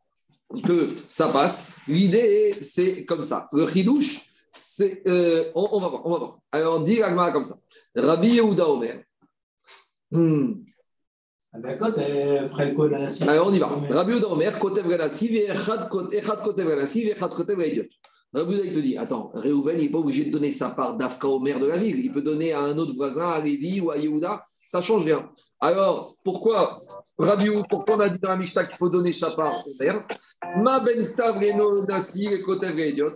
que 0.64 0.88
ça 1.08 1.28
passe. 1.28 1.66
L'idée, 1.86 2.54
c'est 2.60 3.04
comme 3.04 3.22
ça. 3.22 3.48
Le 3.52 3.66
chidouche, 3.68 4.22
euh, 4.80 5.50
on, 5.54 5.78
va 5.78 5.88
voir, 5.88 6.06
on 6.06 6.10
va 6.10 6.18
voir. 6.18 6.38
Alors, 6.52 6.80
on 6.80 6.84
dit 6.84 7.02
Agmara 7.02 7.32
comme 7.32 7.44
ça. 7.44 7.56
Rabbi 7.94 8.28
Yehuda 8.28 8.68
Omer. 8.68 9.04
Hmm. 10.10 10.54
Ah 11.52 11.58
ben, 11.58 11.78
Alors, 13.28 13.48
on 13.48 13.52
y 13.52 13.58
va. 13.58 13.68
Rabbi 13.90 14.12
Yehuda 14.12 14.28
Omer, 14.28 14.58
Kotev 14.58 14.86
Relassiv, 14.86 15.34
Echad 15.34 15.88
Kotev 15.88 16.66
Relassiv, 16.68 17.08
Echad 17.08 17.30
Kotev 17.34 17.58
Relassiv. 17.58 17.88
Rabbi 18.32 18.52
Yehuda, 18.52 18.66
il 18.66 18.72
te 18.72 18.78
dit 18.80 18.96
Attends, 18.96 19.30
Réhouven, 19.34 19.78
il 19.78 19.84
n'est 19.84 19.90
pas 19.90 19.98
obligé 19.98 20.24
de 20.24 20.30
donner 20.30 20.50
sa 20.50 20.70
part 20.70 20.96
d'Afka 20.96 21.28
au 21.28 21.40
maire 21.40 21.60
de 21.60 21.66
la 21.66 21.78
ville. 21.78 21.98
Il 21.98 22.12
peut 22.12 22.22
donner 22.22 22.52
à 22.52 22.60
un 22.60 22.76
autre 22.78 22.94
voisin, 22.94 23.28
à 23.28 23.40
Lévi 23.40 23.80
ou 23.80 23.90
à 23.90 23.98
Yehuda. 23.98 24.44
Ça 24.66 24.80
change 24.80 25.04
rien. 25.04 25.28
Alors, 25.60 26.16
pourquoi, 26.24 26.70
Rabbi 27.18 27.50
pourquoi 27.68 27.96
on 27.96 28.00
a 28.00 28.08
dit 28.08 28.18
dans 28.18 28.30
la 28.30 28.36
Mishnah 28.36 28.64
qu'il 28.64 28.76
faut 28.76 28.88
donner 28.88 29.12
sa 29.12 29.30
part 29.36 29.52
Ma 30.56 30.80
ben 30.80 31.10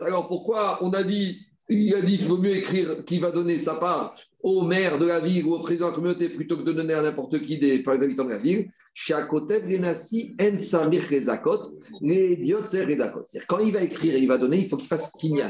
Alors 0.02 0.28
pourquoi 0.28 0.78
on 0.82 0.92
a 0.92 1.02
dit, 1.02 1.40
il 1.70 1.94
a 1.94 2.02
dit 2.02 2.18
qu'il 2.18 2.28
vaut 2.28 2.36
mieux 2.36 2.56
écrire 2.56 3.02
qu'il 3.04 3.22
va 3.22 3.30
donner 3.30 3.58
sa 3.58 3.76
part 3.76 4.14
au 4.44 4.60
maire 4.60 4.98
de 4.98 5.06
la 5.06 5.20
ville 5.20 5.46
ou 5.46 5.54
au 5.54 5.60
président 5.60 5.86
de 5.86 5.92
la 5.92 5.94
communauté 5.94 6.28
plutôt 6.28 6.58
que 6.58 6.62
de 6.62 6.72
donner 6.72 6.92
à 6.92 7.00
n'importe 7.00 7.40
qui 7.40 7.56
des 7.56 7.82
par 7.82 7.94
les 7.94 8.02
habitants 8.02 8.26
de 8.26 8.30
la 8.30 8.36
ville. 8.36 8.70
Quand 13.48 13.58
il 13.58 13.72
va 13.72 13.82
écrire 13.82 14.14
et 14.14 14.20
il 14.20 14.28
va 14.28 14.36
donner, 14.36 14.58
il 14.58 14.68
faut 14.68 14.76
qu'il 14.76 14.86
fasse 14.86 15.12
kinyan. 15.12 15.48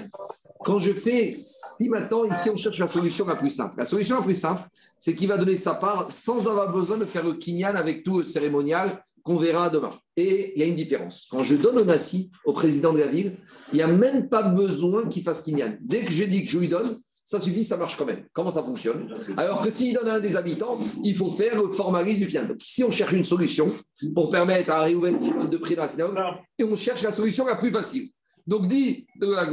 Quand 0.64 0.78
je 0.78 0.92
fais, 0.92 1.28
si 1.28 1.88
maintenant, 1.88 2.24
ici, 2.24 2.48
on 2.50 2.56
cherche 2.56 2.78
la 2.78 2.86
solution 2.86 3.26
la 3.26 3.34
plus 3.34 3.50
simple. 3.50 3.74
La 3.76 3.84
solution 3.84 4.14
la 4.16 4.22
plus 4.22 4.36
simple, 4.36 4.62
c'est 4.96 5.14
qu'il 5.14 5.26
va 5.26 5.38
donner 5.38 5.56
sa 5.56 5.74
part 5.74 6.12
sans 6.12 6.46
avoir 6.48 6.72
besoin 6.72 6.96
de 6.96 7.04
faire 7.04 7.24
le 7.24 7.34
kinyan 7.34 7.74
avec 7.74 8.04
tout 8.04 8.18
le 8.18 8.24
cérémonial 8.24 9.02
qu'on 9.24 9.38
verra 9.38 9.70
demain. 9.70 9.90
Et 10.16 10.52
il 10.54 10.60
y 10.60 10.62
a 10.62 10.66
une 10.66 10.76
différence. 10.76 11.26
Quand 11.28 11.42
je 11.42 11.56
donne 11.56 11.78
au 11.78 11.84
Nassi, 11.84 12.30
au 12.44 12.52
président 12.52 12.92
de 12.92 13.00
la 13.00 13.08
ville, 13.08 13.38
il 13.72 13.76
n'y 13.76 13.82
a 13.82 13.88
même 13.88 14.28
pas 14.28 14.42
besoin 14.42 15.08
qu'il 15.08 15.24
fasse 15.24 15.42
Kinyan. 15.42 15.78
Dès 15.80 16.02
que 16.02 16.12
je 16.12 16.24
dis 16.24 16.44
que 16.44 16.50
je 16.50 16.58
lui 16.58 16.68
donne, 16.68 17.00
ça 17.24 17.40
suffit, 17.40 17.64
ça 17.64 17.76
marche 17.76 17.96
quand 17.96 18.04
même. 18.04 18.26
Comment 18.32 18.50
ça 18.50 18.62
fonctionne? 18.62 19.14
Alors 19.36 19.62
que 19.62 19.70
s'il 19.70 19.94
donne 19.94 20.08
à 20.08 20.14
un 20.14 20.20
des 20.20 20.36
habitants, 20.36 20.78
il 21.02 21.16
faut 21.16 21.32
faire 21.32 21.60
le 21.60 21.70
formalisme 21.70 22.20
du 22.20 22.26
Kinyan. 22.26 22.48
Donc 22.48 22.62
ici, 22.62 22.84
on 22.84 22.90
cherche 22.90 23.12
une 23.12 23.24
solution 23.24 23.66
pour 24.14 24.30
permettre 24.30 24.70
à 24.70 24.82
réouvrir 24.82 25.18
de 25.48 25.56
prix 25.56 25.74
la 25.74 25.88
synagogue 25.88 26.18
et 26.58 26.64
on 26.64 26.76
cherche 26.76 27.02
la 27.02 27.12
solution 27.12 27.46
la 27.46 27.56
plus 27.56 27.72
facile. 27.72 28.10
Donc, 28.46 28.66
dit 28.66 29.06
de 29.20 29.30
la 29.30 29.46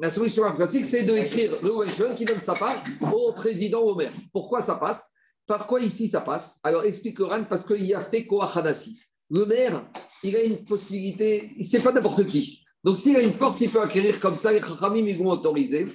la 0.00 0.10
solution 0.10 0.44
la 0.44 0.50
plus 0.52 0.60
facile, 0.60 0.84
c'est 0.84 1.02
d'écrire 1.02 1.52
le 1.60 2.14
qui 2.14 2.24
donne 2.24 2.40
sa 2.40 2.54
part 2.54 2.84
au 3.12 3.32
président 3.32 3.80
au 3.80 3.96
maire. 3.96 4.12
Pourquoi 4.32 4.60
ça 4.60 4.76
passe? 4.76 5.10
Par 5.44 5.66
quoi 5.66 5.80
ici 5.80 6.08
ça 6.08 6.20
passe? 6.20 6.58
Alors 6.62 6.84
explique 6.84 7.18
Ran, 7.18 7.44
parce 7.48 7.66
qu'il 7.66 7.84
y 7.84 7.94
a 7.94 8.00
fait 8.00 8.26
Koachanasi. 8.26 9.00
Le 9.30 9.44
maire, 9.44 9.90
il 10.22 10.36
a 10.36 10.42
une 10.42 10.64
possibilité, 10.64 11.50
c'est 11.60 11.82
pas 11.82 11.90
n'importe 11.90 12.26
qui. 12.28 12.57
Donc 12.84 12.96
s'il 12.96 13.16
a 13.16 13.20
une 13.20 13.32
force, 13.32 13.60
il 13.60 13.70
peut 13.70 13.80
acquérir 13.80 14.20
comme 14.20 14.36
ça, 14.36 14.52
les 14.52 14.60
Chachamim 14.60 15.06
ils 15.06 15.16
vont 15.16 15.30
autoriser. 15.30 15.86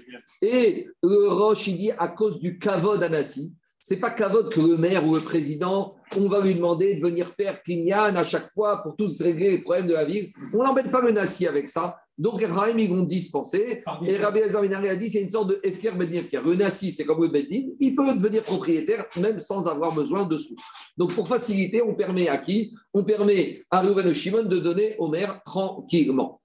Et 0.41 0.87
le 1.01 1.29
Roche, 1.29 1.67
il 1.67 1.77
dit 1.77 1.91
à 1.91 2.09
cause 2.09 2.39
du 2.39 2.59
Kavod 2.59 3.01
Anassi, 3.01 3.53
c'est 3.79 3.97
pas 3.97 4.11
Kavod 4.11 4.49
que 4.49 4.61
le 4.61 4.77
maire 4.77 5.05
ou 5.05 5.15
le 5.15 5.21
président, 5.21 5.95
on 6.17 6.27
va 6.29 6.39
lui 6.41 6.55
demander 6.55 6.95
de 6.95 7.01
venir 7.01 7.27
faire 7.27 7.61
Kinyan 7.63 8.15
à 8.15 8.23
chaque 8.23 8.49
fois 8.51 8.81
pour 8.81 8.95
tous 8.95 9.21
régler 9.21 9.51
les 9.51 9.61
problèmes 9.61 9.87
de 9.87 9.93
la 9.93 10.05
ville. 10.05 10.31
On 10.53 10.63
n'embête 10.63 10.91
pas 10.91 11.01
le 11.01 11.11
Nassi 11.11 11.47
avec 11.47 11.69
ça. 11.69 11.97
Donc, 12.17 12.39
les 12.39 12.45
Rahim, 12.45 12.77
ils 12.77 12.89
vont 12.89 13.03
dispenser. 13.03 13.83
Et 14.05 14.17
Rabbi 14.17 14.41
Azarminari 14.41 14.87
a 14.87 14.95
dit 14.95 15.09
c'est 15.09 15.21
une 15.21 15.29
sorte 15.29 15.49
de 15.49 15.59
Efker 15.63 15.93
Ben 15.97 16.13
Efker. 16.13 16.41
Le 16.45 16.55
Nassi, 16.55 16.91
c'est 16.91 17.05
comme 17.05 17.23
le 17.23 17.29
Bedin, 17.29 17.71
il 17.79 17.95
peut 17.95 18.13
devenir 18.13 18.43
propriétaire 18.43 19.07
même 19.19 19.39
sans 19.39 19.67
avoir 19.67 19.93
besoin 19.95 20.27
de 20.27 20.37
sous. 20.37 20.55
Donc, 20.95 21.13
pour 21.15 21.27
faciliter, 21.27 21.81
on 21.81 21.95
permet 21.95 22.27
à 22.27 22.37
qui? 22.37 22.73
On 22.93 23.03
permet 23.03 23.63
à 23.71 23.81
Ruben 23.81 24.13
Shimon 24.13 24.43
de 24.43 24.59
donner 24.59 24.95
au 24.99 25.07
maire 25.07 25.41
tranquillement. 25.43 26.39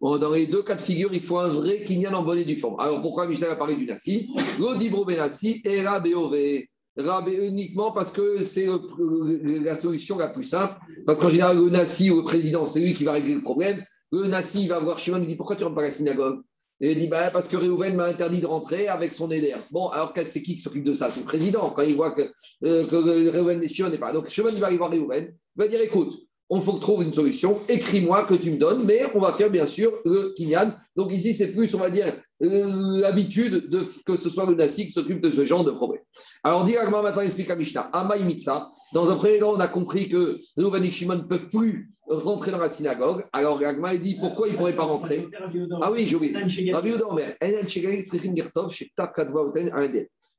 Dans 0.00 0.30
les 0.32 0.46
deux 0.46 0.62
cas 0.62 0.74
de 0.74 0.80
figure, 0.80 1.12
il 1.12 1.22
faut 1.22 1.38
un 1.38 1.48
vrai 1.48 1.84
kinyan 1.84 2.14
en 2.14 2.24
bonne 2.24 2.38
et 2.38 2.44
due 2.44 2.56
forme. 2.56 2.80
Alors 2.80 3.00
pourquoi 3.00 3.28
Michel 3.28 3.50
a 3.50 3.56
parlé 3.56 3.76
du 3.76 3.86
Nassi 3.86 4.28
L'odibro 4.58 5.04
Benassi 5.04 5.60
et 5.64 5.82
Rabéové 5.82 6.68
uniquement 6.96 7.92
parce 7.92 8.10
que 8.10 8.42
c'est 8.42 8.66
la 8.66 9.74
solution 9.74 10.18
la 10.18 10.28
plus 10.28 10.44
simple. 10.44 10.74
Parce 11.06 11.18
qu'en 11.20 11.28
général, 11.28 11.56
le 11.56 11.70
Nassi 11.70 12.10
ou 12.10 12.24
président, 12.24 12.66
c'est 12.66 12.80
lui 12.80 12.92
qui 12.92 13.04
va 13.04 13.12
régler 13.12 13.36
le 13.36 13.42
problème. 13.42 13.84
Le 14.10 14.26
Nassi 14.26 14.66
va 14.66 14.80
voir 14.80 14.98
Shimon, 14.98 15.20
il 15.20 15.26
dit 15.26 15.36
Pourquoi 15.36 15.54
tu 15.54 15.62
ne 15.62 15.66
rentres 15.66 15.76
pas 15.76 15.82
à 15.82 15.84
la 15.84 15.90
synagogue? 15.90 16.42
Et 16.80 16.92
il 16.92 16.98
dit 16.98 17.08
bah, 17.08 17.30
Parce 17.30 17.48
que 17.48 17.56
Réhouven 17.56 17.94
m'a 17.94 18.06
interdit 18.06 18.40
de 18.40 18.46
rentrer 18.46 18.88
avec 18.88 19.12
son 19.12 19.30
éder. 19.30 19.54
Bon, 19.70 19.88
alors 19.88 20.12
c'est 20.22 20.42
qui 20.42 20.54
qui 20.54 20.60
s'occupe 20.60 20.84
de 20.84 20.94
ça? 20.94 21.10
C'est 21.10 21.20
le 21.20 21.26
président. 21.26 21.70
Quand 21.70 21.82
il 21.82 21.96
voit 21.96 22.12
que, 22.12 22.22
euh, 22.64 22.86
que 22.86 23.30
Réhouven 23.30 23.60
n'est 23.60 23.98
pas. 23.98 24.12
Donc 24.12 24.28
Shimon 24.28 24.52
va 24.52 24.68
aller 24.68 24.76
voir 24.76 24.90
Réhouven. 24.90 25.34
Il 25.56 25.58
va 25.58 25.68
dire 25.68 25.80
Écoute, 25.80 26.14
on 26.50 26.60
faut 26.60 26.78
trouver 26.78 27.04
une 27.06 27.12
solution. 27.12 27.58
Écris-moi 27.68 28.24
que 28.24 28.34
tu 28.34 28.50
me 28.50 28.56
donnes, 28.56 28.84
mais 28.84 29.02
on 29.14 29.20
va 29.20 29.32
faire 29.32 29.50
bien 29.50 29.66
sûr 29.66 29.92
le 30.04 30.32
kinyan. 30.36 30.74
Donc 30.96 31.12
ici, 31.12 31.34
c'est 31.34 31.52
plus, 31.52 31.74
on 31.74 31.78
va 31.78 31.90
dire, 31.90 32.20
l'habitude 32.40 33.68
de 33.68 33.84
que 34.06 34.16
ce 34.16 34.30
soit 34.30 34.46
le 34.46 34.54
Nassi 34.54 34.86
qui 34.86 34.92
s'occupe 34.92 35.20
de 35.20 35.30
ce 35.30 35.44
genre 35.44 35.64
de 35.64 35.72
problème. 35.72 36.02
Alors, 36.42 36.64
dit 36.64 36.74
maintenant, 36.74 37.20
explique 37.20 37.50
à 37.50 37.56
Mishnah. 37.56 37.90
Amaï 37.92 38.24
Mitsa, 38.24 38.68
dans 38.94 39.10
un 39.10 39.16
premier 39.16 39.38
temps, 39.38 39.52
on 39.54 39.60
a 39.60 39.68
compris 39.68 40.08
que 40.08 40.38
Reuven 40.56 40.84
et 40.84 40.90
Shimon 40.90 41.16
ne 41.16 41.22
peuvent 41.22 41.48
plus 41.48 41.90
rentrer 42.06 42.50
dans 42.50 42.58
la 42.58 42.68
synagogue. 42.68 43.24
Alors, 43.32 43.62
Agma 43.62 43.96
dit 43.96 44.16
pourquoi 44.18 44.48
ils 44.48 44.52
ne 44.52 44.56
pourraient 44.56 44.76
pas 44.76 44.84
rentrer? 44.84 45.26
Ah 45.82 45.92
oui, 45.92 46.06
j'ai 46.06 46.16
oublié. 46.16 46.72
Rabbi 46.72 46.92
Odomer, 46.92 47.34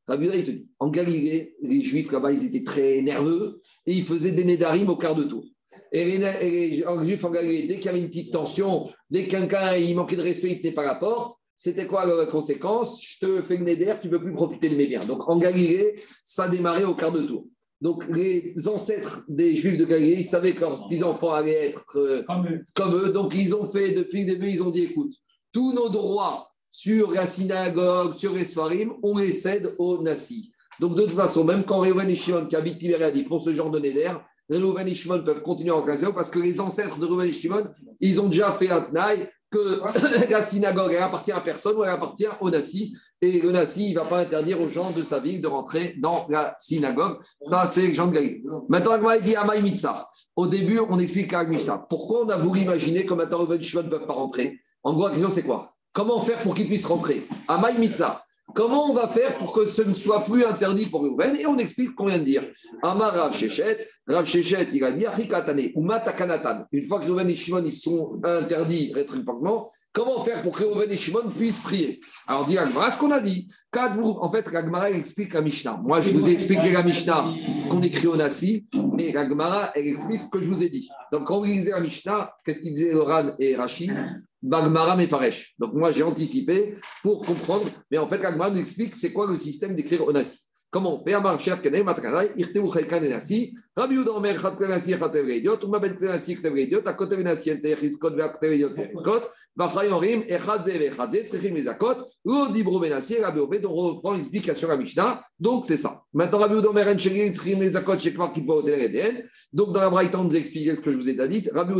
Rabbi 0.07 0.27
il 0.33 0.43
te 0.43 0.51
dit 0.51 0.71
en 0.79 0.87
Galilée, 0.89 1.55
les 1.61 1.81
Juifs 1.81 2.11
là-bas, 2.11 2.31
ils 2.31 2.43
étaient 2.45 2.63
très 2.63 2.99
nerveux 3.03 3.61
et 3.85 3.93
ils 3.93 4.03
faisaient 4.03 4.31
des 4.31 4.43
nédarim 4.43 4.89
au 4.89 4.95
quart 4.95 5.15
de 5.15 5.23
tour. 5.23 5.45
Et 5.91 6.17
les, 6.17 6.83
Juifs 7.03 7.23
en 7.25 7.31
Galilée, 7.31 7.67
dès 7.67 7.75
qu'il 7.75 7.85
y 7.85 7.89
avait 7.89 7.99
une 7.99 8.09
petite 8.09 8.31
tension, 8.31 8.89
dès 9.09 9.25
que 9.25 9.31
quelqu'un 9.31 9.75
il 9.75 9.95
manquait 9.95 10.15
de 10.15 10.21
respect, 10.21 10.49
il 10.49 10.55
n'était 10.55 10.71
pas 10.71 10.83
la 10.83 10.95
porte, 10.95 11.37
c'était 11.57 11.87
quoi 11.87 12.05
la 12.05 12.25
conséquence? 12.25 13.01
Je 13.01 13.25
te 13.25 13.41
fais 13.41 13.57
le 13.57 13.63
néder, 13.63 13.93
tu 14.01 14.07
ne 14.07 14.11
peux 14.11 14.23
plus 14.23 14.33
profiter 14.33 14.69
de 14.69 14.75
mes 14.75 14.85
biens. 14.85 15.05
Donc 15.05 15.27
en 15.27 15.37
Galilée, 15.37 15.95
ça 16.23 16.47
démarrait 16.47 16.85
au 16.85 16.95
quart 16.95 17.11
de 17.11 17.23
tour. 17.23 17.45
Donc, 17.81 18.05
les 18.09 18.53
ancêtres 18.67 19.23
des 19.29 19.55
Juifs 19.55 19.77
de 19.77 19.85
Galilée, 19.85 20.17
ils 20.19 20.25
savaient 20.25 20.53
que 20.53 20.61
leurs 20.61 20.85
petits-enfants 20.85 21.31
allaient 21.31 21.69
être 21.69 21.97
euh, 21.97 22.23
comme, 22.23 22.45
eux. 22.97 23.09
Donc, 23.09 23.33
ils 23.35 23.55
ont 23.55 23.65
fait, 23.65 23.93
depuis 23.93 24.25
le 24.25 24.33
début, 24.33 24.49
ils 24.49 24.61
ont 24.61 24.69
dit 24.69 24.83
écoute, 24.83 25.13
tous 25.53 25.73
nos 25.73 25.87
droits 25.87 26.51
sur 26.71 27.11
la 27.11 27.25
synagogue, 27.25 28.15
sur 28.15 28.33
les 28.35 28.43
Sfarim, 28.43 28.93
on 29.01 29.17
les 29.17 29.31
cède 29.31 29.75
aux 29.79 30.01
Nassi. 30.01 30.51
Donc, 30.81 30.95
de 30.95 31.03
toute 31.03 31.15
façon, 31.15 31.45
même 31.45 31.63
quand 31.63 31.79
Reuven 31.79 32.09
et 32.09 32.15
Shimon, 32.15 32.47
qui 32.47 32.55
habitent 32.57 32.79
Tibériade, 32.79 33.15
ils 33.15 33.25
font 33.25 33.39
ce 33.39 33.53
genre 33.53 33.71
de 33.71 33.79
Neder, 33.79 34.13
Reuven 34.57 34.87
et 34.87 34.95
Shimon 34.95 35.23
peuvent 35.23 35.41
continuer 35.41 35.71
en 35.71 35.81
classe 35.81 36.03
parce 36.13 36.29
que 36.29 36.39
les 36.39 36.59
ancêtres 36.59 36.97
de 36.97 37.05
Reuven 37.05 37.27
et 37.27 37.33
Shimon, 37.33 37.67
ils 37.99 38.19
ont 38.19 38.27
déjà 38.27 38.51
fait 38.51 38.69
un 38.69 38.81
tnaï 38.81 39.29
que 39.51 39.81
la 40.31 40.41
synagogue, 40.41 40.93
elle 40.93 41.03
appartient 41.03 41.31
à 41.31 41.41
personne 41.41 41.77
ou 41.77 41.83
elle 41.83 41.89
appartient 41.89 42.27
au 42.39 42.49
Nassi. 42.49 42.95
Et 43.21 43.39
le 43.39 43.51
Nassi, 43.51 43.89
il 43.89 43.93
ne 43.93 43.99
va 43.99 44.05
pas 44.05 44.19
interdire 44.19 44.61
aux 44.61 44.69
gens 44.69 44.91
de 44.91 45.03
sa 45.03 45.19
ville 45.19 45.41
de 45.41 45.47
rentrer 45.47 45.95
dans 46.01 46.25
la 46.29 46.55
synagogue. 46.59 47.19
Ça, 47.43 47.67
c'est 47.67 47.93
Jean 47.93 48.07
de. 48.07 48.41
Maintenant, 48.69 49.11
il 49.11 49.21
dit 49.21 49.35
Amaï 49.35 49.61
Mitsa. 49.61 50.07
Au 50.35 50.47
début, 50.47 50.79
on 50.79 50.99
explique 50.99 51.33
à. 51.33 51.45
Pourquoi 51.89 52.25
on 52.25 52.29
a 52.29 52.37
voulu 52.37 52.61
imaginer 52.61 53.05
que 53.05 53.13
maintenant 53.13 53.39
Reuven 53.39 53.61
Shimon 53.61 53.83
ne 53.83 53.89
peuvent 53.89 54.07
pas 54.07 54.13
rentrer? 54.13 54.59
En 54.83 54.93
gros, 54.93 55.05
la 55.05 55.09
question, 55.09 55.29
c'est 55.29 55.43
quoi? 55.43 55.73
Comment 55.91 56.21
faire 56.21 56.39
pour 56.39 56.53
qu'ils 56.53 56.67
puissent 56.67 56.85
rentrer? 56.85 57.27
Amaï 57.47 57.77
Mitsa. 57.77 58.23
Comment 58.55 58.89
on 58.89 58.93
va 58.93 59.07
faire 59.07 59.37
pour 59.37 59.51
que 59.51 59.65
ce 59.65 59.81
ne 59.81 59.93
soit 59.93 60.23
plus 60.23 60.43
interdit 60.43 60.85
pour 60.85 61.01
Reuven 61.01 61.35
Et 61.35 61.45
on 61.45 61.57
explique 61.57 61.93
qu'on 61.95 62.05
vient 62.05 62.17
de 62.17 62.23
dire. 62.23 62.43
Amar 62.81 63.13
Rav 63.13 63.33
Shechet, 63.33 63.87
Rav 64.07 64.25
Shechet, 64.25 64.67
il 64.73 64.83
a 64.83 64.91
dit 64.91 65.05
Achikatane, 65.05 65.71
ou 65.75 65.83
Matakanatan. 65.83 66.65
Une 66.71 66.83
fois 66.83 66.99
que 66.99 67.05
Reuven 67.05 67.29
et 67.29 67.35
Shimon 67.35 67.69
sont 67.69 68.19
interdits 68.23 68.91
rétroactivement, 68.93 69.69
comment 69.93 70.21
faire 70.21 70.41
pour 70.41 70.57
que 70.57 70.63
Reuven 70.63 70.91
et 70.91 70.97
Shimon 70.97 71.29
puissent 71.29 71.59
prier? 71.59 71.99
Alors, 72.27 72.47
dit 72.47 72.55
ce 72.55 72.97
qu'on 72.97 73.11
a 73.11 73.19
dit. 73.19 73.47
En 73.75 74.29
fait, 74.31 74.47
Agmara 74.55 74.89
explique 74.91 75.33
la 75.33 75.41
Mishnah. 75.41 75.79
Moi, 75.83 76.01
je 76.01 76.11
vous 76.11 76.27
ai 76.27 76.33
expliqué 76.33 76.71
la 76.71 76.83
Mishnah 76.83 77.33
qu'on 77.69 77.81
écrit 77.81 78.07
au 78.07 78.15
Nassi, 78.15 78.65
mais 78.93 79.15
Agmara, 79.15 79.71
explique 79.75 80.21
ce 80.21 80.29
que 80.29 80.41
je 80.41 80.49
vous 80.49 80.63
ai 80.63 80.69
dit. 80.69 80.89
Donc, 81.11 81.27
quand 81.27 81.37
vous 81.37 81.45
lisez 81.45 81.71
la 81.71 81.81
Mishnah, 81.81 82.33
qu'est-ce 82.43 82.61
qu'ils 82.61 82.73
disaient 82.73 82.93
Oran 82.93 83.29
et 83.39 83.55
Rachid? 83.55 83.93
Bagmara 84.41 84.95
Mefaresh. 84.95 85.55
Donc 85.59 85.73
moi 85.73 85.91
j'ai 85.91 86.03
anticipé 86.03 86.75
pour 87.01 87.25
comprendre, 87.25 87.65
mais 87.91 87.97
en 87.97 88.07
fait 88.07 88.17
Bagmara 88.17 88.51
nous 88.51 88.59
explique 88.59 88.95
c'est 88.95 89.11
quoi 89.11 89.27
le 89.27 89.37
système 89.37 89.75
d'écrire 89.75 90.07
Onassi. 90.07 90.48
Comment 90.71 91.01
on 91.01 91.03
fait 91.03 91.15
on 91.15 91.19
reprend 103.73 104.13
à 104.13 104.77
Mishnah, 104.77 105.21
donc 105.39 105.65
c'est 105.65 105.77
ça. 105.77 106.03
Maintenant 106.13 106.37
Rabbi 106.37 106.55
Uda 106.55 106.69
Omer 106.69 106.87
En 106.87 106.97
Sherim 106.99 107.33
Sechim 107.33 107.57
Mezakot, 107.57 107.97
Shekmar 107.97 108.31
Kitva 108.33 108.53
Otel 108.53 108.79
Eden, 108.79 109.23
donc 109.51 109.73
dans 109.73 109.81
la 109.81 109.89
Braïta 109.89 110.19
ce 110.19 110.79
que 110.81 110.91
je 110.91 110.97
vous 110.97 111.09
ai 111.09 111.13
dit, 111.27 111.49
Rabbi 111.51 111.73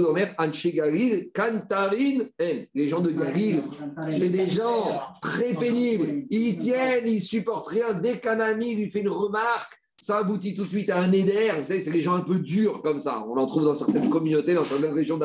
Kantarin 1.31 2.25
les 2.73 2.87
gens 2.87 3.01
de 3.01 3.11
Galil, 3.11 3.61
c'est 4.09 4.29
des 4.29 4.49
gens 4.49 4.99
très 5.21 5.53
pénibles, 5.53 6.25
ils 6.31 6.57
tiennent, 6.57 7.07
ils 7.07 7.21
supportent 7.21 7.67
rien, 7.67 7.93
dès 7.93 8.17
qu'un 8.17 8.39
lui 8.83 8.89
fait 8.89 8.99
une 8.99 9.09
remarque, 9.09 9.73
ça 10.01 10.17
aboutit 10.17 10.53
tout 10.53 10.63
de 10.63 10.69
suite 10.69 10.89
à 10.89 10.99
un 10.99 11.11
éder. 11.11 11.51
Vous 11.57 11.63
savez, 11.63 11.81
c'est 11.81 11.91
les 11.91 12.01
gens 12.01 12.13
un 12.13 12.21
peu 12.21 12.39
durs 12.39 12.81
comme 12.81 12.99
ça. 12.99 13.25
On 13.27 13.37
en 13.37 13.45
trouve 13.45 13.65
dans 13.65 13.73
certaines 13.73 14.09
communautés, 14.09 14.53
dans 14.53 14.63
certaines 14.63 14.93
régions 14.93 15.19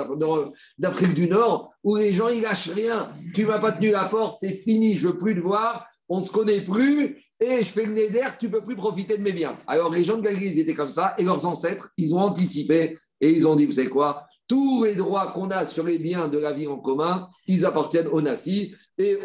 d'Afrique 0.79 1.15
du 1.15 1.29
Nord, 1.29 1.73
où 1.83 1.97
les 1.97 2.13
gens, 2.13 2.29
ils 2.29 2.43
lâchent 2.43 2.71
rien. 2.71 3.11
Tu 3.35 3.47
m'as 3.47 3.61
pas 3.61 3.73
tenu 3.73 3.91
la 3.91 4.07
porte, 4.07 4.39
c'est 4.41 4.53
fini, 4.53 4.97
je 4.97 5.09
veux 5.09 5.19
plus 5.19 5.35
te 5.35 5.41
voir, 5.41 5.87
on 6.09 6.21
ne 6.21 6.27
se 6.27 6.31
connaît 6.31 6.61
plus, 6.61 7.23
et 7.41 7.59
je 7.59 7.71
fais 7.71 7.87
le 7.87 7.93
néder, 7.93 8.23
tu 8.39 8.51
peux 8.51 8.63
plus 8.63 8.77
profiter 8.77 9.17
de 9.17 9.23
mes 9.23 9.33
biens. 9.33 9.57
Alors, 9.67 9.93
les 9.93 10.05
gens 10.05 10.17
de 10.17 10.23
Galilée, 10.23 10.49
ils 10.49 10.59
étaient 10.59 10.75
comme 10.75 10.93
ça, 10.93 11.15
et 11.19 11.25
leurs 11.25 11.45
ancêtres, 11.47 11.91
ils 11.97 12.15
ont 12.15 12.21
anticipé, 12.21 12.97
et 13.21 13.31
ils 13.31 13.47
ont 13.47 13.57
dit, 13.57 13.67
vous 13.67 13.73
savez 13.73 13.89
quoi? 13.89 14.27
Tous 14.47 14.85
les 14.85 14.95
droits 14.95 15.33
qu'on 15.33 15.49
a 15.51 15.65
sur 15.65 15.85
les 15.85 15.99
biens 15.99 16.29
de 16.29 16.39
la 16.39 16.53
vie 16.53 16.67
en 16.67 16.79
commun, 16.79 17.27
ils 17.47 17.65
appartiennent 17.65 18.09
aux 18.09 18.21
Nassi 18.21 18.75
et, 18.99 19.19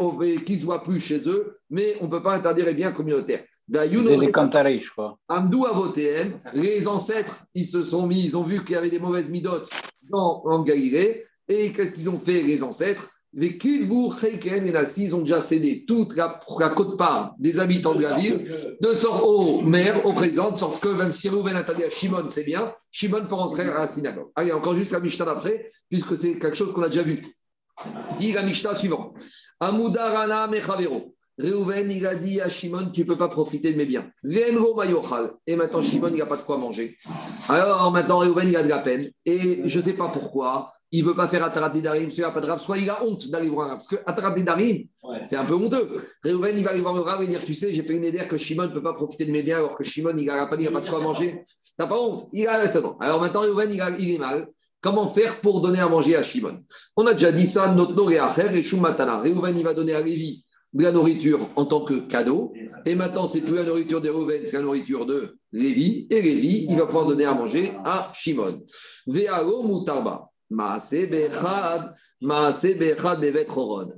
qu'ils 0.46 0.56
ne 0.56 0.62
soient 0.62 0.84
plus 0.84 1.02
chez 1.02 1.28
eux, 1.28 1.58
mais 1.70 1.98
on 2.00 2.06
ne 2.06 2.10
peut 2.10 2.24
pas 2.24 2.36
interdire 2.36 2.66
les 2.66 2.74
biens 2.74 2.94
communautaires. 2.94 3.44
Les 3.72 3.80
Avotéem, 5.66 6.40
les 6.54 6.88
ancêtres, 6.88 7.46
ils 7.54 7.66
se 7.66 7.84
sont 7.84 8.08
mis, 8.08 8.24
ils 8.24 8.36
ont 8.36 8.44
vu 8.44 8.64
qu'il 8.64 8.76
y 8.76 8.78
avait 8.78 8.90
des 8.90 9.00
mauvaises 9.00 9.30
midotes 9.30 9.70
dans, 10.10 10.42
en 10.46 10.64
Galilée. 10.64 11.26
Et 11.48 11.72
qu'est-ce 11.72 11.94
qu'ils 11.94 12.10
ont 12.10 12.20
fait, 12.20 12.42
les 12.44 12.64
ancêtres? 12.64 13.10
Les 13.34 13.60
Kilvou, 13.60 14.12
Cheiken 14.20 14.66
et 14.66 14.72
Nassi, 14.72 15.04
ils 15.04 15.16
ont 15.16 15.22
déjà 15.22 15.40
cédé 15.40 15.86
toute 15.88 16.16
la, 16.16 16.40
la 16.60 16.70
côte-part 16.70 17.36
des 17.38 17.60
habitants 17.60 17.94
de 17.94 18.02
la 18.02 18.16
ville, 18.16 18.44
de 18.82 18.94
sorte 18.96 19.22
au 19.24 19.62
maire, 19.62 20.04
au 20.04 20.14
président, 20.14 20.50
de 20.50 20.58
sorte 20.58 20.82
que 20.82 20.90
même 20.90 21.12
si 21.12 21.30
Rouven 21.30 21.56
a 21.56 21.62
dit 21.76 21.84
à 21.84 21.92
Shimon, 21.92 22.28
c'est 22.28 22.44
bien, 22.44 22.74
Shimon 22.90 23.26
peut 23.28 23.36
rentrer 23.36 23.64
à 23.64 23.82
la 23.82 23.88
synagogue. 23.88 24.30
Allez, 24.36 24.52
encore 24.52 24.76
juste 24.76 24.92
la 24.92 25.00
Mishnah 25.00 25.26
d'après, 25.26 25.68
puisque 25.90 26.18
c'est 26.18 26.40
quelque 26.40 26.56
chose 26.56 26.74
qu'on 26.74 26.82
a 26.82 26.90
déjà 26.90 27.04
vu. 27.04 27.24
Dit 28.18 28.32
la 28.32 28.42
Mishnah 28.42 28.74
suivante. 28.74 29.16
Amoudarana 29.60 30.48
Mechavero. 30.48 31.16
Réhouven, 31.40 31.90
il 31.90 32.06
a 32.06 32.16
dit 32.16 32.42
à 32.42 32.50
Shimon, 32.50 32.90
tu 32.92 33.02
ne 33.02 33.06
peux 33.06 33.16
pas 33.16 33.30
profiter 33.30 33.72
de 33.72 33.78
mes 33.78 33.86
biens. 33.86 34.12
Et 35.48 35.56
maintenant, 35.56 35.82
Shimon, 35.82 36.10
il 36.10 36.18
n'a 36.18 36.26
pas 36.26 36.36
de 36.36 36.42
quoi 36.42 36.58
manger. 36.58 36.98
Alors 37.48 37.90
maintenant, 37.92 38.18
Réhouven, 38.18 38.50
il 38.50 38.58
a 38.58 38.64
de 38.64 38.68
la 38.68 38.80
peine. 38.80 39.10
Et 39.26 39.62
je 39.64 39.80
ne 39.80 39.84
sais 39.84 39.94
pas 39.94 40.10
pourquoi. 40.10 40.74
Il 40.92 41.04
ne 41.04 41.10
veut 41.10 41.16
pas 41.16 41.28
faire 41.28 41.44
Atarat 41.44 41.70
Darim, 41.70 42.10
soit 42.10 42.32
pas 42.32 42.42
de 42.42 42.60
Soit 42.60 42.80
il 42.80 42.90
a 42.90 43.06
honte 43.06 43.30
d'aller 43.30 43.48
voir 43.48 43.72
un 43.72 43.76
Parce 43.76 43.88
que 43.88 44.42
Darim, 44.42 44.86
c'est 45.24 45.38
un 45.38 45.46
peu 45.46 45.54
honteux. 45.54 45.98
Réhouven, 46.24 46.58
il 46.58 46.64
va 46.64 46.72
aller 46.72 46.82
voir 46.82 46.96
le 46.96 47.02
Rav 47.02 47.24
et 47.24 47.28
dire 47.28 47.40
Tu 47.40 47.54
sais, 47.54 47.72
j'ai 47.74 47.84
fait 47.84 47.96
une 47.96 48.04
éder 48.04 48.28
que 48.28 48.38
Shimon 48.38 48.64
ne 48.64 48.74
peut 48.74 48.84
pas 48.84 48.94
profiter 48.94 49.26
de 49.26 49.32
mes 49.32 49.44
biens 49.44 49.58
alors 49.58 49.76
que 49.76 49.84
Shimon, 49.84 50.18
il 50.18 50.26
n'a 50.26 50.48
pas, 50.48 50.58
pas 50.58 50.82
de 50.82 50.90
quoi 50.90 51.00
manger. 51.00 51.44
Tu 51.46 51.74
n'as 51.80 51.88
pas 51.88 52.02
honte? 52.02 52.28
Il 52.34 52.48
a. 52.48 52.60
Alors 53.00 53.22
maintenant, 53.22 53.42
Réhouven, 53.42 53.72
il, 53.72 53.96
il 54.00 54.16
est 54.16 54.18
mal. 54.18 54.50
Comment 54.82 55.08
faire 55.08 55.40
pour 55.42 55.62
donner 55.62 55.80
à 55.80 55.88
manger 55.88 56.16
à 56.16 56.24
Shimon? 56.24 56.64
On 56.98 57.06
a 57.06 57.14
déjà 57.14 57.32
dit 57.32 57.46
ça, 57.46 57.74
notre 57.74 58.12
et 58.12 58.62
Shumatana. 58.62 59.20
Réhouven, 59.20 59.58
il 59.58 59.64
va 59.64 59.74
donner 59.74 59.94
à 59.94 60.02
Lévi 60.02 60.44
de 60.74 60.84
la 60.84 60.92
nourriture 60.92 61.40
en 61.56 61.66
tant 61.66 61.84
que 61.84 61.96
cadeau. 61.96 62.54
Et 62.86 62.96
maintenant, 62.96 63.28
c'est 63.28 63.42
plus 63.42 63.56
la 63.56 63.64
nourriture 63.64 64.02
des 64.02 64.12
c'est 64.46 64.58
la 64.58 64.64
nourriture 64.64 65.06
de 65.06 65.38
Lévi. 65.52 66.08
Et 66.10 66.22
Lévi, 66.22 66.68
il 66.70 66.78
va 66.78 66.86
pouvoir 66.86 67.06
donner 67.06 67.26
à 67.26 67.34
manger 67.34 67.74
à 67.84 68.12
Shimon. 68.14 68.62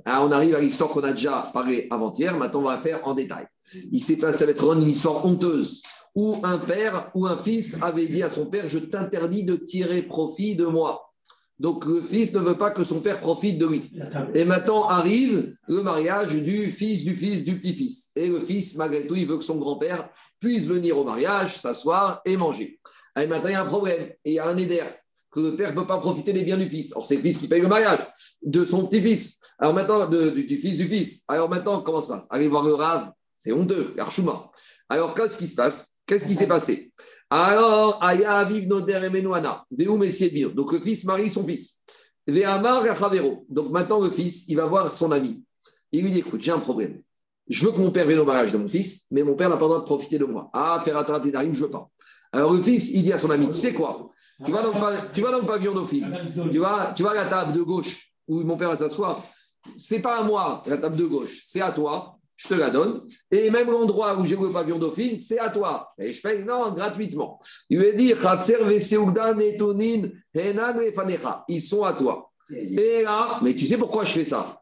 Alors, 0.04 0.28
on 0.28 0.32
arrive 0.32 0.54
à 0.54 0.60
l'histoire 0.60 0.90
qu'on 0.90 1.02
a 1.02 1.12
déjà 1.12 1.42
parlé 1.52 1.88
avant-hier. 1.90 2.36
Maintenant, 2.36 2.60
on 2.60 2.64
va 2.64 2.78
faire 2.78 3.06
en 3.06 3.14
détail. 3.14 3.46
Il 3.90 4.00
s'est 4.00 4.16
passé 4.16 4.44
avec 4.44 4.60
Ron 4.60 4.80
une 4.80 4.88
histoire 4.88 5.24
honteuse 5.24 5.82
où 6.14 6.36
un 6.42 6.58
père 6.58 7.10
ou 7.14 7.26
un 7.26 7.38
fils 7.38 7.78
avait 7.80 8.06
dit 8.06 8.22
à 8.22 8.28
son 8.28 8.46
père 8.46 8.68
Je 8.68 8.78
t'interdis 8.78 9.44
de 9.44 9.56
tirer 9.56 10.02
profit 10.02 10.56
de 10.56 10.66
moi. 10.66 11.11
Donc 11.58 11.84
le 11.84 12.02
fils 12.02 12.32
ne 12.32 12.40
veut 12.40 12.58
pas 12.58 12.70
que 12.70 12.82
son 12.82 13.00
père 13.00 13.20
profite 13.20 13.58
de 13.58 13.66
lui. 13.66 13.92
Et 14.34 14.44
maintenant 14.44 14.88
arrive 14.88 15.54
le 15.68 15.82
mariage 15.82 16.34
du 16.34 16.70
fils, 16.70 17.04
du 17.04 17.14
fils, 17.14 17.44
du 17.44 17.58
petit-fils. 17.58 18.10
Et 18.16 18.28
le 18.28 18.40
fils, 18.40 18.76
malgré 18.76 19.06
tout, 19.06 19.14
il 19.14 19.26
veut 19.26 19.38
que 19.38 19.44
son 19.44 19.58
grand-père 19.58 20.10
puisse 20.40 20.66
venir 20.66 20.98
au 20.98 21.04
mariage, 21.04 21.56
s'asseoir 21.56 22.20
et 22.24 22.36
manger. 22.36 22.80
Et 23.20 23.26
maintenant, 23.26 23.48
il 23.48 23.52
y 23.52 23.56
a 23.56 23.62
un 23.62 23.66
problème. 23.66 24.10
Et 24.24 24.32
il 24.32 24.34
y 24.34 24.38
a 24.38 24.48
un 24.48 24.56
éder 24.56 24.82
que 25.30 25.40
le 25.40 25.56
père 25.56 25.70
ne 25.70 25.80
peut 25.80 25.86
pas 25.86 25.98
profiter 25.98 26.32
des 26.32 26.42
biens 26.42 26.58
du 26.58 26.68
fils. 26.68 26.92
Or, 26.94 27.06
c'est 27.06 27.16
le 27.16 27.22
fils 27.22 27.38
qui 27.38 27.48
paye 27.48 27.62
le 27.62 27.68
mariage 27.68 28.06
de 28.42 28.64
son 28.64 28.86
petit-fils. 28.86 29.40
Alors 29.58 29.74
maintenant, 29.74 30.08
du, 30.08 30.58
fils 30.58 30.76
du 30.76 30.88
fils. 30.88 31.22
Alors 31.28 31.48
maintenant, 31.48 31.80
comment 31.82 32.00
ça 32.00 32.06
se 32.06 32.12
passe? 32.12 32.26
Allez 32.30 32.48
voir 32.48 32.64
le 32.64 32.74
rave, 32.74 33.10
c'est 33.36 33.52
honteux, 33.52 33.94
Archuma. 33.98 34.50
Alors, 34.88 35.14
qu'est-ce 35.14 35.38
qui 35.38 35.48
se 35.48 35.56
passe? 35.56 35.92
Qu'est-ce 36.06 36.26
qui 36.26 36.34
s'est 36.34 36.46
passé? 36.46 36.92
Alors, 37.34 38.02
Aya 38.02 38.32
Aviv 38.32 38.68
Noder 38.68 39.00
Emenoana, 39.04 39.64
Donc 39.70 40.72
le 40.72 40.80
fils 40.80 41.04
marie 41.04 41.30
son 41.30 41.44
fils. 41.46 41.82
Donc 42.26 43.70
maintenant, 43.70 44.00
le 44.00 44.10
fils, 44.10 44.44
il 44.48 44.56
va 44.56 44.66
voir 44.66 44.92
son 44.92 45.10
ami. 45.12 45.42
Il 45.92 46.02
lui 46.02 46.12
dit 46.12 46.18
écoute, 46.18 46.40
j'ai 46.40 46.52
un 46.52 46.58
problème. 46.58 47.00
Je 47.48 47.64
veux 47.64 47.72
que 47.72 47.78
mon 47.78 47.90
père 47.90 48.06
vienne 48.06 48.18
au 48.18 48.26
mariage 48.26 48.52
de 48.52 48.58
mon 48.58 48.68
fils, 48.68 49.06
mais 49.10 49.22
mon 49.22 49.34
père 49.34 49.48
n'a 49.48 49.56
pas 49.56 49.62
le 49.62 49.68
droit 49.68 49.80
de 49.80 49.84
profiter 49.84 50.18
de 50.18 50.26
moi. 50.26 50.50
Ah, 50.52 50.82
des 50.84 51.32
narines, 51.32 51.54
je 51.54 51.64
veux 51.64 51.70
pas. 51.70 51.88
Alors 52.32 52.52
le 52.52 52.60
fils, 52.60 52.90
il 52.90 53.02
dit 53.02 53.12
à 53.12 53.18
son 53.18 53.30
ami 53.30 53.46
Tu 53.46 53.54
sais 53.54 53.72
quoi? 53.72 54.10
Tu 54.44 54.52
vas, 54.52 54.62
dans 54.62 54.72
le, 54.72 55.40
vas 55.40 55.46
pavillon 55.46 55.72
dauphine, 55.72 56.14
tu 56.50 56.58
vas, 56.58 56.92
tu 56.94 57.02
vas 57.02 57.10
à 57.10 57.14
la 57.14 57.26
table 57.26 57.52
de 57.52 57.62
gauche 57.62 58.12
où 58.28 58.42
mon 58.42 58.56
père 58.58 58.70
va 58.70 58.76
s'asseoir. 58.76 59.22
C'est 59.76 60.00
pas 60.00 60.18
à 60.18 60.24
moi, 60.24 60.62
la 60.66 60.76
table 60.76 60.96
de 60.96 61.06
gauche, 61.06 61.42
c'est 61.46 61.60
à 61.60 61.72
toi 61.72 62.18
je 62.42 62.48
te 62.48 62.54
la 62.54 62.70
donne. 62.70 63.02
Et 63.30 63.50
même 63.50 63.70
l'endroit 63.70 64.18
où 64.18 64.26
j'ai 64.26 64.36
le 64.36 64.50
pavillon 64.50 64.78
dauphine, 64.78 65.18
c'est 65.18 65.38
à 65.38 65.50
toi. 65.50 65.86
Et 65.98 66.12
je 66.12 66.20
paye, 66.20 66.44
non, 66.44 66.72
gratuitement. 66.72 67.40
Il 67.70 67.78
veut 67.78 67.92
dire, 67.94 68.16
ils 71.48 71.60
sont 71.60 71.84
à 71.84 71.92
toi. 71.92 72.30
Et 72.50 73.02
là, 73.02 73.38
mais 73.42 73.54
tu 73.54 73.66
sais 73.66 73.78
pourquoi 73.78 74.04
je 74.04 74.12
fais 74.12 74.24
ça? 74.24 74.60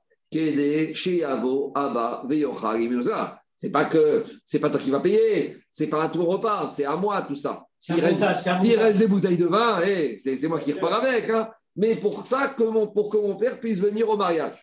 C'est 3.56 3.70
pas 3.70 3.84
que 3.84 4.24
c'est 4.44 4.58
pas 4.58 4.70
toi 4.70 4.80
qui 4.80 4.90
vas 4.90 5.00
payer, 5.00 5.56
c'est 5.70 5.88
pas 5.88 6.04
à 6.04 6.08
ton 6.08 6.24
repas, 6.24 6.68
c'est 6.68 6.84
à 6.84 6.96
moi 6.96 7.20
tout 7.22 7.34
ça. 7.34 7.64
S'il 7.78 8.00
reste, 8.00 8.22
reste, 8.22 8.98
des 8.98 9.06
bouteilles 9.06 9.36
de 9.36 9.46
vin, 9.46 9.80
eh, 9.84 10.18
c'est 10.18 10.46
moi 10.48 10.60
qui 10.60 10.72
repars 10.72 10.94
avec. 10.94 11.28
Hein. 11.30 11.50
Mais 11.76 11.94
pour 11.96 12.24
ça, 12.24 12.48
que 12.48 12.62
mon, 12.62 12.86
pour 12.86 13.10
que 13.10 13.16
mon 13.16 13.36
père 13.36 13.58
puisse 13.58 13.78
venir 13.78 14.08
au 14.08 14.16
mariage. 14.16 14.54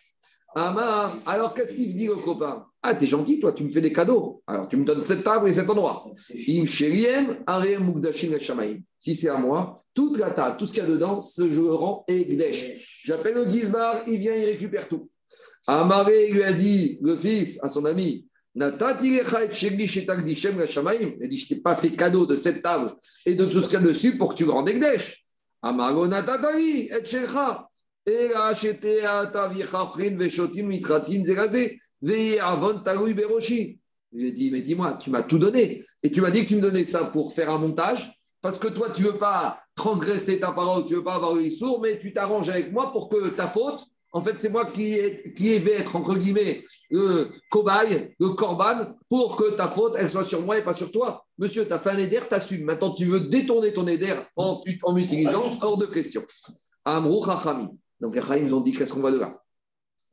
Amar, 0.58 1.16
alors 1.26 1.54
qu'est-ce 1.54 1.74
qu'il 1.74 1.94
dit 1.94 2.06
le 2.06 2.16
copain? 2.16 2.66
Ah, 2.82 2.94
t'es 2.94 3.06
gentil, 3.06 3.38
toi, 3.40 3.52
tu 3.52 3.64
me 3.64 3.68
fais 3.68 3.80
des 3.80 3.92
cadeaux. 3.92 4.42
Alors 4.46 4.68
tu 4.68 4.76
me 4.76 4.84
donnes 4.84 5.02
cette 5.02 5.24
table 5.24 5.48
et 5.48 5.52
cet 5.52 5.68
endroit. 5.68 6.06
Si 8.98 9.14
c'est 9.14 9.28
à 9.28 9.36
moi, 9.36 9.84
toute 9.94 10.18
la 10.18 10.30
table, 10.30 10.56
tout 10.58 10.66
ce 10.66 10.72
qu'il 10.72 10.82
y 10.82 10.86
a 10.86 10.88
dedans, 10.88 11.18
je 11.20 11.44
le 11.44 11.74
rends 11.74 12.04
Egdesh. 12.08 13.02
J'appelle 13.04 13.34
le 13.34 13.48
Gizbar, 13.50 14.02
il 14.06 14.18
vient, 14.18 14.34
il 14.34 14.44
récupère 14.44 14.88
tout. 14.88 15.08
Amaré 15.66 16.28
lui 16.30 16.42
a 16.42 16.52
dit, 16.52 16.98
le 17.02 17.16
fils, 17.16 17.62
à 17.62 17.68
son 17.68 17.84
ami, 17.84 18.26
il 18.54 18.78
dit, 18.88 19.86
je 21.38 21.48
t'ai 21.48 21.56
pas 21.56 21.76
fait 21.76 21.90
cadeau 21.90 22.26
de 22.26 22.34
cette 22.36 22.62
table 22.62 22.90
et 23.26 23.34
de 23.34 23.44
tout 23.44 23.62
ce 23.62 23.68
qu'il 23.68 23.78
y 23.78 23.82
a 23.82 23.84
dessus 23.84 24.16
pour 24.16 24.30
que 24.32 24.38
tu 24.38 24.44
rendes 24.44 24.68
Egdesh. 24.68 25.24
Amaro 25.62 26.06
Natatari, 26.06 26.88
et 26.90 27.02
il 34.12 34.26
a 34.26 34.30
dit, 34.30 34.50
mais 34.50 34.62
dis-moi, 34.62 34.94
tu 34.94 35.10
m'as 35.10 35.22
tout 35.22 35.38
donné. 35.38 35.84
Et 36.02 36.10
tu 36.10 36.20
m'as 36.20 36.30
dit 36.30 36.44
que 36.44 36.48
tu 36.48 36.56
me 36.56 36.60
donnais 36.60 36.84
ça 36.84 37.04
pour 37.06 37.32
faire 37.32 37.50
un 37.50 37.58
montage, 37.58 38.12
parce 38.40 38.56
que 38.56 38.68
toi, 38.68 38.90
tu 38.90 39.02
ne 39.02 39.08
veux 39.08 39.18
pas 39.18 39.60
transgresser 39.74 40.38
ta 40.38 40.52
parole, 40.52 40.84
tu 40.86 40.92
ne 40.92 40.98
veux 40.98 41.04
pas 41.04 41.16
avoir 41.16 41.36
eu 41.36 41.50
sourd, 41.50 41.80
mais 41.80 41.98
tu 41.98 42.12
t'arranges 42.12 42.48
avec 42.48 42.72
moi 42.72 42.92
pour 42.92 43.08
que 43.08 43.28
ta 43.30 43.48
faute, 43.48 43.84
en 44.12 44.22
fait, 44.22 44.38
c'est 44.38 44.48
moi 44.48 44.64
qui, 44.64 44.98
qui 45.36 45.58
vais 45.58 45.72
être, 45.72 45.94
entre 45.94 46.16
guillemets, 46.16 46.64
le 46.90 47.28
cobaye, 47.50 48.14
le 48.18 48.30
corban, 48.30 48.94
pour 49.10 49.36
que 49.36 49.50
ta 49.50 49.68
faute, 49.68 49.94
elle 49.98 50.08
soit 50.08 50.24
sur 50.24 50.40
moi 50.40 50.56
et 50.56 50.64
pas 50.64 50.72
sur 50.72 50.90
toi. 50.90 51.26
Monsieur, 51.36 51.66
tu 51.66 51.72
as 51.74 51.78
fait 51.78 51.90
un 51.90 51.98
éder, 51.98 52.20
tu 52.26 52.34
assumes. 52.34 52.64
Maintenant, 52.64 52.94
tu 52.94 53.04
veux 53.04 53.20
détourner 53.20 53.72
ton 53.72 53.86
éder 53.86 54.18
en, 54.34 54.62
en 54.82 54.92
m'utilisant, 54.94 55.44
hors 55.60 55.76
de 55.76 55.86
question. 55.86 56.22
Amrou 56.86 57.22
donc 58.00 58.14
les 58.14 58.22
Chaim 58.22 58.52
ont 58.52 58.60
dit 58.60 58.72
qu'est-ce 58.72 58.92
qu'on 58.92 59.00
va 59.00 59.10
de 59.10 59.18
là? 59.18 59.42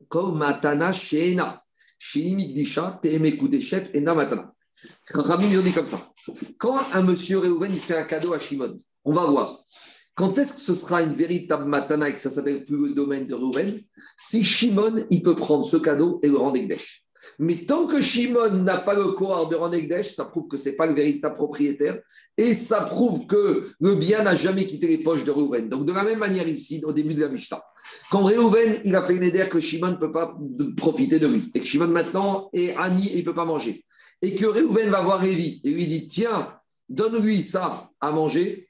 Comme 0.08 0.38
matana 0.38 0.92
sheena. 0.92 1.62
Sheimikdisha, 1.98 3.00
teemekudeshet, 3.02 3.90
ena 3.94 4.14
matana. 4.14 4.52
ils 5.14 5.58
ont 5.58 5.62
dit 5.62 5.72
comme 5.72 5.86
ça. 5.86 6.00
Quand 6.58 6.78
un 6.92 7.02
monsieur 7.02 7.38
Réhouven 7.38 7.72
il 7.72 7.80
fait 7.80 7.96
un 7.96 8.04
cadeau 8.04 8.34
à 8.34 8.38
Shimon, 8.38 8.76
on 9.04 9.12
va 9.12 9.26
voir. 9.26 9.64
Quand 10.14 10.36
est-ce 10.38 10.54
que 10.54 10.60
ce 10.60 10.74
sera 10.74 11.02
une 11.02 11.14
véritable 11.14 11.64
matana 11.64 12.08
et 12.08 12.14
que 12.14 12.20
ça 12.20 12.30
s'appelle 12.30 12.64
plus 12.64 12.88
le 12.88 12.94
domaine 12.94 13.26
de 13.26 13.34
Réhouven 13.34 13.80
Si 14.16 14.44
Shimon, 14.44 15.06
il 15.10 15.22
peut 15.22 15.36
prendre 15.36 15.64
ce 15.64 15.76
cadeau 15.76 16.20
et 16.22 16.28
le 16.28 16.36
rendre 16.36 16.56
Ekdesh. 16.56 17.05
Mais 17.38 17.56
tant 17.66 17.86
que 17.86 18.00
Shimon 18.00 18.50
n'a 18.62 18.78
pas 18.78 18.94
le 18.94 19.12
corps 19.12 19.48
de 19.48 19.56
Ranegdesh, 19.56 20.14
ça 20.14 20.24
prouve 20.24 20.48
que 20.48 20.56
ce 20.56 20.68
n'est 20.68 20.76
pas 20.76 20.86
le 20.86 20.94
véritable 20.94 21.34
propriétaire 21.34 22.00
et 22.36 22.54
ça 22.54 22.82
prouve 22.82 23.26
que 23.26 23.62
le 23.80 23.94
bien 23.94 24.22
n'a 24.22 24.34
jamais 24.34 24.66
quitté 24.66 24.86
les 24.86 24.98
poches 24.98 25.24
de 25.24 25.30
Reuven. 25.30 25.68
Donc, 25.68 25.84
de 25.84 25.92
la 25.92 26.04
même 26.04 26.18
manière 26.18 26.48
ici, 26.48 26.82
au 26.84 26.92
début 26.92 27.14
de 27.14 27.20
la 27.20 27.28
Mishnah, 27.28 27.62
quand 28.10 28.22
Reuven, 28.22 28.80
il 28.84 28.94
a 28.94 29.02
fait 29.04 29.14
une 29.14 29.22
idée 29.22 29.46
que 29.50 29.60
Shimon 29.60 29.92
ne 29.92 29.96
peut 29.96 30.12
pas 30.12 30.36
profiter 30.76 31.18
de 31.18 31.26
lui 31.26 31.50
et 31.54 31.60
que 31.60 31.66
Shimon 31.66 31.88
maintenant 31.88 32.48
est 32.52 32.74
Annie 32.76 33.08
et 33.08 33.18
il 33.18 33.20
ne 33.20 33.24
peut 33.24 33.34
pas 33.34 33.44
manger. 33.44 33.84
Et 34.22 34.34
que 34.34 34.46
Reuven 34.46 34.88
va 34.90 35.02
voir 35.02 35.22
Lévi 35.22 35.60
et 35.62 35.70
lui 35.70 35.86
dit 35.86 36.06
Tiens, 36.06 36.48
donne-lui 36.88 37.42
ça 37.42 37.90
à 38.00 38.12
manger. 38.12 38.68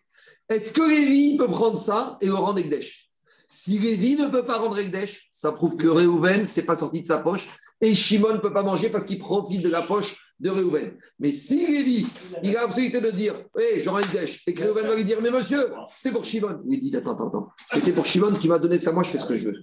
Est-ce 0.48 0.72
que 0.72 0.82
Lévi 0.82 1.36
peut 1.36 1.48
prendre 1.48 1.78
ça 1.78 2.18
et 2.20 2.26
le 2.26 2.34
rendre 2.34 2.58
Ekdesh? 2.58 3.10
Si 3.48 3.78
Lévi 3.78 4.16
ne 4.16 4.26
peut 4.26 4.44
pas 4.44 4.58
rendre 4.58 4.78
Ekdesh, 4.78 5.28
ça 5.30 5.52
prouve 5.52 5.76
que 5.76 5.86
Reuven, 5.86 6.46
c'est 6.46 6.66
pas 6.66 6.74
sorti 6.74 7.00
de 7.00 7.06
sa 7.06 7.18
poche 7.18 7.46
et 7.80 7.94
Shimon 7.94 8.34
ne 8.34 8.38
peut 8.38 8.52
pas 8.52 8.62
manger 8.62 8.88
parce 8.88 9.04
qu'il 9.04 9.18
profite 9.18 9.62
de 9.62 9.68
la 9.68 9.82
poche 9.82 10.16
de 10.38 10.50
Réhouven. 10.50 10.96
Mais 11.18 11.32
si 11.32 11.66
Lévi, 11.66 12.06
il 12.42 12.56
a 12.56 12.62
la 12.62 12.66
possibilité 12.66 13.00
de 13.00 13.10
dire 13.10 13.34
Hé, 13.58 13.80
j'aurai 13.80 14.02
une 14.02 14.10
dèche, 14.10 14.42
et 14.46 14.52
que 14.52 14.62
Réhouven 14.62 14.86
va 14.86 14.94
lui 14.94 15.04
dire 15.04 15.18
Mais 15.22 15.30
monsieur, 15.30 15.72
c'était 15.96 16.12
pour 16.12 16.24
Shimon. 16.24 16.60
Il 16.68 16.78
dit 16.78 16.94
Attends, 16.94 17.14
attends, 17.14 17.28
attends, 17.28 17.48
c'était 17.72 17.92
pour 17.92 18.04
Shimon 18.04 18.32
qui 18.32 18.48
m'a 18.48 18.58
donné 18.58 18.78
ça, 18.78 18.92
moi 18.92 19.02
je 19.02 19.10
fais 19.10 19.18
ce 19.18 19.26
que 19.26 19.36
je 19.36 19.48
veux. 19.48 19.54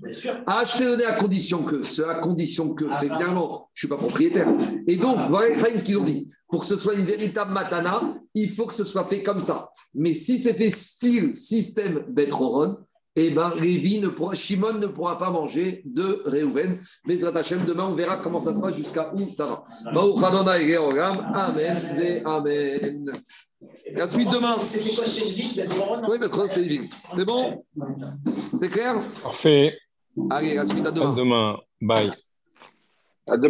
Ah, 0.47 0.63
je 0.65 0.77
t'ai 0.77 0.85
donné 0.85 1.05
à 1.05 1.15
condition 1.15 1.63
que, 1.63 1.83
c'est 1.83 2.03
à 2.03 2.15
condition 2.15 2.73
que, 2.73 2.85
fait 2.99 3.09
finalement, 3.09 3.69
je 3.73 3.85
ne 3.85 3.87
suis 3.87 3.87
pas 3.87 3.97
propriétaire. 3.97 4.51
Et 4.87 4.95
donc, 4.95 5.17
voilà 5.29 5.55
ce 5.57 5.83
qu'ils 5.83 5.97
ont 5.97 6.03
dit. 6.03 6.29
Pour 6.47 6.61
que 6.61 6.67
ce 6.67 6.77
soit 6.77 6.93
une 6.93 7.01
véritable 7.01 7.51
matana, 7.51 8.15
il 8.35 8.49
faut 8.49 8.65
que 8.65 8.73
ce 8.73 8.83
soit 8.83 9.05
fait 9.05 9.23
comme 9.23 9.39
ça. 9.39 9.69
Mais 9.95 10.13
si 10.13 10.37
c'est 10.37 10.53
fait 10.53 10.69
style 10.69 11.35
système 11.35 12.05
Betroron, 12.09 12.77
eh 13.15 13.29
bien, 13.29 13.51
Lévi 13.55 13.99
ne 13.99 14.07
pourra, 14.07 14.33
Shimon 14.33 14.73
ne 14.73 14.87
pourra 14.87 15.17
pas 15.17 15.29
manger 15.29 15.83
de 15.85 16.23
Réhouven. 16.25 16.79
Mais 17.05 17.17
demain, 17.17 17.85
on 17.89 17.93
verra 17.93 18.17
comment 18.17 18.39
ça 18.39 18.53
se 18.53 18.59
passe, 18.59 18.75
jusqu'à 18.75 19.13
où 19.13 19.29
ça 19.31 19.45
va. 19.45 19.63
Amen 21.33 21.77
et 22.01 22.21
Amen. 22.25 23.21
La 23.93 24.07
suite 24.07 24.29
demain. 24.29 24.55
Oui, 26.09 26.17
mais 26.19 26.27
c'est 27.11 27.25
bon? 27.25 27.63
C'est 28.57 28.69
clair? 28.69 29.03
Parfait. 29.21 29.77
Allez, 30.29 30.55
la 30.55 30.65
suite 30.65 30.85
à 30.85 30.91
demain. 30.91 31.11
À 31.11 31.15
demain. 31.15 31.57
Bye. 31.81 32.11